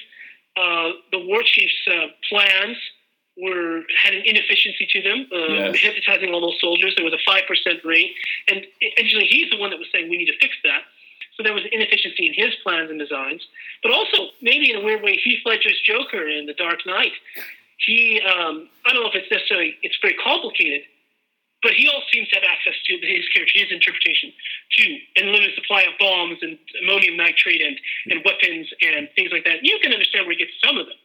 Uh, 0.57 0.93
the 1.13 1.19
war 1.19 1.43
chief's 1.45 1.77
uh, 1.91 2.07
plans 2.29 2.77
were 3.37 3.83
had 4.03 4.15
an 4.15 4.23
inefficiency 4.25 4.87
to 4.91 5.03
them, 5.03 5.27
uh, 5.33 5.53
Yes. 5.53 5.79
hypnotizing 5.79 6.33
all 6.33 6.41
those 6.41 6.59
soldiers. 6.61 6.95
There 6.97 7.05
was 7.05 7.13
a 7.15 7.23
five 7.27 7.43
percent 7.47 7.81
rate, 7.85 8.13
and 8.49 8.65
actually 8.99 9.27
he's 9.27 9.51
the 9.51 9.59
one 9.59 9.71
that 9.71 9.79
was 9.79 9.89
saying 9.93 10.09
we 10.09 10.17
need 10.17 10.33
to 10.33 10.39
fix 10.41 10.57
that. 10.65 10.83
So 11.37 11.43
there 11.43 11.53
was 11.53 11.65
inefficiency 11.71 12.27
in 12.29 12.33
his 12.33 12.55
plans 12.63 12.89
and 12.89 12.99
designs, 12.99 13.43
but 13.83 13.93
also 13.93 14.29
maybe 14.41 14.71
in 14.71 14.77
a 14.77 14.81
weird 14.81 15.03
way, 15.03 15.17
Heath 15.23 15.41
Ledger's 15.45 15.79
Joker 15.85 16.27
in 16.27 16.47
The 16.47 16.55
Dark 16.55 16.87
Knight 16.87 17.13
he, 17.79 18.21
um, 18.21 18.69
I 18.87 18.93
don't 18.93 19.03
know 19.03 19.09
if 19.11 19.15
it's 19.15 19.31
necessarily, 19.31 19.77
it's 19.83 19.97
very 20.01 20.15
complicated, 20.23 20.83
but 21.67 21.75
he 21.75 21.91
also 21.91 22.07
seems 22.15 22.31
to 22.31 22.39
have 22.39 22.47
access 22.47 22.79
to 22.87 22.95
his 23.03 23.27
character, 23.35 23.51
his 23.59 23.75
interpretation 23.75 24.31
to 24.79 24.85
an 25.19 25.27
unlimited 25.27 25.59
supply 25.59 25.83
of 25.83 25.99
bombs 25.99 26.39
and 26.47 26.55
ammonium 26.79 27.19
nitrate 27.19 27.59
and, 27.59 27.75
and 28.07 28.23
weapons 28.23 28.71
and 28.87 29.11
things 29.19 29.35
like 29.35 29.43
that. 29.43 29.67
You 29.67 29.75
can 29.83 29.91
understand 29.91 30.31
where 30.31 30.39
he 30.39 30.47
gets 30.47 30.55
some 30.63 30.79
of 30.79 30.87
them, 30.87 31.01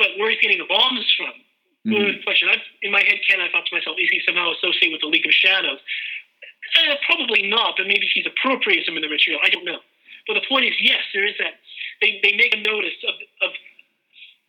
but 0.00 0.16
where 0.16 0.32
he's 0.32 0.40
getting 0.40 0.56
the 0.56 0.70
bombs 0.72 1.04
from, 1.20 1.36
Mhm. 1.84 2.00
good 2.00 2.24
question. 2.24 2.48
I, 2.48 2.56
in 2.82 2.90
my 2.90 3.04
head, 3.04 3.20
Ken, 3.28 3.40
I 3.44 3.48
thought 3.52 3.66
to 3.68 3.74
myself, 3.76 4.00
is 4.00 4.08
he 4.10 4.20
somehow 4.24 4.50
associated 4.56 4.92
with 4.96 5.02
the 5.04 5.12
League 5.12 5.26
of 5.28 5.34
Shadows? 5.36 5.78
Uh, 6.74 6.96
probably 7.06 7.46
not, 7.46 7.76
but 7.76 7.86
maybe 7.86 8.08
he's 8.12 8.26
appropriated 8.26 8.86
some 8.86 8.96
of 8.96 9.02
the 9.02 9.08
material. 9.08 9.40
I 9.44 9.50
don't 9.50 9.64
know. 9.64 9.78
But 10.26 10.34
the 10.34 10.46
point 10.48 10.64
is, 10.64 10.74
yes, 10.80 10.98
there 11.14 11.24
is 11.24 11.36
that. 11.38 11.60
They, 12.00 12.18
they 12.24 12.34
make 12.34 12.52
a 12.56 12.60
notice 12.64 12.96
of, 13.06 13.14
of 13.42 13.50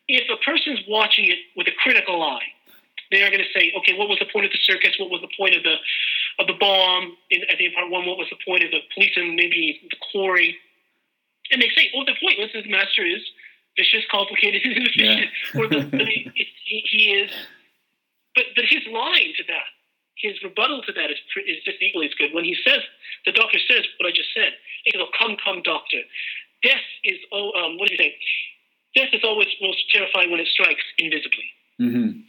if 0.07 0.26
a 0.32 0.38
person's 0.43 0.80
watching 0.88 1.26
it 1.26 1.38
with 1.55 1.68
a 1.68 1.76
critical 1.84 2.24
eye, 2.24 2.47
they 3.12 3.24
are 3.24 3.30
going 3.30 3.43
to 3.43 3.51
say, 3.55 3.72
okay, 3.78 3.97
what 3.97 4.10
was 4.10 4.20
the 4.20 4.28
point 4.32 4.45
of 4.45 4.51
the 4.51 4.60
circus? 4.64 4.95
What 4.99 5.10
was 5.10 5.22
the 5.22 5.32
point 5.38 5.55
of 5.55 5.64
the 5.64 5.76
of 6.39 6.47
the 6.47 6.53
bomb 6.60 7.18
in, 7.32 7.41
at 7.49 7.58
the 7.58 7.72
part 7.72 7.89
one? 7.89 8.05
What 8.05 8.18
was 8.18 8.28
the 8.30 8.39
point 8.45 8.64
of 8.64 8.72
the 8.72 8.82
police 8.93 9.14
and 9.16 9.36
maybe 9.36 9.80
the 9.89 9.97
quarry? 10.12 10.58
And 11.51 11.62
they 11.62 11.72
say, 11.76 11.89
well, 11.95 12.05
the 12.05 12.20
point 12.20 12.39
was 12.39 12.51
his 12.51 12.68
master 12.68 13.05
is 13.05 13.24
vicious, 13.78 14.03
complicated, 14.12 14.62
and 14.66 14.74
inefficient. 14.76 15.32
Or 15.55 15.68
the, 15.68 15.80
the, 15.88 16.03
it, 16.36 16.47
he, 16.66 16.84
he 16.89 17.01
is, 17.24 17.32
but 18.36 18.45
but 18.55 18.66
his 18.66 18.84
line 18.91 19.32
to 19.38 19.43
that, 19.47 19.70
his 20.18 20.36
rebuttal 20.43 20.82
to 20.84 20.91
that 20.93 21.10
is 21.10 21.20
is 21.47 21.64
just 21.64 21.80
equally 21.82 22.08
as 22.08 22.16
good. 22.16 22.34
When 22.34 22.43
he 22.43 22.58
says, 22.66 22.82
the 23.26 23.32
doctor 23.32 23.60
says 23.70 23.86
what 23.99 24.08
I 24.08 24.12
just 24.12 24.34
said. 24.36 24.51
He 24.84 24.91
goes, 24.91 25.08
"Come, 25.18 25.38
come, 25.43 25.62
doctor. 25.64 26.01
Death 26.64 26.88
is 27.03 27.18
oh, 27.32 27.53
um, 27.55 27.78
what 27.78 27.88
do 27.88 27.93
you 27.95 28.01
say? 28.01 28.16
Death 28.95 29.14
is 29.14 29.22
always 29.24 29.47
most 29.62 29.80
terrifying 29.93 30.32
when 30.32 30.39
it 30.39 30.47
strikes 30.47 30.84
invisibly." 30.97 31.47
hmm 31.78 32.26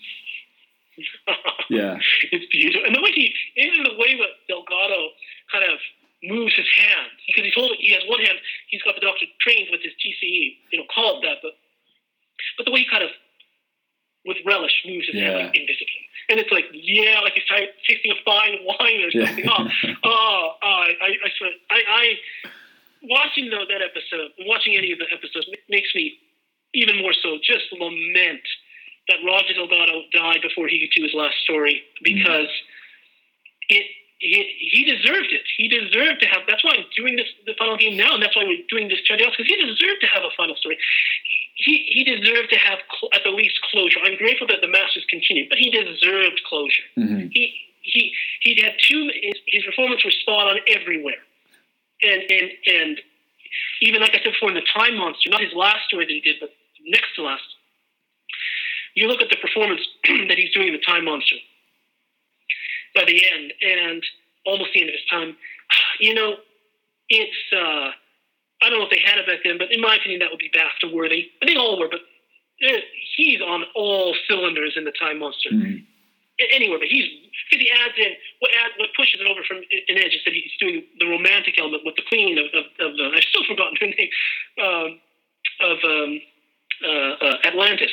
Yeah. 1.70 1.98
it's 2.32 2.46
beautiful. 2.50 2.86
And 2.86 2.96
the 2.96 3.02
way 3.02 3.12
he, 3.12 3.34
even 3.56 3.84
the 3.84 3.92
way 4.00 4.16
that 4.16 4.40
Delgado 4.48 5.10
kind 5.52 5.64
of 5.68 5.78
moves 6.24 6.56
his 6.56 6.66
hand, 6.80 7.12
because 7.28 7.44
he's 7.44 7.54
holding, 7.54 7.76
he 7.78 7.92
has 7.92 8.02
one 8.08 8.20
hand, 8.24 8.38
he's 8.72 8.80
got 8.82 8.94
the 8.96 9.02
doctor 9.04 9.26
trained 9.40 9.68
with 9.70 9.82
his 9.82 9.92
TCE, 10.00 10.56
you 10.72 10.78
know, 10.80 10.86
called 10.92 11.22
that, 11.24 11.38
but, 11.42 11.52
but 12.56 12.64
the 12.64 12.72
way 12.72 12.80
he 12.80 12.88
kind 12.88 13.04
of, 13.04 13.10
with 14.24 14.38
relish, 14.46 14.72
moves 14.86 15.06
his 15.12 15.20
hand 15.20 15.36
Yeah. 15.38 15.44
like 15.46 15.56
invisibly. 15.56 16.02
And 16.30 16.40
it's 16.40 16.50
like, 16.50 16.66
yeah, 16.72 17.20
like 17.20 17.34
he's 17.34 17.44
trying, 17.44 17.68
tasting 17.86 18.12
a 18.12 18.20
fine 18.24 18.64
wine 18.64 19.00
or 19.04 19.10
something. 19.12 19.44
Oh, 19.48 19.68
oh, 20.04 20.56
oh, 20.62 20.80
I, 20.88 20.92
I, 21.00 21.08
I, 21.20 21.28
swear, 21.36 21.50
I, 21.70 21.80
I, 21.88 22.04
watching 23.04 23.50
though 23.50 23.64
that 23.68 23.80
episode, 23.84 24.32
watching 24.48 24.74
any 24.76 24.92
of 24.92 24.98
the 24.98 25.06
episodes 25.12 25.46
ma- 25.48 25.60
makes 25.68 25.94
me 25.94 26.18
even 26.74 26.98
more 27.00 27.12
so 27.12 27.38
just 27.44 27.64
lament 27.72 28.40
that 29.08 29.18
Roger 29.24 29.54
Delgado 29.54 30.02
died 30.12 30.40
before 30.42 30.68
he 30.68 30.80
could 30.80 30.92
do 30.94 31.02
his 31.02 31.14
last 31.14 31.36
story 31.42 31.82
because 32.02 32.48
it, 33.68 33.84
it 34.20 34.46
he 34.58 34.84
deserved 34.84 35.32
it. 35.32 35.42
He 35.56 35.68
deserved 35.68 36.20
to 36.20 36.26
have. 36.28 36.42
That's 36.48 36.62
why 36.64 36.76
I'm 36.76 36.84
doing 36.96 37.16
this 37.16 37.26
the 37.46 37.54
final 37.58 37.76
game 37.76 37.96
now, 37.96 38.14
and 38.14 38.22
that's 38.22 38.36
why 38.36 38.44
we're 38.44 38.64
doing 38.68 38.88
this 38.88 39.00
Charlie 39.02 39.24
because 39.24 39.46
he 39.46 39.56
deserved 39.56 40.00
to 40.02 40.06
have 40.08 40.22
a 40.24 40.30
final 40.36 40.56
story. 40.56 40.78
He 41.54 41.84
he 41.88 42.04
deserved 42.04 42.50
to 42.50 42.58
have 42.58 42.78
cl- 42.92 43.10
at 43.14 43.22
the 43.24 43.30
least 43.30 43.58
closure. 43.70 43.98
I'm 44.04 44.16
grateful 44.16 44.46
that 44.48 44.60
the 44.60 44.68
Masters 44.68 45.04
continued, 45.08 45.48
but 45.48 45.58
he 45.58 45.70
deserved 45.70 46.40
closure. 46.48 46.84
hmm 46.94 47.28
He 47.32 47.54
he 47.82 48.12
he 48.40 48.60
had 48.62 48.74
two. 48.86 49.10
His, 49.22 49.34
his 49.46 49.64
performance 49.64 50.04
was 50.04 50.14
spot 50.20 50.48
on 50.48 50.58
everywhere, 50.68 51.22
and 52.02 52.20
and 52.30 52.50
and 52.66 53.00
even 53.82 54.00
like 54.02 54.10
I 54.14 54.20
said 54.22 54.32
before 54.32 54.50
in 54.50 54.54
the 54.54 54.66
Time 54.76 54.96
Monster, 54.96 55.30
not 55.30 55.40
his 55.40 55.54
last 55.54 55.86
story 55.88 56.04
that 56.04 56.12
he 56.12 56.20
did, 56.20 56.36
but 56.40 56.50
next 56.84 57.14
to 57.16 57.22
last. 57.22 57.42
You 58.98 59.06
look 59.06 59.22
at 59.22 59.30
the 59.30 59.36
performance 59.36 59.80
that 60.28 60.36
he's 60.36 60.52
doing 60.52 60.68
in 60.68 60.74
the 60.74 60.82
Time 60.84 61.04
Monster 61.04 61.36
by 62.96 63.04
the 63.06 63.22
end, 63.32 63.52
and 63.62 64.02
almost 64.44 64.70
the 64.74 64.80
end 64.80 64.90
of 64.90 64.94
his 64.94 65.06
time. 65.10 65.36
You 66.00 66.14
know, 66.14 66.36
it's 67.08 67.42
uh, 67.52 67.90
I 68.62 68.70
don't 68.70 68.78
know 68.78 68.86
if 68.86 68.90
they 68.90 69.02
had 69.04 69.18
it 69.18 69.26
back 69.26 69.40
then, 69.44 69.58
but 69.58 69.72
in 69.72 69.80
my 69.80 69.96
opinion, 69.96 70.20
that 70.20 70.30
would 70.30 70.38
be 70.38 70.50
BAFTA 70.54 70.94
worthy. 70.94 71.30
I 71.42 71.46
think 71.46 71.58
all 71.58 71.78
were, 71.78 71.88
but 71.88 72.00
uh, 72.00 72.78
he's 73.16 73.40
on 73.40 73.64
all 73.74 74.14
cylinders 74.28 74.74
in 74.76 74.84
the 74.84 74.92
Time 74.92 75.18
Monster 75.18 75.50
hmm 75.50 75.82
anywhere, 76.54 76.78
but 76.78 76.88
he's 76.88 77.02
because 77.50 77.66
he 77.66 77.70
adds 77.70 77.94
in 77.98 78.14
what 78.38 78.50
adds 78.62 78.74
what 78.78 78.90
pushes 78.96 79.20
it 79.20 79.26
over 79.26 79.42
from 79.42 79.58
an 79.58 79.98
edge 79.98 80.14
is 80.14 80.22
that 80.24 80.34
he's 80.34 80.54
doing 80.60 80.84
the 80.98 81.06
romantic 81.06 81.58
element 81.58 81.82
with 81.84 81.96
the 81.96 82.06
queen 82.08 82.38
of, 82.38 82.46
of, 82.54 82.64
of 82.78 82.96
the 82.96 83.10
I've 83.14 83.24
still 83.24 83.42
forgotten 83.42 83.76
her 83.80 83.90
name 83.90 84.10
um, 84.62 84.88
of 85.60 85.78
um, 85.82 86.20
uh, 86.84 87.12
uh, 87.26 87.36
Atlantis. 87.44 87.90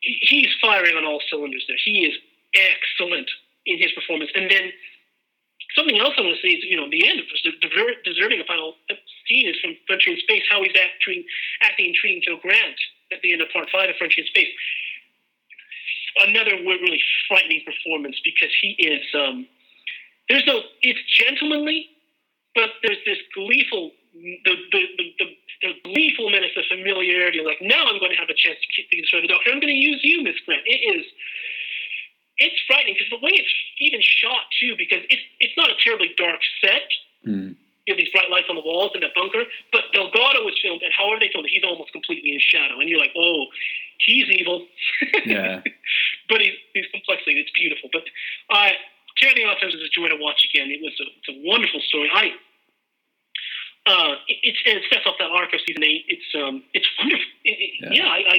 He- 0.00 0.18
He's 0.22 0.50
firing 0.60 0.96
on 0.96 1.04
all 1.04 1.22
cylinders 1.30 1.64
there. 1.68 1.78
He 1.84 2.06
is 2.06 2.14
excellent 2.54 3.30
in 3.66 3.78
his 3.78 3.92
performance, 3.92 4.30
and 4.34 4.50
then. 4.50 4.72
Something 5.76 5.98
else 6.00 6.14
I 6.18 6.22
want 6.22 6.36
to 6.36 6.42
say 6.42 6.54
is, 6.54 6.64
you 6.64 6.76
know, 6.76 6.90
the 6.90 7.06
end 7.08 7.20
of 7.20 7.26
the 7.30 7.52
deser- 7.68 8.02
deserving 8.04 8.40
a 8.40 8.44
final 8.44 8.76
scene 9.28 9.48
is 9.48 9.58
from 9.60 9.76
Frontier 9.86 10.14
in 10.14 10.20
Space, 10.20 10.42
how 10.50 10.62
he's 10.62 10.74
acting, 10.76 11.24
acting 11.62 11.86
and 11.86 11.94
treating 11.94 12.22
Jo 12.26 12.38
Grant 12.38 12.76
at 13.12 13.22
the 13.22 13.32
end 13.32 13.42
of 13.42 13.48
part 13.52 13.70
five 13.70 13.90
of 13.90 13.96
Frontier 13.96 14.24
in 14.24 14.28
Space 14.28 14.48
another 16.28 16.52
really 16.56 17.00
frightening 17.28 17.62
performance 17.64 18.16
because 18.24 18.50
he 18.60 18.70
is 18.78 19.02
um, 19.14 19.46
there's 20.28 20.46
no 20.46 20.60
it's 20.82 21.00
gentlemanly, 21.18 21.88
but 22.54 22.70
there's 22.82 22.98
this 23.06 23.18
gleeful 23.34 23.92
the 24.14 24.54
the, 24.72 24.80
the, 24.98 25.06
the, 25.18 25.26
the 25.62 25.72
gleefulness 25.84 26.52
of 26.56 26.64
familiarity. 26.70 27.40
Like 27.44 27.58
now 27.60 27.86
I'm 27.86 27.98
going 28.00 28.12
to 28.12 28.20
have 28.20 28.30
a 28.30 28.38
chance 28.38 28.58
to 28.58 28.68
keep 28.74 28.90
things 28.90 29.08
for 29.08 29.20
the 29.20 29.28
doctor. 29.28 29.50
I'm 29.50 29.60
going 29.60 29.72
to 29.74 29.78
use 29.80 30.00
you, 30.02 30.22
Miss 30.22 30.38
Grant. 30.46 30.62
It 30.66 30.82
is 30.96 31.04
it's 32.40 32.56
frightening 32.66 32.94
because 32.96 33.12
the 33.12 33.20
way 33.20 33.36
it's 33.36 33.52
even 33.78 34.00
shot 34.00 34.48
too, 34.58 34.74
because 34.76 35.04
it's 35.12 35.22
it's 35.38 35.56
not 35.56 35.70
a 35.70 35.76
terribly 35.84 36.10
dark 36.16 36.40
set. 36.60 36.88
hmm 37.24 37.52
You 37.86 37.94
have 37.94 38.00
these 38.00 38.12
bright 38.12 38.30
lights 38.32 38.48
on 38.48 38.56
the 38.56 38.64
walls 38.64 38.92
in 38.96 39.00
that 39.04 39.14
bunker, 39.14 39.44
but 39.72 39.92
Delgado 39.92 40.40
was 40.44 40.56
filmed, 40.62 40.82
and 40.82 40.92
however 40.92 41.20
they 41.20 41.28
filmed 41.32 41.46
it, 41.46 41.52
he's 41.52 41.64
almost 41.64 41.92
completely 41.92 42.32
in 42.32 42.40
shadow, 42.40 42.80
and 42.80 42.88
you're 42.88 43.00
like, 43.00 43.12
oh, 43.16 43.46
he's 44.04 44.28
evil. 44.30 44.66
Yeah. 45.26 45.60
but 46.28 46.40
he's, 46.40 46.56
he's 46.72 46.86
complexity. 46.92 47.38
It's 47.40 47.52
beautiful. 47.52 47.90
But 47.92 48.04
uh, 48.48 48.72
Terror 49.18 49.52
of 49.52 49.58
is 49.60 49.74
a 49.74 49.92
joy 49.92 50.08
to 50.08 50.16
watch 50.16 50.48
again. 50.48 50.70
It 50.70 50.80
was 50.80 50.96
a, 51.00 51.06
it's 51.18 51.28
a 51.28 51.36
wonderful 51.44 51.80
story. 51.88 52.08
I 52.12 52.32
uh, 53.90 54.12
it, 54.28 54.38
it's 54.42 54.58
it 54.64 54.82
sets 54.92 55.06
off 55.06 55.16
that 55.18 55.30
arc 55.30 55.52
of 55.52 55.60
season 55.66 55.84
eight. 55.84 56.04
It's 56.08 56.30
um 56.34 56.62
it's 56.74 56.86
wonderful. 56.98 57.24
It, 57.44 57.58
Yeah. 57.80 57.88
yeah, 57.92 58.08
I, 58.08 58.18
I 58.34 58.38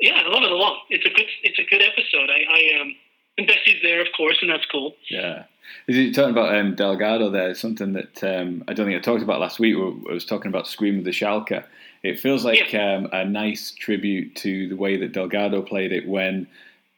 yeah 0.00 0.22
I 0.24 0.28
love 0.28 0.42
it 0.42 0.52
a 0.52 0.56
lot. 0.56 0.76
It's 0.90 1.04
a 1.06 1.10
good 1.10 1.26
it's 1.42 1.58
a 1.58 1.64
good 1.70 1.82
episode. 1.82 2.28
I, 2.30 2.40
I 2.58 2.80
um 2.80 2.94
and 3.38 3.46
Bessie's 3.46 3.80
there 3.82 4.00
of 4.00 4.08
course, 4.16 4.38
and 4.42 4.50
that's 4.50 4.66
cool. 4.66 4.94
Yeah. 5.10 5.44
Is 5.88 5.96
you 5.96 6.12
talking 6.12 6.30
about 6.30 6.54
um, 6.54 6.74
Delgado 6.74 7.30
there? 7.30 7.54
Something 7.54 7.94
that 7.94 8.22
um, 8.22 8.62
I 8.68 8.74
don't 8.74 8.86
think 8.86 8.98
I 8.98 9.00
talked 9.00 9.22
about 9.22 9.40
last 9.40 9.58
week. 9.58 9.74
I 9.76 10.12
was 10.12 10.24
talking 10.26 10.48
about 10.48 10.66
Scream 10.68 10.98
of 10.98 11.04
the 11.04 11.10
Shalka. 11.10 11.64
It 12.02 12.20
feels 12.20 12.44
like 12.44 12.74
um, 12.74 13.08
a 13.12 13.24
nice 13.24 13.70
tribute 13.72 14.36
to 14.36 14.68
the 14.68 14.76
way 14.76 14.98
that 14.98 15.12
Delgado 15.12 15.62
played 15.62 15.90
it 15.90 16.06
when 16.06 16.46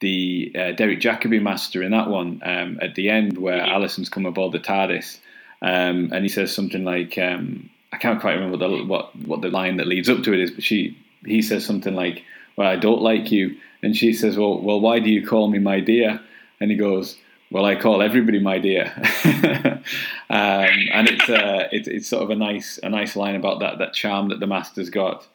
the 0.01 0.53
uh, 0.59 0.73
Derek 0.73 0.99
Jacobi 1.01 1.41
master 1.41 1.81
in 1.83 1.93
that 1.93 2.09
one 2.09 2.43
um, 2.45 2.79
at 2.83 2.97
the 2.97 3.09
end, 3.09 3.39
where 3.39 3.61
Mhm. 3.63 3.69
Alison's 3.69 4.09
come 4.09 4.27
aboard 4.27 4.53
the 4.53 4.59
TARDIS, 4.59 5.21
um, 5.67 6.11
and 6.13 6.23
he 6.23 6.29
says 6.29 6.55
something 6.55 6.85
like, 6.85 7.19
um, 7.19 7.69
I 7.93 7.97
can't 7.99 8.21
quite 8.21 8.35
remember 8.35 8.59
what 8.59 8.71
the, 8.79 8.85
what 8.85 9.17
what 9.27 9.41
the 9.43 9.49
line 9.51 9.77
that 9.79 9.87
leads 9.87 10.09
up 10.09 10.23
to 10.25 10.33
it 10.33 10.41
is, 10.41 10.51
but 10.51 10.65
she 10.65 10.97
he 11.25 11.41
says 11.43 11.65
something 11.65 11.95
like, 11.95 12.23
"Well, 12.57 12.69
I 12.69 12.77
don't 12.77 13.03
like 13.03 13.33
you," 13.33 13.57
and 13.83 13.97
she 13.97 14.13
says, 14.13 14.37
"Well, 14.37 14.61
well, 14.61 14.81
why 14.81 15.01
do 15.01 15.11
you 15.11 15.27
call 15.27 15.49
me 15.49 15.59
my 15.59 15.81
dear?" 15.81 16.21
And 16.61 16.71
he 16.71 16.77
goes, 16.77 17.17
"Well, 17.51 17.65
I 17.65 17.75
call 17.77 18.03
everybody 18.03 18.39
my 18.41 18.59
dear," 18.59 18.93
um, 20.31 20.71
and 20.93 21.09
it's, 21.09 21.29
uh, 21.29 21.69
it's 21.73 21.89
it's 21.89 22.09
sort 22.09 22.23
of 22.23 22.31
a 22.31 22.37
nice 22.37 22.79
a 22.83 22.89
nice 22.89 23.17
line 23.17 23.35
about 23.35 23.61
that 23.61 23.79
that 23.79 23.93
charm 23.95 24.29
that 24.29 24.41
the 24.41 24.47
master's 24.47 24.91
got. 24.91 25.27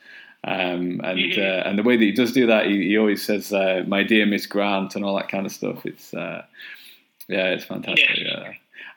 Um, 0.43 1.01
and 1.03 1.19
Mhm. 1.19 1.37
uh, 1.37 1.67
and 1.69 1.77
the 1.77 1.83
way 1.83 1.97
that 1.97 2.03
he 2.03 2.11
does 2.11 2.31
do 2.31 2.47
that, 2.47 2.65
he, 2.65 2.87
he 2.89 2.97
always 2.97 3.23
says, 3.23 3.53
uh, 3.53 3.83
"My 3.87 4.03
dear 4.03 4.25
Miss 4.25 4.45
Grant" 4.47 4.95
and 4.95 5.05
all 5.05 5.15
that 5.17 5.29
kind 5.29 5.45
of 5.45 5.51
stuff. 5.51 5.85
It's 5.85 6.13
uh, 6.13 6.43
yeah, 7.27 7.49
it's 7.53 7.65
fantastic. 7.65 8.17
Yeah. 8.17 8.53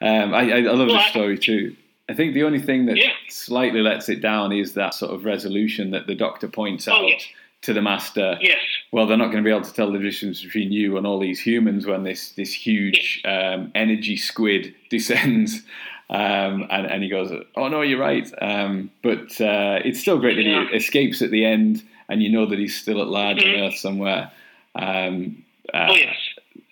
Um, 0.06 0.34
I, 0.34 0.52
I, 0.52 0.60
love 0.60 0.88
Well, 0.88 0.96
this 0.98 1.06
story 1.06 1.38
too. 1.38 1.74
I 2.08 2.14
think 2.14 2.34
the 2.34 2.42
only 2.44 2.60
thing 2.60 2.86
that 2.86 2.96
Yeah. 2.96 3.12
slightly 3.28 3.80
lets 3.80 4.08
it 4.08 4.20
down 4.20 4.52
is 4.52 4.74
that 4.74 4.92
sort 4.94 5.12
of 5.14 5.24
resolution 5.24 5.90
that 5.92 6.06
the 6.06 6.14
doctor 6.14 6.46
points 6.48 6.86
Oh, 6.86 6.92
out 6.92 7.08
yeah. 7.08 7.16
to 7.62 7.72
the 7.72 7.80
master. 7.80 8.36
Yes. 8.42 8.58
Well, 8.92 9.06
they're 9.06 9.16
not 9.16 9.30
going 9.32 9.42
to 9.42 9.48
be 9.48 9.50
able 9.50 9.62
to 9.64 9.72
tell 9.72 9.90
the 9.90 9.98
difference 9.98 10.42
between 10.42 10.70
you 10.72 10.98
and 10.98 11.06
all 11.06 11.18
these 11.18 11.40
humans 11.40 11.86
when 11.86 12.02
this 12.02 12.30
this 12.32 12.52
huge 12.52 13.22
um, 13.24 13.72
energy 13.74 14.16
squid 14.18 14.74
descends. 14.90 15.62
Um, 16.10 16.66
and, 16.70 16.86
and 16.86 17.02
he 17.02 17.08
goes, 17.08 17.32
"Oh 17.56 17.68
no, 17.68 17.80
you're 17.80 17.98
right." 17.98 18.30
Um, 18.42 18.90
but 19.02 19.40
uh, 19.40 19.80
it's 19.82 19.98
still 20.00 20.18
great 20.18 20.36
that 20.36 20.44
he 20.44 20.76
escapes 20.76 21.22
at 21.22 21.30
the 21.30 21.46
end, 21.46 21.82
and 22.10 22.22
you 22.22 22.28
know 22.30 22.44
that 22.44 22.58
he's 22.58 22.76
still 22.78 23.00
at 23.00 23.08
large 23.08 23.38
Mhm. 23.42 23.54
on 23.54 23.60
Earth 23.62 23.76
somewhere. 23.78 24.30
Um, 24.74 25.42
uh, 25.72 25.86
Oh 25.90 25.94
yes. 25.94 26.14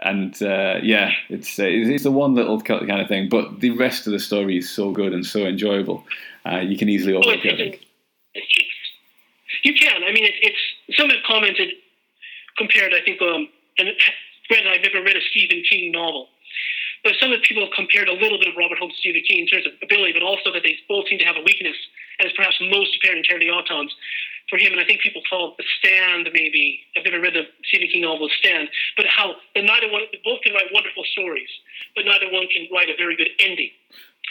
And 0.00 0.40
uh, 0.42 0.76
yeah, 0.82 1.12
it's 1.28 1.58
uh, 1.58 1.64
it's 1.66 2.04
a 2.04 2.10
one 2.10 2.34
little 2.34 2.60
cut 2.60 2.86
kind 2.86 3.00
of 3.00 3.08
thing, 3.08 3.28
but 3.28 3.60
the 3.60 3.70
rest 3.70 4.06
of 4.06 4.12
the 4.12 4.18
story 4.20 4.58
is 4.58 4.68
so 4.70 4.90
good 4.92 5.12
and 5.12 5.24
so 5.24 5.40
enjoyable. 5.46 6.04
Uh, 6.44 6.58
you 6.58 6.76
can 6.76 6.88
easily 6.88 7.14
Oh, 7.14 7.18
overlook 7.18 7.44
it. 7.44 7.56
Think. 7.56 7.80
you 9.64 9.74
can. 9.74 10.02
I 10.02 10.12
mean, 10.12 10.24
it, 10.24 10.34
it's 10.42 10.96
some 10.98 11.08
have 11.10 11.22
commented 11.26 11.70
compared, 12.58 12.92
I 12.94 13.00
think, 13.04 13.20
um, 13.22 13.48
and 13.78 13.88
granted, 14.48 14.70
I've 14.72 14.82
never 14.82 15.04
read 15.04 15.16
a 15.16 15.20
Stephen 15.30 15.62
King 15.70 15.92
novel, 15.92 16.28
but 17.04 17.14
some 17.18 17.32
of 17.32 17.40
the 17.40 17.44
people 17.46 17.62
have 17.66 17.74
compared 17.74 18.08
a 18.08 18.14
little 18.14 18.38
bit 18.38 18.48
of 18.48 18.56
Robert 18.56 18.78
Holmes 18.78 18.94
to 18.94 19.00
Stephen 19.00 19.22
King 19.26 19.40
in 19.42 19.48
terms 19.50 19.66
of 19.66 19.72
ability, 19.82 20.12
but 20.14 20.22
also 20.22 20.52
that 20.54 20.62
they 20.62 20.78
both 20.88 21.08
seem 21.08 21.18
to 21.18 21.26
have 21.26 21.36
a 21.36 21.42
weakness, 21.42 21.76
and 22.18 22.26
it's 22.30 22.36
perhaps 22.36 22.56
most 22.62 22.94
apparent 22.96 23.22
in 23.22 23.24
Terror 23.26 23.42
of 23.42 23.64
Autons 23.66 23.90
for 24.48 24.58
him. 24.58 24.72
And 24.72 24.80
I 24.80 24.84
think 24.86 25.02
people 25.02 25.22
call 25.26 25.52
it 25.52 25.54
The 25.58 25.66
Stand, 25.82 26.30
maybe. 26.32 26.86
I've 26.94 27.04
never 27.04 27.20
read 27.20 27.34
the 27.34 27.50
Stephen 27.66 27.88
King 27.90 28.02
novel 28.02 28.28
The 28.30 28.34
Stand, 28.38 28.70
but 28.96 29.06
how 29.06 29.34
but 29.54 29.64
neither 29.66 29.90
one, 29.90 30.06
both 30.22 30.42
can 30.42 30.54
write 30.54 30.70
wonderful 30.70 31.02
stories, 31.10 31.50
but 31.96 32.06
neither 32.06 32.30
one 32.30 32.46
can 32.54 32.70
write 32.70 32.88
a 32.88 32.96
very 32.96 33.16
good 33.16 33.30
ending. 33.42 33.70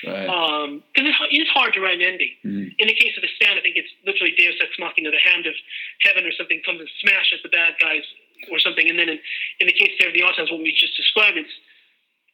Right. 0.07 0.25
Um, 0.25 0.81
because 0.95 1.13
it 1.29 1.43
is 1.43 1.49
hard 1.53 1.73
to 1.75 1.79
write 1.81 2.01
an 2.01 2.07
ending. 2.07 2.33
Mhm. 2.41 2.73
In 2.79 2.87
the 2.87 2.95
case 2.95 3.13
of 3.17 3.21
the 3.21 3.29
stand, 3.35 3.59
I 3.59 3.61
think 3.61 3.75
it's 3.75 3.91
literally 4.05 4.31
Deus 4.31 4.55
ex 4.59 4.79
machina, 4.79 5.11
the 5.11 5.19
hand 5.19 5.45
of 5.45 5.53
heaven 6.01 6.25
or 6.25 6.31
something 6.31 6.59
comes 6.63 6.79
and 6.79 6.89
smashes 7.01 7.43
the 7.43 7.49
bad 7.49 7.75
guys 7.79 8.01
or 8.49 8.57
something. 8.57 8.89
And 8.89 8.97
then 8.97 9.09
in, 9.09 9.19
in 9.59 9.67
the 9.67 9.73
case 9.73 9.93
of 9.93 9.99
Terror 9.99 10.09
of 10.09 10.15
the 10.15 10.21
Autons, 10.21 10.51
what 10.51 10.61
we 10.61 10.71
just 10.71 10.97
described, 10.97 11.37
it's 11.37 11.53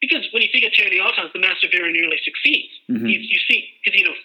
because 0.02 0.26
when 0.32 0.42
you 0.42 0.50
think 0.52 0.66
of 0.66 0.72
the 0.74 1.00
Autons, 1.00 1.34
the 1.34 1.40
master 1.40 1.68
very 1.72 1.92
nearly 1.92 2.20
succeeds. 2.24 2.74
Mhm. 2.90 3.10
You, 3.10 3.20
you 3.20 3.40
see, 3.50 3.70
because 3.84 4.00
you 4.00 4.06
know, 4.06 4.16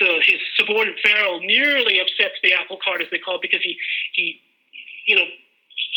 the 0.00 0.22
his 0.24 0.40
subordinate 0.56 1.00
Farrell 1.00 1.40
nearly 1.40 2.00
upsets 2.00 2.36
the 2.42 2.52
apple 2.52 2.78
cart, 2.84 3.00
as 3.00 3.08
they 3.10 3.18
call 3.18 3.36
it, 3.36 3.42
because 3.42 3.62
he 3.62 3.78
he, 4.12 4.40
you 5.06 5.16
know. 5.16 5.26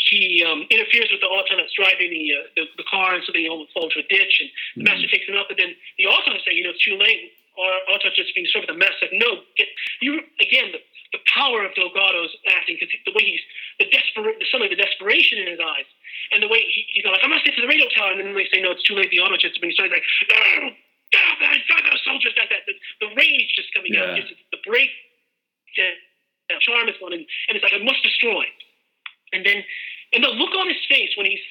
He 0.09 0.43
um, 0.43 0.65
interferes 0.71 1.11
with 1.11 1.21
the 1.21 1.27
auton 1.27 1.57
that's 1.57 1.71
driving 1.75 2.09
the, 2.09 2.33
uh, 2.33 2.43
the 2.55 2.63
the 2.77 2.87
car, 2.89 3.15
and 3.15 3.23
so 3.23 3.31
they 3.31 3.47
almost 3.47 3.71
fall 3.71 3.83
into 3.87 3.99
a 3.99 4.07
ditch. 4.07 4.41
And 4.41 4.49
the 4.75 4.83
master 4.89 5.07
takes 5.07 5.27
him 5.27 5.35
up, 5.37 5.47
but 5.47 5.57
then 5.57 5.75
the 5.97 6.05
auton 6.07 6.35
is 6.35 6.41
saying, 6.43 6.57
"You 6.57 6.63
know, 6.63 6.71
it's 6.71 6.83
too 6.83 6.97
late. 6.97 7.31
Our 7.57 7.95
auton's 7.95 8.15
just 8.15 8.33
being 8.33 8.47
sort 8.47 8.63
of 8.67 8.75
a 8.75 8.77
mess." 8.79 8.91
Like, 9.01 9.13
no, 9.13 9.43
get 9.55 9.67
you 10.01 10.19
again. 10.41 10.71
The, 10.71 10.79
the 11.11 11.21
power 11.33 11.65
of 11.65 11.73
Delgado's 11.73 12.35
acting, 12.53 12.77
because 12.77 12.93
the 13.05 13.15
way 13.17 13.25
he's 13.25 13.45
the 13.81 13.89
desperate, 13.89 14.37
the 14.37 14.45
suddenly 14.51 14.69
the 14.69 14.77
desperation 14.77 15.41
in 15.41 15.47
his 15.49 15.61
eyes, 15.61 15.89
and 16.31 16.43
the 16.43 16.47
way 16.47 16.61
he, 16.61 16.85
he's 16.93 17.05
like, 17.05 17.21
"I 17.23 17.27
must 17.27 17.45
get 17.45 17.55
to 17.57 17.61
the 17.61 17.71
radio 17.71 17.89
tower," 17.89 18.13
and 18.13 18.21
then 18.21 18.35
they 18.35 18.49
say, 18.53 18.61
"No, 18.61 18.71
it's 18.71 18.85
too 18.85 18.93
late. 18.93 19.09
The 19.09 19.19
auto 19.19 19.37
just 19.37 19.59
been 19.61 19.73
started 19.73 19.93
like." 19.93 20.05
"No, 20.29 20.69
saw 21.69 21.77
those 21.89 22.01
soldiers 22.05 22.33
like 22.37 22.49
that. 22.49 22.65
The, 22.65 22.75
the 23.01 23.09
rage 23.17 23.49
just 23.55 23.73
coming 23.73 23.97
out, 23.97 24.17
just 24.17 24.33
the 24.51 24.61
break, 24.65 24.89
the, 25.77 25.97
the 26.49 26.57
charm 26.61 26.89
is 26.89 26.97
gone, 27.01 27.13
and, 27.13 27.25
and 27.49 27.57
it's 27.57 27.63
like 27.63 27.73
I 27.73 27.81
must 27.81 28.01
destroy. 28.01 28.45
And 29.33 29.45
then, 29.45 29.61
and 30.13 30.23
the 30.23 30.33
look 30.33 30.53
on 30.57 30.67
his 30.67 30.81
face 30.89 31.13
when 31.17 31.25
he's 31.25 31.41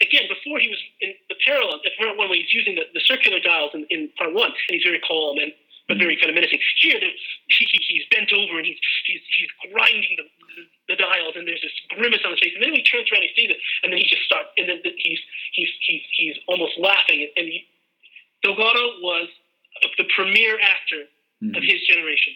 again 0.00 0.28
before 0.28 0.60
he 0.60 0.68
was 0.68 0.80
in 1.00 1.12
the 1.28 1.36
parallel, 1.44 1.80
the 1.84 1.92
part 1.96 2.16
one 2.16 2.28
when 2.28 2.40
he's 2.40 2.52
using 2.52 2.76
the, 2.76 2.84
the 2.92 3.04
circular 3.04 3.40
dials 3.40 3.72
in, 3.72 3.86
in 3.88 4.08
part 4.16 4.32
one, 4.32 4.52
and 4.52 4.72
he's 4.72 4.84
very 4.84 5.00
calm 5.00 5.38
and 5.40 5.52
but 5.88 5.98
very 5.98 6.16
kind 6.18 6.30
of 6.30 6.34
menacing. 6.34 6.58
Here, 6.82 6.98
he, 6.98 7.62
he, 7.70 7.78
he's 7.86 8.06
bent 8.10 8.32
over 8.32 8.58
and 8.58 8.66
he's 8.66 8.78
he's, 9.06 9.22
he's 9.38 9.50
grinding 9.70 10.14
the, 10.18 10.26
the, 10.26 10.62
the 10.92 10.96
dials, 10.98 11.34
and 11.38 11.46
there's 11.46 11.62
this 11.62 11.74
grimace 11.94 12.22
on 12.26 12.32
his 12.34 12.40
face. 12.42 12.54
And 12.58 12.62
then 12.64 12.74
he 12.74 12.82
turns 12.82 13.06
around, 13.12 13.22
he 13.22 13.30
sees 13.38 13.50
it, 13.54 13.58
and 13.82 13.92
then 13.92 13.98
he 14.02 14.06
just 14.06 14.22
starts, 14.26 14.50
and 14.58 14.68
then 14.68 14.82
he's 14.82 15.20
he's 15.54 15.70
he's 15.86 16.02
he's 16.10 16.36
almost 16.48 16.74
laughing. 16.78 17.26
And 17.36 17.46
he, 17.46 17.66
Delgado 18.42 18.98
was 19.02 19.28
the 19.98 20.04
premier 20.14 20.58
actor 20.60 21.06
of 21.54 21.62
his 21.62 21.80
generation. 21.86 22.34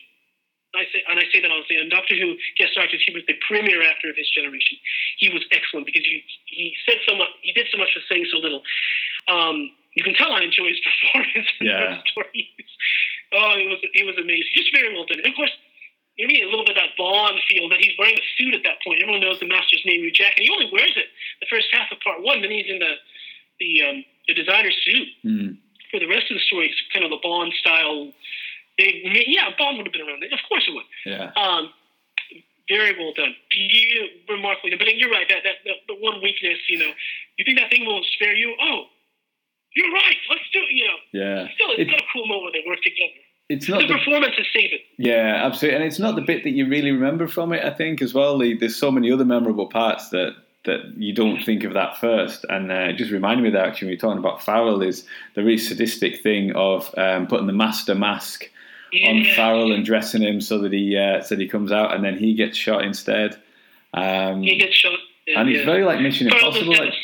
I 0.71 0.85
say, 0.95 1.03
and 1.11 1.19
I 1.19 1.25
say 1.35 1.43
that 1.43 1.51
honestly. 1.51 1.75
And 1.77 1.91
Doctor 1.91 2.15
Who 2.15 2.37
guest 2.57 2.79
actors, 2.79 3.03
he 3.05 3.11
was 3.13 3.25
the 3.27 3.35
premier 3.49 3.83
actor 3.83 4.07
of 4.09 4.15
his 4.15 4.31
generation. 4.31 4.79
He 5.19 5.29
was 5.35 5.43
excellent 5.51 5.87
because 5.87 6.05
he 6.07 6.23
he 6.47 6.77
said 6.87 6.99
so 7.09 7.17
much, 7.17 7.29
he 7.43 7.51
did 7.53 7.67
so 7.73 7.79
much 7.79 7.91
for 7.93 7.99
saying 8.09 8.27
so 8.31 8.39
little. 8.39 8.63
Um, 9.27 9.73
you 9.99 10.05
can 10.05 10.15
tell 10.15 10.31
I 10.31 10.43
enjoy 10.47 10.69
his 10.71 10.79
performance. 10.87 11.49
in 11.61 11.67
Yeah. 11.67 11.99
those 11.99 12.07
stories. 12.13 12.47
Oh, 13.33 13.55
it 13.57 13.69
was 13.69 13.79
it 13.83 14.05
was 14.07 14.17
amazing. 14.19 14.51
Just 14.55 14.75
very 14.75 14.93
well 14.95 15.07
done. 15.07 15.19
And 15.23 15.27
of 15.31 15.37
course, 15.37 15.53
you 16.17 16.27
need 16.27 16.43
a 16.43 16.51
little 16.51 16.65
bit 16.67 16.77
of 16.77 16.83
that 16.83 16.97
Bond 16.99 17.39
feel 17.49 17.69
that 17.71 17.79
he's 17.81 17.95
wearing 17.99 18.19
a 18.19 18.27
suit 18.37 18.55
at 18.55 18.63
that 18.65 18.83
point. 18.85 19.01
Everyone 19.03 19.21
knows 19.23 19.39
the 19.41 19.47
Master's 19.49 19.83
name 19.87 20.01
new 20.03 20.11
jacket. 20.13 20.43
He 20.43 20.51
only 20.51 20.69
wears 20.73 20.93
it 20.97 21.07
the 21.41 21.47
first 21.49 21.69
half 21.73 21.91
of 21.93 22.01
part 22.01 22.23
one. 22.23 22.43
Then 22.43 22.51
he's 22.51 22.67
in 22.69 22.79
the 22.79 22.95
the 23.61 23.71
um, 23.89 23.97
the 24.29 24.35
designer 24.35 24.71
suit 24.85 25.09
Mm. 25.25 25.57
for 25.91 25.99
the 26.01 26.07
rest 26.07 26.31
of 26.31 26.37
the 26.37 26.45
story. 26.45 26.69
It's 26.69 26.81
kind 26.93 27.05
of 27.05 27.11
the 27.11 27.21
Bond 27.23 27.53
style. 27.61 28.13
They, 28.79 29.03
yeah, 29.27 29.51
Bond 29.59 29.77
would 29.79 29.87
have 29.87 29.93
been 29.93 30.03
around. 30.07 30.23
Of 30.25 30.41
course 30.49 30.65
it 30.67 30.73
would. 30.75 30.89
Yeah. 31.05 31.31
Um, 31.37 31.71
very 32.69 32.97
well 32.99 33.13
done. 33.13 33.35
You 33.51 34.09
remarkably 34.29 34.71
done. 34.71 34.79
But 34.79 34.95
you're 34.97 35.11
right. 35.11 35.29
That, 35.29 35.43
that, 35.45 35.57
that 35.67 35.77
the 35.89 35.95
one 35.99 36.23
weakness, 36.23 36.59
you 36.69 36.79
know, 36.79 36.91
you 37.37 37.45
think 37.45 37.59
that 37.59 37.69
thing 37.71 37.85
will 37.85 38.01
spare 38.15 38.35
you? 38.35 38.55
Oh, 38.63 38.85
you're 39.75 39.93
right. 39.93 40.17
Let's 40.31 40.43
do 40.53 40.61
it. 40.61 40.71
You 40.71 40.85
know, 40.87 40.95
Yeah. 41.13 41.49
still, 41.55 41.71
it's 41.73 41.81
It- 41.81 41.91
got 41.91 42.01
a 42.01 42.05
cool 42.13 42.27
moment. 42.27 42.55
They 42.55 42.63
work 42.69 42.81
together. 42.83 43.13
It's 43.49 43.69
not 43.69 43.81
the 43.89 43.95
performances 43.95 44.47
save 44.55 44.73
it. 44.73 44.83
Yeah, 44.97 45.45
absolutely, 45.45 45.77
and 45.77 45.85
it's 45.85 45.99
not 45.99 46.15
the 46.15 46.23
bit 46.23 46.45
that 46.45 46.51
you 46.51 46.67
really 46.69 46.93
remember 46.93 47.27
from 47.27 47.53
it. 47.53 47.65
I 47.65 47.71
think 47.71 48.01
as 48.01 48.15
well. 48.15 48.39
The, 48.39 48.55
there's 48.57 48.77
so 48.77 48.93
many 48.93 49.11
other 49.11 49.25
memorable 49.25 49.67
parts 49.67 50.11
that 50.11 50.35
that 50.67 50.93
you 50.97 51.13
don't 51.13 51.43
think 51.43 51.65
of 51.65 51.73
that 51.73 51.97
first, 51.99 52.45
and 52.49 52.71
uh, 52.71 52.91
it 52.91 52.93
just 52.97 53.11
reminded 53.11 53.43
me 53.43 53.49
of 53.49 53.55
that 53.55 53.67
actually 53.67 53.87
when 53.87 53.93
you're 53.95 54.01
talking 54.01 54.19
about 54.19 54.45
Farrell 54.45 54.83
is 54.83 55.05
the 55.35 55.43
really 55.43 55.59
sadistic 55.59 56.21
thing 56.23 56.53
of 56.53 56.95
um, 56.97 57.27
putting 57.27 57.47
the 57.49 57.53
master 57.53 57.95
mask 57.97 58.49
on 59.05 59.25
Farrell 59.35 59.73
and 59.73 59.85
dressing 59.85 60.23
him 60.23 60.41
so 60.41 60.59
that 60.59 60.73
he 60.73 60.97
uh, 60.97 61.21
so 61.23 61.35
that 61.35 61.43
he 61.43 61.49
comes 61.49 61.73
out 61.73 61.93
and 61.95 62.05
then 62.05 62.17
he 62.17 62.35
gets 62.35 62.57
shot 62.57 62.85
instead. 62.85 63.37
Um, 63.95 64.43
He 64.45 64.59
gets 64.59 64.77
shot. 64.77 64.99
and 65.35 65.49
it's 65.49 65.61
yeah. 65.61 65.65
very 65.65 65.85
like 65.85 66.01
Mission 66.01 66.29
Farrell 66.31 66.49
Impossible, 66.55 66.73
like 66.87 66.95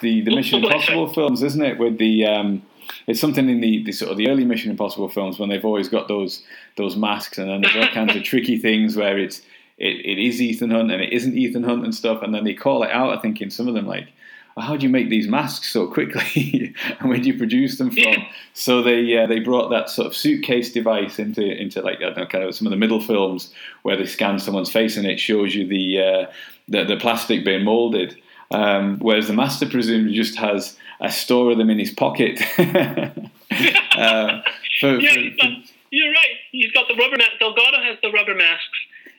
the 0.00 0.22
the 0.22 0.34
Mission 0.34 0.64
Impossible 0.64 1.12
films, 1.12 1.42
isn't 1.42 1.62
it? 1.62 1.78
With 1.78 1.98
the 1.98 2.26
um, 2.26 2.62
it's 3.06 3.20
something 3.20 3.48
in 3.48 3.60
the, 3.60 3.82
the 3.84 3.92
sort 3.92 4.10
of 4.10 4.16
the 4.16 4.28
early 4.28 4.44
Mission 4.44 4.70
Impossible 4.70 5.08
films 5.08 5.38
when 5.38 5.48
they've 5.48 5.64
always 5.64 5.88
got 5.88 6.08
those 6.08 6.42
those 6.76 6.96
masks, 6.96 7.38
and 7.38 7.48
then 7.48 7.60
there's 7.62 7.76
all 7.76 7.92
kinds 7.92 8.14
of 8.16 8.22
tricky 8.22 8.58
things 8.58 8.96
where 8.96 9.18
it's 9.18 9.40
it, 9.78 10.04
it 10.04 10.18
is 10.18 10.40
Ethan 10.40 10.70
Hunt 10.70 10.90
and 10.90 11.02
it 11.02 11.12
isn't 11.12 11.36
Ethan 11.36 11.64
Hunt 11.64 11.84
and 11.84 11.94
stuff, 11.94 12.22
and 12.22 12.34
then 12.34 12.44
they 12.44 12.54
call 12.54 12.82
it 12.82 12.90
out. 12.90 13.16
I 13.16 13.20
think 13.20 13.40
in 13.40 13.50
some 13.50 13.68
of 13.68 13.74
them 13.74 13.86
like. 13.86 14.08
Well, 14.56 14.64
how 14.64 14.74
do 14.74 14.84
you 14.84 14.88
make 14.88 15.10
these 15.10 15.28
masks 15.28 15.70
so 15.70 15.86
quickly, 15.86 16.74
and 16.98 17.10
where 17.10 17.18
do 17.18 17.28
you 17.28 17.36
produce 17.36 17.76
them 17.76 17.90
from? 17.90 18.02
Yeah. 18.02 18.24
So 18.54 18.82
they 18.82 19.14
uh, 19.14 19.26
they 19.26 19.38
brought 19.38 19.68
that 19.68 19.90
sort 19.90 20.06
of 20.06 20.16
suitcase 20.16 20.72
device 20.72 21.18
into 21.18 21.44
into 21.44 21.82
like 21.82 21.98
I 21.98 22.04
don't 22.04 22.16
know, 22.16 22.26
kind 22.26 22.42
of 22.42 22.54
some 22.54 22.66
of 22.66 22.70
the 22.70 22.78
middle 22.78 23.02
films 23.02 23.52
where 23.82 23.98
they 23.98 24.06
scan 24.06 24.38
someone's 24.38 24.72
face 24.72 24.96
and 24.96 25.06
it 25.06 25.20
shows 25.20 25.54
you 25.54 25.66
the 25.66 26.00
uh, 26.00 26.32
the, 26.68 26.84
the 26.84 26.96
plastic 26.96 27.44
being 27.44 27.64
molded. 27.64 28.16
Um, 28.50 28.98
whereas 29.00 29.26
the 29.26 29.32
master 29.34 29.66
presumably 29.68 30.14
just 30.14 30.38
has 30.38 30.76
a 31.00 31.10
store 31.10 31.50
of 31.52 31.58
them 31.58 31.70
in 31.70 31.78
his 31.78 31.90
pocket. 31.90 32.40
uh, 32.58 34.40
for, 34.80 34.98
Yeah, 35.00 35.12
for- 35.14 35.36
got, 35.42 35.52
you're 35.90 36.12
right. 36.12 36.36
He's 36.52 36.72
got 36.72 36.86
the 36.88 36.94
rubber 36.94 37.16
mask. 37.16 37.32
Delgado 37.40 37.78
has 37.82 37.98
the 38.02 38.10
rubber 38.10 38.34
masks. 38.34 38.78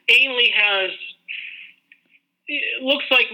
Ainley 0.10 0.52
has. 0.56 0.92
It 2.48 2.84
looks 2.84 3.06
like. 3.12 3.28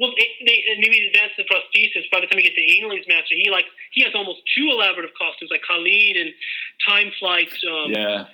Well, 0.00 0.12
they, 0.16 0.28
they 0.46 0.64
maybe 0.80 1.06
advance 1.06 1.32
the 1.36 1.44
prosthesis. 1.44 2.10
By 2.10 2.20
the 2.20 2.26
time 2.26 2.36
we 2.36 2.42
get 2.42 2.54
to 2.56 2.60
Ainley's 2.60 3.06
master, 3.06 3.36
he 3.36 3.50
like 3.50 3.66
he 3.92 4.02
has 4.02 4.12
almost 4.14 4.40
two 4.56 4.68
elaborate 4.70 5.10
costumes, 5.16 5.50
like 5.50 5.62
Kalid 5.62 6.16
and 6.16 6.30
Time 6.88 7.12
Flight. 7.18 7.52
Um, 7.68 7.92
yeah, 7.92 8.24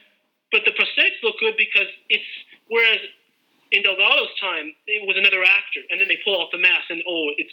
But 0.53 0.63
the 0.65 0.73
prosthetics 0.73 1.21
look 1.23 1.37
good 1.41 1.55
because 1.59 1.89
it's 2.09 2.25
whereas 2.69 3.01
in 3.73 3.83
Delgado's 3.83 4.35
time 4.41 4.73
it 4.87 5.07
was 5.07 5.17
another 5.17 5.43
actor, 5.45 5.81
and 5.91 6.01
then 6.01 6.09
they 6.09 6.19
pull 6.25 6.37
off 6.41 6.51
the 6.53 6.59
mask, 6.59 6.91
and 6.91 7.03
oh, 7.07 7.31
it's. 7.39 7.53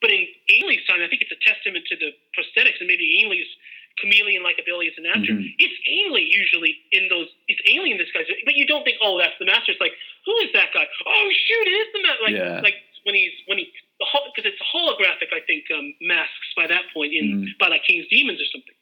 But 0.00 0.12
in 0.14 0.28
Ainley's 0.54 0.86
time, 0.86 1.02
I 1.02 1.08
think 1.10 1.22
it's 1.26 1.34
a 1.34 1.42
testament 1.42 1.82
to 1.90 1.96
the 1.98 2.14
prosthetics 2.30 2.78
and 2.78 2.86
maybe 2.86 3.18
Ainley's 3.18 3.50
chameleon-like 3.98 4.54
ability 4.62 4.94
as 4.94 4.98
an 4.98 5.06
actor. 5.10 5.34
Mhm. 5.34 5.54
It's 5.58 5.74
Ainley 5.90 6.22
usually 6.22 6.78
in 6.92 7.08
those. 7.08 7.26
It's 7.48 7.58
Ainley 7.66 7.90
in 7.90 7.98
this 7.98 8.06
guy, 8.14 8.22
but 8.46 8.54
you 8.54 8.64
don't 8.64 8.84
think, 8.84 8.98
oh, 9.02 9.18
that's 9.18 9.34
the 9.40 9.44
master. 9.44 9.72
It's 9.72 9.80
like, 9.80 9.94
who 10.24 10.38
is 10.38 10.52
that 10.54 10.70
guy? 10.72 10.86
Oh, 11.04 11.28
shoot, 11.34 11.66
it 11.66 11.70
is 11.82 11.88
the 11.92 12.02
master. 12.02 12.22
Like, 12.22 12.36
Yeah. 12.36 12.60
like 12.62 12.78
when 13.02 13.16
he's 13.16 13.34
when 13.46 13.58
he 13.58 13.72
the 13.98 14.06
because 14.30 14.46
it's 14.46 14.62
holographic, 14.62 15.34
I 15.34 15.40
think 15.50 15.68
um, 15.74 15.92
masks 16.00 16.54
by 16.54 16.68
that 16.68 16.84
point 16.94 17.12
in 17.12 17.42
Mhm. 17.42 17.58
by 17.58 17.66
like 17.66 17.82
King's 17.82 18.06
Demons 18.06 18.40
or 18.40 18.46
something. 18.54 18.74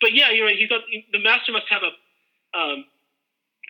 But 0.00 0.14
yeah, 0.14 0.30
you're 0.30 0.46
right. 0.46 0.56
He's 0.56 0.70
got 0.70 0.84
the 1.12 1.18
master 1.18 1.52
must 1.52 1.68
have 1.68 1.82
a 1.82 1.92
um, 2.58 2.86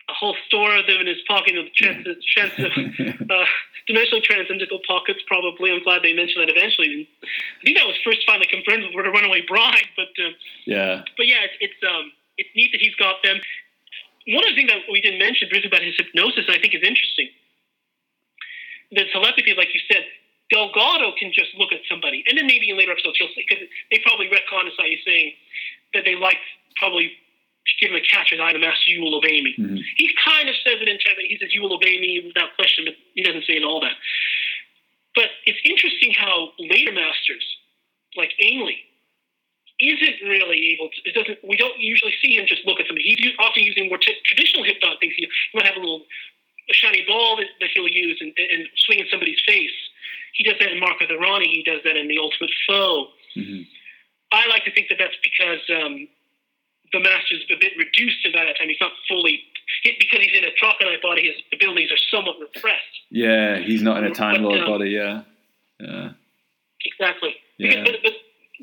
a 0.09 0.13
whole 0.13 0.35
store 0.47 0.75
of 0.75 0.87
them 0.87 0.99
in 1.01 1.07
his 1.07 1.21
pocket 1.27 1.57
of 1.57 1.71
trans, 1.73 2.05
trans, 2.33 2.53
uh, 2.57 3.45
dimensionally 3.89 4.23
transcendental 4.23 4.79
pockets. 4.87 5.19
Probably, 5.27 5.71
I'm 5.71 5.83
glad 5.83 6.03
they 6.03 6.13
mentioned 6.13 6.47
that 6.47 6.49
eventually. 6.49 7.07
I 7.23 7.61
think 7.63 7.77
that 7.77 7.87
was 7.87 7.95
first 8.03 8.21
finally 8.25 8.47
confirmed 8.47 8.83
with 8.93 9.05
the 9.05 9.11
Runaway 9.11 9.43
Bride. 9.47 9.87
But 9.95 10.11
uh, 10.17 10.31
yeah, 10.65 11.03
but 11.17 11.27
yeah, 11.27 11.45
it's 11.45 11.57
it's 11.59 11.81
um 11.85 12.11
it's 12.37 12.49
neat 12.55 12.71
that 12.71 12.81
he's 12.81 12.95
got 12.95 13.21
them. 13.23 13.39
One 14.27 14.43
of 14.45 14.53
the 14.53 14.55
things 14.55 14.69
that 14.69 14.85
we 14.91 15.01
didn't 15.01 15.19
mention 15.19 15.49
briefly 15.49 15.69
about 15.69 15.81
his 15.81 15.97
hypnosis, 15.97 16.45
I 16.49 16.59
think, 16.61 16.73
is 16.73 16.85
interesting. 16.85 17.29
The 18.91 19.05
telepathy, 19.11 19.55
like 19.57 19.73
you 19.73 19.81
said, 19.89 20.05
Delgado 20.51 21.15
can 21.17 21.31
just 21.33 21.55
look 21.57 21.71
at 21.71 21.79
somebody, 21.89 22.23
and 22.27 22.37
then 22.37 22.45
maybe 22.45 22.69
in 22.69 22.77
later 22.77 22.91
episodes 22.91 23.17
you'll 23.19 23.33
see 23.33 23.45
because 23.47 23.63
they 23.89 23.99
probably 24.03 24.27
retcon 24.27 24.67
as 24.67 24.73
you 24.77 24.99
saying 25.05 25.33
that 25.93 26.03
they 26.05 26.15
like 26.15 26.37
probably 26.75 27.13
give 27.79 27.91
him 27.91 27.97
a 27.97 28.01
catcher's 28.01 28.39
eye 28.39 28.53
to 28.53 28.59
master, 28.59 28.89
you 28.91 29.01
will 29.01 29.15
obey 29.15 29.41
me. 29.41 29.55
Mhm. 29.57 29.79
He 29.97 30.09
kind 30.23 30.49
of 30.49 30.55
says 30.57 30.81
it 30.81 30.87
in 30.87 30.97
Trevor. 30.99 31.21
He 31.21 31.37
says, 31.37 31.53
"You 31.53 31.61
will 31.61 31.73
obey 31.73 31.97
me 31.99 32.19
without 32.19 32.55
question," 32.55 32.85
but 32.85 32.95
he 33.15 33.21
doesn't 33.23 33.45
say 33.45 33.53
it 33.57 33.63
all 33.63 33.79
that. 33.81 33.97
But 35.15 35.29
it's 35.45 35.59
interesting 35.63 36.13
how 36.13 36.53
later 36.59 36.91
masters, 36.91 37.43
like 38.15 38.33
Ainley, 38.39 38.85
isn't 39.79 40.21
really 40.21 40.73
able 40.73 40.89
to. 40.89 41.01
It 41.09 41.13
doesn't. 41.13 41.39
We 41.43 41.57
don't 41.57 41.79
usually 41.79 42.13
see 42.21 42.35
him 42.37 42.45
just 42.45 42.65
look 42.65 42.79
at 42.79 42.87
somebody. 42.87 43.15
He's 43.17 43.33
often 43.39 43.63
using 43.63 43.89
more 43.89 43.97
t- 43.97 44.15
traditional 44.25 44.63
hypnotic 44.63 44.99
things. 44.99 45.13
He, 45.17 45.25
he 45.51 45.57
might 45.57 45.65
have 45.65 45.75
a 45.75 45.79
little 45.79 46.05
a 46.69 46.73
shiny 46.73 47.03
ball 47.07 47.35
that, 47.37 47.47
that 47.59 47.69
he'll 47.73 47.87
use 47.87 48.17
and, 48.21 48.31
and 48.37 48.67
swing 48.77 48.99
in 48.99 49.07
somebody's 49.09 49.39
face. 49.45 49.71
He 50.33 50.43
does 50.43 50.55
that 50.59 50.71
in 50.71 50.79
Mark 50.79 51.01
of 51.01 51.09
the 51.09 51.17
Rani, 51.17 51.47
he 51.49 51.63
does 51.63 51.81
that 51.83 51.97
in 51.97 52.07
The 52.07 52.17
Ultimate 52.17 52.51
Foe. 52.67 53.09
hmm 53.35 53.61
I 54.33 54.47
like 54.47 54.63
to 54.63 54.71
think 54.71 54.87
that 54.87 54.97
that's 54.97 55.17
because 55.21 55.59
um, 55.69 56.07
the 56.93 56.99
master's 56.99 57.43
a 57.49 57.57
bit 57.59 57.73
reduced 57.77 58.23
by 58.33 58.45
that 58.45 58.57
time. 58.57 58.67
He's 58.67 58.81
not 58.81 58.91
fully 59.07 59.43
because 59.83 60.19
he's 60.19 60.37
in 60.37 60.43
a 60.43 60.53
Trakenite 60.59 61.01
body. 61.01 61.27
His 61.27 61.41
abilities 61.53 61.91
are 61.91 62.01
somewhat 62.11 62.35
repressed. 62.39 62.95
Yeah, 63.09 63.59
he's 63.59 63.81
not 63.81 63.97
in 63.97 64.05
a 64.05 64.13
Time 64.13 64.43
Lord 64.43 64.59
um, 64.59 64.67
body. 64.67 64.89
Yeah, 64.91 65.23
yeah, 65.79 66.11
Exactly. 66.85 67.35
Yeah. 67.57 67.83
Because, 67.83 67.99
but, 68.03 68.03
but, 68.03 68.13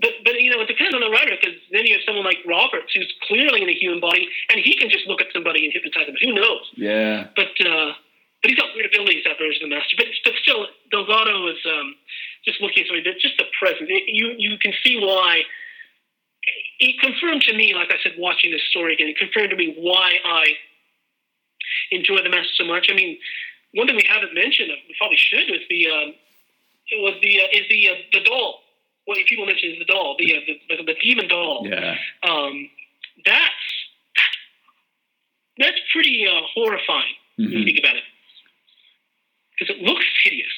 but, 0.01 0.13
but, 0.25 0.35
you 0.41 0.51
know, 0.51 0.61
it 0.61 0.69
depends 0.69 0.95
on 0.95 1.01
the 1.01 1.11
writer 1.11 1.35
because 1.41 1.59
then 1.73 1.87
you 1.87 1.95
have 1.95 2.03
someone 2.07 2.25
like 2.25 2.39
Roberts 2.47 2.93
who's 2.95 3.13
clearly 3.27 3.63
in 3.63 3.69
a 3.69 3.75
human 3.75 4.01
body 4.01 4.29
and 4.51 4.61
he 4.61 4.77
can 4.77 4.91
just 4.91 5.07
look 5.07 5.21
at 5.21 5.29
somebody 5.33 5.65
and 5.65 5.73
hypnotize 5.73 6.07
them. 6.07 6.17
Who 6.23 6.35
knows? 6.35 6.65
yeah, 6.77 7.29
But 7.35 7.55
uh, 7.67 7.93
but 8.43 8.51
he's 8.51 8.59
got 8.59 8.71
weird 8.75 8.87
abilities, 8.87 9.25
that 9.27 9.39
version 9.39 9.67
of 9.67 9.71
the 9.71 9.75
Master. 9.75 9.97
But, 9.99 10.07
but 10.23 10.35
still, 10.43 10.67
Delgado 10.95 11.49
is 11.51 11.59
um, 11.67 11.95
just 12.45 12.61
looking 12.61 12.85
at 12.85 12.87
somebody. 12.87 13.11
just 13.19 13.35
the 13.35 13.51
presence. 13.59 13.91
It, 13.91 14.05
you, 14.07 14.35
you 14.39 14.59
can 14.59 14.73
see 14.85 14.99
why. 15.01 15.43
It 16.81 17.01
confirmed 17.01 17.43
to 17.43 17.55
me, 17.55 17.75
like 17.75 17.91
I 17.91 17.97
said, 18.03 18.13
watching 18.19 18.53
this 18.53 18.63
story 18.71 18.95
again, 18.95 19.09
it 19.09 19.19
confirmed 19.19 19.51
to 19.51 19.57
me 19.57 19.75
why 19.79 20.19
I 20.25 20.55
enjoy 21.91 22.23
the 22.23 22.31
Master 22.31 22.53
so 22.57 22.65
much. 22.65 22.87
I 22.91 22.95
mean, 22.95 23.19
one 23.75 23.87
thing 23.87 23.97
we 23.97 24.07
haven't 24.09 24.35
mentioned, 24.35 24.71
we 24.89 24.95
probably 24.97 25.17
should, 25.19 25.51
was 25.51 25.61
the 25.69 25.91
um, 25.91 26.15
it 26.91 27.03
was 27.03 27.15
the 27.21 27.41
uh, 27.41 27.59
is 27.59 27.69
the 27.69 27.89
uh, 27.89 27.95
the 28.13 28.21
doll. 28.25 28.63
What 29.05 29.19
people 29.27 29.47
mention 29.47 29.73
is 29.73 29.79
the 29.79 29.87
doll, 29.87 30.17
the 30.19 30.37
uh, 30.37 30.41
the, 30.47 30.85
the, 30.85 30.95
demon 31.03 31.29
doll. 31.29 31.67
yeah, 31.67 31.97
Um, 32.23 32.69
that's 33.25 33.69
that's 35.59 35.79
pretty 35.93 36.27
uh, 36.27 36.41
horrifying 36.55 37.15
when 37.37 37.51
you 37.51 37.65
think 37.65 37.79
about 37.79 37.97
it, 37.97 38.05
because 39.59 39.75
it 39.77 39.83
looks 39.83 40.05
hideous. 40.23 40.53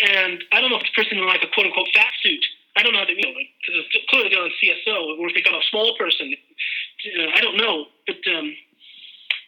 And 0.00 0.44
I 0.52 0.60
don't 0.60 0.70
know 0.70 0.76
if 0.76 0.82
the 0.82 1.02
person 1.02 1.18
in 1.18 1.26
like 1.26 1.42
a 1.42 1.48
quote 1.52 1.66
unquote 1.66 1.88
fat 1.94 2.12
suit. 2.22 2.44
I 2.78 2.82
don't 2.86 2.92
know 2.94 3.02
how 3.02 3.10
they, 3.10 3.18
you 3.18 3.26
know, 3.26 3.34
because 3.34 3.74
it's 3.82 4.06
clearly 4.08 4.30
done 4.30 4.46
on 4.46 4.54
CSO, 4.62 5.18
or 5.18 5.26
if 5.28 5.34
they 5.34 5.42
got 5.42 5.54
a 5.58 5.64
small 5.70 5.98
person. 5.98 6.30
Uh, 6.30 7.30
I 7.34 7.40
don't 7.42 7.56
know, 7.58 7.86
but 8.06 8.22
um, 8.30 8.54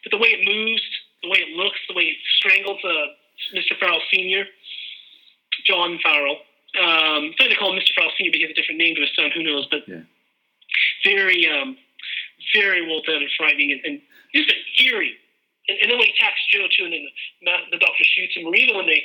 but 0.03 0.11
the 0.11 0.17
way 0.19 0.35
it 0.35 0.43
moves, 0.43 0.83
the 1.23 1.29
way 1.31 1.39
it 1.39 1.55
looks, 1.55 1.79
the 1.87 1.95
way 1.95 2.11
it 2.11 2.17
strangles 2.37 2.79
uh, 2.83 3.07
Mr. 3.55 3.79
Farrell 3.79 4.01
Senior, 4.13 4.45
John 5.65 5.99
Farrell. 6.03 6.37
Um, 6.75 7.31
so 7.39 7.47
they 7.47 7.55
call 7.55 7.71
him 7.71 7.79
Mr. 7.79 7.95
Farrell 7.95 8.11
Senior 8.17 8.31
because 8.35 8.43
he 8.43 8.47
has 8.51 8.55
a 8.55 8.59
different 8.59 8.79
name 8.83 8.95
to 8.95 9.01
his 9.01 9.11
son. 9.15 9.31
Who 9.35 9.43
knows? 9.43 9.67
But 9.71 9.87
Yeah. 9.87 10.03
very, 11.05 11.47
um, 11.47 11.77
very 12.55 12.83
well 12.87 13.01
done 13.07 13.21
and 13.23 13.31
frightening, 13.37 13.71
and, 13.71 13.81
and 13.85 13.95
just 14.35 14.51
eerie. 14.83 15.15
And, 15.69 15.77
and 15.79 15.87
then 15.91 15.97
when 15.99 16.07
he 16.07 16.13
attacks 16.19 16.39
Jo 16.51 16.67
too, 16.71 16.85
and 16.85 16.93
then 16.93 17.05
the, 17.47 17.77
the 17.77 17.79
doctor 17.79 18.03
shoots 18.03 18.35
him, 18.35 18.47
or 18.47 18.55
even 18.55 18.75
when 18.75 18.87
they 18.87 19.03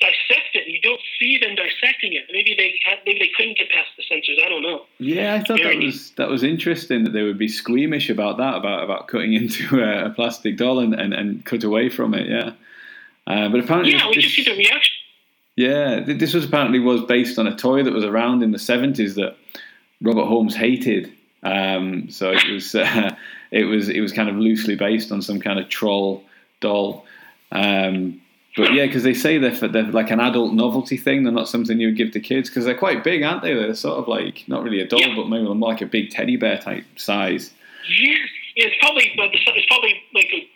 dissect 0.00 0.54
it, 0.54 0.66
you 0.66 0.80
don't 0.80 1.00
see 1.18 1.38
them 1.38 1.54
dissecting 1.54 2.12
it. 2.14 2.24
Maybe 2.32 2.54
they 2.56 2.74
had, 2.84 2.98
maybe 3.06 3.18
they 3.18 3.30
couldn't 3.36 3.58
get 3.58 3.70
past 3.70 3.88
the 3.96 4.02
censors. 4.02 4.38
I 4.44 4.48
don't 4.48 4.62
know. 4.62 4.86
yeah. 4.98 5.34
I 5.34 5.40
thought 5.44 5.60
that 5.62 5.76
was 5.76 6.10
that 6.12 6.28
was 6.28 6.42
interesting 6.42 7.04
that 7.04 7.10
they 7.10 7.22
would 7.22 7.38
be 7.38 7.48
squeamish 7.48 8.08
about 8.10 8.38
that 8.38 8.54
about 8.56 8.82
about 8.84 9.08
cutting 9.08 9.32
into 9.40 9.80
a, 9.82 10.06
a 10.06 10.10
plastic 10.10 10.56
doll 10.56 10.78
and, 10.80 10.94
and, 10.94 11.12
and 11.14 11.44
cut 11.44 11.64
away 11.64 11.88
from 11.90 12.14
it. 12.14 12.28
Yeah, 12.28 12.52
uh, 13.26 13.48
but 13.50 13.60
apparently, 13.60 13.92
Yeah, 13.92 14.08
we 14.08 14.14
this- 14.16 14.24
just 14.24 14.36
see 14.36 14.44
the 14.44 14.56
reaction. 14.56 14.94
Yeah, 15.56 16.00
this 16.00 16.32
was 16.32 16.46
apparently 16.46 16.78
was 16.78 17.02
based 17.02 17.38
on 17.38 17.46
a 17.46 17.54
toy 17.54 17.82
that 17.82 17.92
was 17.92 18.04
around 18.04 18.42
in 18.42 18.50
the 18.50 18.58
seventies 18.58 19.16
that 19.16 19.36
Robert 20.00 20.24
Holmes 20.24 20.54
hated. 20.56 21.12
Um, 21.42 22.08
so 22.10 22.30
it 22.32 22.48
was 22.50 22.74
uh, 22.74 23.14
it 23.50 23.64
was 23.64 23.90
it 23.90 24.00
was 24.00 24.12
kind 24.12 24.30
of 24.30 24.36
loosely 24.36 24.76
based 24.76 25.12
on 25.12 25.20
some 25.20 25.40
kind 25.40 25.58
of 25.58 25.68
troll 25.68 26.24
doll. 26.60 27.04
Um, 27.52 28.22
but 28.56 28.72
yeah, 28.74 28.86
because 28.86 29.02
they 29.02 29.14
say 29.14 29.38
they're, 29.38 29.54
for- 29.54 29.68
they're 29.68 29.84
like 29.84 30.10
an 30.10 30.20
adult 30.20 30.52
novelty 30.54 30.96
thing. 30.96 31.22
They're 31.24 31.32
not 31.32 31.48
something 31.48 31.78
you 31.80 31.88
would 31.88 31.96
give 31.96 32.10
to 32.12 32.20
kids 32.20 32.48
because 32.50 32.64
they're 32.64 32.76
quite 32.78 33.04
big, 33.04 33.22
aren't 33.22 33.42
they? 33.42 33.54
They're 33.54 33.74
sort 33.74 33.98
of 33.98 34.08
like 34.08 34.44
not 34.48 34.62
really 34.62 34.80
a 34.80 34.86
doll, 34.86 35.00
Yeah. 35.00 35.14
but 35.16 35.28
maybe 35.28 35.44
more 35.44 35.68
like 35.70 35.80
a 35.82 35.86
big 35.86 36.10
teddy 36.10 36.36
bear 36.36 36.58
type 36.58 36.84
size. 36.96 37.52
Yeah, 37.88 38.14
it's 38.56 38.76
probably 38.80 39.12
but 39.16 39.30
it's 39.32 39.66
probably 39.66 39.94
like 40.14 40.28
a, 40.32 40.48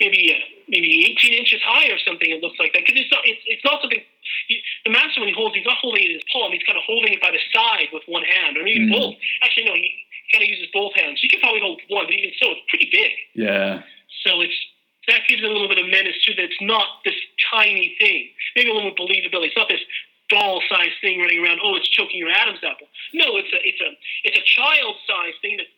maybe 0.00 0.34
uh, 0.34 0.38
maybe 0.68 1.06
18 1.18 1.32
inches 1.34 1.60
high 1.62 1.88
or 1.88 1.98
something. 2.06 2.28
It 2.30 2.42
looks 2.42 2.58
like 2.58 2.72
that 2.74 2.82
because 2.86 3.00
it's 3.00 3.10
not 3.12 3.20
it's, 3.24 3.40
it's 3.46 3.64
not 3.64 3.80
something. 3.80 4.00
He, 4.48 4.60
the 4.84 4.90
master 4.90 5.20
when 5.20 5.28
he 5.28 5.34
holds, 5.34 5.54
he's 5.54 5.64
not 5.66 5.78
holding 5.80 6.02
it 6.02 6.10
in 6.10 6.14
his 6.14 6.26
palm. 6.32 6.52
He's 6.52 6.62
kind 6.64 6.78
of 6.78 6.84
holding 6.86 7.12
it 7.14 7.20
by 7.22 7.30
the 7.30 7.42
side 7.54 7.88
with 7.92 8.02
one 8.06 8.22
hand, 8.24 8.56
or 8.56 8.62
maybe 8.64 8.86
Mhm. 8.86 8.92
both. 8.92 9.14
Actually, 9.42 9.66
no, 9.66 9.74
he 9.74 9.90
kind 10.32 10.42
of 10.44 10.50
uses 10.50 10.66
both 10.72 10.94
hands. 10.94 11.18
You 11.22 11.28
can 11.28 11.40
probably 11.40 11.60
hold 11.60 11.80
one, 11.88 12.06
but 12.06 12.14
even 12.14 12.30
so, 12.40 12.50
it's 12.52 12.60
pretty 12.68 12.88
big. 12.90 13.10
Yeah, 13.34 13.82
So 14.26 14.40
it's 14.40 14.54
that 15.10 15.26
gives 15.28 15.42
it 15.42 15.50
a 15.50 15.52
little 15.52 15.68
bit 15.68 15.78
of 15.78 15.86
menace 15.86 16.16
too. 16.24 16.34
That 16.34 16.44
it's 16.44 16.62
not 16.62 17.02
this 17.04 17.14
tiny 17.52 17.96
thing. 18.00 18.30
Maybe 18.56 18.70
a 18.70 18.74
little 18.74 18.94
believability. 18.94 19.50
It's 19.52 19.56
not 19.56 19.68
this 19.68 19.82
doll-sized 20.30 20.94
thing 21.02 21.18
running 21.20 21.42
around. 21.44 21.58
Oh, 21.62 21.74
it's 21.74 21.88
choking 21.90 22.18
your 22.18 22.30
Adam's 22.30 22.62
apple. 22.62 22.86
No, 23.12 23.36
it's 23.36 23.52
a 23.52 23.58
it's 23.66 23.80
a 23.82 23.90
it's 24.24 24.38
a 24.38 24.44
child-sized 24.46 25.38
thing 25.42 25.56
that's 25.58 25.68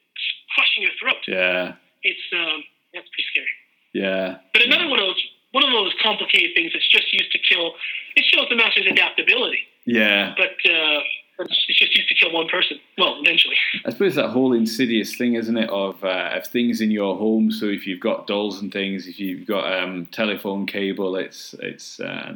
crushing 0.55 0.83
your 0.85 0.93
throat. 1.01 1.23
yeah, 1.27 1.73
It's 2.05 2.21
um 2.37 2.63
that's 2.93 3.09
pretty 3.09 3.27
scary. 3.33 3.55
yeah, 3.95 4.37
But 4.53 4.63
another 4.63 4.89
one 4.89 5.01
of 5.01 5.07
those 5.07 5.23
one 5.53 5.65
of 5.65 5.71
those 5.73 5.93
complicated 6.03 6.53
things 6.55 6.73
that's 6.73 6.89
just 6.89 7.13
used 7.13 7.33
to 7.33 7.39
kill. 7.39 7.75
It 8.17 8.25
shows 8.25 8.47
the 8.49 8.57
master's 8.57 8.87
adaptability, 8.87 9.61
yeah. 9.87 10.35
but 10.37 10.57
uh, 10.71 11.01
it's 11.39 11.65
it's 11.69 11.79
just 11.79 11.97
used 11.97 12.09
to 12.09 12.15
kill 12.15 12.33
one 12.33 12.49
person. 12.49 12.79
Well, 12.99 13.17
eventually. 13.21 13.57
I 13.85 13.91
suppose 13.91 14.15
that 14.15 14.31
whole 14.31 14.53
insidious 14.53 15.15
thing, 15.15 15.35
isn't 15.35 15.57
it, 15.57 15.71
of 15.71 16.03
uh, 16.05 16.31
of 16.35 16.47
things 16.47 16.81
in 16.81 16.91
your 16.91 17.17
home. 17.17 17.51
So 17.51 17.67
if 17.67 17.87
you've 17.87 18.01
got 18.01 18.27
dolls 18.27 18.61
and 18.61 18.73
things, 18.73 19.07
if 19.07 19.19
you've 19.19 19.47
got 19.47 19.73
um, 19.73 20.07
telephone 20.07 20.67
cable, 20.67 21.17
it's 21.17 21.55
it's. 21.61 22.01
Uh, 22.01 22.35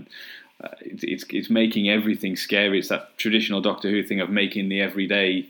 uh, 0.65 0.69
it's, 0.81 1.05
it's 1.05 1.25
it's 1.29 1.51
making 1.51 1.91
everything 1.91 2.35
scary. 2.35 2.79
It's 2.79 2.89
that 2.89 3.19
traditional 3.19 3.61
Doctor 3.61 3.91
Who 3.91 4.03
thing 4.03 4.23
of 4.23 4.31
making 4.31 4.71
the 4.71 4.81
everyday 4.81 5.47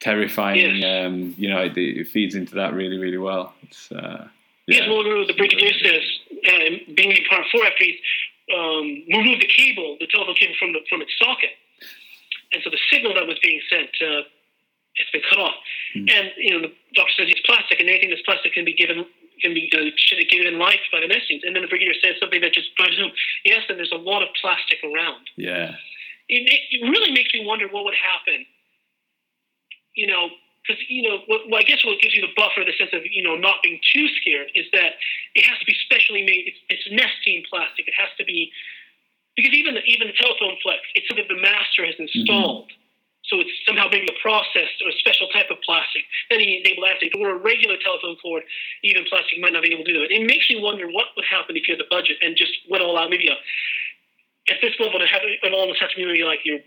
terrifying. 0.00 0.76
Yes. 0.76 1.06
Um, 1.06 1.34
you 1.36 1.50
know, 1.50 1.60
it, 1.60 1.76
it 1.76 2.08
feeds 2.08 2.34
into 2.34 2.54
that 2.54 2.72
really, 2.72 2.96
really 2.96 3.18
well. 3.18 3.52
It's 3.62 3.92
uh, 3.92 4.28
Yes, 4.70 4.82
yeah, 4.86 4.90
well, 4.90 5.26
the 5.26 5.34
Brigadier 5.34 5.72
says, 5.82 6.02
uh, 6.46 6.94
being 6.94 7.10
in 7.10 7.24
part 7.28 7.44
four, 7.50 7.66
after 7.66 7.84
he's 7.84 7.98
um, 8.54 9.02
removed 9.10 9.42
the 9.42 9.50
cable, 9.50 9.96
the 9.98 10.06
telephone 10.06 10.36
cable 10.36 10.54
from 10.60 10.72
the, 10.72 10.78
from 10.88 11.02
its 11.02 11.10
socket, 11.18 11.50
and 12.52 12.62
so 12.62 12.70
the 12.70 12.80
signal 12.90 13.14
that 13.14 13.26
was 13.26 13.38
being 13.42 13.60
sent, 13.70 13.90
uh, 14.02 14.26
it's 14.96 15.10
been 15.10 15.22
cut 15.30 15.38
off. 15.38 15.54
Hmm. 15.94 16.06
And 16.10 16.26
you 16.36 16.50
know, 16.50 16.60
the 16.68 16.72
doctor 16.94 17.12
says 17.18 17.28
it's 17.30 17.44
plastic, 17.46 17.80
and 17.80 17.88
anything 17.88 18.10
that's 18.10 18.22
plastic 18.22 18.52
can 18.52 18.64
be 18.64 18.74
given 18.74 19.06
can 19.40 19.54
be 19.54 19.72
uh, 19.72 19.88
given 20.28 20.46
in 20.46 20.58
life 20.58 20.84
by 20.92 21.00
the 21.00 21.08
message. 21.08 21.40
And 21.42 21.56
then 21.56 21.62
the 21.62 21.68
Brigadier 21.68 21.96
says 22.02 22.20
something 22.20 22.40
that 22.42 22.52
just 22.52 22.74
drives 22.76 22.98
home. 22.98 23.12
Yes, 23.44 23.64
and 23.68 23.78
there's 23.78 23.92
a 23.92 24.00
lot 24.00 24.22
of 24.22 24.28
plastic 24.40 24.78
around 24.84 25.32
yeah, 25.36 25.72
it, 26.28 26.44
it 26.46 26.82
really 26.84 27.12
makes 27.12 27.32
me 27.32 27.46
wonder 27.46 27.66
what 27.68 27.84
would 27.84 27.96
happen. 27.96 28.44
You 29.96 30.06
know, 30.06 30.28
because 30.62 30.80
you 30.88 31.02
know, 31.02 31.18
what, 31.26 31.48
well, 31.48 31.60
I 31.60 31.64
guess 31.64 31.84
what 31.84 32.00
gives 32.00 32.14
you 32.14 32.22
the 32.22 32.34
buffer, 32.36 32.62
the 32.64 32.76
sense 32.76 32.90
of 32.92 33.02
you 33.04 33.22
know 33.22 33.36
not 33.36 33.62
being 33.62 33.80
too 33.92 34.06
scared, 34.20 34.48
is 34.54 34.66
that 34.72 35.00
it 35.34 35.44
has 35.46 35.58
to 35.58 35.66
be 35.66 35.74
specially 35.84 36.22
made. 36.22 36.52
It's, 36.52 36.60
it's 36.68 36.86
Nestene 36.92 37.44
plastic. 37.48 37.88
It 37.88 37.94
has 37.96 38.10
to 38.18 38.24
be 38.24 38.52
because 39.40 39.56
even 39.56 39.72
the, 39.72 39.84
even 39.88 40.12
the 40.12 40.18
telephone 40.20 40.60
flex, 40.60 40.84
it's 40.92 41.08
something 41.08 41.24
the 41.24 41.40
master 41.40 41.88
has 41.88 41.96
installed. 41.96 42.68
So 43.32 43.40
it's 43.40 43.52
somehow 43.64 43.88
maybe 43.88 44.08
a 44.10 44.18
processed 44.20 44.84
or 44.84 44.92
a 44.92 44.96
special 45.00 45.28
type 45.32 45.48
of 45.48 45.56
plastic. 45.64 46.04
Then 46.28 46.40
he 46.44 46.60
able 46.66 46.84
to 46.84 46.92
answer. 46.92 47.08
If 47.08 47.16
it 47.16 47.20
were 47.20 47.36
a 47.36 47.40
regular 47.40 47.80
telephone 47.80 48.20
cord, 48.20 48.42
even 48.84 49.08
plastic 49.08 49.40
might 49.40 49.56
not 49.56 49.62
be 49.64 49.72
able 49.72 49.84
to 49.84 49.92
do 49.92 50.00
that. 50.04 50.12
It 50.12 50.26
makes 50.28 50.44
me 50.50 50.60
wonder 50.60 50.88
what 50.92 51.14
would 51.16 51.24
happen 51.24 51.56
if 51.56 51.64
you 51.64 51.72
had 51.72 51.80
the 51.80 51.88
budget 51.88 52.20
and 52.20 52.36
just 52.36 52.52
went 52.68 52.84
all 52.84 53.00
out. 53.00 53.08
Maybe 53.08 53.28
a 53.32 53.36
at 54.50 54.58
this 54.60 54.74
level, 54.80 55.00
it 55.00 55.08
have 55.08 55.22
it 55.24 55.52
almost 55.52 55.80
has 55.80 55.90
to 55.94 55.96
be 55.96 56.04
maybe 56.04 56.24
like 56.24 56.40
you're 56.44 56.60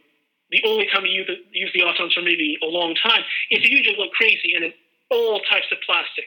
the 0.51 0.61
only 0.65 0.87
time 0.93 1.05
you 1.05 1.25
use 1.51 1.71
the, 1.73 1.81
autons 1.81 2.13
for 2.13 2.21
maybe 2.21 2.57
a 2.61 2.69
long 2.69 2.95
time. 2.95 3.23
If 3.49 3.67
you 3.67 3.83
just 3.83 3.97
went 3.97 4.13
crazy 4.13 4.53
and 4.55 4.63
then 4.63 4.73
all 5.09 5.41
types 5.49 5.65
of 5.71 5.79
plastic 5.85 6.25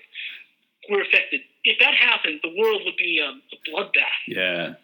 were 0.91 1.01
affected, 1.01 1.41
if 1.65 1.79
that 1.79 1.95
happened, 1.95 2.41
the 2.43 2.53
world 2.59 2.83
would 2.85 2.97
be 2.97 3.23
um, 3.23 3.41
a 3.55 3.57
bloodbath. 3.71 4.21
yeah, 4.27 4.75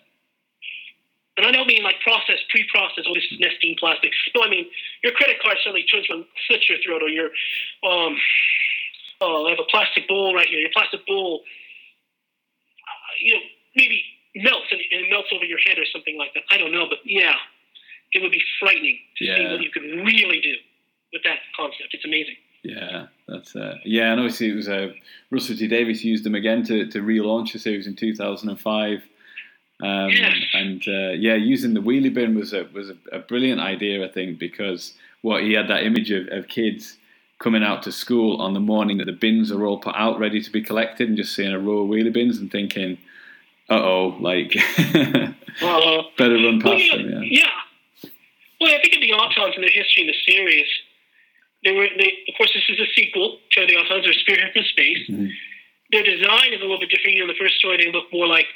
And 1.37 1.47
I 1.47 1.51
don't 1.53 1.67
mean 1.67 1.83
like 1.83 1.97
processed, 2.05 2.45
pre-processed, 2.51 3.09
oh, 3.09 3.15
this 3.15 3.25
is 3.31 3.41
Nestene 3.41 3.79
plastic. 3.79 4.13
No, 4.35 4.43
I 4.45 4.51
mean 4.51 4.67
your 5.03 5.13
credit 5.13 5.37
card 5.43 5.57
suddenly 5.65 5.85
turns 5.85 6.07
from 6.07 6.27
slits 6.47 6.69
your 6.69 6.79
throat, 6.85 7.03
or 7.03 7.09
your, 7.09 7.31
um, 7.83 8.17
oh, 9.21 9.47
I 9.47 9.51
have 9.51 9.59
a 9.59 9.71
plastic 9.71 10.07
bowl 10.09 10.35
right 10.35 10.47
here. 10.47 10.61
Your 10.61 10.71
plastic 10.73 11.07
bowl, 11.07 11.41
uh, 12.85 13.13
you 13.21 13.35
know, 13.35 13.41
maybe 13.77 14.05
melts 14.37 14.67
and, 14.71 14.81
and 14.93 15.07
it 15.07 15.11
melts 15.11 15.29
over 15.33 15.45
your 15.45 15.59
head 15.65 15.79
or 15.79 15.87
something 15.93 16.19
like 16.19 16.35
that. 16.35 16.43
I 16.51 16.59
don't 16.59 16.73
know, 16.73 16.87
but 16.89 16.99
yeah, 17.05 17.35
it 18.13 18.21
would 18.23 18.33
be 18.33 18.43
frightening 18.61 18.99
to 19.17 19.25
see 19.25 19.47
what 19.47 19.63
you 19.63 19.71
could 19.71 19.83
really 19.83 20.41
do 20.41 20.55
with 21.13 21.23
that 21.25 21.39
concept. 21.57 21.95
It's 21.95 22.05
amazing. 22.05 22.37
yeah. 22.63 23.07
That's 23.29 23.57
uh, 23.57 23.77
yeah, 23.85 24.13
and 24.13 24.21
obviously 24.21 24.51
it 24.51 24.55
was 24.55 24.69
uh, 24.69 24.89
Russell 25.31 25.57
T 25.57 25.67
Davies 25.67 26.05
used 26.05 26.25
them 26.25 26.35
again 26.35 26.63
to 26.65 26.87
to 26.91 27.01
relaunch 27.01 27.53
the 27.53 27.59
series 27.59 27.87
in 27.87 27.97
two 27.97 28.15
thousand 28.15 28.51
and 28.51 28.61
five. 28.61 29.03
Um, 29.83 30.11
Yes. 30.11 30.37
And 30.55 30.83
uh, 30.87 31.11
yeah, 31.13 31.35
using 31.35 31.75
the 31.75 31.81
wheelie 31.81 32.15
bin 32.15 32.35
was 32.37 32.53
a 32.53 32.65
was 32.73 32.89
a, 32.91 32.97
a 33.13 33.19
brilliant 33.19 33.61
idea, 33.61 34.05
I 34.05 34.11
think, 34.11 34.39
because 34.39 34.95
what 35.23 35.43
he 35.43 35.53
had 35.53 35.69
that 35.69 35.83
image 35.85 36.11
of, 36.11 36.29
of 36.29 36.49
kids 36.49 36.97
coming 37.39 37.65
out 37.65 37.83
to 37.83 37.91
school 37.93 38.41
on 38.41 38.55
the 38.55 38.61
morning 38.61 38.99
that 38.99 39.07
the 39.07 39.13
bins 39.13 39.51
are 39.51 39.65
all 39.67 39.79
put 39.79 39.95
out 39.97 40.19
ready 40.21 40.41
to 40.41 40.51
be 40.51 40.63
collected, 40.63 41.09
and 41.09 41.17
just 41.17 41.35
seeing 41.35 41.53
a 41.53 41.59
row 41.59 41.79
of 41.83 41.89
wheelie 41.89 42.13
bins 42.13 42.39
and 42.39 42.51
thinking, 42.53 42.97
"Uh 43.69 43.83
oh, 43.83 44.17
like 44.21 44.55
Uh, 45.61 46.03
better 46.17 46.35
run 46.35 46.61
well, 46.63 46.75
past 46.75 46.85
yeah, 46.85 46.97
them." 46.97 47.11
Yeah. 47.25 47.43
yeah. 47.43 48.11
Well, 48.61 48.71
I 48.73 48.81
think 48.81 48.95
of 48.95 49.01
the 49.01 49.11
Autons 49.11 49.57
and 49.57 49.65
the 49.65 49.71
history 49.71 50.03
in 50.03 50.07
the 50.07 50.33
series. 50.33 50.67
They 51.65 51.73
were, 51.73 51.89
they, 51.99 52.11
of 52.29 52.35
course, 52.39 52.53
this 52.55 52.63
is 52.69 52.79
a 52.79 52.87
sequel 52.95 53.39
to 53.53 53.67
the 53.67 53.75
Autons. 53.75 54.05
They're 54.05 54.13
spearhead 54.13 54.53
from 54.53 54.63
space. 54.65 55.09
Mhm. 55.11 55.31
Their 55.91 56.05
design 56.05 56.53
is 56.53 56.61
a 56.61 56.63
little 56.63 56.79
bit 56.79 56.91
different. 56.91 57.17
You 57.17 57.27
know, 57.27 57.31
in 57.31 57.37
the 57.37 57.41
first 57.43 57.57
story, 57.57 57.77
they 57.79 57.91
look 57.91 58.07
more 58.13 58.27
like, 58.29 58.47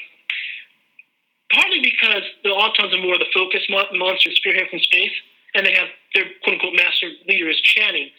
because 2.16 2.28
the 2.44 2.50
Autons 2.50 2.94
are 2.96 3.02
more 3.02 3.14
of 3.14 3.20
the 3.20 3.30
focus 3.32 3.62
mon- 3.68 3.92
monster 3.92 4.30
spearhead 4.32 4.68
from 4.70 4.80
space, 4.80 5.12
and 5.54 5.66
they 5.66 5.72
have 5.72 5.88
their 6.14 6.24
quote 6.42 6.54
unquote 6.54 6.74
master 6.74 7.08
leader 7.28 7.48
is 7.48 7.60
Channing. 7.60 8.10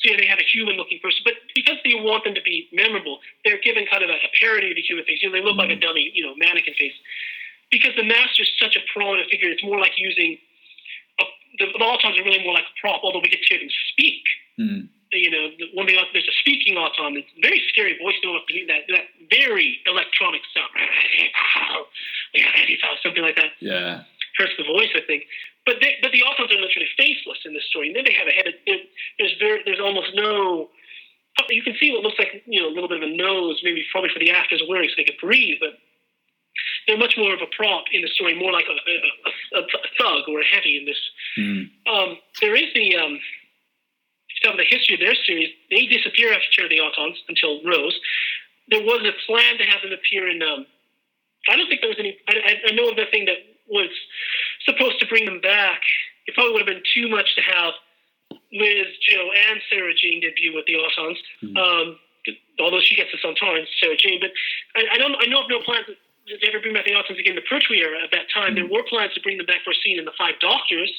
So 0.00 0.10
yeah, 0.10 0.16
they 0.16 0.26
have 0.26 0.38
a 0.38 0.48
human 0.48 0.76
looking 0.76 0.98
person, 1.00 1.20
but 1.24 1.34
because 1.54 1.76
they 1.84 1.94
want 1.94 2.24
them 2.24 2.34
to 2.34 2.42
be 2.42 2.68
memorable, 2.72 3.20
they're 3.44 3.60
given 3.60 3.86
kind 3.90 4.02
of 4.02 4.10
a, 4.10 4.14
a 4.14 4.30
parody 4.40 4.70
of 4.70 4.76
the 4.76 4.82
human 4.82 5.04
face. 5.04 5.22
You 5.22 5.30
know, 5.30 5.36
they 5.36 5.44
look 5.44 5.56
like 5.56 5.70
a 5.70 5.76
dummy, 5.76 6.10
you 6.14 6.24
know, 6.24 6.34
mannequin 6.36 6.74
face. 6.74 6.96
Because 7.70 7.92
the 7.96 8.04
master's 8.04 8.50
such 8.60 8.76
a 8.76 8.82
prominent 8.92 9.30
figure, 9.30 9.48
it's 9.48 9.62
more 9.64 9.78
like 9.78 9.92
using 9.96 10.38
a, 11.20 11.24
the, 11.58 11.66
the 11.72 11.84
Autons 11.84 12.18
are 12.18 12.24
really 12.24 12.42
more 12.42 12.52
like 12.52 12.64
a 12.66 12.74
prop, 12.80 13.00
although 13.04 13.20
we 13.20 13.28
get 13.28 13.40
to 13.40 13.48
hear 13.48 13.60
them 13.60 13.72
speak. 13.92 14.24
Mm. 14.58 14.88
You 15.12 15.30
know, 15.30 15.50
the- 15.58 15.70
one 15.74 15.86
thing 15.86 15.96
there's 16.12 16.28
a 16.28 16.32
speaking 16.40 16.76
Auton, 16.76 17.16
it's 17.16 17.28
very 17.40 17.60
scary 17.68 17.98
voice, 17.98 18.16
you 18.22 18.32
know, 18.32 18.40
that 18.68 18.88
that 18.88 19.08
very 19.30 19.80
electronic 19.86 20.40
sound, 20.54 20.70
something 23.02 23.22
like 23.22 23.36
that 23.36 23.52
Yeah. 23.60 24.04
hurts 24.38 24.56
the 24.56 24.64
voice, 24.64 24.90
I 24.94 25.00
think. 25.02 25.26
But 25.66 25.80
they, 25.80 25.98
but 26.02 26.12
the 26.12 26.22
Autons 26.22 26.50
are 26.50 26.60
literally 26.60 26.88
faceless 26.96 27.38
in 27.44 27.52
this 27.54 27.64
story. 27.66 27.88
And 27.88 27.96
then 27.96 28.04
they 28.04 28.14
have 28.14 28.26
a 28.26 28.32
head. 28.32 28.46
There, 28.66 28.78
there's 29.18 29.34
very, 29.38 29.62
there's 29.64 29.80
almost 29.80 30.14
no. 30.14 30.70
You 31.48 31.62
can 31.62 31.74
see 31.80 31.90
what 31.92 32.02
looks 32.02 32.18
like 32.18 32.42
you 32.46 32.60
know 32.60 32.68
a 32.68 32.74
little 32.74 32.88
bit 32.88 33.02
of 33.02 33.08
a 33.08 33.14
nose, 33.14 33.60
maybe 33.62 33.84
probably 33.90 34.10
for 34.10 34.18
the 34.18 34.30
actors 34.30 34.62
wearing 34.68 34.88
so 34.88 34.94
they 34.96 35.04
could 35.04 35.18
breathe, 35.20 35.58
but 35.60 35.78
they're 36.86 36.98
much 36.98 37.16
more 37.16 37.32
of 37.32 37.40
a 37.40 37.46
prop 37.56 37.84
in 37.92 38.02
the 38.02 38.08
story, 38.08 38.34
more 38.34 38.52
like 38.52 38.66
a, 38.66 39.56
a, 39.56 39.60
a, 39.60 39.66
thug 39.98 40.28
or 40.28 40.40
a 40.40 40.44
heavy 40.44 40.76
in 40.76 40.84
this. 40.84 40.98
Mm. 41.38 41.70
Um, 41.86 42.18
there 42.40 42.54
is 42.54 42.66
the 42.74 42.96
um, 42.96 43.20
of 44.50 44.56
the 44.58 44.64
history 44.64 44.94
of 44.94 45.00
their 45.00 45.14
series. 45.26 45.50
They 45.70 45.86
disappear 45.86 46.32
after 46.32 46.68
the 46.68 46.78
Autons 46.78 47.16
until 47.28 47.62
Rose. 47.64 47.98
There 48.68 48.82
was 48.82 49.02
a 49.06 49.12
plan 49.26 49.58
to 49.58 49.64
have 49.64 49.82
them 49.82 49.92
appear 49.92 50.28
in. 50.28 50.42
Um, 50.42 50.66
I 51.48 51.56
don't 51.56 51.68
think 51.68 51.80
there 51.80 51.90
was 51.90 51.98
any. 51.98 52.18
I, 52.28 52.58
I, 52.68 52.72
know 52.72 52.90
of 52.90 52.96
nothing 52.96 53.26
that 53.26 53.38
was 53.68 53.90
supposed 54.64 55.00
to 55.00 55.06
bring 55.06 55.24
them 55.26 55.40
back. 55.40 55.80
It 56.26 56.34
probably 56.34 56.52
would 56.54 56.62
have 56.66 56.70
been 56.70 56.82
too 56.94 57.08
much 57.08 57.34
to 57.34 57.42
have 57.42 57.74
Liz, 58.52 58.86
Jo, 59.08 59.20
and 59.50 59.60
Sarah 59.70 59.94
Jane 59.94 60.20
debut 60.20 60.54
with 60.54 60.66
the 60.66 60.74
Autons. 60.78 61.18
Mhm. 61.42 61.56
Um, 61.58 61.98
although 62.60 62.80
she 62.80 62.94
gets 62.94 63.12
us 63.12 63.20
on 63.24 63.34
time, 63.34 63.66
Sarah 63.80 63.96
Jane. 63.96 64.20
But 64.20 64.30
I, 64.76 64.94
I 64.94 64.98
don't. 64.98 65.14
I 65.18 65.26
know 65.26 65.42
of 65.42 65.50
no 65.50 65.60
plans 65.62 65.86
to 65.86 66.46
ever 66.46 66.60
bring 66.60 66.74
back 66.74 66.84
the 66.86 66.92
Autons 66.92 67.18
again. 67.18 67.34
The 67.34 67.42
Pertwee 67.42 67.82
era 67.82 67.98
at 68.02 68.10
that 68.12 68.30
time, 68.32 68.54
there 68.54 68.66
were 68.66 68.84
plans 68.88 69.12
to 69.14 69.20
bring 69.20 69.36
them 69.38 69.46
back 69.46 69.62
for 69.64 69.72
a 69.72 69.78
scene 69.82 69.98
in 69.98 70.04
the 70.04 70.14
Five 70.16 70.38
Doctors, 70.40 70.90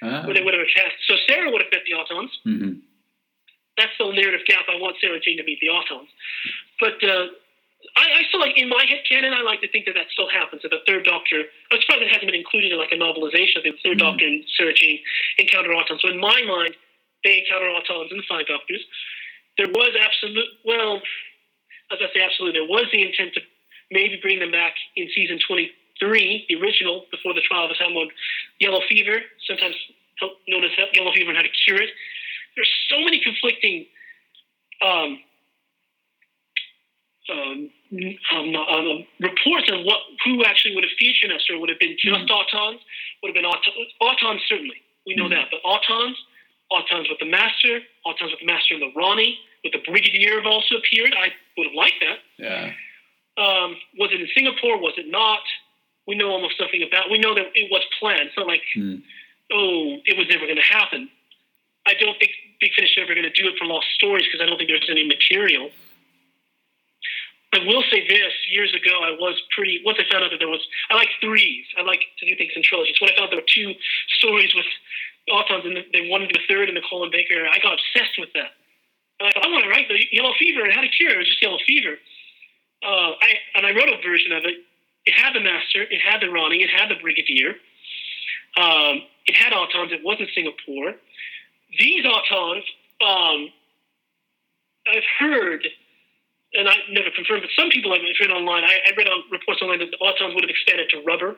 Ah. 0.00 0.24
where 0.24 0.32
they 0.32 0.42
would 0.42 0.54
have 0.54 0.66
cast. 0.74 0.96
So 1.06 1.16
Sarah 1.28 1.50
would 1.52 1.60
have 1.60 1.70
met 1.70 1.84
the 1.84 1.92
Autons 1.92 2.32
Mhm. 2.48 2.80
That's 3.80 3.96
the 3.98 4.12
narrative 4.12 4.44
gap. 4.46 4.68
I 4.68 4.76
want 4.76 4.96
Sarah 5.00 5.18
Jane 5.20 5.38
to 5.38 5.44
meet 5.44 5.58
the 5.60 5.72
Autons. 5.72 6.12
But 6.78 7.00
uh, 7.00 7.32
I, 7.96 8.20
I 8.20 8.28
still 8.28 8.40
like, 8.40 8.56
in 8.60 8.68
my 8.68 8.84
head 8.84 9.00
canon, 9.08 9.32
I 9.32 9.40
like 9.40 9.60
to 9.64 9.68
think 9.72 9.86
that 9.88 9.96
that 9.96 10.12
still 10.12 10.28
happens. 10.28 10.60
That 10.62 10.70
the 10.70 10.84
Third 10.86 11.04
Doctor, 11.08 11.48
I'm 11.72 11.80
surprised 11.80 12.04
it 12.04 12.12
hasn't 12.12 12.28
been 12.28 12.36
included 12.38 12.72
in 12.72 12.78
like 12.78 12.92
a 12.92 13.00
novelization 13.00 13.56
of 13.56 13.64
the 13.64 13.72
3rd 13.80 13.96
Mhm. 13.96 14.04
Doctor 14.04 14.26
and 14.26 14.44
Sarah 14.56 14.74
Jane 14.76 15.00
encounter 15.38 15.70
Autons. 15.72 16.00
So 16.04 16.08
in 16.12 16.20
my 16.20 16.42
mind, 16.44 16.76
they 17.24 17.40
encounter 17.40 17.72
Autons 17.72 18.10
in 18.12 18.18
the 18.20 18.28
Five 18.28 18.46
Doctors. 18.46 18.84
There 19.56 19.68
was 19.68 19.96
absolute, 19.96 20.48
well, 20.64 21.00
as 21.90 21.98
I 22.00 22.08
say, 22.14 22.20
absolutely, 22.22 22.60
there 22.60 22.68
was 22.68 22.86
the 22.92 23.02
intent 23.02 23.34
to 23.34 23.40
maybe 23.90 24.16
bring 24.22 24.38
them 24.38 24.50
back 24.52 24.74
in 24.96 25.08
season 25.14 25.38
23, 25.46 26.46
the 26.48 26.56
original, 26.60 27.06
before 27.10 27.34
the 27.34 27.42
trial 27.42 27.68
of 27.70 27.76
Hamlin 27.76 28.08
Yellow 28.60 28.80
Fever, 28.88 29.20
sometimes 29.46 29.74
known 30.48 30.64
as 30.64 30.70
Yellow 30.94 31.12
Fever 31.12 31.30
and 31.30 31.36
how 31.36 31.42
to 31.42 31.48
cure 31.64 31.80
it 31.82 31.90
there's 32.56 32.70
so 32.88 33.00
many 33.00 33.20
conflicting 33.20 33.86
um, 34.82 35.18
um, 37.30 37.70
um, 38.32 38.56
um, 38.56 39.06
reports 39.20 39.70
of 39.70 39.84
what 39.84 39.98
who 40.24 40.44
actually 40.44 40.74
would 40.74 40.84
have 40.84 40.92
featured 40.98 41.30
us, 41.30 41.42
or 41.50 41.60
would 41.60 41.68
have 41.68 41.78
been 41.78 41.96
just 41.98 42.26
Autons, 42.26 42.78
would 43.22 43.28
have 43.28 43.34
been 43.34 43.44
Autons, 43.44 43.86
Autons 44.02 44.40
certainly, 44.48 44.82
we 45.06 45.14
know 45.14 45.26
Mhm. 45.26 45.30
that, 45.30 45.50
but 45.50 45.62
Autons, 45.62 46.16
Autons 46.72 47.08
with 47.08 47.18
the 47.20 47.26
Master, 47.26 47.82
Autons 48.06 48.30
with 48.30 48.40
the 48.40 48.46
Master 48.46 48.74
and 48.74 48.82
the 48.82 48.92
Rani, 48.96 49.38
with 49.62 49.72
the 49.72 49.78
Brigadier 49.80 50.36
have 50.36 50.46
also 50.46 50.76
appeared. 50.76 51.14
I 51.14 51.32
would 51.56 51.66
have 51.68 51.74
liked 51.74 52.00
that. 52.00 52.18
Yeah. 52.38 52.74
Um, 53.36 53.80
was 53.96 54.10
it 54.12 54.20
in 54.20 54.28
Singapore? 54.34 54.78
Was 54.78 54.94
it 54.98 55.06
not? 55.08 55.40
We 56.06 56.14
know 56.16 56.30
almost 56.30 56.58
nothing 56.58 56.82
about. 56.82 57.10
We 57.10 57.18
know 57.18 57.34
that 57.34 57.52
it 57.54 57.70
was 57.70 57.82
planned. 57.98 58.22
It's 58.28 58.36
not 58.36 58.46
like 58.46 58.62
Mm. 58.74 59.02
oh, 59.52 60.00
it 60.04 60.16
was 60.16 60.26
never 60.28 60.46
going 60.46 60.56
to 60.56 60.62
happen. 60.62 61.10
I 61.90 61.98
don't 61.98 62.14
think 62.22 62.30
Big 62.62 62.70
Finish 62.78 62.94
is 62.94 63.02
ever 63.02 63.18
going 63.18 63.26
to 63.26 63.34
do 63.34 63.50
it 63.50 63.58
for 63.58 63.66
Lost 63.66 63.90
Stories 63.98 64.22
because 64.22 64.38
I 64.38 64.46
don't 64.46 64.56
think 64.56 64.70
there's 64.70 64.86
any 64.86 65.02
material. 65.02 65.74
I 67.50 67.58
will 67.66 67.82
say 67.90 68.06
this: 68.06 68.30
years 68.46 68.70
ago, 68.70 68.94
I 69.02 69.10
was 69.18 69.34
pretty. 69.50 69.82
Once 69.84 69.98
I 69.98 70.06
found 70.06 70.22
out 70.22 70.30
that 70.30 70.38
there 70.38 70.48
was, 70.48 70.62
I 70.86 70.94
like 70.94 71.10
threes. 71.18 71.66
I 71.74 71.82
like 71.82 72.06
to 72.22 72.24
do 72.26 72.36
things 72.38 72.54
in 72.54 72.62
trilogies. 72.62 72.94
When 73.02 73.10
I 73.10 73.18
found 73.18 73.34
there 73.34 73.42
were 73.42 73.50
two 73.50 73.74
stories 74.22 74.54
with 74.54 74.70
Autons 75.34 75.66
and 75.66 75.82
they 75.92 76.06
wanted 76.06 76.30
a 76.30 76.40
third 76.46 76.70
in 76.70 76.78
the 76.78 76.84
Colin 76.86 77.10
Baker, 77.10 77.42
I 77.50 77.58
got 77.58 77.74
obsessed 77.74 78.22
with 78.22 78.30
that. 78.38 78.54
And 79.18 79.28
I 79.28 79.30
thought, 79.34 79.44
I 79.44 79.50
want 79.50 79.66
to 79.66 79.70
write 79.70 79.90
the 79.90 79.98
Yellow 80.14 80.32
Fever 80.38 80.62
and 80.62 80.72
how 80.72 80.80
to 80.80 80.88
cure. 80.94 81.10
It 81.10 81.18
was 81.18 81.26
just 81.26 81.42
Yellow 81.42 81.58
Fever. 81.66 81.98
Uh, 82.86 83.18
I 83.18 83.34
and 83.58 83.66
I 83.66 83.74
wrote 83.74 83.90
a 83.90 83.98
version 83.98 84.30
of 84.30 84.46
it. 84.46 84.62
It 85.10 85.14
had 85.18 85.34
the 85.34 85.40
Master, 85.40 85.82
it 85.82 85.98
had 85.98 86.22
the 86.22 86.30
Rani, 86.30 86.62
it 86.62 86.70
had 86.70 86.88
the 86.88 87.02
Brigadier. 87.02 87.58
Um, 88.56 89.02
it 89.26 89.34
had 89.34 89.52
Autons. 89.52 89.92
It 89.92 90.04
wasn't 90.04 90.30
Singapore. 90.34 90.94
These 91.78 92.04
Autons, 92.04 92.64
um, 93.00 93.48
I've 94.88 95.06
heard, 95.18 95.66
and 96.54 96.68
I 96.68 96.74
never 96.90 97.10
confirmed, 97.14 97.42
but 97.42 97.50
some 97.54 97.70
people 97.70 97.92
I've 97.92 98.02
read 98.02 98.30
online. 98.30 98.64
I, 98.64 98.78
I 98.86 98.90
read 98.96 99.08
on 99.08 99.22
reports 99.30 99.62
online 99.62 99.78
that 99.80 99.90
the 99.90 99.98
Autons 100.02 100.34
would 100.34 100.42
have 100.42 100.50
expanded 100.50 100.90
to 100.90 101.02
rubber. 101.06 101.36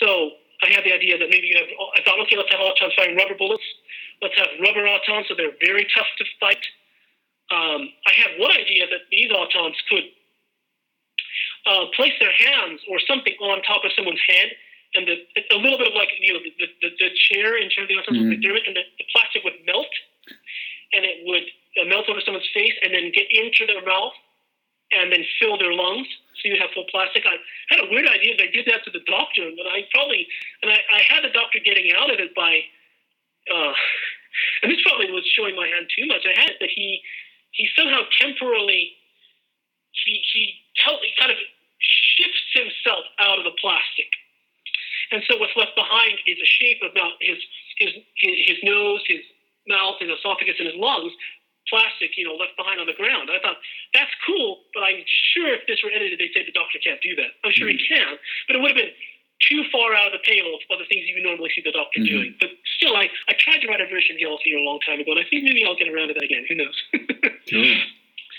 So 0.00 0.32
I 0.62 0.70
had 0.70 0.84
the 0.84 0.92
idea 0.92 1.18
that 1.18 1.28
maybe 1.30 1.46
you 1.46 1.56
have. 1.56 1.68
I 1.96 2.02
thought, 2.02 2.20
okay, 2.26 2.36
let's 2.36 2.50
have 2.50 2.60
Autons 2.60 2.94
firing 2.96 3.16
rubber 3.16 3.34
bullets. 3.38 3.64
Let's 4.20 4.36
have 4.36 4.48
rubber 4.60 4.84
Autons, 4.84 5.28
so 5.28 5.34
they're 5.36 5.56
very 5.62 5.86
tough 5.96 6.10
to 6.18 6.24
fight. 6.40 6.64
Um, 7.50 7.88
I 8.06 8.12
had 8.12 8.36
one 8.38 8.52
idea 8.52 8.86
that 8.90 9.08
these 9.10 9.30
Autons 9.30 9.78
could 9.88 10.04
uh, 11.66 11.86
place 11.96 12.12
their 12.20 12.32
hands 12.32 12.80
or 12.90 12.98
something 13.06 13.34
on 13.40 13.62
top 13.62 13.84
of 13.84 13.92
someone's 13.96 14.20
head, 14.28 14.50
and 14.94 15.06
the, 15.06 15.16
a 15.52 15.58
little 15.60 15.76
bit 15.78 15.88
of 15.88 15.94
like 15.94 16.08
you 16.20 16.32
know 16.32 16.40
the, 16.40 16.52
the, 16.80 16.88
the 16.98 17.10
chair 17.28 17.56
in 17.60 17.68
terms 17.70 17.88
of 17.90 17.96
the 18.06 18.12
Mhm. 18.12 18.28
would 18.28 18.40
McDermott, 18.40 18.64
and 18.66 18.76
the, 18.76 18.84
the 18.98 19.04
plastic 19.12 19.44
would 19.44 19.58
melt, 19.66 19.90
and 20.92 21.04
it 21.04 21.24
would 21.28 21.44
uh, 21.80 21.84
melt 21.86 22.08
over 22.08 22.20
someone's 22.24 22.48
face 22.54 22.74
and 22.82 22.94
then 22.94 23.12
get 23.12 23.28
into 23.30 23.66
their 23.66 23.84
mouth, 23.84 24.12
and 24.92 25.12
then 25.12 25.24
fill 25.38 25.58
their 25.58 25.72
lungs. 25.74 26.08
So 26.40 26.48
you 26.48 26.56
have 26.60 26.70
full 26.72 26.86
plastic. 26.90 27.26
I 27.26 27.36
had 27.68 27.80
a 27.84 27.90
weird 27.90 28.06
idea 28.06 28.36
that 28.38 28.44
I 28.48 28.50
did 28.54 28.64
that 28.70 28.84
to 28.86 28.90
the 28.90 29.02
doctor, 29.10 29.50
but 29.58 29.66
I 29.66 29.84
probably 29.92 30.26
and 30.62 30.70
I, 30.72 30.78
I 30.92 31.00
had 31.04 31.24
the 31.24 31.30
doctor 31.34 31.58
getting 31.64 31.92
out 31.92 32.10
of 32.12 32.20
it 32.20 32.34
by. 32.34 32.62
Uh, 33.50 33.72
and 34.62 34.70
this 34.72 34.80
probably 34.86 35.10
was 35.10 35.26
showing 35.34 35.56
my 35.56 35.66
hand 35.68 35.88
too 35.96 36.06
much. 36.06 36.22
I 36.24 36.38
had 36.38 36.50
it 36.50 36.58
that 36.60 36.70
he 36.74 37.02
he 37.52 37.68
somehow 37.76 38.02
temporarily 38.20 38.92
he 40.04 40.22
he, 40.32 40.54
hel- 40.84 41.00
he 41.02 41.10
kind 41.18 41.32
of 41.32 41.38
shifts 41.80 42.46
himself 42.54 43.04
out 43.18 43.38
of 43.38 43.44
the 43.44 43.54
plastic, 43.60 44.10
and 45.12 45.22
so 45.28 45.36
what's 45.38 45.56
left 45.56 45.74
behind 45.76 46.18
is 46.26 46.38
a 46.40 46.46
shape 46.60 46.80
of 46.82 46.92
his 47.20 47.38
his 47.78 47.92
his, 48.16 48.34
his 48.46 48.58
nose, 48.64 49.02
his 49.08 49.22
mouth, 49.68 49.96
his 50.00 50.10
esophagus, 50.10 50.56
and 50.58 50.68
his 50.68 50.76
lungs. 50.76 51.12
Plastic, 51.68 52.16
you 52.16 52.24
know, 52.24 52.32
left 52.32 52.56
behind 52.56 52.80
on 52.80 52.86
the 52.88 52.96
ground. 52.96 53.28
I 53.28 53.38
thought 53.44 53.60
that's 53.92 54.10
cool, 54.24 54.64
but 54.72 54.84
I'm 54.88 55.04
sure 55.36 55.52
if 55.52 55.68
this 55.68 55.76
were 55.84 55.92
edited, 55.92 56.16
they'd 56.18 56.32
say 56.32 56.40
the 56.40 56.56
doctor 56.56 56.80
can't 56.80 56.96
do 57.04 57.12
that. 57.20 57.36
I'm 57.44 57.52
sure 57.52 57.68
he 57.68 57.76
can, 57.76 58.16
but 58.48 58.56
it 58.56 58.60
would 58.64 58.72
have 58.72 58.80
been 58.80 58.96
too 59.48 59.64
far 59.70 59.92
out 59.94 60.08
of 60.08 60.16
the 60.16 60.24
pale 60.24 60.48
of 60.56 60.78
the 60.80 60.88
things 60.88 61.04
you 61.06 61.14
would 61.20 61.28
normally 61.28 61.50
see 61.54 61.60
the 61.60 61.72
doctor 61.76 62.00
Mhm. 62.00 62.08
doing. 62.08 62.34
But 62.40 62.50
still, 62.80 62.96
I, 62.96 63.10
I 63.28 63.34
tried 63.38 63.60
to 63.60 63.68
write 63.68 63.82
a 63.82 63.86
version 63.86 64.16
of 64.16 64.20
Yellow 64.20 64.38
Fever 64.42 64.58
a 64.58 64.62
long 64.64 64.80
time 64.80 65.00
ago, 65.00 65.12
and 65.12 65.20
I 65.20 65.24
think 65.28 65.44
maybe 65.44 65.64
I'll 65.64 65.76
get 65.76 65.88
around 65.92 66.08
to 66.08 66.14
that 66.14 66.24
again. 66.24 66.46
Who 66.48 66.54
knows? 66.56 66.76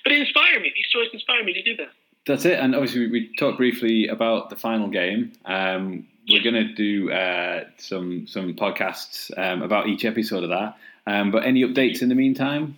But 0.03 0.13
it 0.13 0.19
inspired 0.21 0.61
me. 0.61 0.71
These 0.75 0.87
stories 0.89 1.09
inspired 1.13 1.45
me 1.45 1.53
to 1.53 1.61
do 1.63 1.75
that. 1.77 1.91
That's 2.27 2.45
it. 2.45 2.59
And 2.59 2.75
obviously, 2.75 3.07
we, 3.07 3.11
we 3.11 3.35
talked 3.37 3.57
briefly 3.57 4.07
about 4.07 4.49
the 4.49 4.55
final 4.55 4.89
game. 4.89 5.33
Um, 5.45 6.07
we're 6.29 6.43
going 6.43 6.55
to 6.55 6.73
do 6.73 7.11
uh, 7.11 7.65
some 7.77 8.27
some 8.27 8.53
podcasts 8.53 9.31
um, 9.37 9.63
about 9.63 9.87
each 9.87 10.05
episode 10.05 10.43
of 10.43 10.49
that. 10.49 10.77
Um, 11.07 11.31
but 11.31 11.45
any 11.45 11.63
updates 11.63 12.01
in 12.01 12.09
the 12.09 12.15
meantime? 12.15 12.77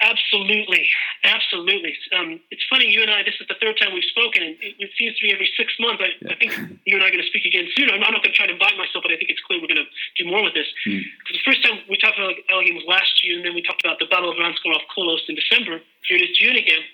Absolutely, 0.00 0.86
absolutely. 1.24 1.90
Um, 2.14 2.38
it's 2.54 2.62
funny, 2.70 2.86
you 2.86 3.02
and 3.02 3.10
I. 3.10 3.26
This 3.26 3.34
is 3.42 3.50
the 3.50 3.58
third 3.58 3.74
time 3.82 3.90
we've 3.90 4.06
spoken, 4.06 4.46
and 4.46 4.54
it, 4.62 4.78
it 4.78 4.90
seems 4.94 5.18
to 5.18 5.26
be 5.26 5.34
every 5.34 5.50
six 5.58 5.74
months. 5.82 5.98
I, 5.98 6.14
I 6.30 6.38
think 6.38 6.54
you 6.86 6.94
and 6.94 7.02
I 7.02 7.10
are 7.10 7.10
going 7.10 7.24
to 7.24 7.26
speak 7.26 7.42
again 7.42 7.66
soon. 7.74 7.90
I'm, 7.90 7.98
I'm 8.06 8.14
not 8.14 8.22
going 8.22 8.30
to 8.30 8.38
try 8.38 8.46
to 8.46 8.54
invite 8.54 8.78
myself, 8.78 9.02
but 9.02 9.10
I 9.10 9.18
think 9.18 9.34
it's 9.34 9.42
clear 9.42 9.58
we're 9.58 9.66
going 9.66 9.82
to 9.82 9.90
do 10.14 10.30
more 10.30 10.46
with 10.46 10.54
this. 10.54 10.70
Because 10.86 11.34
the 11.34 11.46
first 11.50 11.66
time 11.66 11.82
we 11.90 11.98
talked 11.98 12.14
about 12.14 12.38
Elgin 12.46 12.78
was 12.78 12.86
last 12.86 13.10
June, 13.18 13.42
then 13.42 13.58
we 13.58 13.62
talked 13.66 13.82
about 13.82 13.98
the 13.98 14.06
Battle 14.06 14.30
of 14.30 14.38
Ranskoor 14.38 14.70
Av 14.70 14.86
Kolos 14.94 15.26
in 15.26 15.34
December. 15.34 15.82
Here 16.06 16.14
it 16.14 16.30
is 16.30 16.38
June 16.38 16.54
again, 16.54 16.86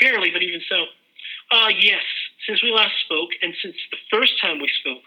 barely, 0.00 0.30
but 0.30 0.42
even 0.42 0.60
so. 0.68 0.84
Uh, 1.50 1.68
yes, 1.68 2.02
since 2.46 2.62
we 2.62 2.70
last 2.70 2.94
spoke, 3.04 3.30
and 3.42 3.54
since 3.62 3.74
the 3.90 3.98
first 4.10 4.32
time 4.40 4.60
we 4.60 4.70
spoke, 4.80 5.04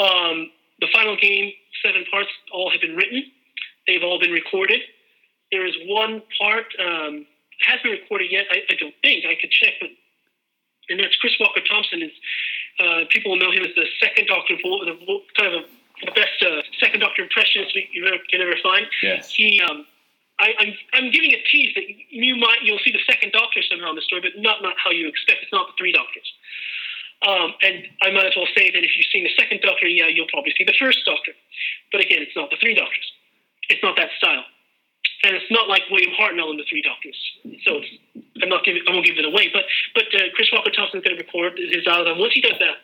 um, 0.00 0.50
the 0.80 0.88
final 0.92 1.16
game, 1.16 1.52
seven 1.84 2.04
parts, 2.10 2.30
all 2.52 2.70
have 2.70 2.80
been 2.80 2.96
written. 2.96 3.24
They've 3.86 4.02
all 4.02 4.18
been 4.18 4.32
recorded. 4.32 4.80
There 5.52 5.66
is 5.66 5.74
one 5.86 6.22
part 6.40 6.66
um, 6.80 7.26
hasn't 7.62 7.84
been 7.84 7.92
recorded 7.92 8.30
yet. 8.30 8.46
I, 8.50 8.62
I, 8.68 8.74
don't 8.78 8.94
think 9.02 9.24
I 9.24 9.36
could 9.40 9.50
check, 9.50 9.74
but 9.80 9.90
and 10.88 11.00
that's 11.00 11.16
Chris 11.16 11.32
Walker 11.38 11.60
Thompson. 11.68 12.02
Is 12.02 12.10
uh, 12.80 13.04
people 13.10 13.32
will 13.32 13.38
know 13.38 13.52
him 13.52 13.62
as 13.62 13.74
the 13.76 13.86
second 14.00 14.26
Doctor, 14.26 14.56
the 14.56 14.96
kind 15.38 15.54
of 15.54 15.62
a, 15.62 15.66
the 16.04 16.12
best 16.12 16.42
uh, 16.42 16.62
second 16.80 17.00
Doctor 17.00 17.22
impressionist 17.22 17.74
you 17.92 18.06
ever, 18.06 18.18
can 18.30 18.40
ever 18.40 18.56
find. 18.62 18.86
Yes. 19.02 19.32
He 19.32 19.60
um, 19.62 19.86
I, 20.38 20.50
am 20.50 20.54
I'm, 20.58 20.72
I'm 20.94 21.08
giving 21.10 21.30
a 21.30 21.40
tease 21.46 21.74
that 21.74 21.86
you 21.86 22.34
might 22.36 22.62
you'll 22.62 22.82
see 22.82 22.90
the 22.90 23.04
second 23.06 23.32
Doctor 23.32 23.62
somewhere 23.70 23.88
on 23.88 23.94
the 23.94 24.02
story, 24.02 24.22
but 24.22 24.34
not 24.40 24.62
not 24.62 24.74
how 24.82 24.90
you 24.90 25.08
expect. 25.08 25.42
It's 25.42 25.52
not 25.52 25.68
the 25.68 25.76
three 25.78 25.92
Doctors. 25.92 26.26
Um, 27.22 27.54
and 27.62 27.86
I 28.02 28.10
might 28.10 28.26
as 28.26 28.36
well 28.36 28.50
say 28.52 28.68
that 28.68 28.82
if 28.84 28.92
you've 28.96 29.08
seen 29.08 29.24
the 29.24 29.32
second 29.38 29.62
Doctor, 29.62 29.86
yeah, 29.86 30.10
you'll 30.10 30.28
probably 30.28 30.52
see 30.58 30.64
the 30.64 30.76
first 30.76 31.00
Doctor. 31.06 31.32
But 31.92 32.02
again, 32.02 32.20
it's 32.20 32.36
not 32.36 32.50
the 32.50 32.58
three 32.60 32.74
Doctors. 32.74 33.06
It's 33.70 33.80
not 33.82 33.96
that 33.96 34.10
style, 34.18 34.44
and 35.24 35.36
it's 35.36 35.48
not 35.50 35.68
like 35.68 35.82
William 35.90 36.12
Hartnell 36.18 36.50
in 36.50 36.58
the 36.58 36.68
Three 36.68 36.82
Doctors. 36.82 37.16
So 37.64 37.80
I'm 38.42 38.50
not 38.50 38.64
giving 38.64 38.82
I 38.88 38.92
won't 38.92 39.06
give 39.06 39.16
it 39.16 39.24
away. 39.24 39.48
But 39.54 39.64
but 39.94 40.10
uh, 40.12 40.34
Chris 40.34 40.50
Walker 40.52 40.70
Thompson's 40.74 41.04
going 41.04 41.16
to 41.16 41.22
record 41.22 41.56
his 41.56 41.84
dialogue. 41.84 42.18
Once 42.18 42.34
he 42.34 42.42
does 42.42 42.58
that, 42.58 42.82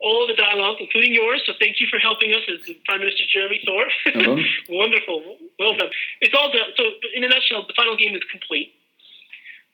all 0.00 0.26
the 0.26 0.34
dialogue, 0.34 0.76
including 0.80 1.14
yours. 1.14 1.42
So 1.46 1.52
thank 1.58 1.80
you 1.80 1.86
for 1.88 1.98
helping 1.98 2.32
us 2.32 2.42
as 2.52 2.68
Prime 2.84 3.00
Minister 3.00 3.24
Jeremy 3.32 3.60
Thorpe. 3.64 3.92
Wonderful, 4.68 5.38
well 5.58 5.76
done. 5.76 5.90
It's 6.20 6.34
all 6.34 6.52
done. 6.52 6.70
So 6.76 6.84
in 7.14 7.24
a 7.24 7.28
nutshell, 7.28 7.64
the 7.66 7.74
final 7.74 7.96
game 7.96 8.14
is 8.14 8.22
complete. 8.30 8.74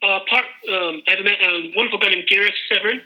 Uh, 0.03 0.21
part 0.31 0.47
um, 0.73 1.03
I 1.09 1.11
have 1.11 1.21
a, 1.21 1.29
a 1.29 1.73
wonderful 1.77 1.99
guy 1.99 2.09
named 2.09 2.27
Gareth 2.27 2.55
Severn 2.73 3.03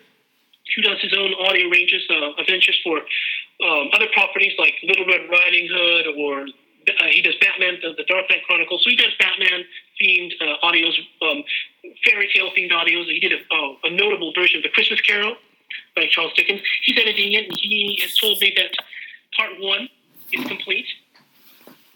who 0.74 0.82
does 0.82 1.00
his 1.00 1.12
own 1.12 1.34
audio 1.34 1.68
ranges 1.68 2.02
uh, 2.08 2.40
of 2.40 2.46
interest 2.48 2.80
for 2.82 2.98
um, 2.98 3.88
other 3.92 4.06
properties 4.14 4.52
like 4.58 4.74
Little 4.82 5.06
Red 5.06 5.28
Riding 5.30 5.68
Hood, 5.70 6.06
or 6.16 6.42
uh, 6.42 7.06
he 7.10 7.20
does 7.20 7.34
Batman, 7.40 7.78
the, 7.82 7.92
the, 7.96 8.04
Dark 8.04 8.30
Knight 8.30 8.42
Chronicles. 8.46 8.82
So 8.84 8.90
he 8.90 8.96
does 8.96 9.12
Batman 9.18 9.64
themed 10.00 10.32
uh, 10.40 10.64
audios, 10.64 10.96
um, 11.22 11.44
fairy 12.04 12.30
tale 12.34 12.50
themed 12.56 12.72
audios. 12.72 13.06
He 13.06 13.20
did 13.20 13.32
a, 13.32 13.74
a, 13.84 13.90
notable 13.90 14.32
version 14.34 14.58
of 14.58 14.62
The 14.62 14.70
Christmas 14.70 15.00
Carol 15.02 15.36
by 15.96 16.06
Charles 16.10 16.32
Dickens. 16.36 16.60
He's 16.84 16.98
editing 16.98 17.32
it, 17.32 17.48
and 17.48 17.56
he 17.60 17.98
has 18.02 18.16
told 18.16 18.40
me 18.40 18.52
that 18.56 18.74
part 19.36 19.52
one 19.60 19.88
is 20.32 20.44
complete. 20.46 20.86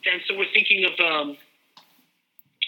And 0.07 0.21
so 0.27 0.37
we're 0.37 0.53
thinking 0.53 0.85
of 0.85 0.99
um, 1.01 1.37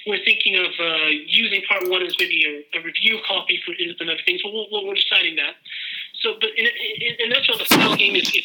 we're 0.07 0.25
thinking 0.25 0.57
of 0.57 0.73
uh, 0.81 1.07
using 1.27 1.63
part 1.69 1.89
one 1.89 2.03
as 2.03 2.15
maybe 2.19 2.65
a, 2.75 2.79
a 2.79 2.83
review 2.83 3.19
copy 3.27 3.61
for 3.65 3.73
and 3.73 4.11
other 4.11 4.19
things. 4.27 4.41
But 4.43 4.53
we 4.53 4.69
we 4.71 4.91
are 4.91 4.95
deciding 4.95 5.37
that. 5.37 5.55
So, 6.21 6.35
but 6.41 6.51
in, 6.57 6.67
in, 6.67 7.15
in 7.21 7.31
the 7.31 7.65
final 7.69 7.97
game 7.97 8.17
is 8.17 8.29
is, 8.35 8.45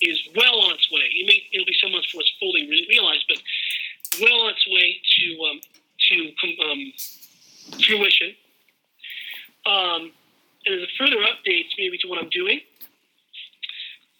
is 0.00 0.18
well 0.36 0.60
on 0.60 0.74
its 0.74 0.90
way. 0.90 1.02
It 1.04 1.26
may 1.26 1.42
it'll 1.52 1.66
be 1.66 1.76
some 1.82 1.92
months 1.92 2.08
before 2.08 2.22
it's 2.22 2.32
fully 2.40 2.66
realized, 2.88 3.24
but 3.28 3.38
well 4.20 4.40
on 4.40 4.52
its 4.52 4.66
way 4.68 5.00
to 5.18 5.44
um, 5.44 5.60
to 6.08 6.70
um, 6.70 6.92
fruition. 7.84 8.34
Um, 9.66 10.12
and 10.64 10.80
as 10.80 10.88
a 10.88 10.92
further 10.98 11.20
maybe 11.78 11.98
to 11.98 12.08
what 12.08 12.18
I'm 12.18 12.28
doing, 12.30 12.60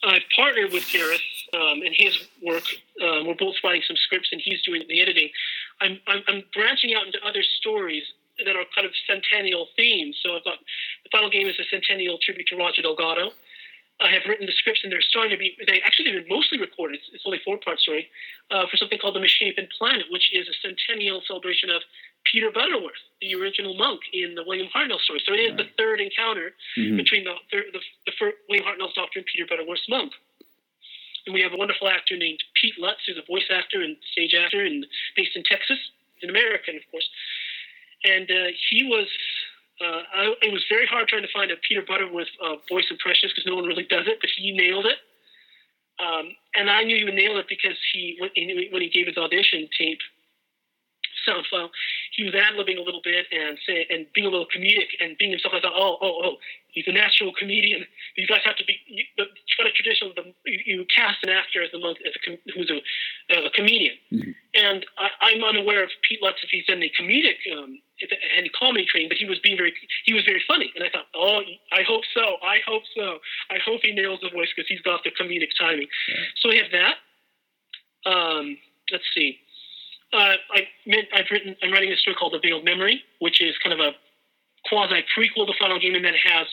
I've 0.05 0.23
partnered 0.35 0.73
with 0.73 0.87
Gareth 0.93 1.21
um, 1.55 1.83
in 1.83 1.93
his 1.93 2.15
work. 2.43 2.63
Um, 3.03 3.27
we're 3.27 3.35
both 3.35 3.57
writing 3.65 3.83
some 3.87 3.97
scripts, 3.97 4.29
and 4.31 4.41
he's 4.41 4.63
doing 4.63 4.83
the 4.89 5.01
editing. 5.01 5.29
I'm, 5.81 5.99
I'm, 6.07 6.23
I'm, 6.29 6.43
branching 6.55 6.95
out 6.95 7.07
into 7.07 7.19
other 7.27 7.43
stories 7.59 8.05
that 8.45 8.55
are 8.55 8.63
kind 8.75 8.87
of 8.87 8.93
centennial 9.07 9.67
themes. 9.77 10.17
So 10.23 10.37
I've 10.37 10.45
got 10.45 10.59
the 11.03 11.11
final 11.11 11.31
game 11.31 11.49
is 11.49 11.59
a 11.59 11.65
centennial 11.71 12.19
tribute 12.23 12.47
to 12.49 12.57
Roger 12.57 12.83
Delgado. 12.83 13.31
I 14.01 14.11
have 14.15 14.23
written 14.29 14.47
the 14.47 14.53
scripts, 14.53 14.81
and 14.85 14.93
they're 14.93 15.03
starting 15.03 15.33
to 15.33 15.39
be. 15.39 15.57
They 15.67 15.83
actually 15.83 16.15
have 16.15 16.23
been 16.23 16.31
mostly 16.31 16.61
recorded. 16.61 17.03
It's, 17.03 17.11
it's 17.13 17.25
only 17.27 17.41
four 17.45 17.59
part 17.59 17.81
story 17.81 18.07
uh, 18.51 18.71
for 18.71 18.77
something 18.77 18.99
called 18.99 19.17
the 19.17 19.21
Misshapen 19.21 19.67
Planet, 19.77 20.07
which 20.11 20.31
is 20.33 20.47
a 20.47 20.55
centennial 20.63 21.21
celebration 21.27 21.71
of 21.71 21.83
Peter 22.31 22.51
Butterworth, 22.55 23.03
the 23.21 23.35
original 23.35 23.75
monk 23.75 24.01
in 24.13 24.35
the 24.35 24.45
William 24.47 24.69
Hartnell 24.75 25.01
story. 25.01 25.21
So 25.27 25.35
it 25.35 25.43
is 25.43 25.51
right. 25.51 25.67
the 25.67 25.69
third 25.77 26.01
encounter 26.01 26.55
mm-hmm. 26.79 26.97
between 26.97 27.25
the, 27.25 27.35
the, 27.51 27.81
the, 28.07 28.13
William 28.49 28.67
Hartnell's 28.67 28.95
doctor 28.95 29.19
and 29.19 29.27
Peter 29.27 29.47
Butterworth's 29.49 29.89
monk. 29.89 30.13
And 31.27 31.35
we 31.35 31.43
have 31.43 31.53
a 31.53 31.57
wonderful 31.57 31.89
actor 31.89 32.17
named 32.17 32.39
Pete 32.61 32.79
Lutz, 32.79 33.05
who's 33.07 33.19
a 33.19 33.27
voice 33.27 33.51
actor 33.51 33.83
and 33.83 33.97
stage 34.13 34.35
actor, 34.35 34.65
and 34.65 34.87
based 35.17 35.37
in 35.37 35.43
Texas, 35.45 35.79
an 36.23 36.31
American, 36.31 36.77
of 36.77 36.83
course. 36.91 37.09
And 38.05 38.31
uh, 38.31 38.55
he 38.71 38.85
was. 38.85 39.09
Uh, 39.79 40.03
I, 40.11 40.35
it 40.43 40.53
was 40.53 40.65
very 40.69 40.87
hard 40.87 41.07
trying 41.07 41.23
to 41.23 41.31
find 41.33 41.53
a 41.53 41.57
Peter 41.69 41.83
Butterworth 41.87 42.27
uh, 42.43 42.57
voice 42.69 42.87
impressionist 42.91 43.37
because 43.37 43.47
no 43.47 43.55
one 43.55 43.65
really 43.65 43.87
does 43.87 44.09
it, 44.09 44.19
but 44.21 44.31
he 44.35 44.51
nailed 44.51 44.87
it. 44.87 44.99
Um, 46.03 46.35
and 46.55 46.71
I 46.71 46.83
knew 46.83 46.97
he 46.97 47.05
would 47.05 47.15
nail 47.15 47.39
it 47.39 47.47
because 47.49 47.79
he, 47.93 48.17
when 48.19 48.31
he, 48.35 48.69
when 48.73 48.83
he 48.83 48.89
gave 48.91 49.07
his 49.07 49.17
audition 49.17 49.69
tape, 49.79 49.99
sound 51.27 51.47
file, 51.51 51.71
he 52.19 52.25
was 52.25 52.35
ad 52.35 52.59
libbing 52.59 52.77
a 52.77 52.83
little 52.83 53.01
bit 53.05 53.31
and 53.31 53.57
say 53.63 53.87
and 53.91 54.05
being 54.13 54.27
a 54.27 54.31
little 54.31 54.51
comedic 54.51 54.91
and 54.99 55.17
being 55.19 55.31
himself. 55.31 55.55
I 55.55 55.61
thought, 55.63 55.79
oh, 55.79 56.03
oh, 56.03 56.15
oh, 56.27 56.35
he's 56.75 56.83
a 56.89 56.93
natural 56.93 57.31
comedian. 57.39 57.87
You 58.17 58.27
guys 58.27 58.43
have 58.45 58.57
to 58.57 58.65
be. 58.67 58.75
You, 58.91 59.07
got 59.15 59.67
a 59.67 59.71
tradition 59.71 60.11
of 60.11 60.15
the, 60.19 60.35
you, 60.51 60.59
you, 60.67 60.87
cast 60.91 61.23
an 61.23 61.31
actor 61.31 61.63
as 61.63 61.71
a 61.71 61.79
as 61.79 62.15
a, 62.27 62.39
who's 62.59 62.71
a, 62.75 62.83
a 63.47 63.51
comedian. 63.55 63.95
Mm-hmm. 64.11 64.31
And 64.55 64.85
I, 64.99 65.31
am 65.31 65.45
unaware 65.45 65.85
of 65.85 65.91
Pete 66.09 66.19
Lutz 66.21 66.43
if 66.43 66.51
he's 66.51 66.67
in 66.67 66.81
the 66.81 66.91
comedic 66.99 67.39
um, 67.55 67.79
any 68.37 68.51
comedy 68.51 68.87
training, 68.91 69.11
but 69.11 69.19
he 69.19 69.27
was 69.27 69.39
being 69.39 69.57
very 69.57 69.73
he 70.05 70.13
was 70.13 70.25
very 70.25 70.43
funny. 70.49 70.73
And 70.75 70.83
I 70.83 70.91
thought, 70.91 71.07
oh, 71.15 71.39
I 71.71 71.87
hope 71.87 72.03
so. 72.13 72.43
I 72.43 72.59
hope 72.67 72.83
so. 72.99 73.19
I 73.51 73.63
hope 73.65 73.83
he 73.87 73.95
nails 73.95 74.19
the 74.23 74.31
voice 74.35 74.51
because 74.51 74.67
he's 74.67 74.83
got 74.83 75.07
the 75.07 75.15
comedic 75.15 75.55
timing. 75.55 75.87
Yeah. 76.11 76.27
So 76.43 76.49
we 76.49 76.59
have 76.59 76.75
that. 76.75 76.99
Um, 78.11 78.59
let's 78.91 79.07
see 79.15 79.39
uh, 80.13 80.35
I 80.51 80.67
I've 81.15 81.27
written, 81.31 81.57
I'm 81.63 81.73
writing 81.73 81.93
a 81.93 81.97
story 81.97 82.17
called 82.17 82.33
The 82.33 82.41
Veiled 82.41 82.65
Memory, 82.65 83.03
which 83.19 83.41
is 83.41 83.55
kind 83.63 83.79
of 83.79 83.81
a 83.81 83.93
quasi 84.69 85.05
prequel 85.17 85.47
to 85.47 85.53
Final 85.59 85.79
Game, 85.79 85.95
and 85.95 86.05
then 86.05 86.15
it 86.15 86.21
has 86.25 86.47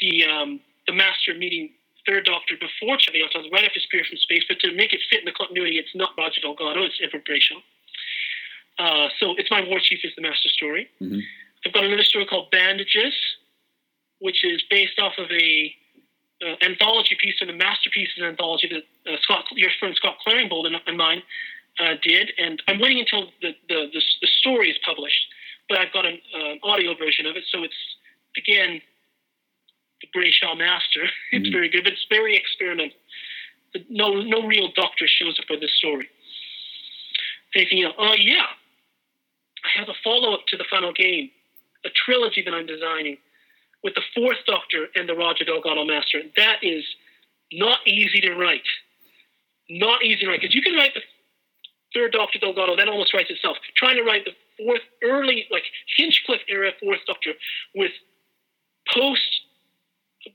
the 0.00 0.24
um, 0.24 0.60
the 0.86 0.92
Master 0.92 1.34
meeting 1.34 1.70
Third 2.06 2.24
Doctor 2.24 2.54
before 2.56 2.96
Autons, 2.96 3.52
right 3.52 3.64
after 3.64 3.80
Spearhead 3.80 4.08
from 4.08 4.18
Space, 4.18 4.44
but 4.48 4.58
to 4.60 4.72
make 4.72 4.94
it 4.94 5.00
fit 5.10 5.20
in 5.20 5.26
the 5.26 5.32
continuity, 5.32 5.76
it's 5.76 5.94
not 5.94 6.10
Roger 6.16 6.40
Delgado, 6.40 6.82
it's 6.84 6.98
Edward 7.02 7.26
Brayshaw. 7.26 7.60
Uh, 8.78 9.08
so 9.20 9.34
it's 9.36 9.50
my 9.50 9.62
War 9.68 9.80
Chief 9.82 10.00
is 10.04 10.12
the 10.16 10.22
Master 10.22 10.48
story. 10.48 10.88
Mm-hmm. 11.02 11.20
I've 11.66 11.72
got 11.72 11.84
another 11.84 12.04
story 12.04 12.24
called 12.24 12.50
Bandages, 12.50 13.14
which 14.20 14.44
is 14.44 14.62
based 14.70 14.98
off 14.98 15.12
of 15.18 15.30
a 15.30 15.74
uh, 16.40 16.54
anthology 16.64 17.16
piece 17.20 17.34
and 17.40 17.50
a 17.50 17.52
masterpieces 17.52 18.22
anthology 18.22 18.68
that 18.68 19.12
uh, 19.12 19.16
Scott, 19.22 19.44
your 19.52 19.70
friend 19.78 19.94
Scott 19.96 20.16
Claringbold 20.24 20.66
and, 20.66 20.76
and 20.86 20.96
mine 20.96 21.22
uh, 21.78 21.94
did, 22.02 22.32
and 22.38 22.62
I'm 22.68 22.80
waiting 22.80 23.00
until 23.00 23.30
the, 23.40 23.54
the, 23.68 23.86
the, 23.92 24.02
the, 24.20 24.28
story 24.40 24.70
is 24.70 24.76
published. 24.84 25.26
But 25.68 25.78
I've 25.78 25.92
got 25.92 26.06
an 26.06 26.18
uh, 26.34 26.66
audio 26.66 26.94
version 26.96 27.26
of 27.26 27.36
it, 27.36 27.44
so 27.50 27.62
it's 27.62 27.74
again 28.36 28.80
the 30.00 30.08
Brayshaw 30.16 30.56
master. 30.56 31.04
it's 31.32 31.44
mm-hmm. 31.44 31.52
very 31.52 31.68
good, 31.68 31.84
but 31.84 31.92
it's 31.92 32.06
very 32.10 32.36
experimental. 32.36 32.96
No, 33.88 34.22
no 34.22 34.46
real 34.46 34.70
doctor 34.74 35.06
shows 35.06 35.38
up 35.38 35.46
for 35.46 35.56
this 35.56 35.74
story. 35.76 36.08
Anything 37.54 37.84
else? 37.84 37.94
Oh 37.98 38.14
yeah, 38.18 38.46
I 39.64 39.78
have 39.78 39.88
a 39.88 39.94
follow 40.02 40.34
up 40.34 40.46
to 40.48 40.56
the 40.56 40.64
final 40.70 40.92
game, 40.92 41.30
a 41.84 41.90
trilogy 41.90 42.42
that 42.42 42.54
I'm 42.54 42.66
designing 42.66 43.18
with 43.84 43.94
the 43.94 44.02
fourth 44.14 44.38
Doctor 44.46 44.86
and 44.94 45.08
the 45.08 45.14
Roger 45.14 45.44
Delgado 45.44 45.84
Master. 45.84 46.22
That 46.36 46.62
is 46.62 46.84
not 47.52 47.78
easy 47.86 48.20
to 48.22 48.34
write. 48.34 48.66
Not 49.70 50.02
easy 50.02 50.24
to 50.24 50.28
write 50.28 50.40
because 50.40 50.54
you 50.54 50.62
can 50.62 50.74
write 50.74 50.94
the 50.94 51.02
third 51.94 52.12
Doctor 52.12 52.38
Delgado, 52.38 52.76
that 52.76 52.88
almost 52.88 53.14
writes 53.14 53.30
itself. 53.30 53.56
Trying 53.76 53.96
to 53.96 54.02
write 54.02 54.24
the 54.24 54.32
fourth, 54.56 54.82
early, 55.02 55.46
like 55.50 55.64
Hinchcliffe 55.96 56.42
era 56.48 56.72
fourth 56.80 57.00
Doctor 57.06 57.32
with 57.74 57.92
post 58.92 59.22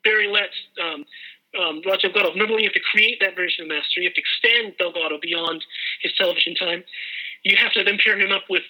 Barry 0.04 0.28
Letts, 0.28 0.56
um, 0.82 1.06
um, 1.60 1.82
Roger 1.86 2.10
Delgado. 2.10 2.34
Number 2.34 2.54
one, 2.54 2.64
you 2.64 2.70
have 2.70 2.74
to 2.74 2.88
create 2.92 3.20
that 3.22 3.36
version 3.36 3.64
of 3.64 3.70
Master. 3.70 4.02
You 4.02 4.10
have 4.10 4.18
to 4.18 4.22
extend 4.22 4.78
Delgado 4.78 5.20
beyond 5.22 5.64
his 6.02 6.14
television 6.18 6.56
time. 6.56 6.84
You 7.44 7.58
have 7.58 7.74
to 7.74 7.84
then 7.84 7.98
pair 8.04 8.18
him 8.18 8.32
up 8.32 8.44
with 8.50 8.64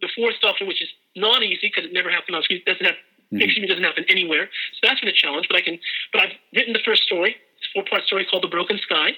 the 0.00 0.08
fourth 0.16 0.36
Doctor, 0.40 0.64
which 0.64 0.80
is 0.80 0.88
not 1.16 1.42
easy 1.42 1.68
because 1.68 1.84
it 1.84 1.92
never 1.92 2.10
happened 2.10 2.36
on 2.36 2.42
screen. 2.42 2.62
It 2.64 2.70
doesn't 2.70 2.86
have, 2.86 2.94
mm-hmm. 2.94 3.42
excuse 3.42 3.60
me, 3.60 3.68
doesn't 3.68 3.84
happen 3.84 4.04
anywhere. 4.08 4.48
So 4.74 4.88
that's 4.88 5.00
been 5.00 5.10
a 5.10 5.12
challenge. 5.12 5.46
But 5.48 5.56
I 5.56 5.62
can, 5.62 5.78
but 6.12 6.22
I've 6.22 6.34
written 6.54 6.72
the 6.72 6.84
first 6.84 7.02
story. 7.02 7.36
It's 7.58 7.68
a 7.68 7.70
four-part 7.74 8.04
story 8.04 8.24
called 8.24 8.42
The 8.42 8.48
Broken 8.48 8.78
Sky 8.78 9.12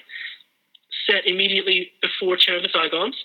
set 1.09 1.25
immediately 1.25 1.91
before 2.01 2.37
Terror 2.37 2.57
of 2.57 2.63
the 2.63 2.69
Zygons. 2.69 3.15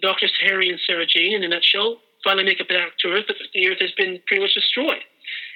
The 0.00 0.06
Doctors 0.06 0.32
Harry 0.40 0.70
and 0.70 0.78
Sarah 0.86 1.06
Jane, 1.06 1.34
in 1.34 1.42
a 1.42 1.48
nutshell, 1.48 1.98
finally 2.24 2.44
make 2.44 2.60
it 2.60 2.68
back 2.68 2.92
to 3.00 3.08
Earth, 3.08 3.24
but 3.26 3.36
the 3.52 3.68
Earth 3.68 3.80
has 3.80 3.92
been 3.92 4.20
pretty 4.26 4.42
much 4.42 4.54
destroyed. 4.54 5.02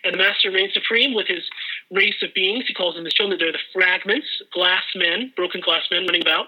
And 0.05 0.15
the 0.15 0.19
Master 0.19 0.51
reigns 0.51 0.75
supreme 0.75 1.15
with 1.15 1.29
his 1.29 1.45
race 1.91 2.21
of 2.23 2.35
beings. 2.35 2.65
He 2.67 2.75
calls 2.75 2.95
them 2.95 3.05
his 3.05 3.15
children. 3.15 3.39
They're 3.39 3.53
the 3.53 3.59
fragments, 3.73 4.27
glass 4.53 4.83
men, 4.95 5.33
broken 5.37 5.61
glass 5.61 5.83
men 5.91 6.07
running 6.07 6.23
about. 6.23 6.47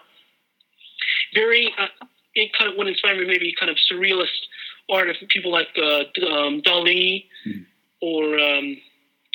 Very, 1.34 1.72
uh, 1.78 1.86
it 2.34 2.50
kind 2.58 2.70
of 2.70 2.76
would 2.76 2.88
inspire 2.88 3.16
me 3.18 3.26
maybe 3.26 3.54
kind 3.58 3.70
of 3.70 3.76
surrealist 3.90 4.44
art 4.90 5.08
of 5.08 5.16
people 5.28 5.50
like 5.52 5.68
uh, 5.78 6.00
um, 6.26 6.60
Dali 6.62 7.26
mm. 7.46 7.64
or 8.02 8.38
um, 8.38 8.76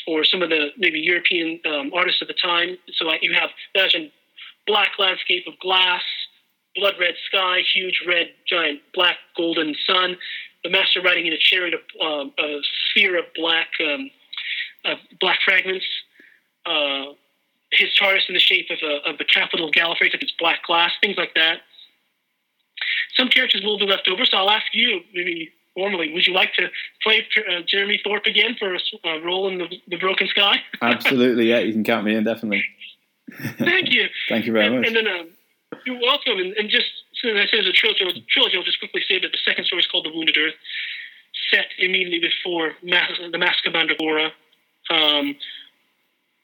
or 0.07 0.23
some 0.23 0.41
of 0.41 0.49
the 0.49 0.69
maybe 0.77 0.99
European 0.99 1.59
um, 1.65 1.91
artists 1.93 2.21
of 2.21 2.27
the 2.27 2.33
time. 2.33 2.77
So 2.93 3.05
like 3.05 3.23
you 3.23 3.33
have 3.33 3.49
imagine 3.75 4.11
black 4.69 4.91
landscape 4.99 5.45
of 5.47 5.57
glass, 5.59 6.03
blood 6.75 6.93
red 6.99 7.15
sky, 7.27 7.61
huge 7.73 8.03
red 8.07 8.27
giant 8.47 8.79
black 8.93 9.17
golden 9.35 9.75
sun. 9.85 10.15
The 10.63 10.69
master 10.69 11.01
riding 11.01 11.25
in 11.25 11.33
a 11.33 11.39
chariot 11.39 11.73
of 11.73 11.81
um, 11.99 12.33
a 12.37 12.59
sphere 12.89 13.17
of 13.17 13.25
black 13.35 13.67
um, 13.83 14.11
of 14.85 14.99
black 15.19 15.39
fragments. 15.43 15.85
Uh, 16.65 17.13
his 17.71 17.89
TARDIS 17.99 18.27
in 18.27 18.33
the 18.33 18.39
shape 18.39 18.67
of, 18.69 18.77
a, 18.83 19.09
of 19.09 19.17
the 19.17 19.25
capital 19.25 19.67
of 19.67 19.73
Gallifrey, 19.73 20.11
like 20.11 20.21
it's 20.21 20.33
black 20.39 20.65
glass, 20.65 20.91
things 21.01 21.17
like 21.17 21.33
that. 21.35 21.59
Some 23.15 23.27
characters 23.27 23.61
will 23.63 23.77
be 23.77 23.85
left 23.85 24.07
over, 24.07 24.25
so 24.25 24.37
I'll 24.37 24.49
ask 24.49 24.65
you, 24.73 25.01
maybe 25.13 25.51
formally, 25.75 26.11
would 26.13 26.25
you 26.25 26.33
like 26.33 26.53
to 26.53 26.69
play 27.03 27.25
uh, 27.37 27.61
Jeremy 27.67 27.99
Thorpe 28.03 28.25
again 28.25 28.55
for 28.57 28.73
a 28.73 28.79
uh, 29.05 29.19
role 29.19 29.47
in 29.49 29.59
the, 29.59 29.67
the 29.87 29.97
Broken 29.97 30.27
Sky? 30.27 30.57
Absolutely, 30.81 31.49
yeah, 31.49 31.59
you 31.59 31.73
can 31.73 31.83
count 31.83 32.05
me 32.05 32.15
in, 32.15 32.23
definitely. 32.23 32.63
Thank 33.57 33.93
you. 33.93 34.07
Thank 34.29 34.45
you 34.45 34.53
very 34.53 34.67
and, 34.67 34.77
much. 34.77 34.87
And 34.87 34.95
then 34.95 35.07
um, 35.07 35.29
you're 35.85 35.99
welcome. 35.99 36.39
And, 36.39 36.53
and 36.53 36.69
just 36.69 36.87
since 37.21 37.37
I 37.37 37.45
said 37.49 37.65
it's 37.65 37.69
a 37.69 37.73
trilogy, 37.73 38.25
trilogy, 38.29 38.57
I'll 38.57 38.63
just 38.63 38.79
quickly 38.79 39.01
say 39.07 39.19
that 39.19 39.31
the 39.31 39.37
second 39.45 39.65
story 39.65 39.81
is 39.81 39.87
called 39.87 40.05
The 40.05 40.13
Wounded 40.13 40.37
Earth, 40.37 40.55
set 41.51 41.67
immediately 41.77 42.19
before 42.19 42.73
Mas- 42.83 43.19
the 43.31 43.37
Masque 43.37 43.65
of 43.65 43.73
Mandragora. 43.73 44.31
Um, 44.89 45.35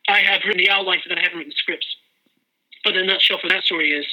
I 0.08 0.20
have 0.20 0.42
written 0.46 0.58
the 0.58 0.70
outline 0.70 1.00
for 1.02 1.10
that. 1.10 1.18
I 1.18 1.22
haven't 1.22 1.40
written 1.40 1.52
the 1.52 1.58
scripts. 1.58 1.88
But 2.84 2.94
the 2.94 3.04
nutshell 3.04 3.40
for 3.42 3.50
that 3.50 3.64
story 3.64 3.92
is 3.92 4.06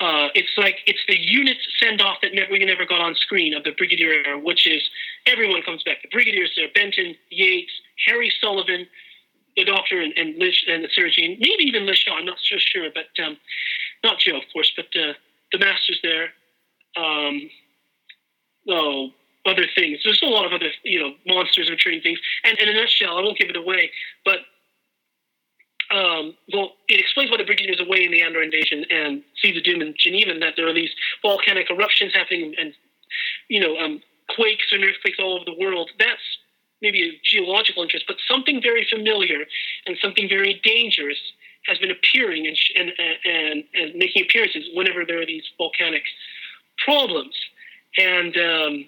uh, 0.00 0.28
it's 0.34 0.50
like 0.56 0.78
it's 0.86 0.98
the 1.06 1.16
unit 1.16 1.56
send 1.80 2.02
off 2.02 2.18
that 2.22 2.34
never, 2.34 2.50
we 2.50 2.58
never 2.64 2.84
got 2.84 3.00
on 3.00 3.14
screen 3.14 3.54
of 3.54 3.62
the 3.62 3.70
Brigadier 3.70 4.24
era, 4.26 4.38
which 4.38 4.66
is 4.66 4.82
everyone 5.26 5.62
comes 5.62 5.84
back. 5.84 6.02
The 6.02 6.08
Brigadiers 6.08 6.50
there, 6.56 6.66
Benton, 6.74 7.14
Yates, 7.30 7.70
Harry 8.06 8.32
Sullivan, 8.40 8.88
the 9.56 9.64
Doctor, 9.64 10.00
and 10.00 10.12
and, 10.16 10.38
Liz, 10.38 10.54
and 10.68 10.84
the 10.84 10.88
surgeon, 10.92 11.36
maybe 11.38 11.64
even 11.64 11.86
Liz 11.86 11.98
Shaw. 11.98 12.16
I'm 12.16 12.26
not 12.26 12.38
so 12.42 12.56
sure, 12.58 12.88
but 12.94 13.24
um, 13.24 13.36
not 14.04 14.18
Jo, 14.18 14.36
of 14.36 14.44
course, 14.52 14.72
but 14.76 14.86
uh, 14.96 15.12
the 15.52 15.58
Masters 15.58 16.00
there. 16.02 16.30
Um, 16.96 17.50
oh, 18.68 19.10
other 19.46 19.66
things. 19.74 19.98
There's 20.04 20.22
a 20.22 20.26
lot 20.26 20.46
of 20.46 20.52
other, 20.52 20.70
you 20.84 21.00
know, 21.00 21.14
monsters 21.26 21.68
and 21.68 21.78
trading 21.78 22.02
things. 22.02 22.18
And 22.44 22.58
in 22.58 22.68
a 22.68 22.74
nutshell, 22.74 23.18
I 23.18 23.22
won't 23.22 23.38
give 23.38 23.50
it 23.50 23.56
away, 23.56 23.90
but 24.24 24.38
um, 25.90 26.34
well, 26.54 26.72
it 26.88 26.98
explains 27.00 27.30
why 27.30 27.36
the 27.36 27.44
Brigadiers 27.44 27.80
away 27.80 28.04
in 28.04 28.12
the 28.12 28.22
Android 28.22 28.44
invasion 28.44 28.84
and 28.88 29.22
Seeds 29.40 29.56
the 29.56 29.62
Doom 29.62 29.82
in 29.82 29.94
Geneva, 29.98 30.30
and 30.30 30.40
that 30.40 30.54
there 30.56 30.66
are 30.66 30.72
these 30.72 30.90
volcanic 31.20 31.70
eruptions 31.70 32.14
happening 32.14 32.54
and, 32.58 32.72
you 33.48 33.60
know, 33.60 33.76
um, 33.76 34.00
quakes 34.34 34.64
and 34.72 34.82
earthquakes 34.84 35.18
all 35.20 35.34
over 35.34 35.44
the 35.44 35.56
world. 35.58 35.90
That's 35.98 36.22
maybe 36.82 37.02
a 37.02 37.20
geological 37.24 37.82
interest, 37.82 38.04
but 38.06 38.16
something 38.28 38.60
very 38.60 38.86
familiar 38.90 39.46
and 39.86 39.96
something 40.02 40.28
very 40.28 40.60
dangerous 40.64 41.18
has 41.66 41.78
been 41.78 41.90
appearing 41.90 42.46
and, 42.46 42.56
and, 42.76 42.92
and, 43.24 43.64
and 43.74 43.94
making 43.94 44.24
appearances 44.24 44.68
whenever 44.74 45.04
there 45.06 45.22
are 45.22 45.26
these 45.26 45.44
volcanic 45.56 46.02
problems. 46.84 47.34
And, 47.96 48.36
um, 48.36 48.84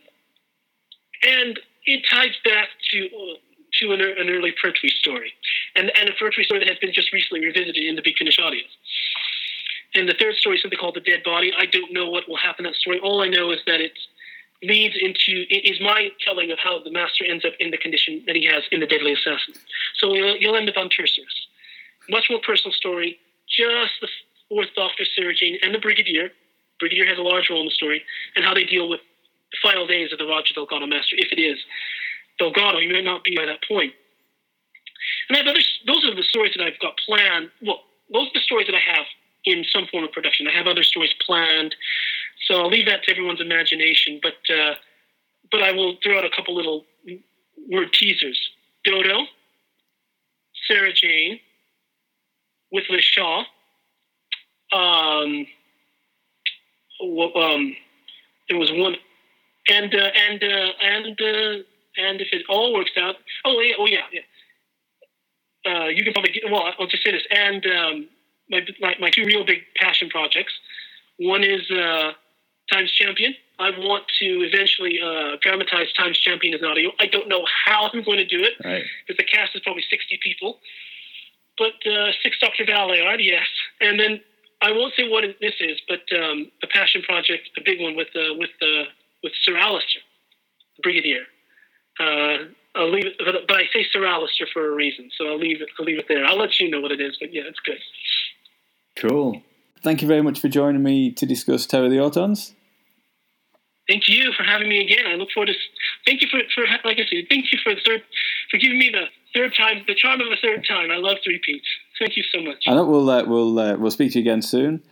and 1.23 1.61
it 1.87 2.05
ties 2.11 2.35
back 2.45 2.69
to 2.93 3.07
uh, 3.07 3.35
to 3.81 3.93
an, 3.93 4.01
an 4.01 4.31
early 4.31 4.53
Pertwee 4.53 4.91
story, 4.91 5.33
and, 5.75 5.91
and 5.99 6.09
a 6.09 6.13
Pertwee 6.13 6.45
story 6.45 6.61
that 6.61 6.69
has 6.69 6.79
been 6.79 6.93
just 6.93 7.13
recently 7.13 7.45
revisited 7.45 7.83
in 7.83 7.97
the 7.97 8.03
Big 8.03 8.17
Finish 8.17 8.39
audios. 8.39 8.71
And 9.95 10.09
the 10.09 10.15
third 10.15 10.35
story 10.37 10.57
is 10.57 10.63
something 10.63 10.79
called 10.79 10.95
The 10.95 11.01
Dead 11.01 11.23
Body. 11.25 11.53
I 11.57 11.67
don't 11.67 11.93
know 11.93 12.09
what 12.09 12.29
will 12.29 12.37
happen 12.37 12.67
in 12.67 12.71
that 12.71 12.77
story. 12.77 13.01
All 13.01 13.21
I 13.21 13.29
know 13.29 13.51
is 13.51 13.61
that 13.67 13.81
it 13.81 13.93
leads 14.67 14.97
into, 15.01 15.47
it 15.49 15.65
is 15.65 15.81
my 15.81 16.09
telling 16.25 16.51
of 16.51 16.59
how 16.59 16.83
the 16.83 16.91
Master 16.91 17.25
ends 17.25 17.45
up 17.45 17.53
in 17.61 17.71
the 17.71 17.79
condition 17.79 18.23
that 18.27 18.37
he 18.37 18.45
has 18.47 18.65
in 18.71 18.81
The 18.81 18.87
Deadly 18.87 19.13
Assassin. 19.13 19.55
So 19.97 20.15
you'll, 20.15 20.57
end 20.57 20.69
up 20.69 20.77
on 20.77 20.89
Tersurus. 20.89 21.35
Much 22.09 22.27
more 22.31 22.41
personal 22.45 22.73
story, 22.73 23.19
just 23.49 23.93
the 24.01 24.09
fourth 24.49 24.69
Doctor, 24.77 25.05
Sarah 25.17 25.35
Jane, 25.35 25.59
and 25.63 25.75
the 25.75 25.79
Brigadier. 25.79 26.31
Brigadier 26.81 27.07
has 27.07 27.19
a 27.19 27.23
large 27.23 27.49
role 27.49 27.61
in 27.61 27.67
the 27.67 27.75
story, 27.75 28.03
and 28.37 28.45
how 28.45 28.55
they 28.55 28.65
deal 28.65 28.89
with 28.89 29.01
the 29.53 29.59
final 29.63 29.87
days 29.87 30.13
of 30.13 30.19
the 30.19 30.27
Roger 30.27 30.55
Delgado 30.55 30.87
Master, 30.87 31.17
if 31.19 31.33
it 31.33 31.41
is. 31.41 31.59
Delgado. 32.39 32.81
He 32.81 32.89
may 32.89 33.03
not 33.03 33.23
be 33.25 33.37
by 33.37 33.47
that 33.47 33.61
point. 33.67 33.93
And 35.29 35.37
I 35.37 35.41
have 35.41 35.49
other, 35.49 35.61
those 35.87 36.05
are 36.05 36.15
the 36.15 36.25
stories 36.25 36.53
that 36.57 36.65
I've 36.65 36.79
got 36.81 36.99
planned. 37.07 37.51
Well, 37.63 37.81
those 38.13 38.29
are 38.29 38.35
the 38.35 38.41
stories 38.41 38.67
that 38.67 38.75
I 38.75 38.81
have 38.81 39.07
in 39.45 39.65
some 39.65 39.87
form 39.91 40.05
of 40.05 40.13
production. 40.13 40.47
I 40.49 40.53
have 40.53 40.67
other 40.67 40.83
stories 40.83 41.15
planned, 41.25 41.75
so 42.47 42.61
I'll 42.61 42.69
leave 42.69 42.87
that 42.87 43.03
to 43.05 43.11
everyone's 43.11 43.41
imagination. 43.41 44.21
But 44.23 44.55
uh, 44.55 44.75
but 45.51 45.63
I 45.63 45.73
will 45.73 45.97
throw 46.03 46.19
out 46.19 46.25
a 46.25 46.31
couple 46.31 46.55
little 46.55 46.85
word 47.71 47.93
teasers. 47.93 48.39
Dodo, 48.85 49.27
Sarah 50.69 50.93
Jane, 50.93 51.41
with 52.71 52.85
Liz 52.91 53.05
Shaw. 53.05 53.45
Um, 54.73 55.47
um, 57.01 57.77
there 58.49 58.59
was 58.59 58.71
one, 58.73 58.97
and 59.69 59.95
uh, 59.95 60.11
and 60.29 60.43
uh, 60.43 60.73
and 60.83 61.21
uh, 61.21 61.63
and 61.97 62.21
if 62.21 62.29
it 62.33 62.43
all 62.49 62.75
works 62.75 62.93
out, 62.99 63.17
oh 63.45 63.61
yeah, 63.61 63.75
oh 63.79 63.87
yeah, 63.87 63.99
yeah. 64.13 64.21
Uh, 65.67 65.87
you 65.87 66.05
can 66.05 66.13
probably 66.13 66.31
get, 66.31 66.43
well, 66.51 66.75
I'll 66.79 66.87
just 66.87 67.03
say 67.03 67.13
this, 67.13 67.23
and 67.31 67.65
um, 67.67 68.09
my, 68.51 68.61
my, 68.81 68.95
my 69.01 69.11
two 69.11 69.25
real 69.25 69.47
big 69.47 69.61
passion 69.77 70.11
projects. 70.11 70.53
One 71.19 71.43
is 71.43 71.71
uh, 71.71 72.13
Times 72.73 72.91
Champion. 72.93 73.35
I 73.59 73.71
want 73.71 74.05
to 74.21 74.27
eventually 74.43 74.99
uh, 75.01 75.37
dramatize 75.41 75.93
Times 75.93 76.19
Champion 76.19 76.55
as 76.55 76.61
an 76.63 76.67
audio. 76.69 76.91
I 76.99 77.07
don't 77.07 77.29
know 77.29 77.45
how 77.67 77.89
I'm 77.93 78.03
going 78.03 78.19
to 78.19 78.27
do 78.27 78.43
it 78.43 78.55
Right. 78.65 78.83
because 79.07 79.17
the 79.19 79.25
cast 79.25 79.55
is 79.55 79.63
probably 79.63 79.85
60 79.89 80.19
people. 80.23 80.59
But 81.57 81.75
uh, 81.87 82.11
Six 82.23 82.37
Doctor 82.41 82.65
Valeyard, 82.65 83.25
yes. 83.25 83.47
And 83.81 84.01
then 84.01 84.21
I 84.61 84.73
won't 84.73 84.93
say 84.97 85.09
what 85.09 85.25
this 85.41 85.55
is, 85.61 85.79
but 85.89 86.01
um, 86.19 86.51
a 86.63 86.67
passion 86.67 87.03
project, 87.03 87.49
a 87.57 87.61
big 87.65 87.81
one 87.81 87.95
with 87.95 88.09
uh, 88.17 88.35
with 88.35 88.51
uh, 88.61 88.85
with 89.23 89.33
Sir 89.43 89.57
Alistair, 89.57 90.03
Brigadier. 90.83 91.23
Uh, 92.01 92.49
I'll 92.75 92.91
leave 92.91 93.07
it, 93.07 93.15
but, 93.19 93.47
but 93.47 93.57
I 93.57 93.67
say 93.73 93.87
Sir 93.93 94.05
Alistair 94.05 94.49
for 94.53 94.67
a 94.67 94.75
reason, 94.75 95.11
so 95.17 95.29
I'll 95.29 95.39
leave 95.39 95.61
it. 95.63 95.69
I'll 95.79 95.85
leave 95.87 95.99
it 96.01 96.07
there. 96.09 96.25
I'll 96.25 96.39
let 96.39 96.59
you 96.59 96.69
know 96.69 96.81
what 96.81 96.91
it 96.91 97.01
is, 97.01 97.17
but 97.21 97.33
yeah, 97.33 97.43
it's 97.47 97.61
good. 97.61 97.79
Cool. 98.97 99.41
Thank 99.85 100.01
you 100.01 100.09
very 100.09 100.23
much 100.23 100.41
for 100.41 100.49
joining 100.49 100.83
me 100.83 101.13
to 101.13 101.27
discuss 101.27 101.67
Terror 101.67 101.85
of 101.85 101.91
the 101.91 101.99
Autons. 101.99 102.55
Thank 103.87 104.09
you 104.09 104.33
for 104.33 104.43
having 104.43 104.67
me 104.71 104.81
again. 104.81 105.07
I 105.07 105.17
look 105.17 105.29
forward 105.33 105.49
to. 105.49 105.55
Thank 106.07 106.23
you 106.23 106.29
for, 106.31 106.41
for 106.55 106.65
like 106.85 106.99
I 106.99 107.05
said. 107.05 107.27
Thank 107.29 107.53
you 107.53 107.59
for 107.63 107.75
the 107.75 107.81
third 107.85 108.03
for 108.51 108.57
giving 108.57 108.79
me 108.79 108.91
the 108.91 109.05
third 109.39 109.53
time, 109.55 109.85
the 109.87 109.95
charm 109.95 110.23
of 110.23 110.29
a 110.29 110.37
third 110.41 110.65
time. 110.67 110.91
I 110.91 110.97
love 110.97 111.19
repeats. 111.27 111.67
Thank 111.99 112.17
you 112.17 112.23
so 112.35 112.41
much. 112.41 112.65
I 112.67 112.73
know 112.73 112.87
we'll 112.87 113.11
uh, 113.11 113.25
we'll 113.27 113.59
uh, 113.59 113.77
we'll 113.77 113.91
speak 113.91 114.13
to 114.13 114.21
you 114.21 114.23
again 114.23 114.41
soon. 114.41 114.83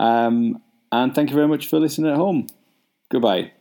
Um, 0.00 0.60
and 0.90 1.14
thank 1.14 1.30
you 1.30 1.36
very 1.36 1.48
much 1.48 1.68
for 1.68 1.78
listening 1.78 2.10
at 2.10 2.16
home. 2.16 2.48
Goodbye. 3.08 3.52